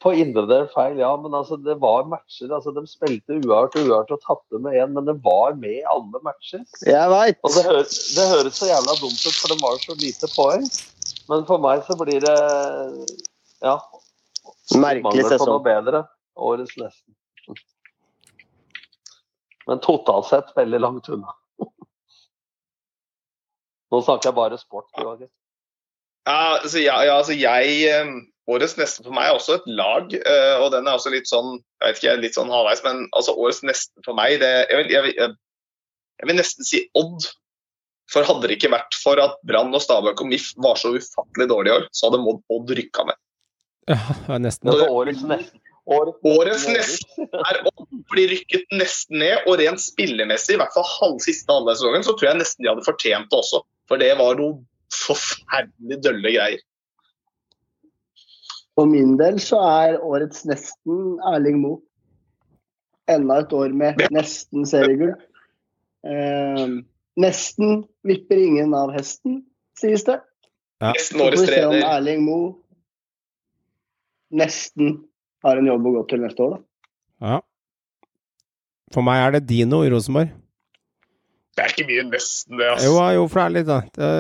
På 0.04 0.14
individuell 0.14 0.68
feil, 0.76 1.02
ja, 1.02 1.10
men 1.18 1.34
altså, 1.34 1.58
det 1.58 1.80
var 1.82 2.06
matcher. 2.12 2.54
altså 2.54 2.76
De 2.76 2.86
spilte 2.86 3.40
uavgjort 3.40 3.80
og 3.80 3.88
uavgjort 3.88 4.16
og 4.20 4.24
tapte 4.28 4.62
med 4.62 4.78
én, 4.78 4.94
men 4.94 5.10
de 5.10 5.18
var 5.26 5.58
med 5.58 5.80
i 5.80 5.90
alle 5.96 6.22
matcher. 6.28 6.62
Jeg 6.86 7.10
veit. 7.16 7.42
Og 7.42 7.58
det, 7.58 7.66
hø 7.72 7.82
det 7.90 8.32
høres 8.36 8.62
så 8.62 8.70
jævla 8.70 8.98
dumt 9.02 9.26
ut, 9.26 9.38
for 9.40 9.50
de 9.56 9.62
var 9.64 9.82
så 9.82 9.98
lite 9.98 10.30
poeng. 10.36 10.68
Men 11.32 11.48
for 11.48 11.64
meg 11.64 11.86
så 11.88 11.96
blir 11.98 12.20
det 12.20 12.38
ja, 13.62 13.76
Merkelig 14.76 15.04
mangler 15.04 15.38
på 15.38 15.48
noe 15.50 15.64
bedre. 15.66 16.06
Årets 16.42 16.78
nesten. 16.80 17.14
Men 19.68 19.82
totalt 19.84 20.30
sett 20.32 20.56
veldig 20.58 20.80
langt 20.82 21.10
unna. 21.14 21.36
Nå 23.92 24.02
snakker 24.02 24.32
jeg 24.32 24.38
bare 24.38 24.58
sport. 24.58 24.90
Ja, 24.96 25.28
altså, 26.26 26.80
ja, 26.82 26.98
ja, 27.06 27.18
altså 27.18 27.36
jeg 27.38 27.78
eh, 27.90 28.12
Årets 28.52 28.74
nesten 28.80 29.06
for 29.06 29.14
meg 29.16 29.30
er 29.30 29.38
også 29.38 29.60
et 29.60 29.68
lag, 29.70 30.14
eh, 30.18 30.56
og 30.60 30.72
den 30.74 30.88
er 30.88 30.98
også 30.98 31.12
litt 31.14 31.30
sånn 31.30 31.54
jeg 31.56 31.86
vet 31.86 32.02
ikke, 32.02 32.16
litt 32.24 32.38
sånn 32.38 32.52
halvveis, 32.52 32.82
men 32.86 33.04
altså 33.18 33.36
årets 33.38 33.62
nesten 33.66 34.06
for 34.06 34.18
meg 34.18 34.40
det, 34.42 34.50
jeg, 34.72 34.80
vil, 34.80 34.90
jeg, 34.96 35.06
vil, 35.06 35.36
jeg, 36.18 36.30
vil 36.30 36.40
nesten 36.40 36.68
si 36.68 36.82
Odd. 36.98 37.30
For 38.12 38.28
hadde 38.28 38.50
det 38.50 38.58
ikke 38.58 38.74
vært 38.74 38.98
for 39.00 39.22
at 39.24 39.38
Brann 39.48 39.72
og 39.78 39.84
Stabæk 39.84 40.20
og 40.24 40.32
MIF 40.34 40.50
var 40.60 40.80
så 40.80 40.92
ufattelig 40.98 41.48
dårlige 41.48 41.72
i 41.72 41.78
år, 41.80 41.86
så 41.96 42.10
hadde 42.10 42.40
Odd 42.58 42.74
rykka 42.76 43.06
med. 43.08 43.20
Ja, 43.90 44.38
nesten. 44.38 44.70
Det 44.70 44.90
årets 44.90 45.24
nesten 45.26 45.62
Årets, 45.90 46.20
Årets 46.24 46.68
nesten 46.70 47.30
er 47.34 47.60
Odd 47.66 48.02
blir 48.12 48.30
rykket 48.36 48.76
nesten 48.76 49.22
ned, 49.22 49.48
og 49.50 49.58
rent 49.62 49.82
spillemessig, 49.82 50.56
i 50.56 50.60
hvert 50.62 50.76
fall 50.76 50.86
halv 50.86 51.22
siste 51.24 51.50
halvdel 51.50 51.74
av 51.74 51.80
sesongen, 51.80 52.06
så 52.06 52.14
tror 52.18 52.30
jeg 52.30 52.42
nesten 52.42 52.66
de 52.66 52.70
hadde 52.70 52.86
fortjent 52.86 53.32
det 53.32 53.40
også. 53.40 53.64
For 53.90 54.02
det 54.02 54.12
var 54.20 54.38
noe 54.38 54.60
forferdelig 54.94 55.98
dølle 56.06 56.36
greier. 56.36 56.62
For 58.78 58.88
min 58.88 59.18
del 59.20 59.42
så 59.44 59.60
er 59.66 60.00
årets 60.06 60.46
nesten 60.48 61.18
Erling 61.32 61.60
Moe. 61.64 61.82
Enda 63.12 63.42
et 63.42 63.54
år 63.58 63.74
med 63.76 64.00
nesten 64.14 64.68
seriegull. 64.70 65.16
Eh, 66.08 66.78
nesten 67.20 67.82
vipper 68.08 68.40
ingen 68.40 68.76
av 68.78 68.94
hesten, 68.96 69.42
sies 69.82 70.06
det. 70.08 70.22
Ja. 70.82 70.94
Nesten 70.94 71.26
årets 71.26 71.50
se 71.50 71.66
om. 71.68 71.80
Erling 71.82 72.24
Moe 72.30 72.61
nesten 74.32 74.98
har 75.46 75.58
en 75.60 75.68
jobb 75.70 75.88
å 75.90 75.94
gå 75.98 76.04
til 76.12 76.22
neste 76.24 76.46
år, 76.46 76.58
da. 76.58 76.62
Ja. 77.32 77.40
For 78.92 79.06
meg 79.06 79.22
er 79.24 79.36
det 79.38 79.46
Dino 79.50 79.84
i 79.86 79.92
Rosenborg. 79.94 80.32
Det 81.56 81.64
er 81.66 81.74
ikke 81.74 81.88
mye 81.90 82.04
nesten 82.08 82.60
det, 82.60 82.68
altså. 82.74 83.06
jo, 83.16 83.24
for 83.30 83.42
det 83.42 83.46
er 83.46 83.56
litt 83.58 83.68
da. 83.68 83.80
Det, 83.96 84.12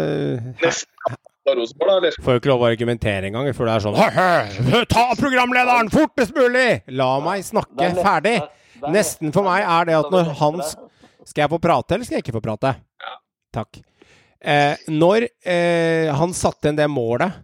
Nesten 0.62 1.14
av 1.52 1.56
Rosenborg, 1.58 1.92
da, 1.92 1.98
eller? 2.02 2.18
får 2.26 2.36
jo 2.36 2.42
ikke 2.42 2.52
lov 2.52 2.64
å 2.64 2.70
argumentere 2.70 3.30
engang, 3.32 3.50
for 3.58 3.68
det 3.70 3.76
er 3.76 3.86
sånn 3.86 3.98
«Hø, 3.98 4.08
hø, 4.72 4.82
Ta 4.92 5.06
programlederen 5.20 5.92
fortest 5.94 6.36
mulig! 6.38 6.68
La 7.00 7.12
meg 7.24 7.46
snakke 7.48 7.78
er 7.80 7.96
nesten- 7.96 8.06
ferdig! 8.08 8.36
er 8.42 8.96
Nesten 8.96 9.34
for 9.36 9.46
meg 9.46 9.62
er 9.62 9.88
det 9.92 9.98
at 10.00 10.10
når 10.14 10.32
Hans 10.40 10.74
han. 10.76 10.88
Skal 11.30 11.44
jeg 11.44 11.52
få 11.52 11.60
prate, 11.62 11.94
eller 11.94 12.08
skal 12.08 12.18
jeg 12.18 12.24
ikke 12.26 12.34
få 12.40 12.42
prate? 12.44 12.72
Takk. 13.54 13.78
Eh, 14.42 14.74
når 14.90 15.28
eh, 15.46 16.08
han 16.18 16.32
satte 16.34 16.72
inn 16.72 16.80
det 16.80 16.88
målet 16.90 17.36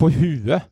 på 0.00 0.08
huet 0.14 0.64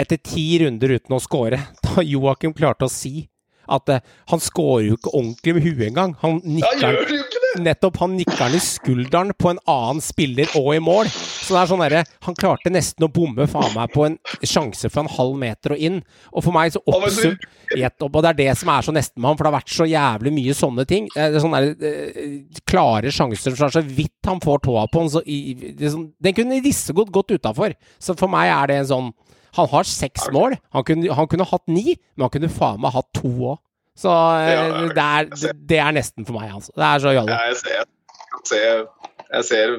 etter 0.00 0.20
ti 0.22 0.46
runder 0.62 0.96
uten 0.96 1.16
å 1.16 1.20
score, 1.22 1.60
da 1.84 2.06
Joakim 2.06 2.56
klarte 2.56 2.88
å 2.88 2.92
si 2.92 3.28
at 3.72 3.88
uh, 3.88 4.00
han 4.32 4.42
scorer 4.42 4.88
jo 4.88 4.96
ikke 4.98 5.12
ordentlig 5.14 5.54
med 5.56 5.66
huet 5.66 5.86
engang. 5.86 6.16
Han 6.22 6.40
nikker 6.44 6.98
det? 6.98 7.20
Nettopp. 7.62 7.98
Han 8.00 8.14
nikker 8.16 8.38
den 8.40 8.56
i 8.56 8.62
skulderen 8.64 9.32
på 9.38 9.50
en 9.52 9.60
annen 9.68 10.00
spiller 10.02 10.50
og 10.58 10.70
i 10.74 10.80
mål. 10.82 11.10
Så 11.12 11.52
det 11.52 11.60
er 11.60 11.68
sånn 11.68 11.82
derre 11.82 12.02
Han 12.24 12.36
klarte 12.38 12.70
nesten 12.72 13.04
å 13.04 13.10
bomme 13.12 13.44
faen 13.50 13.74
meg 13.74 13.90
på 13.92 14.06
en 14.06 14.14
sjanse 14.46 14.88
fra 14.92 15.02
en 15.04 15.10
halv 15.10 15.36
meter 15.40 15.74
og 15.74 15.82
inn. 15.84 15.98
Og 16.32 16.46
for 16.46 16.54
meg 16.54 16.72
så 16.72 16.82
Han 16.86 17.04
oppsum... 17.04 17.36
Opp, 17.72 18.08
og 18.08 18.18
det 18.24 18.30
er 18.30 18.38
det 18.40 18.48
som 18.60 18.68
er 18.72 18.84
så 18.84 18.92
nesten 18.92 19.20
med 19.20 19.30
han, 19.30 19.36
for 19.38 19.46
det 19.46 19.50
har 19.52 19.58
vært 19.58 19.72
så 19.72 19.86
jævlig 19.88 20.32
mye 20.36 20.56
sånne 20.56 20.84
ting. 20.88 21.06
Er 21.16 21.38
sånne 21.40 21.60
der, 21.64 21.92
eh, 21.92 22.62
klare 22.68 23.12
sjanser 23.14 23.56
så 23.56 23.68
er 23.68 23.76
så 23.78 23.84
vidt 23.84 24.28
han 24.28 24.42
får 24.44 24.64
tåa 24.66 24.86
på 24.92 25.04
den, 25.04 25.12
så 25.14 25.22
i, 25.24 25.38
det 25.78 25.92
sånn, 25.94 26.10
Den 26.20 26.36
kunne 26.36 26.60
disse 26.64 26.92
gått 26.92 27.32
utafor. 27.32 27.76
Så 28.00 28.16
for 28.18 28.32
meg 28.32 28.52
er 28.52 28.72
det 28.72 28.80
en 28.82 28.90
sånn 28.92 29.12
Han 29.58 29.68
har 29.68 29.88
seks 29.88 30.28
mål. 30.32 30.56
Han 30.72 30.84
kunne, 30.88 31.12
han 31.12 31.28
kunne 31.28 31.46
hatt 31.48 31.64
ni, 31.68 31.96
men 32.16 32.26
han 32.26 32.32
kunne 32.32 32.50
faen 32.52 32.80
meg 32.82 32.94
hatt 32.94 33.08
to 33.18 33.32
òg. 33.52 33.60
Så 33.98 34.08
ja, 34.08 34.62
det, 34.88 35.04
er, 35.04 35.26
det, 35.52 35.76
er, 35.76 35.90
nesten 35.92 36.24
for 36.24 36.38
meg, 36.38 36.48
altså. 36.56 36.72
Det 36.72 36.86
er 36.86 37.02
så 37.04 37.10
jalla. 37.12 37.34
Ja, 37.34 37.50
jeg 37.50 37.58
ser, 37.60 37.74
jeg, 37.76 38.46
ser, 38.48 38.78
jeg, 39.26 39.44
ser, 39.50 39.74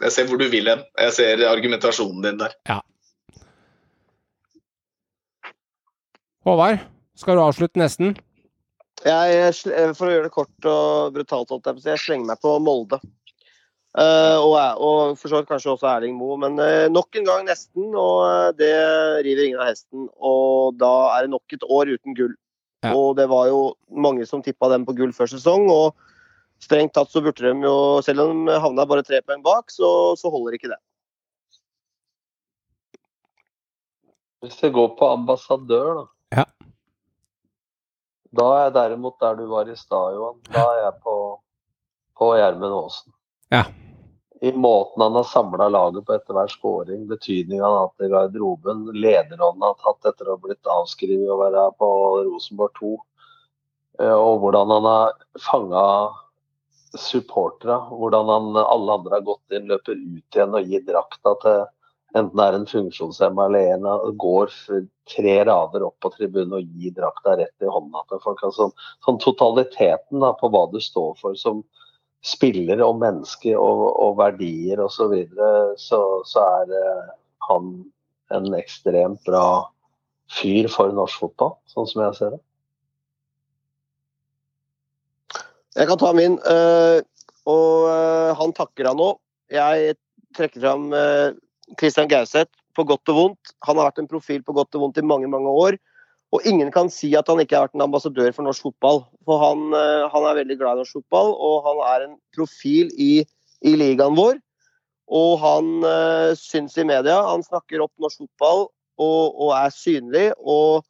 jeg 0.00 0.14
ser 0.14 0.30
hvor 0.30 0.40
du 0.40 0.46
vil 0.48 0.70
hen. 0.72 0.86
Jeg 1.04 1.12
ser 1.18 1.44
argumentasjonen 1.50 2.24
din 2.24 2.40
der. 2.40 2.56
Ja. 2.70 2.80
Håvard, 6.48 6.80
skal 7.20 7.36
du 7.36 7.44
avslutte 7.44 7.80
nesten? 7.82 8.16
Jeg, 9.04 9.52
for 9.96 10.08
å 10.08 10.12
gjøre 10.14 10.28
det 10.28 10.34
kort 10.34 10.68
og 10.68 11.12
brutalt, 11.14 11.52
jeg 11.84 12.00
slenger 12.00 12.32
meg 12.32 12.40
på 12.40 12.56
Molde. 12.64 13.00
Uh, 13.90 14.38
og, 14.38 14.52
og, 14.78 15.16
for 15.18 15.26
så 15.26 15.40
vidt 15.40 15.48
kanskje 15.50 15.72
også 15.72 15.88
Erling 15.90 16.14
Moe, 16.14 16.36
men 16.38 16.60
uh, 16.62 16.86
nok 16.92 17.16
en 17.18 17.26
gang 17.26 17.48
nesten. 17.48 17.88
Og 17.90 18.20
uh, 18.22 18.50
det 18.54 18.70
river 19.26 19.48
ingen 19.48 19.62
av 19.62 19.72
hesten. 19.72 20.06
Og 20.16 20.76
da 20.78 20.92
er 21.16 21.26
det 21.26 21.32
nok 21.34 21.56
et 21.56 21.66
år 21.66 21.90
uten 21.96 22.14
gull. 22.18 22.36
Ja. 22.86 22.94
Og 22.94 23.16
det 23.18 23.26
var 23.32 23.50
jo 23.50 23.74
mange 23.90 24.28
som 24.28 24.44
tippa 24.44 24.70
dem 24.72 24.86
på 24.86 24.94
gull 25.00 25.12
før 25.16 25.32
sesong. 25.32 25.66
Og 25.74 25.98
strengt 26.62 26.94
tatt 26.94 27.10
så 27.10 27.22
burde 27.24 27.42
de 27.42 27.66
jo, 27.66 27.74
selv 28.06 28.28
om 28.28 28.46
de 28.46 28.60
havna 28.62 28.86
bare 28.86 29.04
tre 29.06 29.20
poeng 29.26 29.42
bak, 29.42 29.74
så, 29.74 30.14
så 30.20 30.30
holder 30.30 30.56
ikke 30.56 30.70
det. 30.70 30.80
Hvis 34.40 34.56
vi 34.62 34.70
går 34.72 34.94
på 34.96 35.08
ambassadør, 35.18 35.98
da. 35.98 36.04
Ja. 36.38 36.44
Da 38.38 38.44
er 38.54 38.60
jeg 38.68 38.76
derimot 38.78 39.18
der 39.20 39.34
du 39.36 39.48
var 39.50 39.68
i 39.68 39.74
stad, 39.76 40.14
Johan. 40.14 40.38
Da 40.54 40.62
er 40.62 40.84
jeg 40.86 41.00
på, 41.02 41.14
på 42.16 42.28
Gjermund 42.38 42.76
Aasen. 42.78 43.12
Ja. 43.50 43.64
I 44.40 44.52
måten 44.52 45.02
han 45.02 45.14
har 45.18 45.26
samla 45.28 45.68
laget 45.68 46.06
på 46.06 46.14
etter 46.16 46.36
hver 46.36 46.48
scoring, 46.48 47.04
betydningen 47.10 47.64
han 47.64 47.74
har 47.76 47.88
hatt 47.88 48.06
i 48.06 48.08
garderoben, 48.08 48.86
lederånden 48.94 49.66
han 49.66 49.74
har 49.74 49.80
tatt 49.82 50.12
etter 50.12 50.30
å 50.30 50.36
ha 50.36 50.42
blitt 50.46 50.70
avskrevet 50.78 51.28
å 51.28 51.40
være 51.42 51.64
på 51.82 51.90
Rosenborg 52.28 52.72
2, 52.78 52.92
eh, 54.00 54.14
og 54.14 54.40
hvordan 54.44 54.72
han 54.76 54.88
har 54.88 55.18
fanga 55.50 55.84
supporterne. 56.98 57.76
Hvordan 57.90 58.30
han, 58.32 58.56
alle 58.62 58.96
andre 58.96 59.18
har 59.18 59.26
gått 59.26 59.58
inn, 59.58 59.68
løper 59.70 59.98
ut 59.98 60.38
igjen 60.38 60.56
og 60.56 60.72
gir 60.72 60.86
drakta 60.86 61.34
til 61.44 61.60
enten 62.18 62.40
det 62.40 62.46
er 62.46 62.56
en 62.58 62.66
funksjonshemma 62.66 63.44
eller 63.46 63.74
en 63.76 64.16
går 64.18 64.50
tre 65.10 65.34
rader 65.46 65.84
opp 65.86 66.00
på 66.02 66.10
tribunen 66.16 66.56
og 66.58 66.72
gir 66.80 66.94
drakta 66.96 67.36
rett 67.38 67.62
i 67.62 67.70
hånda 67.70 68.02
til 68.08 68.22
folk. 68.24 68.42
Altså, 68.46 68.70
sånn 69.06 69.20
totaliteten 69.22 70.24
da, 70.24 70.32
på 70.38 70.50
hva 70.50 70.64
du 70.72 70.80
står 70.82 71.14
for 71.20 71.38
som 71.38 71.62
spiller 72.24 72.82
og 72.84 72.98
menneske 73.00 73.54
og, 73.56 73.86
og 73.96 74.18
verdier 74.20 74.82
osv., 74.84 74.96
så, 74.96 75.08
videre, 75.12 75.50
så 75.80 76.00
så 76.28 76.44
er 76.60 76.74
uh, 76.76 77.12
han 77.48 77.72
en 78.36 78.54
ekstremt 78.58 79.22
bra 79.26 79.70
fyr 80.30 80.68
for 80.70 80.92
norsk 80.94 81.24
fotball, 81.24 81.56
sånn 81.70 81.88
som 81.90 82.04
jeg 82.04 82.18
ser 82.18 82.36
det. 82.36 82.42
Jeg 85.80 85.88
kan 85.88 86.00
ta 86.02 86.12
min, 86.14 86.36
uh, 86.44 87.00
og 87.48 87.88
uh, 87.88 88.30
han 88.38 88.54
takker 88.54 88.90
han 88.90 89.00
nå. 89.00 89.14
Jeg 89.50 89.96
trekker 90.36 90.62
fram 90.62 90.84
Christian 91.80 92.06
Gauseth 92.06 92.52
på 92.76 92.84
godt 92.86 93.10
og 93.10 93.16
vondt. 93.16 93.50
Han 93.66 93.80
har 93.80 93.88
vært 93.88 93.98
en 94.04 94.10
profil 94.10 94.44
på 94.46 94.54
godt 94.54 94.76
og 94.78 94.84
vondt 94.84 95.00
i 95.00 95.06
mange, 95.06 95.26
mange 95.32 95.50
år. 95.50 95.78
Og 96.30 96.44
ingen 96.46 96.70
kan 96.70 96.90
si 96.92 97.10
at 97.18 97.26
han 97.30 97.40
ikke 97.42 97.56
har 97.56 97.66
vært 97.66 97.78
en 97.78 97.88
ambassadør 97.88 98.30
for 98.36 98.46
norsk 98.46 98.68
fotball. 98.68 99.02
For 99.26 99.42
han, 99.42 99.64
eh, 99.74 100.04
han 100.12 100.26
er 100.28 100.38
veldig 100.38 100.56
glad 100.60 100.78
i 100.78 100.82
norsk 100.84 101.00
fotball, 101.00 101.34
og 101.34 101.66
han 101.66 101.80
er 101.88 102.04
en 102.06 102.14
profil 102.36 102.92
i, 102.94 103.24
i 103.66 103.74
ligaen 103.78 104.18
vår. 104.18 104.38
Og 105.10 105.32
han 105.42 105.72
øh, 105.82 106.36
syns 106.38 106.78
i 106.78 106.86
media. 106.86 107.18
Han 107.26 107.42
snakker 107.42 107.82
opp 107.82 107.92
norsk 107.98 108.22
fotball 108.22 108.68
og, 109.02 109.22
og, 109.34 109.50
er 109.58 109.74
synlig. 109.74 110.28
Og 110.38 110.86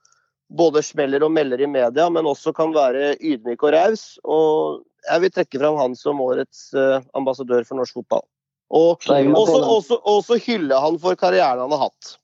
både 0.51 0.83
smeller 0.85 1.25
og 1.25 1.33
melder 1.33 1.63
i 1.63 1.71
media, 1.71 2.09
men 2.13 2.29
også 2.29 2.53
kan 2.53 2.75
være 2.75 3.15
ydmyk 3.17 3.65
og 3.65 3.73
raus. 3.73 4.05
Og 4.25 4.83
jeg 5.09 5.25
vil 5.25 5.33
trekke 5.33 5.63
fram 5.63 5.81
han 5.81 5.97
som 5.97 6.21
årets 6.21 6.69
øh, 6.77 7.01
ambassadør 7.17 7.65
for 7.65 7.81
norsk 7.81 7.97
fotball. 8.03 8.27
Og 8.71 9.01
også, 9.01 9.61
også, 9.67 9.97
også 10.07 10.37
hylle 10.45 10.77
han 10.79 10.99
for 11.03 11.17
karrieren 11.19 11.65
han 11.65 11.73
har 11.75 11.89
hatt. 11.89 12.19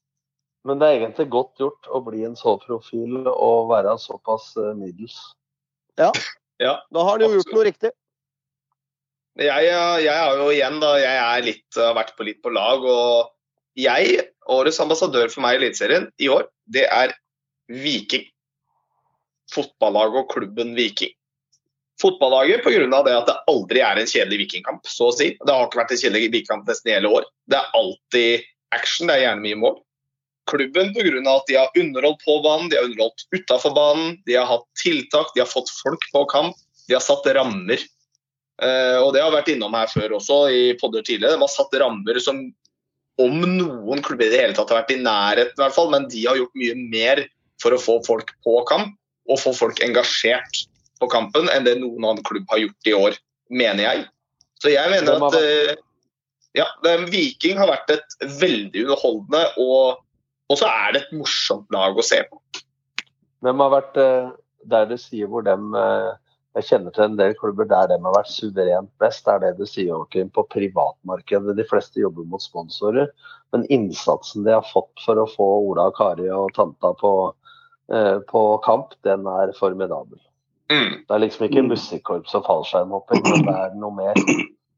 Men 0.67 0.81
det 0.81 0.87
er 0.87 0.99
egentlig 0.99 1.29
godt 1.31 1.63
gjort 1.63 1.87
å 1.95 2.01
bli 2.03 2.25
en 2.27 2.35
så 2.39 2.57
profil 2.59 3.21
og 3.31 3.71
være 3.71 3.95
såpass 4.03 4.51
uh, 4.59 4.73
middels. 4.75 5.15
Ja. 6.01 6.11
ja. 6.63 6.75
Da 6.93 7.05
har 7.07 7.21
du 7.21 7.27
jo 7.29 7.37
gjort 7.39 7.55
noe 7.55 7.67
riktig. 7.69 7.93
Jeg, 9.37 9.69
jeg 9.69 10.11
er 10.11 10.41
jo 10.41 10.49
igjen, 10.51 10.81
da. 10.83 10.95
Jeg 10.99 11.21
er 11.21 11.45
litt, 11.45 11.67
har 11.79 11.95
vært 11.99 12.17
på 12.19 12.27
litt 12.27 12.41
på 12.43 12.51
lag. 12.57 12.83
Og 12.83 13.79
jeg, 13.79 14.25
årets 14.51 14.81
ambassadør 14.83 15.31
for 15.31 15.45
meg 15.45 15.57
i 15.57 15.61
Eliteserien 15.61 16.09
i 16.19 16.31
år, 16.33 16.49
det 16.73 16.89
er 16.89 17.15
Viking. 17.71 18.27
Fotballaget 19.53 20.25
og 20.25 20.33
klubben 20.35 20.75
Viking. 20.75 21.15
Fotballaget 22.03 22.65
pga. 22.65 23.03
det 23.07 23.15
at 23.15 23.31
det 23.31 23.39
aldri 23.49 23.81
er 23.81 24.01
en 24.01 24.09
kjedelig 24.09 24.43
vikingkamp, 24.43 24.83
så 24.91 25.13
å 25.13 25.15
si. 25.17 25.31
Det 25.39 25.53
har 25.53 25.69
ikke 25.69 25.85
vært 25.85 25.95
en 25.95 26.03
kjedelig 26.03 26.27
vikingkamp 26.27 26.69
nesten 26.69 26.91
i 26.91 26.97
hele 26.99 27.13
år. 27.21 27.29
Det 27.49 27.61
er 27.61 27.79
alltid 27.79 28.49
action, 28.75 29.09
det 29.09 29.15
er 29.17 29.29
gjerne 29.29 29.47
mye 29.47 29.61
mål 29.63 29.79
klubben 30.51 30.93
pga. 30.95 31.23
at 31.33 31.49
de 31.49 31.57
har 31.59 31.79
underholdt 31.79 32.25
på 32.25 32.39
banen, 32.45 32.69
de 32.71 32.79
har 32.79 32.87
underholdt 32.89 33.27
utafor 33.35 33.75
banen, 33.75 34.17
de 34.27 34.37
har 34.39 34.47
hatt 34.47 34.67
tiltak, 34.83 35.33
de 35.35 35.43
har 35.43 35.51
fått 35.51 35.71
folk 35.83 36.07
på 36.13 36.25
kamp, 36.33 36.57
de 36.89 36.95
har 36.95 37.05
satt 37.05 37.27
rammer. 37.27 37.83
Uh, 38.63 39.03
og 39.05 39.13
Det 39.13 39.21
har 39.21 39.35
vært 39.35 39.51
innom 39.53 39.75
her 39.77 39.91
før 39.93 40.17
også, 40.17 40.47
i 40.49 40.63
podder 40.81 41.05
tidligere. 41.05 41.37
De 41.37 41.45
har 41.45 41.53
satt 41.53 41.75
rammer 41.77 42.21
som 42.25 42.41
om 43.21 43.41
noen 43.41 44.03
klubber 44.05 44.29
i 44.29 44.33
det 44.33 44.43
hele 44.43 44.57
tatt 44.57 44.71
har 44.73 44.83
vært 44.83 44.95
i 44.95 45.01
nærheten, 45.01 45.57
i 45.57 45.63
hvert 45.63 45.77
fall, 45.77 45.91
men 45.93 46.09
de 46.13 46.25
har 46.27 46.39
gjort 46.39 46.59
mye 46.61 46.77
mer 46.93 47.25
for 47.63 47.73
å 47.73 47.81
få 47.81 47.99
folk 48.05 48.33
på 48.45 48.59
kamp 48.69 48.93
og 49.27 49.41
få 49.41 49.53
folk 49.57 49.81
engasjert 49.85 50.67
på 51.01 51.09
kampen 51.13 51.49
enn 51.53 51.65
det 51.67 51.79
noen 51.81 52.05
annen 52.05 52.25
klubb 52.27 52.45
har 52.53 52.61
gjort 52.63 52.89
i 52.89 52.95
år, 52.97 53.17
mener 53.53 53.85
jeg. 53.85 54.05
Så 54.63 54.73
jeg 54.73 54.93
mener 54.93 55.21
at 55.27 55.37
uh, 55.37 55.73
ja, 56.57 56.67
Viking 57.11 57.59
har 57.61 57.69
vært 57.69 57.93
et 57.97 58.17
veldig 58.41 58.87
underholdende 58.87 59.43
og 59.61 60.03
og 60.51 60.61
så 60.61 60.69
er 60.71 60.95
det 60.95 61.03
et 61.03 61.17
morsomt 61.17 61.71
lag 61.75 61.97
å 61.97 62.05
se 62.05 62.21
på. 62.29 62.41
Hvem 63.45 63.63
har 63.63 63.73
vært 63.75 63.99
eh, 64.01 64.31
der 64.71 64.89
du 64.91 64.97
sier 65.01 65.31
hvor 65.31 65.45
dem 65.47 65.75
eh, 65.79 66.13
Jeg 66.57 66.69
kjenner 66.71 66.95
til 66.95 67.05
en 67.05 67.17
del 67.19 67.35
klubber 67.37 67.69
der 67.69 67.91
de 67.91 67.99
har 68.01 68.15
vært 68.15 68.33
suverent 68.33 68.89
best. 69.03 69.27
Det 69.27 69.33
er 69.35 69.43
det 69.43 69.51
du 69.59 69.67
sier 69.69 69.91
Joakim, 69.91 70.31
på 70.33 70.47
privatmarkedet. 70.55 71.57
De 71.59 71.67
fleste 71.69 72.01
jobber 72.01 72.25
mot 72.31 72.41
sponsorer. 72.41 73.11
Men 73.53 73.67
innsatsen 73.69 74.47
de 74.47 74.55
har 74.55 74.65
fått 74.71 75.05
for 75.05 75.21
å 75.21 75.27
få 75.29 75.49
Ola, 75.67 75.91
Kari 75.99 76.31
og 76.33 76.55
tanta 76.57 76.95
på, 76.97 77.13
eh, 77.93 78.17
på 78.31 78.43
kamp, 78.65 78.97
den 79.05 79.29
er 79.29 79.53
formidabel. 79.59 80.17
Mm. 80.73 81.05
Det 81.05 81.15
er 81.15 81.23
liksom 81.23 81.45
ikke 81.47 81.67
musikkorps 81.69 82.35
og 82.35 82.49
fallskjermhopping, 82.49 83.21
men 83.29 83.45
det 83.47 83.59
er 83.67 83.77
noe 83.79 83.95
mer. 83.95 84.23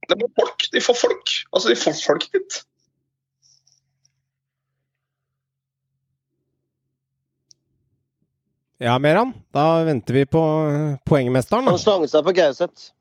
Det 0.09 0.19
er 0.19 0.35
folk. 0.41 0.67
De 0.75 0.83
får 0.83 0.99
folk. 0.99 1.37
Altså, 1.53 1.71
de 1.71 1.79
får 1.79 1.97
folk 2.03 2.27
dit. 2.35 2.59
Ja, 8.79 8.99
Meran. 8.99 9.33
Da 9.51 9.85
venter 9.85 10.15
vi 10.15 10.27
på 10.27 10.41
eh, 10.71 10.99
poengmesteren. 11.05 11.67
Han 11.67 11.81
slanget 11.83 12.13
seg 12.13 12.23
på 12.23 12.35
Gauseth. 12.37 12.93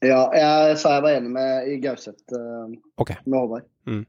Ja, 0.00 0.22
jeg 0.32 0.78
sa 0.80 0.94
jeg 0.96 1.04
var 1.04 1.16
enig 1.18 1.32
med 1.34 1.66
i 1.68 1.74
Gauseth 1.82 2.32
uh, 2.32 2.70
okay. 2.96 3.18
med 3.26 3.36
Håvard. 3.36 3.66
Mm. 3.84 4.06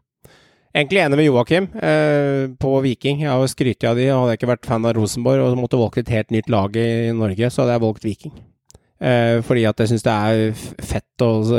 Egentlig 0.71 1.01
enig 1.03 1.19
med 1.19 1.27
Joakim 1.27 1.67
uh, 1.75 2.45
på 2.55 2.71
Viking. 2.85 3.25
Jeg 3.25 3.31
har 3.33 3.43
jo 3.43 3.51
skrytt 3.51 3.83
av 3.89 3.99
de, 3.99 4.07
og 4.13 4.21
hadde 4.23 4.37
ikke 4.39 4.53
vært 4.53 4.69
fan 4.71 4.87
av 4.87 4.95
Rosenborg 4.95 5.43
og 5.43 5.59
måtte 5.59 5.81
valgt 5.81 5.99
et 5.99 6.13
helt 6.15 6.31
nytt 6.31 6.47
lag 6.53 6.79
i 6.79 7.11
Norge, 7.11 7.51
så 7.51 7.65
hadde 7.65 7.75
jeg 7.75 7.83
valgt 7.83 8.07
Viking. 8.07 8.39
Uh, 9.01 9.43
fordi 9.43 9.67
at 9.67 9.83
jeg 9.83 9.91
syns 9.91 10.05
det 10.05 10.13
er 10.13 10.65
fett 10.85 11.23
og 11.25 11.49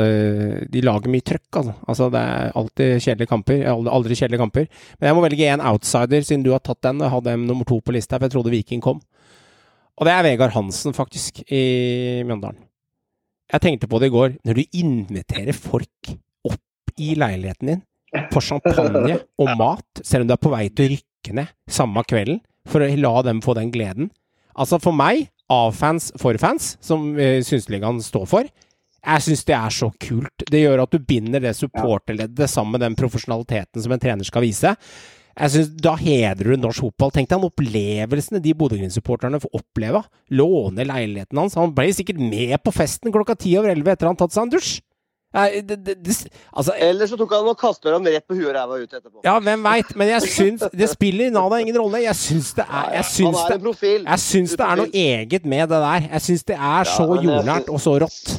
De 0.71 0.81
lager 0.81 1.11
mye 1.11 1.23
trøkk, 1.23 1.59
altså. 1.59 1.75
altså. 1.85 2.09
Det 2.11 2.25
er 2.33 2.57
alltid 2.57 3.05
kjedelige 3.05 3.29
kamper. 3.29 3.61
Aldri, 3.69 3.93
aldri 3.99 4.17
kjedelige 4.17 4.41
kamper. 4.41 4.65
Men 4.97 5.11
jeg 5.11 5.15
må 5.19 5.27
velge 5.27 5.53
en 5.53 5.67
outsider, 5.69 6.25
siden 6.25 6.43
du 6.47 6.55
har 6.55 6.65
tatt 6.65 6.81
den. 6.89 7.05
Jeg 7.05 7.13
hadde 7.13 7.29
dem 7.29 7.45
nummer 7.45 7.69
to 7.69 7.77
på 7.85 7.93
lista, 7.93 8.17
for 8.17 8.25
jeg 8.25 8.33
trodde 8.33 8.51
Viking 8.57 8.81
kom. 8.81 9.03
Og 9.99 10.07
det 10.07 10.13
er 10.13 10.25
Vegard 10.25 10.55
Hansen, 10.55 10.95
faktisk, 10.95 11.43
i 11.53 12.23
Mjøndalen. 12.25 12.61
Jeg 13.53 13.61
tenkte 13.61 13.89
på 13.89 13.99
det 14.01 14.09
i 14.09 14.13
går. 14.13 14.37
Når 14.47 14.57
du 14.57 14.79
inviterer 14.79 15.53
folk 15.53 16.13
opp 16.49 16.97
i 16.97 17.13
leiligheten 17.19 17.69
din 17.69 17.83
på 18.33 18.41
champagne 18.45 19.19
og 19.41 19.53
mat, 19.61 20.01
selv 20.01 20.25
om 20.25 20.29
du 20.29 20.35
er 20.35 20.41
på 20.41 20.53
vei 20.53 20.65
til 20.69 20.85
å 20.85 20.93
rykke 20.95 21.37
ned 21.37 21.53
samme 21.69 22.03
kvelden, 22.09 22.41
for 22.69 22.81
å 22.81 22.87
la 22.87 23.15
dem 23.27 23.41
få 23.43 23.55
den 23.57 23.73
gleden 23.73 24.11
Altså, 24.53 24.77
for 24.77 24.93
meg, 24.93 25.31
av-fans 25.49 26.11
for 26.21 26.37
fans, 26.37 26.75
som 26.83 27.07
uh, 27.17 27.39
Synseligaen 27.41 27.97
står 28.05 28.27
for, 28.29 28.49
jeg 29.03 29.23
syns 29.25 29.41
det 29.47 29.55
er 29.57 29.73
så 29.73 29.89
kult. 29.99 30.45
Det 30.47 30.61
gjør 30.61 30.85
at 30.85 30.93
du 30.93 31.01
binder 31.03 31.41
det 31.43 31.55
supporterleddet 31.57 32.47
sammen 32.47 32.77
med 32.77 32.85
den 32.85 32.95
profesjonaliteten 32.95 33.83
som 33.83 33.91
en 33.91 34.03
trener 34.03 34.27
skal 34.27 34.45
vise. 34.45 34.75
Jeg 35.33 35.49
synes, 35.49 35.69
Da 35.81 35.95
hedrer 35.97 36.53
du 36.53 36.61
norsk 36.61 36.85
fotball. 36.85 37.11
Tenk 37.15 37.29
deg 37.31 37.45
opplevelsene 37.47 38.41
de 38.43 38.53
Bodø-Glimt-supporterne 38.57 39.41
får 39.41 39.59
oppleve. 39.59 40.03
Låne 40.29 40.85
leiligheten 40.85 41.37
hans. 41.41 41.57
Han 41.57 41.73
ble 41.73 41.89
sikkert 41.95 42.21
med 42.21 42.57
på 42.63 42.73
festen 42.75 43.13
klokka 43.13 43.35
ti 43.39 43.55
over 43.57 43.73
elleve 43.73 43.95
etter 43.95 44.09
han 44.11 44.19
tatt 44.19 44.35
seg 44.35 44.45
en 44.45 44.53
dusj. 44.53 44.75
Nei, 45.33 45.61
det, 45.65 45.79
det, 45.81 45.95
det, 46.05 46.13
altså, 46.53 46.75
Eller 46.77 47.09
så 47.09 47.17
tok 47.17 47.31
han 47.33 47.47
og 47.49 47.57
kastet 47.57 47.89
dem 47.89 48.05
rett 48.05 48.25
på 48.29 48.35
huet 48.37 48.51
og 48.51 48.53
ræva 48.53 48.75
ut 48.83 48.91
etterpå. 48.93 49.23
Ja, 49.25 49.39
hvem 49.41 49.63
veit. 49.65 49.95
Men 49.97 50.11
jeg 50.11 50.29
syns 50.29 50.65
Det 50.69 50.89
spiller 50.91 51.31
nada 51.33 51.57
ingen 51.63 51.79
rolle. 51.81 52.03
Jeg 52.03 52.15
syns 52.19 52.51
det 52.59 52.67
er 52.69 52.91
Jeg 52.99 53.07
syns 53.09 53.39
han 53.41 53.65
er 53.65 54.03
jeg 54.03 54.21
syns 54.21 54.53
det 54.53 54.67
er 54.67 54.81
noe 54.83 54.91
eget 54.93 55.47
med 55.49 55.73
det 55.73 55.79
der. 55.87 56.05
Jeg 56.11 56.25
syns 56.27 56.45
det 56.51 56.59
er 56.59 56.91
så 56.91 57.07
men 57.09 57.25
jordnært 57.25 57.73
og 57.73 57.81
så 57.81 57.95
rått. 58.05 58.35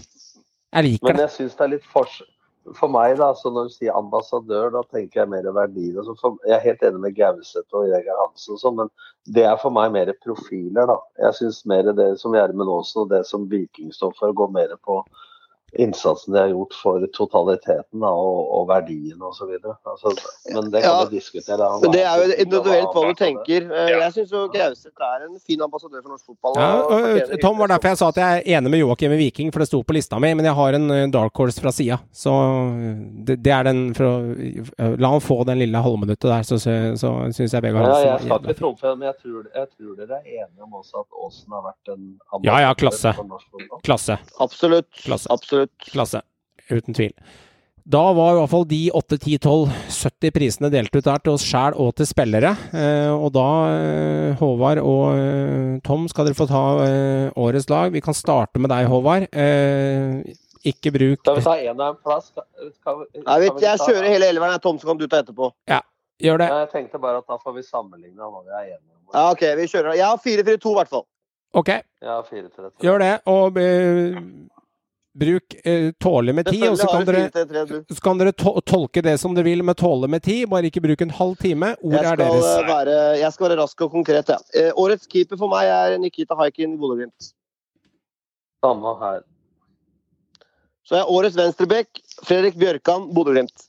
Jeg 0.74 0.86
liker 0.86 1.10
Men 1.10 1.18
det. 1.18 1.26
jeg 1.26 1.34
syns 1.40 1.58
det 1.58 1.66
er 1.66 1.72
litt 1.74 1.90
forskjell 1.90 2.30
For 2.72 2.88
meg, 2.88 3.18
da, 3.20 3.26
så 3.36 3.50
når 3.52 3.68
du 3.68 3.72
sier 3.74 3.96
ambassadør, 3.98 4.70
da 4.72 4.80
tenker 4.88 5.20
jeg 5.20 5.30
mer 5.34 5.48
verdier. 5.52 5.98
Altså 6.00 6.14
for, 6.20 6.38
jeg 6.48 6.56
er 6.56 6.62
helt 6.64 6.84
enig 6.88 7.02
med 7.02 7.16
Gauseth 7.18 7.76
og 7.76 7.90
Jørgen 7.90 8.20
Hansen 8.22 8.56
og 8.56 8.62
sånn, 8.62 8.78
men 8.78 8.92
det 9.36 9.44
er 9.44 9.58
for 9.60 9.74
meg 9.74 9.92
mer 9.92 10.12
profiler, 10.24 10.88
da. 10.88 10.96
Jeg 11.26 11.38
syns 11.40 11.60
mer 11.68 11.90
det 11.98 12.08
som 12.22 12.32
Gjermund 12.36 12.72
Aasen 12.72 13.02
og 13.04 13.12
det 13.12 13.20
som 13.28 13.44
Viking 13.50 13.92
står 13.92 14.16
for, 14.16 14.32
går 14.40 14.54
mer 14.56 14.72
på 14.80 15.02
innsatsen 15.80 16.34
de 16.34 16.38
har 16.40 16.48
gjort 16.52 16.74
for 16.82 17.04
totaliteten 17.16 18.00
da, 18.04 18.10
og, 18.10 18.40
og 18.58 18.68
verdien 18.70 19.20
osv. 19.24 19.50
Altså, 19.64 20.12
men 20.54 20.70
det 20.72 20.82
kan 20.84 20.90
Ja, 20.90 21.04
vi 21.08 21.16
diskutere. 21.18 21.58
da. 21.60 21.68
Men 21.82 21.92
det 21.94 22.02
er 22.04 22.22
jo 22.22 22.36
individuelt 22.44 22.94
hva 22.94 23.04
du 23.08 23.14
tenker. 23.18 23.66
Ja. 23.70 23.98
Jeg 24.04 24.12
syns 24.18 24.32
jo 24.34 24.44
Gauseth 24.54 25.06
er 25.08 25.26
en 25.28 25.38
fin 25.46 25.62
ambassadør 25.64 26.02
for 26.04 26.14
norsk 26.14 26.26
fotball. 26.32 26.58
Ja, 26.60 26.70
og 26.82 27.08
og, 27.34 27.40
Tom, 27.42 27.58
var 27.58 27.72
derfor 27.74 27.88
jeg 27.92 28.00
sa 28.00 28.08
at 28.12 28.20
jeg 28.20 28.42
er 28.44 28.58
enig 28.58 28.70
med 28.74 28.82
Joakim 28.84 29.12
i 29.16 29.20
Viking, 29.24 29.52
for 29.54 29.64
det 29.64 29.68
sto 29.70 29.82
på 29.82 29.96
lista 29.96 30.18
mi. 30.22 30.32
Men 30.34 30.44
jeg 30.48 30.54
har 30.58 30.78
en 30.78 30.90
eh, 30.90 31.06
dark 31.12 31.36
horse 31.36 31.60
fra 31.62 31.72
sida. 31.74 31.98
Så 32.14 32.32
eh, 32.34 32.94
det, 33.28 33.38
det 33.44 33.52
er 33.54 33.68
den 33.70 33.82
for 33.96 34.08
å 34.08 34.14
eh, 34.34 34.96
La 35.00 35.10
han 35.14 35.20
få 35.24 35.40
den 35.48 35.58
lille 35.62 35.80
halvminuttet 35.84 36.28
der, 36.30 36.42
så, 36.46 36.58
så, 36.62 36.74
så 37.00 37.10
syns 37.34 37.54
jeg 37.56 37.64
Vegard 37.64 37.88
Ja, 37.90 37.98
jeg 38.14 38.24
skal 38.26 38.40
ikke 38.44 38.58
trumfe, 38.58 38.94
men 38.96 39.08
jeg 39.10 39.16
tror, 39.22 39.46
jeg 39.54 39.68
tror 39.74 39.94
dere 39.98 40.20
er 40.20 40.28
enige 40.44 40.62
om 40.66 40.76
også 40.80 41.02
at 41.02 41.18
Aasen 41.24 41.56
har 41.56 41.64
vært 41.70 41.92
en 41.94 42.04
Ja, 42.46 42.58
ja, 42.66 42.72
klasse. 42.78 43.12
for 43.16 43.28
norsk 43.28 43.46
fotball. 43.50 43.80
Klasse. 43.86 44.18
Absolutt. 44.44 44.88
Klasse. 45.04 45.30
Absolutt. 45.34 45.63
Klasse. 45.90 46.22
Uten 46.70 46.94
tvil. 46.96 47.12
Da 47.84 48.00
var 48.16 48.30
i 48.32 48.36
hvert 48.38 48.48
fall 48.48 48.62
de 48.64 48.78
8, 48.96 49.18
10, 49.20 49.38
12, 49.44 49.72
70 49.92 50.30
prisene 50.32 50.70
delt 50.72 50.94
ut 50.96 51.04
der 51.04 51.18
til 51.20 51.34
oss 51.34 51.42
sjæl 51.44 51.74
og 51.76 51.90
til 51.98 52.06
spillere. 52.08 52.54
Eh, 52.72 53.10
og 53.12 53.28
da, 53.34 53.44
eh, 53.76 54.30
Håvard 54.40 54.80
og 54.80 55.02
eh, 55.18 55.74
Tom, 55.84 56.06
skal 56.08 56.24
dere 56.30 56.38
få 56.38 56.46
ta 56.48 56.62
årets 57.36 57.68
lag. 57.68 57.92
Vi 57.92 58.00
kan 58.00 58.16
starte 58.16 58.58
med 58.58 58.72
deg, 58.72 58.88
Håvard. 58.88 59.26
Eh, 59.36 60.22
ikke 60.64 60.94
bruk 60.94 61.20
Skal 61.26 61.36
vi 61.36 61.44
ta 61.44 61.58
én 61.60 61.76
av 61.76 61.90
en 61.92 62.00
plass? 62.00 62.30
Skal, 62.32 62.46
skal, 62.80 63.04
Nei, 63.20 63.36
vet, 63.42 63.52
vi 63.60 63.66
jeg 63.66 63.76
ta- 63.82 63.84
kjører 63.90 64.08
hele 64.14 64.30
elveren, 64.32 64.54
jeg, 64.56 64.62
Tom, 64.64 64.78
så 64.80 64.88
kan 64.88 64.96
du 64.96 65.04
ta 65.06 65.20
etterpå. 65.20 65.50
Ja, 65.68 65.82
Gjør 66.24 66.38
det. 66.40 66.46
Jeg 66.48 66.68
tenkte 66.72 66.98
bare 67.02 67.18
at 67.20 67.26
da 67.28 67.36
får 67.42 67.52
vi 67.58 67.62
sammenligne 67.68 68.16
hva 68.32 68.40
vi 68.46 68.52
er 68.54 68.62
enige 68.78 68.94
om. 68.96 69.02
Ja, 69.12 69.26
OK, 69.34 69.42
vi 69.60 69.66
kjører. 69.68 69.92
Jeg 69.98 70.06
har 70.08 70.16
4-4-2 70.24 70.72
i 70.72 70.78
hvert 70.80 70.88
fall. 70.94 71.04
Ok, 71.52 71.68
Ja, 72.00 72.16
4-3-3. 72.22 72.70
gjør 72.80 72.98
det. 73.02 73.12
Og 73.28 73.58
bruk 75.14 75.54
eh, 75.64 75.92
tåle 76.02 76.32
med 76.34 76.46
tid, 76.48 76.64
og 76.68 76.78
så 76.78 76.88
kan 76.90 77.04
dere 77.06 77.28
Selvfølgelig 77.30 77.68
har 77.68 77.68
du 77.68 77.74
4-3-3, 77.74 77.84
du. 77.88 77.94
så 77.94 78.02
kan 78.02 78.18
dere 78.20 78.32
to 78.34 78.52
tolke 78.66 79.02
det 79.06 79.14
som 79.22 79.34
dere 79.36 79.46
vil 79.46 79.62
med 79.62 79.76
tåle 79.78 80.08
med 80.10 80.22
tid, 80.26 80.48
bare 80.50 80.66
ikke 80.70 80.82
bruk 80.84 81.04
en 81.06 81.12
halv 81.14 81.36
time. 81.42 81.74
Ordet 81.82 82.00
Jeg 82.02 82.10
er 82.12 82.16
deres. 82.22 82.48
eh, 82.50 82.66
være, 82.68 82.96
jeg 83.20 83.32
skal 83.36 83.48
være 83.48 83.58
rask 83.62 83.84
og 83.86 83.92
konkret, 83.94 84.28
ja. 84.34 84.38
Eh, 84.54 84.72
årets 84.74 85.06
keeper 85.06 85.38
for 85.38 85.48
meg 85.52 85.70
er 85.70 85.98
Nikita 86.02 86.34
Haikin 86.38 86.74
Bodø-Glimt. 86.80 87.30
Samme 88.64 88.94
her. 89.04 89.22
Så 90.84 90.98
er 90.98 91.08
årets 91.08 91.36
venstreback 91.38 92.00
Fredrik 92.26 92.58
Bjørkan 92.60 93.06
Bodø-Glimt. 93.14 93.68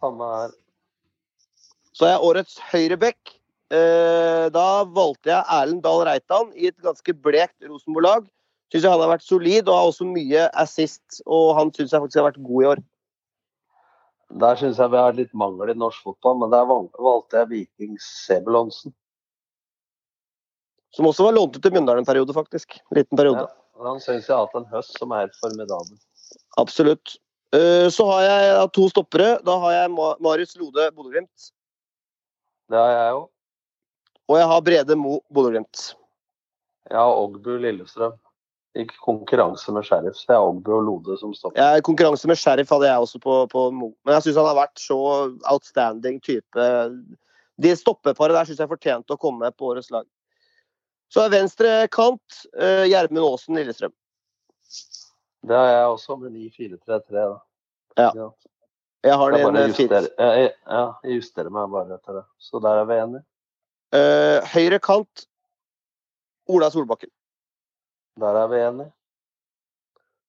Samme 0.00 0.26
her. 0.34 0.50
Så 1.94 2.08
er 2.08 2.24
årets 2.24 2.58
høyreback 2.72 3.34
eh, 3.70 4.46
Da 4.52 4.66
valgte 4.88 5.28
jeg 5.30 5.44
Erlend 5.54 5.82
Dahl 5.84 6.02
Reitan 6.08 6.50
i 6.56 6.66
et 6.72 6.78
ganske 6.82 7.14
blekt 7.14 7.62
Rosenborg-lag. 7.68 8.24
Syns 8.72 8.86
jeg 8.86 8.90
han 8.94 9.02
har 9.04 9.10
vært 9.12 9.26
solid 9.26 9.68
og 9.68 9.76
har 9.76 9.90
også 9.90 10.06
mye 10.08 10.46
assist, 10.62 11.20
og 11.28 11.50
han 11.58 11.70
syns 11.76 11.92
jeg 11.92 12.00
faktisk 12.00 12.20
har 12.22 12.30
vært 12.30 12.42
god 12.42 12.62
i 12.64 12.68
år. 12.72 12.80
Der 14.42 14.56
syns 14.56 14.78
jeg 14.80 14.88
vi 14.94 14.96
har 14.96 15.12
litt 15.12 15.34
mangel 15.36 15.68
i 15.74 15.76
norsk 15.76 16.06
fotball, 16.06 16.38
men 16.40 16.52
der 16.54 16.64
val- 16.64 16.88
valgte 17.04 17.42
jeg 17.42 17.50
Vikings 17.50 18.06
Sebulonsen. 18.24 18.94
Som 20.96 21.08
også 21.08 21.24
var 21.26 21.36
lånt 21.36 21.56
ut 21.56 21.62
til 21.64 21.72
Mjøndalen 21.72 22.00
en 22.00 22.08
periode, 22.08 22.32
faktisk. 22.36 22.78
En 22.90 22.96
liten 23.02 23.16
periode. 23.20 23.44
Ja. 23.44 23.84
Han 23.84 24.00
syns 24.00 24.26
jeg 24.28 24.36
har 24.36 24.46
hatt 24.46 24.56
en 24.56 24.66
høst 24.72 24.96
som 25.00 25.12
er 25.16 25.30
formidabel. 25.40 25.96
Absolutt. 26.60 27.16
Eh, 27.52 27.88
Så 27.92 28.04
har 28.08 28.22
jeg 28.24 28.72
to 28.72 28.88
stoppere. 28.88 29.38
Da 29.44 29.58
har 29.60 29.72
jeg 29.72 29.92
Marius 29.96 30.56
Lode 30.56 30.90
Bodø-Glimt. 30.96 31.52
Det 32.72 32.78
har 32.80 32.90
jeg 32.92 33.14
òg. 33.20 33.28
Og 34.32 34.36
jeg 34.38 34.48
har 34.48 34.60
Brede 34.64 34.96
Mo 34.96 35.18
Bodø-Glimt. 35.32 35.94
Jeg 36.88 36.96
har 36.98 37.16
Ogbu 37.20 37.56
Lillestrøm. 37.60 38.16
I 38.74 38.86
konkurranse 39.04 39.72
med 39.74 39.84
Sheriff, 39.84 40.22
jeg 40.24 40.32
har 40.32 40.46
Ogbu 40.48 40.70
og 40.72 40.84
Lode 40.86 41.16
som 41.20 41.34
stopper. 41.36 41.60
ja, 41.60 41.80
konkurranse 41.84 42.28
med 42.30 42.38
Sheriff 42.40 42.70
hadde 42.72 42.88
jeg 42.88 43.04
også 43.04 43.20
på, 43.20 43.34
på 43.52 43.66
Mo. 43.76 43.90
Men 44.04 44.16
jeg 44.16 44.26
syns 44.26 44.38
han 44.40 44.48
har 44.48 44.56
vært 44.62 44.80
så 44.80 44.98
outstanding 45.50 46.22
type. 46.24 46.68
De 47.60 47.72
stoppeparet 47.76 48.38
der 48.38 48.48
syns 48.48 48.62
jeg 48.64 48.70
fortjente 48.70 49.12
å 49.12 49.20
komme 49.20 49.50
på 49.52 49.74
årets 49.74 49.92
lag. 49.92 50.06
Så 51.12 51.20
er 51.20 51.34
venstre 51.34 51.72
kant 51.92 52.38
uh, 52.56 52.88
Gjermund 52.88 53.26
Aasen 53.26 53.58
Lillestrøm. 53.60 53.92
Det 55.42 55.58
har 55.58 55.68
jeg 55.68 55.90
også, 55.92 56.16
med 56.22 56.32
9-4-3-3. 56.38 57.02
da. 57.12 57.24
Ja. 57.98 58.10
Ja. 58.16 58.28
Jeg 59.02 59.18
har 59.18 59.32
Jeg, 59.32 59.38
den 59.42 59.48
bare 59.48 59.62
eh, 59.62 59.72
justerer, 59.72 60.06
jeg, 60.16 60.50
ja, 60.70 60.82
jeg 61.02 61.16
justerer 61.18 61.50
meg 61.52 61.72
bare 61.74 61.98
etter 61.98 62.20
det. 62.20 62.22
Så 62.40 62.60
der 62.62 62.80
er 62.80 62.86
vi 62.88 62.98
enige. 63.02 63.24
Uh, 63.92 64.52
høyre 64.54 64.78
kant 64.80 65.26
Ola 66.48 66.70
Solbakken. 66.72 67.10
Der 68.20 68.36
er 68.42 68.48
vi 68.48 68.60
enige. 68.60 68.92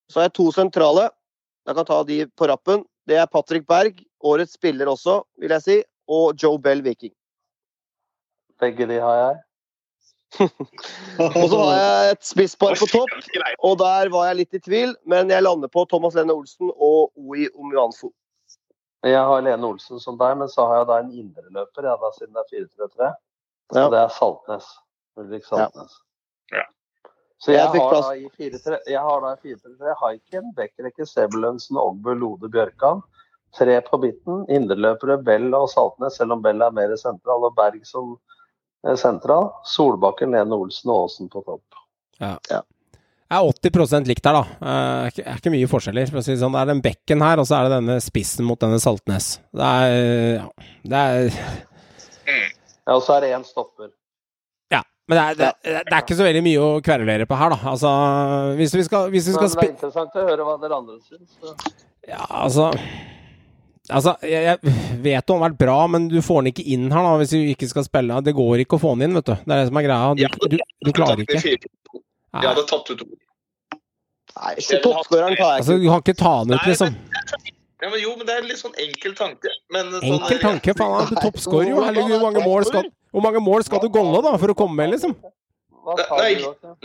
Så 0.10 0.20
har 0.20 0.28
jeg 0.30 0.34
to 0.34 0.52
sentrale. 0.52 1.10
Jeg 1.68 1.76
kan 1.76 1.86
ta 1.88 2.04
de 2.08 2.20
på 2.38 2.48
rappen. 2.48 2.86
Det 3.08 3.18
er 3.20 3.26
Patrick 3.28 3.68
Berg, 3.68 4.00
årets 4.24 4.54
spiller 4.56 4.88
også, 4.88 5.24
vil 5.40 5.52
jeg 5.52 5.62
si, 5.64 5.76
og 6.08 6.36
Joe 6.44 6.60
Bell 6.60 6.84
Viking. 6.84 7.12
Begge 8.60 8.88
de 8.88 9.00
har 9.04 9.16
jeg. 9.20 9.42
Og 11.20 11.50
så 11.52 11.58
har 11.60 11.76
jeg 11.78 12.12
et 12.12 12.24
spisspar 12.26 12.74
på 12.80 12.88
topp, 12.90 13.12
og 13.62 13.76
der 13.78 14.10
var 14.10 14.24
jeg 14.32 14.38
litt 14.40 14.56
i 14.58 14.62
tvil, 14.66 14.96
men 15.06 15.30
jeg 15.30 15.44
lander 15.46 15.70
på 15.70 15.84
Thomas 15.92 16.16
Lene 16.18 16.34
Olsen 16.34 16.72
og 16.74 17.12
Oi 17.14 17.44
Omuanfo. 17.54 18.10
Jeg 19.06 19.20
har 19.30 19.44
Lene 19.46 19.68
Olsen 19.68 20.02
som 20.02 20.18
deg, 20.18 20.34
men 20.40 20.50
så 20.50 20.66
har 20.66 20.80
jeg 20.82 20.88
da 20.90 20.98
en 21.04 21.12
indreløper, 21.14 21.86
ja, 21.86 21.94
da, 22.02 22.10
siden 22.18 22.34
det 22.34 22.42
er 22.42 22.66
4-3-3. 22.66 23.12
Og 23.76 23.78
Ja. 23.78 23.86
det 23.94 24.00
er 24.00 24.10
Saltnes. 24.16 24.72
Ulrik 25.22 25.46
Saltnes. 25.46 26.00
Ja. 26.52 26.66
Så 27.44 27.52
jeg, 27.52 27.60
Jeg 27.60 27.72
fikk 27.74 27.84
har 27.84 27.92
plass. 27.92 28.06
da 28.08 28.16
i 28.16 28.30
4-3 28.40 28.78
jeg 28.88 29.02
har 29.04 29.24
da 29.24 29.32
i 29.36 29.56
4-3-3 29.56 29.96
Haiken, 30.00 30.52
Bekkerekke, 30.56 31.08
Sebulønsen, 31.10 31.80
Ogbu, 31.82 32.14
Lode, 32.16 32.48
Bjørkan. 32.54 33.02
Tre 33.58 33.76
på 33.86 34.00
midten. 34.00 34.46
Indreløpere 34.50 35.18
Bell 35.28 35.50
og 35.54 35.68
Saltnes, 35.70 36.16
selv 36.18 36.38
om 36.38 36.42
Bell 36.46 36.64
er 36.64 36.72
mer 36.74 36.94
sentral, 36.98 37.44
og 37.44 37.54
Berg 37.58 37.84
som 37.86 38.14
eh, 38.88 38.96
sentral. 38.98 39.52
Solbakken, 39.68 40.32
Lene 40.34 40.56
Olsen 40.56 40.94
og 40.94 41.04
Aasen 41.04 41.30
på 41.34 41.44
topp. 41.46 41.82
Ja. 42.24 42.38
Det 42.48 43.40
er 43.40 43.50
80% 43.74 44.08
likt 44.08 44.28
her, 44.30 44.38
da. 44.38 45.10
Det 45.12 45.24
er 45.26 45.38
ikke, 45.40 45.52
mye 45.54 45.70
forskjeller. 45.70 46.10
For 46.14 46.22
si 46.26 46.36
det 46.36 46.42
sånn. 46.44 46.54
Det 46.54 46.62
er 46.64 46.70
den 46.70 46.84
bekken 46.86 47.24
her, 47.26 47.42
og 47.42 47.50
så 47.50 47.58
er 47.60 47.68
det 47.68 47.80
denne 47.80 47.98
spissen 48.06 48.46
mot 48.48 48.62
denne 48.62 48.80
Saltnes. 48.82 49.34
Det 49.52 49.70
er 49.84 49.98
ja, 50.38 50.48
Det 50.86 51.04
er 51.04 51.28
Ja, 52.84 52.96
og 52.98 53.04
så 53.04 53.18
er 53.18 53.26
det 53.26 53.34
én 53.36 53.46
stopper. 53.48 53.90
Men 55.12 55.18
det 55.20 55.24
er, 55.24 55.40
det, 55.40 55.80
det 55.90 55.96
er 55.98 56.04
ikke 56.04 56.16
så 56.16 56.26
veldig 56.26 56.44
mye 56.46 56.60
å 56.64 56.68
kverulere 56.84 57.26
på 57.28 57.36
her, 57.36 57.52
da. 57.52 57.72
Altså, 57.74 57.90
hvis 58.60 58.76
vi 58.78 58.84
skal, 58.88 59.10
hvis 59.12 59.26
vi 59.28 59.34
Men 59.36 59.50
det 59.50 59.66
er 59.66 59.74
interessant 59.74 60.16
å 60.16 60.28
høre 60.30 60.46
hva 60.48 60.54
dere 60.62 60.78
andre 60.80 61.00
syns. 61.04 61.34
så. 61.42 61.56
Ja, 62.08 62.24
altså 62.44 62.72
Altså, 63.92 64.14
jeg, 64.24 64.46
jeg 64.48 64.60
vet 65.04 65.26
det 65.28 65.34
har 65.36 65.42
vært 65.42 65.58
bra, 65.60 65.76
men 65.92 66.06
du 66.08 66.22
får 66.24 66.40
den 66.40 66.54
ikke 66.54 66.64
inn 66.72 66.86
her 66.94 67.04
da, 67.04 67.18
hvis 67.20 67.34
du 67.36 67.50
ikke 67.52 67.68
skal 67.68 67.84
spille. 67.84 68.22
Det 68.24 68.32
går 68.38 68.64
ikke 68.64 68.78
å 68.78 68.82
få 68.82 68.94
den 68.96 69.10
inn, 69.10 69.18
vet 69.20 69.28
du. 69.28 69.34
Det 69.44 69.52
er 69.52 69.60
det 69.60 69.66
som 69.68 69.80
er 69.82 69.86
greia. 69.90 70.14
Du, 70.16 70.48
du, 70.54 70.56
du 70.88 70.92
klarer 70.96 71.24
ikke. 71.26 71.42
Jeg 71.44 72.48
hadde 72.48 72.64
tatt 72.70 72.94
ut 72.94 73.04
ordet. 73.04 73.20
Nei, 74.34 74.54
så 74.66 74.80
toppskåreren 74.82 75.36
tar 75.38 75.50
jeg 75.52 75.62
Altså, 75.62 75.76
du 75.78 75.84
kan 75.92 76.00
ikke 76.02 76.16
ta 76.18 76.32
den 76.42 76.56
ut, 76.56 76.64
Nei, 76.64 76.72
liksom. 76.72 76.96
Ja, 77.84 77.90
men 77.92 78.00
jo, 78.00 78.14
men 78.16 78.28
det 78.28 78.36
er 78.38 78.46
litt 78.48 78.62
sånn 78.62 78.76
enkel 78.80 79.16
tanke. 79.18 79.52
Men 79.76 79.90
sånn, 79.98 80.06
Enkel 80.16 80.40
tanke, 80.40 80.76
faen. 80.80 80.94
Han 81.02 81.18
er 81.18 81.26
toppskårer 81.26 81.74
jo. 81.74 81.82
Herregud, 81.84 82.14
hvor 82.16 82.26
mange 82.30 82.44
mål 82.46 82.68
skal 82.70 82.88
Hvor 83.14 83.26
mange 83.26 83.42
mål 83.44 83.66
skal 83.68 83.84
du 83.84 83.90
golle, 83.94 84.22
da, 84.24 84.38
for 84.40 84.54
å 84.54 84.58
komme 84.58 84.80
med, 84.80 84.94
liksom? 84.96 85.18
Nei, 85.84 86.38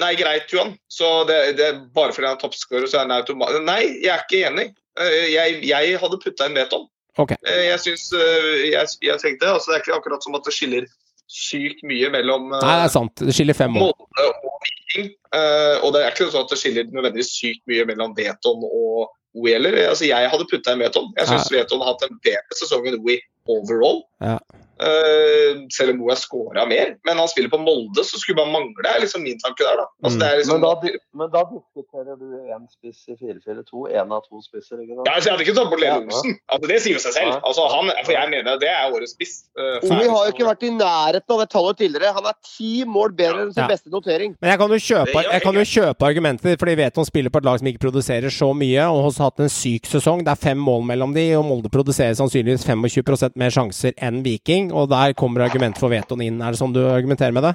nei, 0.02 0.10
du, 0.16 0.22
greit, 0.24 0.50
Johan. 0.50 0.72
Så 0.90 1.08
det, 1.28 1.36
det 1.60 1.66
er 1.70 1.76
bare 1.94 2.10
fordi 2.16 2.26
han 2.26 2.34
er 2.34 2.42
toppskårer, 2.42 2.88
så 2.90 2.98
er 2.98 3.04
han 3.06 3.14
automatisk 3.14 3.62
Nei, 3.68 3.82
jeg 4.02 4.10
er 4.10 4.24
ikke 4.24 4.40
enig. 4.50 4.64
Eh, 4.98 5.28
Jeg, 5.36 5.60
jeg 5.70 6.00
hadde 6.02 6.18
putta 6.24 6.48
inn 6.50 6.58
Veton. 6.58 6.88
Ok. 7.18 7.36
Eh, 7.38 7.68
Jeg 7.68 7.78
syns 7.84 8.08
jeg, 8.14 8.90
jeg 9.06 9.22
tenkte 9.22 9.52
altså, 9.52 9.70
Det 9.70 9.76
er 9.78 9.84
ikke 9.84 10.00
akkurat 10.00 10.26
som 10.26 10.34
at 10.38 10.46
det 10.46 10.54
skiller 10.54 10.88
sykt 11.28 11.82
mye 11.86 12.08
mellom 12.14 12.50
eh, 12.56 12.62
Nei, 12.64 12.74
det 12.80 12.88
er 12.88 12.92
sant. 12.94 13.22
Det 13.22 13.34
skiller 13.36 13.56
fem 13.58 13.74
mål. 13.76 13.92
Molde 13.94 14.26
og 14.32 14.66
Viking. 14.66 15.12
Eh, 15.36 15.76
og 15.84 15.94
det 15.94 16.02
er 16.02 16.14
ikke 16.14 16.30
sånn 16.32 16.46
at 16.46 16.54
det 16.54 16.60
skiller 16.60 16.90
nødvendigvis 16.90 17.32
sykt 17.38 17.62
mye 17.70 17.86
mellom 17.90 18.14
Veton 18.18 18.66
og 18.66 19.14
OI 19.38 19.54
heller. 19.56 19.78
Altså, 19.86 20.06
jeg 20.08 20.30
hadde 20.32 20.46
putta 20.50 20.74
inn 20.74 20.82
Veton. 20.82 21.10
Jeg 21.18 21.30
syns 21.30 21.50
Veton 21.54 21.82
har 21.84 21.94
hatt 21.94 22.06
en 22.08 22.20
bedre 22.26 22.58
sesong 22.60 22.88
enn 22.90 23.00
OI 23.00 23.18
overall. 23.48 24.02
Ja. 24.18 24.38
Uh, 24.78 25.66
selv 25.74 25.90
om 25.90 25.96
Moa 25.98 26.14
scora 26.14 26.62
mer. 26.70 26.92
Men 27.06 27.18
han 27.18 27.28
spiller 27.28 27.50
på 27.50 27.58
Molde, 27.58 28.04
så 28.06 28.18
skulle 28.20 28.38
bare 28.38 28.52
mangle, 28.52 28.86
er 28.86 29.02
liksom 29.02 29.24
min 29.26 29.38
tanke 29.42 29.64
der, 29.66 29.80
da. 29.80 29.86
Altså, 30.04 30.18
mm. 30.20 30.26
liksom, 30.38 30.60
men, 30.60 30.62
da 30.62 30.98
men, 31.18 31.30
da 31.32 31.40
diskuterer 31.50 32.18
du 32.20 32.28
én 32.54 32.66
spiss 32.70 33.00
i 33.10 33.16
4-4-2, 33.18 33.88
én 33.98 34.14
av 34.14 34.22
to 34.28 34.38
spisser, 34.44 34.78
ikke 34.78 34.94
sant? 34.94 35.08
Ja, 35.08 35.16
altså, 35.16 35.26
jeg 35.26 35.34
hadde 35.34 35.46
ikke 35.48 35.56
tatt 35.58 35.72
bort 35.72 35.82
Lene 35.82 36.04
Olsen. 36.04 36.36
Altså, 36.46 36.70
det 36.70 36.78
sier 36.84 36.94
jo 36.94 37.02
seg 37.02 37.16
selv. 37.16 37.34
Altså, 37.40 37.64
han, 37.72 37.90
for 38.04 38.14
jeg 38.14 38.32
mener 38.36 38.60
det 38.62 38.70
er 38.70 38.94
årets 38.94 39.16
spiss. 39.16 39.34
Uh, 39.58 39.80
Omi 39.88 40.06
har 40.06 40.28
jo 40.28 40.36
ikke 40.36 40.46
vært 40.46 40.68
i 40.68 40.72
nærheten 40.76 41.34
av 41.34 41.42
det 41.42 41.48
tallet 41.56 41.82
tidligere. 41.82 42.14
Han 42.20 42.30
er 42.30 42.38
ti 42.46 42.70
mål 42.86 43.16
bedre 43.18 43.48
enn 43.48 43.52
sin 43.56 43.64
ja. 43.64 43.68
beste 43.72 43.90
notering. 43.90 44.38
Men 44.38 44.54
jeg 44.54 44.62
kan 44.62 44.76
jo 44.76 44.80
kjøpe, 44.86 45.26
jeg 45.26 45.46
kan 45.48 45.58
jo 45.58 45.66
kjøpe 45.72 46.10
argumenter, 46.12 46.54
for 46.60 46.70
de 46.70 46.78
vet 46.84 47.02
han 47.02 47.10
spiller 47.10 47.34
på 47.34 47.42
et 47.42 47.50
lag 47.50 47.58
som 47.58 47.72
ikke 47.72 47.82
produserer 47.88 48.30
så 48.38 48.52
mye, 48.54 48.86
og 48.86 49.02
har 49.08 49.18
hatt 49.26 49.42
en 49.42 49.52
syk 49.52 49.90
sesong. 49.90 50.22
Det 50.22 50.36
er 50.36 50.42
fem 50.46 50.62
mål 50.70 50.86
mellom 50.92 51.18
de, 51.18 51.26
og 51.40 51.46
Molde 51.50 51.74
produserer 51.74 52.14
sannsynligvis 52.18 52.68
25% 52.68 53.34
mer 53.42 53.58
sjanser 53.58 53.98
enn 53.98 54.07
Viking. 54.24 54.72
og 54.72 54.88
der 54.90 55.14
kommer 55.18 55.46
argument 55.46 55.78
for 55.80 55.92
vetoen 55.92 56.24
inn. 56.24 56.42
Er 56.42 56.54
det 56.54 56.60
sånn 56.60 56.74
du 56.74 56.82
argumenterer 56.86 57.34
med 57.36 57.46
det? 57.46 57.54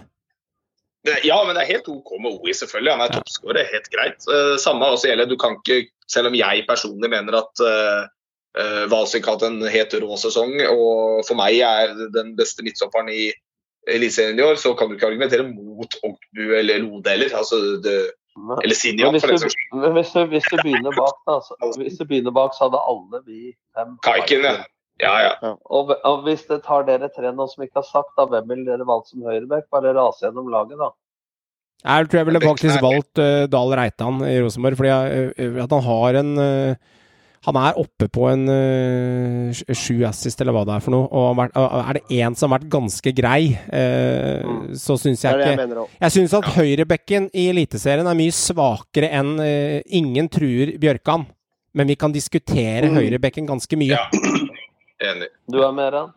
Ja, 1.27 1.41
men 1.43 1.57
det 1.57 1.65
er 1.65 1.73
helt 1.73 1.87
OK 1.91 2.13
med 2.23 2.31
OI, 2.31 2.53
selvfølgelig. 2.55 2.91
Han 2.95 3.03
er 3.03 3.11
ja. 3.11 3.19
toppskårer, 3.19 3.69
helt 3.73 3.89
greit. 3.91 4.27
Uh, 4.29 4.55
samme 4.61 4.87
også 4.87 5.09
gjelder, 5.09 5.27
du 5.27 5.35
kan 5.39 5.57
ikke, 5.59 5.89
selv 6.07 6.29
om 6.29 6.37
jeg 6.37 6.63
personlig 6.69 7.09
mener 7.11 7.35
at 7.41 7.63
uh, 7.63 8.05
uh, 8.55 8.83
Valsvik 8.91 9.27
har 9.27 9.35
hatt 9.35 9.47
en 9.49 9.59
helt 9.67 9.95
rå 9.99 10.19
sesong, 10.21 10.55
og 10.71 11.25
for 11.27 11.39
meg 11.39 11.59
er 11.59 11.91
den 12.15 12.37
beste 12.39 12.63
midtstopperen 12.63 13.11
i 13.11 13.33
Eliteserien 13.91 14.39
i 14.39 14.45
år, 14.45 14.55
så 14.55 14.71
kan 14.79 14.87
du 14.87 14.95
ikke 14.95 15.09
argumentere 15.11 15.43
mot 15.43 15.97
Ogbu 16.07 16.53
eller 16.55 16.79
Lode 16.85 17.11
heller. 17.11 17.35
Altså, 17.35 17.59
det, 17.83 17.97
eller 18.63 18.75
Sinjo, 18.75 19.09
for 19.19 19.27
den 19.27 19.41
saks 19.41 19.57
skyld. 19.57 19.89
Hvis, 19.97 20.13
hvis, 20.31 20.47
du 20.51 20.55
begynner 20.63 20.95
bak, 20.95 21.17
da, 21.27 21.35
så, 21.43 21.57
hvis 21.81 21.99
du 21.99 22.05
begynner 22.07 22.31
bak, 22.31 22.55
så 22.55 22.69
hadde 22.69 22.79
alle 22.91 23.19
vi 23.27 23.41
fem 23.75 23.97
Kaiken, 24.07 24.47
ja. 24.47 24.63
Ja, 25.03 25.13
ja. 25.21 25.53
Og, 25.67 25.93
og, 25.93 26.23
hvis 26.25 26.45
det 26.49 26.63
tar 26.65 26.87
dere 26.87 27.11
tre 27.13 27.33
nå 27.35 27.47
som 27.51 27.65
ikke 27.65 27.81
har 27.81 27.87
sagt, 27.89 28.13
da, 28.17 28.27
hvem 28.31 28.49
vil 28.53 28.65
dere 28.67 28.87
valgt 28.87 29.11
som 29.11 29.25
høyreback? 29.27 29.69
Bare 29.73 29.95
rase 29.97 30.27
gjennom 30.27 30.51
laget, 30.53 30.79
da. 30.79 30.93
Jeg 31.83 32.07
tror 32.07 32.21
jeg 32.21 32.27
ville 32.29 32.43
faktisk 32.43 32.83
valgt 32.83 33.19
uh, 33.19 33.45
Dahl 33.51 33.73
Reitan 33.75 34.21
i 34.23 34.37
Rosenborg, 34.39 34.79
fordi 34.79 34.91
uh, 34.93 35.63
at 35.65 35.73
han 35.75 35.83
har 35.83 36.19
en 36.21 36.35
uh, 36.39 36.99
Han 37.43 37.57
er 37.59 37.75
oppe 37.75 38.07
på 38.07 38.29
en 38.31 38.45
sju 39.51 40.05
assist, 40.07 40.39
eller 40.39 40.55
hva 40.55 40.61
det 40.63 40.77
er 40.77 40.83
for 40.85 40.95
noe. 40.95 41.09
Og 41.11 41.41
er 41.43 41.97
det 41.97 42.03
én 42.15 42.37
som 42.39 42.53
har 42.53 42.61
vært 42.61 42.69
ganske 42.71 43.11
grei, 43.17 43.49
mm. 43.67 44.69
så 44.79 44.95
syns 44.95 45.25
jeg 45.25 45.41
ikke 45.41 45.65
Jeg, 45.65 45.87
jeg 46.05 46.13
syns 46.15 46.37
at 46.39 46.47
høyrebekken 46.55 47.27
i 47.35 47.49
Eliteserien 47.51 48.07
er 48.07 48.15
mye 48.15 48.31
svakere 48.31 49.11
enn 49.19 49.33
Ingen 49.99 50.31
truer 50.31 50.77
Bjørkan, 50.79 51.27
men 51.75 51.91
vi 51.91 51.99
kan 51.99 52.15
diskutere 52.15 52.87
mm. 52.87 52.95
høyrebekken 52.95 53.51
ganske 53.51 53.81
mye. 53.83 53.99
Ja. 53.99 54.22
Enig. 55.03 55.29
Du 55.51 55.59
er 55.63 55.73
med, 55.75 55.89
Ran? 55.93 56.11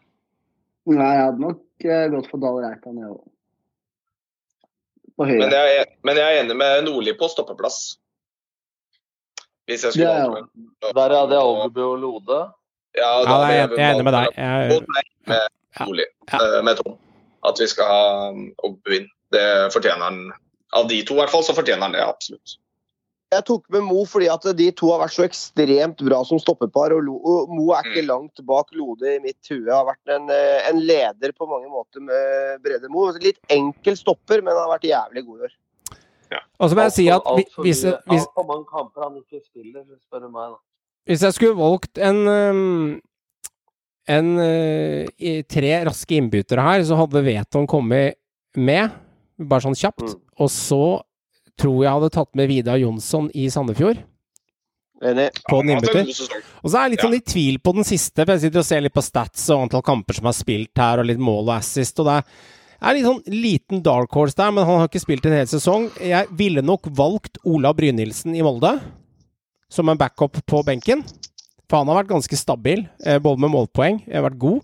Nei, 0.86 1.06
jeg 1.16 1.24
hadde 1.24 1.42
nok 1.42 1.86
uh, 1.86 2.04
gått 2.12 2.28
for 2.30 2.42
Dahl 2.42 2.60
Reitan, 2.62 3.00
jeg 3.00 3.10
òg. 3.10 3.24
Men 5.16 5.48
jeg, 5.48 5.78
er, 5.80 5.88
men 6.04 6.18
jeg 6.20 6.26
er 6.28 6.42
enig 6.42 6.54
med 6.60 6.82
Nordli 6.84 7.14
på 7.16 7.28
stoppeplass. 7.32 7.96
Hvis 9.66 9.86
jeg 9.86 9.96
skulle 9.96 10.12
ja, 10.12 10.26
ja. 10.28 10.90
Der 10.94 11.14
hadde 11.16 11.38
jeg 11.38 11.54
Ogbu 11.64 11.80
og 11.82 11.96
Lode? 12.02 12.40
Ja, 12.94 13.08
ja 13.24 13.38
jeg, 13.48 13.62
er, 13.64 13.74
jeg 13.80 13.86
er 13.86 13.94
enig 13.96 14.06
med 14.06 14.14
deg. 14.14 14.36
Jeg... 14.36 14.82
Med 15.32 15.48
Nordli, 15.80 16.06
ja. 16.30 16.42
uh, 16.42 16.60
med 16.68 16.82
Tom. 16.82 16.98
At 17.48 17.62
vi 17.62 17.70
skal 17.72 17.90
ha 17.90 18.04
Ogbu 18.68 18.94
inn. 19.00 19.08
Det 19.34 19.46
fortjener 19.74 20.04
han. 20.04 20.20
Av 20.76 20.86
de 20.90 21.00
to 21.08 21.16
i 21.16 21.22
hvert 21.22 21.32
fall, 21.32 21.42
så 21.46 21.56
fortjener 21.56 21.88
han 21.88 21.96
det 21.96 22.04
absolutt. 22.04 22.58
Jeg 23.34 23.42
tok 23.48 23.64
med 23.74 23.82
Mo 23.88 24.04
fordi 24.06 24.28
at 24.30 24.44
de 24.54 24.68
to 24.78 24.92
har 24.92 25.00
vært 25.02 25.14
så 25.16 25.24
ekstremt 25.26 26.02
bra 26.06 26.20
som 26.28 26.38
stoppepar. 26.38 26.94
og, 26.94 27.08
Mo 27.50 27.72
er 27.74 27.88
ikke 27.88 28.04
mm. 28.04 28.10
langt 28.10 28.42
bak 28.46 28.70
Lode 28.76 29.16
i 29.16 29.22
mitt 29.24 29.50
hue. 29.50 29.66
Har 29.66 29.88
vært 29.88 30.14
en, 30.14 30.28
eh, 30.30 30.68
en, 30.70 30.78
leder 30.78 31.34
på 31.34 31.48
mange 31.50 31.66
måter 31.72 32.04
med 32.06 32.62
Brede 32.62 32.90
Mo. 32.92 33.08
Litt 33.22 33.40
enkel 33.50 33.98
stopper, 33.98 34.44
men 34.46 34.54
har 34.54 34.70
vært 34.70 34.86
jævlig 34.86 35.24
god 35.26 35.40
i 35.40 35.48
år. 35.48 35.56
Ja. 36.36 36.40
Og 36.58 36.70
så 36.70 36.78
må 36.78 36.86
jeg 36.86 36.94
si 36.94 37.08
at 37.10 37.26
hvis, 37.34 37.82
hvis, 37.82 37.82
Altfor 37.86 38.46
mange 38.46 38.66
kamper 38.70 39.08
han 39.08 39.18
ikke 39.18 39.42
spiller, 39.42 39.82
spør 40.06 40.26
du 40.26 40.30
meg. 40.30 40.54
da. 40.54 40.62
Hvis 41.06 41.22
jeg 41.22 41.36
skulle 41.36 41.58
valgt 41.58 42.00
en 42.02 42.22
um, 42.26 42.88
en 44.06 44.30
uh, 44.38 45.42
tre 45.50 45.74
raske 45.86 46.14
innbyttere 46.14 46.62
her, 46.62 46.86
så 46.86 46.98
hadde 46.98 47.24
Veton 47.26 47.66
kommet 47.70 48.18
med, 48.54 48.94
bare 49.36 49.66
sånn 49.66 49.78
kjapt. 49.78 50.14
Mm. 50.14 50.22
Og 50.42 50.50
så 50.52 50.82
tror 51.60 51.80
jeg 51.84 51.92
hadde 51.92 52.12
tatt 52.14 52.32
med 52.38 52.50
Vidar 52.50 52.80
Jonsson 52.80 53.30
i 53.34 53.48
Sandefjord. 53.52 54.02
Enig. 55.04 55.28
På 55.48 55.60
den 55.60 55.74
innbytter. 55.74 56.08
Og 56.62 56.70
så 56.70 56.78
er 56.78 56.86
jeg 56.86 56.94
litt 56.94 57.04
sånn 57.04 57.16
i 57.18 57.24
tvil 57.32 57.58
på 57.60 57.74
den 57.76 57.86
siste, 57.86 58.22
for 58.22 58.32
jeg 58.34 58.46
sitter 58.46 58.62
og 58.62 58.68
ser 58.68 58.84
litt 58.84 58.96
på 58.96 59.04
stats 59.04 59.48
og 59.52 59.66
antall 59.66 59.84
kamper 59.84 60.16
som 60.16 60.28
er 60.30 60.36
spilt 60.36 60.80
her, 60.80 61.02
og 61.02 61.08
litt 61.10 61.20
mål 61.20 61.50
og 61.50 61.56
assist. 61.58 62.00
og 62.00 62.08
det 62.08 62.20
er 62.80 62.96
litt 62.96 63.08
sånn 63.08 63.22
liten 63.32 63.82
dark 63.84 64.12
horse 64.16 64.36
der, 64.36 64.52
men 64.52 64.64
han 64.68 64.80
har 64.80 64.88
ikke 64.88 65.04
spilt 65.04 65.26
en 65.28 65.36
hel 65.36 65.50
sesong. 65.50 65.90
Jeg 66.00 66.28
ville 66.36 66.64
nok 66.64 66.88
valgt 66.96 67.40
Ola 67.44 67.72
Brynildsen 67.76 68.36
i 68.36 68.44
Molde 68.44 68.76
som 69.72 69.88
en 69.88 69.98
backup 69.98 70.38
på 70.46 70.62
benken. 70.66 71.04
For 71.66 71.80
han 71.80 71.90
har 71.90 72.02
vært 72.02 72.12
ganske 72.12 72.38
stabil, 72.38 72.86
eh, 73.04 73.18
både 73.18 73.42
med 73.42 73.50
målpoeng, 73.50 74.04
har 74.12 74.22
vært 74.22 74.38
god. 74.38 74.60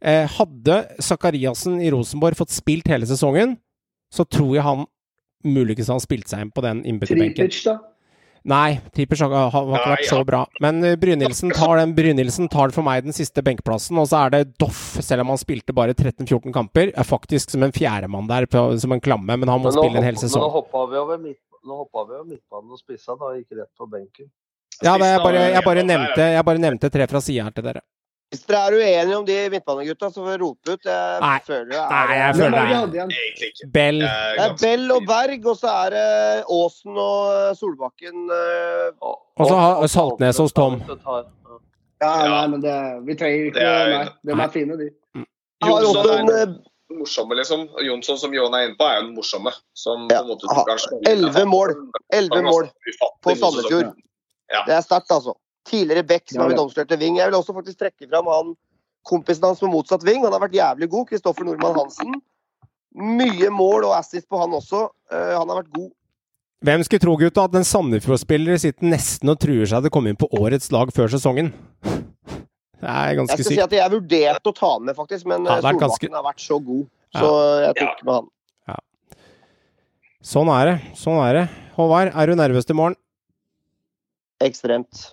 Eh, 0.00 0.26
hadde 0.26 0.76
Sakariassen 1.02 1.80
i 1.82 1.90
Rosenborg 1.90 2.38
fått 2.38 2.54
spilt 2.54 2.86
hele 2.88 3.04
sesongen, 3.04 3.58
så 4.10 4.24
tror 4.24 4.54
jeg 4.54 4.64
han 4.64 4.86
muligens 5.46 5.90
han 5.92 6.02
spilte 6.02 6.32
seg 6.32 6.46
inn 6.46 6.52
på 6.54 6.64
den 6.64 6.82
innbytterbenken. 6.86 7.48
Tripic, 7.48 7.62
da? 7.66 7.78
Nei, 8.48 8.78
Tripic 8.94 9.20
har, 9.20 9.32
har, 9.34 9.50
har 9.52 9.66
ikke 9.76 9.90
vært 9.92 10.08
så 10.08 10.20
bra. 10.26 10.40
Men 10.64 10.78
uh, 10.84 10.94
Brynildsen 11.00 11.52
tar, 11.52 11.80
den, 11.82 12.48
tar 12.52 12.72
for 12.72 12.86
meg 12.86 13.04
den 13.04 13.16
siste 13.16 13.42
benkplassen. 13.44 13.98
Og 14.00 14.08
så 14.10 14.22
er 14.24 14.34
det 14.34 14.42
Doff, 14.62 14.96
selv 15.04 15.26
om 15.26 15.34
han 15.34 15.40
spilte 15.40 15.74
bare 15.76 15.96
13-14 15.96 16.54
kamper, 16.54 16.92
er 16.94 17.08
faktisk 17.08 17.52
som 17.52 17.66
en 17.66 17.74
fjerdemann 17.74 18.30
der, 18.30 18.48
på, 18.50 18.64
som 18.80 18.94
en 18.94 19.04
klamme. 19.04 19.36
Men 19.36 19.52
han 19.52 19.60
må 19.60 19.72
men 19.72 19.76
spille 19.76 20.00
en 20.00 20.08
hel 20.08 20.20
sesong. 20.20 20.40
Men 20.40 20.48
nå 20.48 20.56
hoppa 20.60 20.86
vi 20.88 21.00
over, 21.02 21.20
midt, 21.24 21.42
midtbanen 22.30 22.72
og 22.72 22.80
spissa, 22.80 23.18
da, 23.18 23.34
gikk 23.36 23.58
rett 23.58 23.72
på 23.76 23.90
benken. 23.90 24.30
Ja, 24.78 24.94
jeg 24.94 25.20
bare, 25.24 25.48
jeg, 25.50 25.62
bare 25.66 25.82
nevnte, 25.82 26.26
jeg 26.36 26.46
bare 26.46 26.60
nevnte 26.62 26.90
tre 26.94 27.06
fra 27.10 27.20
sida 27.22 27.48
her 27.48 27.54
til 27.54 27.66
dere. 27.66 27.82
Hvis 28.28 28.42
dere 28.44 28.58
er 28.66 28.74
uenige 28.76 29.16
om 29.16 29.24
de 29.24 29.36
midtbanegutta, 29.54 30.10
så 30.12 30.20
får 30.20 30.34
dere 30.34 30.40
rope 30.42 30.74
ut. 30.74 30.82
Jeg 30.84 31.20
Nei. 31.22 31.36
føler 31.46 31.70
det 31.70 31.78
er 31.78 31.92
Nei, 31.94 32.16
jeg 32.18 32.34
føler 32.36 32.56
det 32.92 33.00
er 33.00 33.70
Bell. 33.72 34.02
Det 34.04 34.42
er 34.44 34.56
Bell 34.60 34.92
og 34.92 35.06
Berg, 35.08 35.46
og 35.48 35.56
så 35.56 35.70
er 35.86 35.96
det 35.96 36.10
Åsen 36.58 36.92
og 36.92 37.30
eh, 37.32 37.54
Solbakken. 37.56 38.26
Eh, 38.36 39.08
og 39.08 39.48
så 39.48 39.62
har 39.62 39.88
Saltnes 39.94 40.42
hos 40.44 40.52
Tom. 40.52 40.76
Ja, 42.04 42.12
nei, 42.28 42.44
men 42.52 42.60
det, 42.62 42.76
vi 43.08 43.16
trenger 43.18 43.48
ikke 43.48 43.64
Nei, 43.64 44.04
de 44.28 44.36
er 44.36 44.52
fine, 44.52 44.76
de. 44.78 44.90
Jonsson 45.64 46.04
er 46.04 46.12
den 46.12 46.30
eh, 46.36 46.54
morsomme, 47.00 47.40
liksom. 47.40 47.64
Jonsson, 47.88 48.20
som 48.20 48.36
Johan 48.36 48.60
er 48.60 48.68
inne 48.68 48.76
på, 48.76 48.92
er 48.92 49.00
jo 49.00 49.08
den 49.08 49.16
morsomme. 49.16 49.56
Som 49.72 50.04
ja. 50.12 50.20
på 50.20 50.36
en 50.36 50.36
måte 50.36 51.00
Elleve 51.08 51.48
mål. 51.48 51.76
Elleve 52.12 52.44
mål 52.44 52.68
på 53.24 53.40
Sandefjord. 53.40 53.94
Det 54.52 54.76
er 54.76 54.84
sterkt, 54.84 55.16
altså 55.16 55.38
tidligere 55.68 56.06
back 56.08 56.26
som 56.30 56.42
har 56.42 56.50
blitt 56.50 56.62
omstørt 56.62 56.90
til 56.90 57.00
wing. 57.00 57.20
Jeg 57.20 57.30
vil 57.30 57.38
også 57.38 57.54
faktisk 57.56 57.80
trekke 57.84 58.08
fram 58.08 58.30
han 58.32 58.56
kompisen 59.08 59.46
hans 59.46 59.62
med 59.64 59.72
motsatt 59.72 60.04
wing. 60.06 60.24
Han 60.24 60.34
har 60.34 60.42
vært 60.42 60.56
jævlig 60.58 60.90
god. 60.92 61.08
Kristoffer 61.12 61.46
Nordmann 61.46 61.78
Hansen. 61.78 62.18
Mye 62.98 63.50
mål 63.54 63.86
og 63.90 63.94
assist 63.98 64.28
på 64.28 64.40
han 64.40 64.56
også. 64.56 64.88
Uh, 65.12 65.34
han 65.36 65.48
har 65.48 65.62
vært 65.62 65.72
god. 65.76 65.90
Hvem 66.66 66.82
skulle 66.82 67.02
tro, 67.04 67.14
gutta, 67.20 67.44
at 67.46 67.54
en 67.54 67.66
Sandefjord-spiller 67.66 68.58
sitter 68.58 68.88
nesten 68.90 69.30
og 69.30 69.38
truer 69.38 69.68
seg 69.70 69.84
til 69.84 69.92
å 69.92 69.94
komme 69.94 70.10
inn 70.10 70.18
på 70.18 70.26
årets 70.40 70.72
lag 70.74 70.90
før 70.94 71.12
sesongen? 71.12 71.52
Det 72.78 72.86
er 72.86 73.16
ganske 73.18 73.34
sykt. 73.34 73.42
Jeg 73.42 73.46
skal 73.46 73.56
si 73.56 73.62
at 73.64 73.72
jeg 73.74 73.90
vurderte 73.90 74.50
å 74.50 74.54
ta 74.54 74.68
han 74.76 74.84
med, 74.86 74.94
faktisk, 74.94 75.26
men 75.26 75.46
ja, 75.46 75.56
Solbakken 75.58 75.80
ganske... 75.82 76.10
har 76.14 76.22
vært 76.22 76.42
så 76.44 76.58
god. 76.62 76.84
Så 77.16 77.30
ja. 77.30 77.56
jeg 77.64 77.78
tok 77.80 78.04
med 78.06 78.12
han. 78.14 78.28
Ja. 78.70 78.76
Sånn 80.30 80.50
er 80.54 80.70
det. 80.70 80.76
Sånn 81.00 81.18
er 81.24 81.38
det. 81.40 81.44
Håvard, 81.74 82.12
er 82.14 82.30
du 82.30 82.38
nervøs 82.38 82.68
til 82.68 82.78
morgen? 82.78 82.94
Ekstremt. 84.46 85.08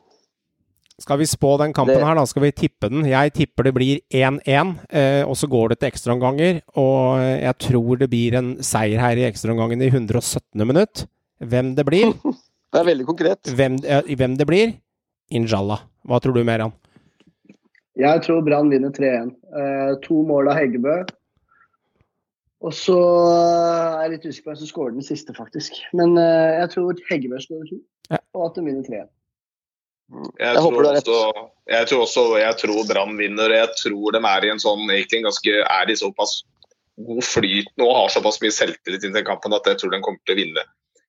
Skal 1.01 1.19
vi 1.19 1.27
spå 1.27 1.57
den 1.59 1.73
kampen 1.75 1.97
det... 1.97 2.05
her, 2.07 2.15
da? 2.15 2.23
Skal 2.29 2.45
vi 2.45 2.53
tippe 2.55 2.87
den? 2.91 3.03
Jeg 3.09 3.33
tipper 3.35 3.67
det 3.67 3.73
blir 3.75 3.99
1-1, 4.15 4.71
eh, 4.95 5.23
og 5.27 5.35
så 5.35 5.49
går 5.51 5.73
det 5.73 5.81
til 5.81 5.89
ekstraomganger. 5.89 6.61
Og 6.79 7.19
jeg 7.19 7.57
tror 7.65 7.99
det 7.99 8.09
blir 8.13 8.37
en 8.39 8.53
seier 8.63 9.03
her 9.03 9.19
i 9.19 9.27
ekstraomgangen 9.27 9.83
i 9.83 9.91
117. 9.91 10.63
minutt. 10.63 11.03
Hvem 11.43 11.73
det 11.75 11.83
blir 11.87 12.13
Det 12.75 12.81
er 12.81 12.87
veldig 12.89 13.05
konkret. 13.07 13.51
Hvem, 13.55 13.77
eh, 13.87 14.15
hvem 14.19 14.33
det 14.39 14.47
blir? 14.47 14.73
Inshallah. 15.31 15.83
Hva 16.03 16.19
tror 16.19 16.35
du, 16.35 16.43
Meran? 16.43 16.73
Jeg 17.95 18.23
tror 18.25 18.41
Brann 18.43 18.71
vinner 18.71 18.91
3-1. 18.91 19.29
Eh, 19.59 19.93
to 20.03 20.21
mål 20.27 20.51
av 20.51 20.59
Heggebø. 20.59 20.97
Og 22.65 22.73
så 22.75 22.97
er 22.97 24.01
jeg 24.03 24.11
litt 24.15 24.25
usikker 24.27 24.49
på 24.49 24.51
hvem 24.51 24.59
som 24.59 24.71
skårer 24.71 24.95
den 24.97 25.07
siste, 25.07 25.35
faktisk. 25.37 25.77
Men 25.95 26.17
eh, 26.19 26.59
jeg 26.59 26.73
tror 26.73 26.99
Heggebø 27.11 27.39
skårer 27.39 27.69
to, 27.69 27.79
ja. 28.09 28.19
og 28.35 28.49
at 28.49 28.59
de 28.59 28.65
vinner 28.67 28.83
3-1. 28.89 29.07
Jeg, 30.13 30.51
jeg 30.53 30.61
tror 30.61 30.87
også, 30.91 31.19
jeg 31.71 31.87
tror 31.89 32.01
også 32.03 32.23
jeg 32.37 32.57
tror 32.61 32.81
Brann 32.89 33.15
vinner. 33.17 33.53
Jeg 33.57 33.71
tror 33.79 34.13
de 34.13 34.21
er 34.21 34.45
i 34.45 34.51
en 34.53 34.61
sånn 34.61 34.85
egentlig 34.85 35.23
ganske 35.25 35.61
er 35.63 35.91
i 35.91 35.97
såpass 35.97 36.43
god 36.95 37.25
flyt 37.27 37.71
nå 37.79 37.87
og 37.89 37.97
har 37.97 38.11
såpass 38.13 38.37
mye 38.43 38.53
selvtillit 38.55 39.03
i 39.03 39.11
den 39.11 39.25
kampen 39.27 39.55
at 39.55 39.65
jeg 39.67 39.81
tror 39.81 39.95
de 39.95 40.01
kommer 40.05 40.21
til 40.23 40.35
å 40.35 40.39
vinne. 40.39 40.65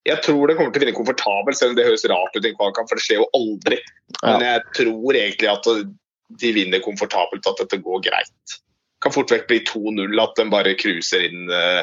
Jeg 0.06 0.22
tror 0.22 0.48
de 0.48 0.56
kommer 0.56 0.72
til 0.72 0.80
å 0.80 0.84
vinne 0.84 0.96
komfortabelt, 0.96 1.58
selv 1.58 1.74
om 1.74 1.78
det 1.78 1.86
høres 1.86 2.06
rart 2.10 2.36
ut 2.36 2.44
i 2.44 2.50
en 2.52 2.58
kvalkamp, 2.58 2.88
for 2.88 2.98
det 2.98 3.04
skjer 3.04 3.20
jo 3.20 3.28
aldri. 3.34 3.78
Men 4.22 4.44
jeg 4.46 4.62
tror 4.78 5.18
egentlig 5.18 5.50
at 5.50 5.68
de 6.42 6.52
vinner 6.54 6.82
komfortabelt, 6.84 7.46
at 7.46 7.62
dette 7.62 7.82
går 7.82 8.04
greit. 8.06 8.56
kan 9.02 9.12
fort 9.14 9.30
vekk 9.30 9.48
bli 9.50 9.58
2-0. 9.66 10.14
At 10.22 10.38
de 10.38 10.46
bare 10.50 10.76
cruiser 10.78 11.26
inn 11.26 11.50
eh, 11.52 11.82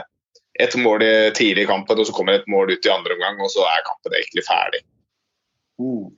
et 0.63 0.75
mål 0.79 1.03
tidlig 1.35 1.67
i 1.67 1.69
kampen, 1.69 1.99
og 1.99 2.07
så 2.07 2.15
kommer 2.15 2.39
et 2.39 2.49
mål 2.51 2.71
ut 2.71 2.87
i 2.87 2.93
andre 2.93 3.15
omgang, 3.17 3.43
og 3.43 3.51
så 3.51 3.67
er 3.67 3.85
kampen 3.87 4.15
egentlig 4.15 4.45
ferdig. 4.47 4.81
Mm. 5.83 6.09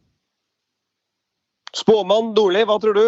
Spåmann 1.75 2.33
Dorli, 2.37 2.63
hva 2.67 2.77
tror 2.81 2.95
du? 2.95 3.05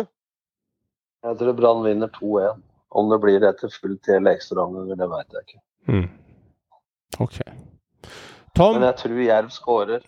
Jeg 1.27 1.39
tror 1.39 1.55
Brann 1.57 1.85
vinner 1.85 2.11
2-1. 2.19 2.61
Om 2.97 3.09
det 3.11 3.19
blir 3.23 3.45
etter 3.47 3.71
full 3.71 3.97
til 4.03 4.19
eller 4.19 4.37
ekstraomganger, 4.37 4.99
det 4.99 5.07
vet 5.11 5.35
jeg 5.35 5.47
ikke. 5.47 5.61
Mm. 5.87 6.05
OK. 7.23 7.41
Tom? 8.55 8.77
Men 8.77 8.87
jeg 8.89 8.97
tror 9.01 9.19
Jerv 9.25 9.51
skårer. 9.53 10.05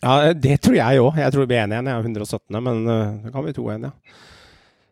Ja, 0.00 0.32
det 0.32 0.58
tror 0.64 0.76
jeg 0.78 1.00
òg. 1.02 1.16
Jeg 1.20 1.34
tror 1.34 1.46
vi 1.46 1.56
er 1.56 1.66
enige 1.66 1.78
igjen. 1.78 1.90
Jeg 1.90 1.96
er 1.96 2.10
117., 2.10 2.60
men 2.66 2.84
uh, 2.88 3.16
det 3.24 3.32
kan 3.34 3.46
vi 3.46 3.56
2-1, 3.56 3.88
ja. 3.88 4.20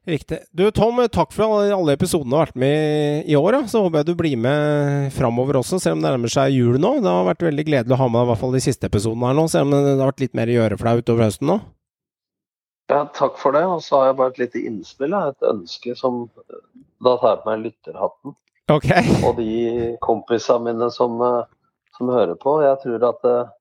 Riktig. 0.08 0.38
Du 0.56 0.62
Tom, 0.72 1.00
takk 1.12 1.34
for 1.36 1.44
alle, 1.44 1.72
alle 1.76 1.94
episodene 1.98 2.32
du 2.32 2.36
har 2.38 2.46
vært 2.46 2.60
med 2.60 3.26
i 3.28 3.36
år. 3.36 3.58
Ja. 3.58 3.64
Så 3.68 3.82
håper 3.84 4.00
jeg 4.00 4.08
du 4.08 4.14
blir 4.16 4.38
med 4.40 5.10
framover 5.16 5.60
også, 5.60 5.80
selv 5.82 5.98
om 5.98 6.04
det 6.04 6.12
nærmer 6.12 6.32
seg 6.32 6.54
jul 6.56 6.78
nå. 6.80 6.94
Det 7.04 7.12
har 7.12 7.26
vært 7.28 7.44
veldig 7.44 7.66
gledelig 7.68 7.96
å 7.96 8.00
ha 8.00 8.06
med 8.08 8.22
deg 8.22 8.28
i 8.28 8.30
hvert 8.32 8.42
fall 8.44 8.56
de 8.56 8.62
siste 8.64 8.88
episodene 8.88 9.28
her 9.28 9.36
nå, 9.36 9.44
selv 9.52 9.68
om 9.68 9.74
det 9.76 9.98
har 9.98 10.08
vært 10.08 10.24
litt 10.24 10.38
mer 10.38 10.48
å 10.48 10.56
gjøre 10.56 10.78
for 10.80 10.88
deg 10.88 11.02
utover 11.04 11.28
høsten 11.28 11.52
nå. 11.52 11.58
Ja, 12.89 13.05
takk 13.15 13.36
for 13.39 13.52
det. 13.52 13.65
Og 13.69 13.82
så 13.85 14.01
har 14.01 14.10
jeg 14.10 14.19
bare 14.19 14.35
et 14.35 14.43
lite 14.43 14.65
innspill. 14.70 15.16
Et 15.16 15.48
ønske 15.51 15.94
som 15.98 16.27
Da 17.05 17.15
tar 17.20 17.43
på 17.43 17.51
meg 17.51 17.66
lytterhatten. 17.66 18.35
Okay. 18.73 19.05
Og 19.27 19.36
de 19.39 19.94
kompisene 20.05 20.73
mine 20.73 20.90
som, 20.93 21.20
eh, 21.23 21.44
som, 21.97 22.10
hører 22.10 22.35
på. 22.40 22.59
Jeg 22.65 22.81
tror 22.82 23.05
at 23.12 23.23
det, 23.23 23.36
eh, 23.36 23.52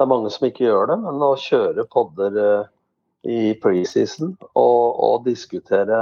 det, 0.00 0.04
er 0.04 0.10
mange 0.10 0.32
som 0.32 0.48
ikke 0.48 0.64
gjør 0.64 0.90
det, 0.90 0.96
men 1.04 1.22
å 1.22 1.36
kjøre 1.38 1.86
podder 1.92 2.40
eh, 2.44 2.70
i 3.30 3.40
preseason 3.60 4.34
og, 4.56 4.82
og 5.06 5.28
diskutere 5.28 6.00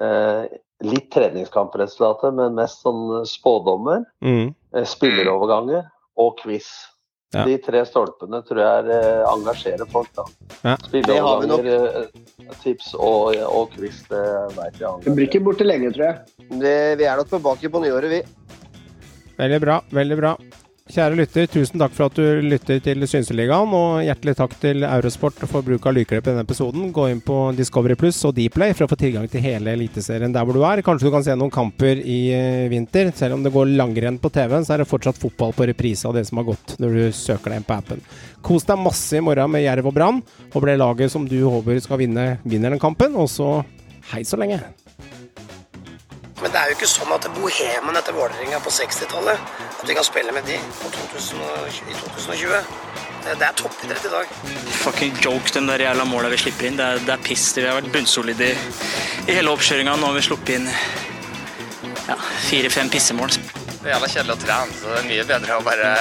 eh, 0.00 0.46
litt 0.84 1.10
treningskampresultater, 1.16 2.32
men 2.36 2.58
mest 2.58 2.84
sånn 2.84 3.24
spådommer, 3.28 4.04
mm. 4.24 4.52
spilleroverganger 4.94 5.88
og 6.20 6.36
quiz. 6.42 6.70
Ja. 7.34 7.44
De 7.48 7.56
tre 7.62 7.82
stolpene 7.88 8.40
tror 8.46 8.60
jeg 8.62 8.84
er, 8.94 9.22
engasjerer 9.32 9.90
folk. 9.90 10.10
da. 10.16 10.26
Ja. 10.62 10.76
nok 11.50 11.68
tips 12.62 12.92
og, 12.94 13.34
og 13.48 13.74
quiz, 13.74 14.02
det 14.10 14.24
vet 14.56 14.80
jeg. 14.80 15.04
Vi 15.06 15.16
blir 15.18 15.30
ikke 15.30 15.44
borte 15.46 15.66
lenge, 15.66 15.92
tror 15.96 16.06
jeg. 16.08 16.50
Det, 16.62 16.76
vi 17.00 17.08
er 17.08 17.18
nok 17.20 17.32
tilbake 17.32 17.72
på 17.72 17.82
nyåret, 17.84 18.12
vi. 18.18 18.22
Veldig 19.38 19.60
bra. 19.64 19.80
Veldig 19.94 20.20
bra. 20.20 20.36
Kjære 20.84 21.16
lytter, 21.16 21.46
tusen 21.48 21.80
takk 21.80 21.94
for 21.96 22.10
at 22.10 22.18
du 22.18 22.42
lytter 22.44 22.76
til 22.84 23.06
Synseligaen, 23.08 23.70
og 23.72 24.02
hjertelig 24.04 24.34
takk 24.36 24.52
til 24.60 24.84
Eurosport 24.84 25.38
for 25.48 25.64
bruk 25.64 25.86
av 25.88 25.94
lydklipp 25.96 26.26
i 26.26 26.28
denne 26.28 26.44
episoden. 26.44 26.90
Gå 26.92 27.06
inn 27.08 27.22
på 27.24 27.38
Discovery 27.56 27.96
Pluss 27.96 28.18
og 28.28 28.34
Dplay 28.36 28.76
for 28.76 28.84
å 28.84 28.90
få 28.92 28.98
tilgang 29.00 29.24
til 29.32 29.40
hele 29.46 29.72
Eliteserien 29.72 30.34
der 30.34 30.44
hvor 30.44 30.58
du 30.58 30.60
er. 30.60 30.84
Kanskje 30.84 31.08
du 31.08 31.14
kan 31.16 31.24
se 31.24 31.38
noen 31.40 31.54
kamper 31.54 32.04
i 32.04 32.18
uh, 32.36 32.68
vinter. 32.68 33.14
Selv 33.16 33.38
om 33.38 33.48
det 33.48 33.54
går 33.56 33.72
langrenn 33.80 34.20
på 34.20 34.28
TV-en, 34.36 34.68
så 34.68 34.76
er 34.76 34.84
det 34.84 34.90
fortsatt 34.92 35.24
fotball 35.24 35.56
på 35.56 35.70
reprise 35.72 36.04
av 36.04 36.18
det 36.20 36.26
som 36.28 36.42
har 36.42 36.50
gått 36.52 36.76
når 36.76 37.00
du 37.00 37.16
søker 37.16 37.54
deg 37.54 37.62
inn 37.62 37.68
på 37.72 37.80
appen. 37.80 38.04
Kos 38.44 38.68
deg 38.68 38.84
masse 38.84 39.16
i 39.16 39.24
morgen 39.24 39.56
med 39.56 39.64
Jerv 39.64 39.88
og 39.88 39.96
Brann, 39.96 40.20
og 40.52 40.68
ble 40.68 40.76
laget 40.76 41.16
som 41.16 41.24
du 41.24 41.38
håper 41.48 41.80
skal 41.80 42.04
vinne, 42.04 42.34
vinner 42.44 42.76
den 42.76 42.84
kampen. 42.84 43.16
Og 43.16 43.32
så 43.32 43.54
hei 44.12 44.20
så 44.28 44.36
lenge. 44.36 44.60
Men 46.44 46.52
det 46.52 46.60
er 46.60 46.68
jo 46.68 46.76
ikke 46.76 46.88
sånn 46.90 47.12
at 47.14 47.24
bohemen 47.32 47.96
etter 47.96 48.12
Vålerenga 48.12 48.58
på 48.60 48.72
60-tallet 48.76 49.52
At 49.80 49.86
vi 49.88 49.94
kan 49.96 50.04
spille 50.04 50.34
med 50.36 50.44
de 50.44 50.58
2000, 50.92 51.40
i 51.88 51.96
2020. 51.96 52.58
Det 53.24 53.46
er 53.46 53.56
toppidrett 53.56 54.04
i 54.04 54.10
dag. 54.12 54.34
Fucking 54.82 55.16
joke, 55.24 55.48
de 55.54 55.62
der 55.70 55.86
jævla 55.86 56.04
måla 56.04 56.28
vi 56.28 56.42
slipper 56.42 56.68
inn. 56.68 56.76
Det 56.76 56.84
er, 56.84 57.00
det 57.06 57.14
er 57.16 57.24
piss. 57.24 57.46
Vi 57.56 57.64
har 57.64 57.78
vært 57.78 57.88
bunnsolide 57.94 58.50
i, 58.52 58.58
i 59.24 59.38
hele 59.38 59.56
oppkjøringa. 59.56 59.96
Nå 59.96 60.10
har 60.10 60.18
vi 60.18 60.26
sluppet 60.28 60.58
inn 60.58 60.68
ja, 62.10 62.18
fire-fem 62.50 62.92
pissemål. 62.92 63.32
Det 63.32 63.88
er 63.88 63.94
jævla 63.94 64.12
kjedelig 64.12 64.36
å 64.36 64.42
trene, 64.44 64.76
så 64.76 64.92
det 64.92 65.00
er 65.00 65.08
mye 65.08 65.28
bedre 65.32 65.56
å 65.56 65.64
bare 65.64 65.94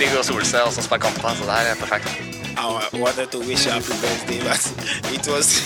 ligge 0.00 0.18
og 0.18 0.26
sole 0.26 0.46
seg 0.50 0.66
og 0.66 0.74
så 0.74 0.82
spille 0.82 1.06
kamper. 1.06 1.38
Så 1.38 1.46
det 1.46 1.60
her 1.60 1.76
er 1.76 1.78
perfekt. 1.78 2.43
I 2.56 2.88
wanted 2.94 3.30
to 3.32 3.38
wish 3.38 3.64
happy 3.64 3.94
birthday, 4.00 4.40
but 4.40 4.60
it 5.12 5.26
was 5.28 5.60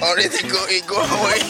already 0.02 0.42
going 0.48 0.82
go 0.86 1.02
away. 1.02 1.40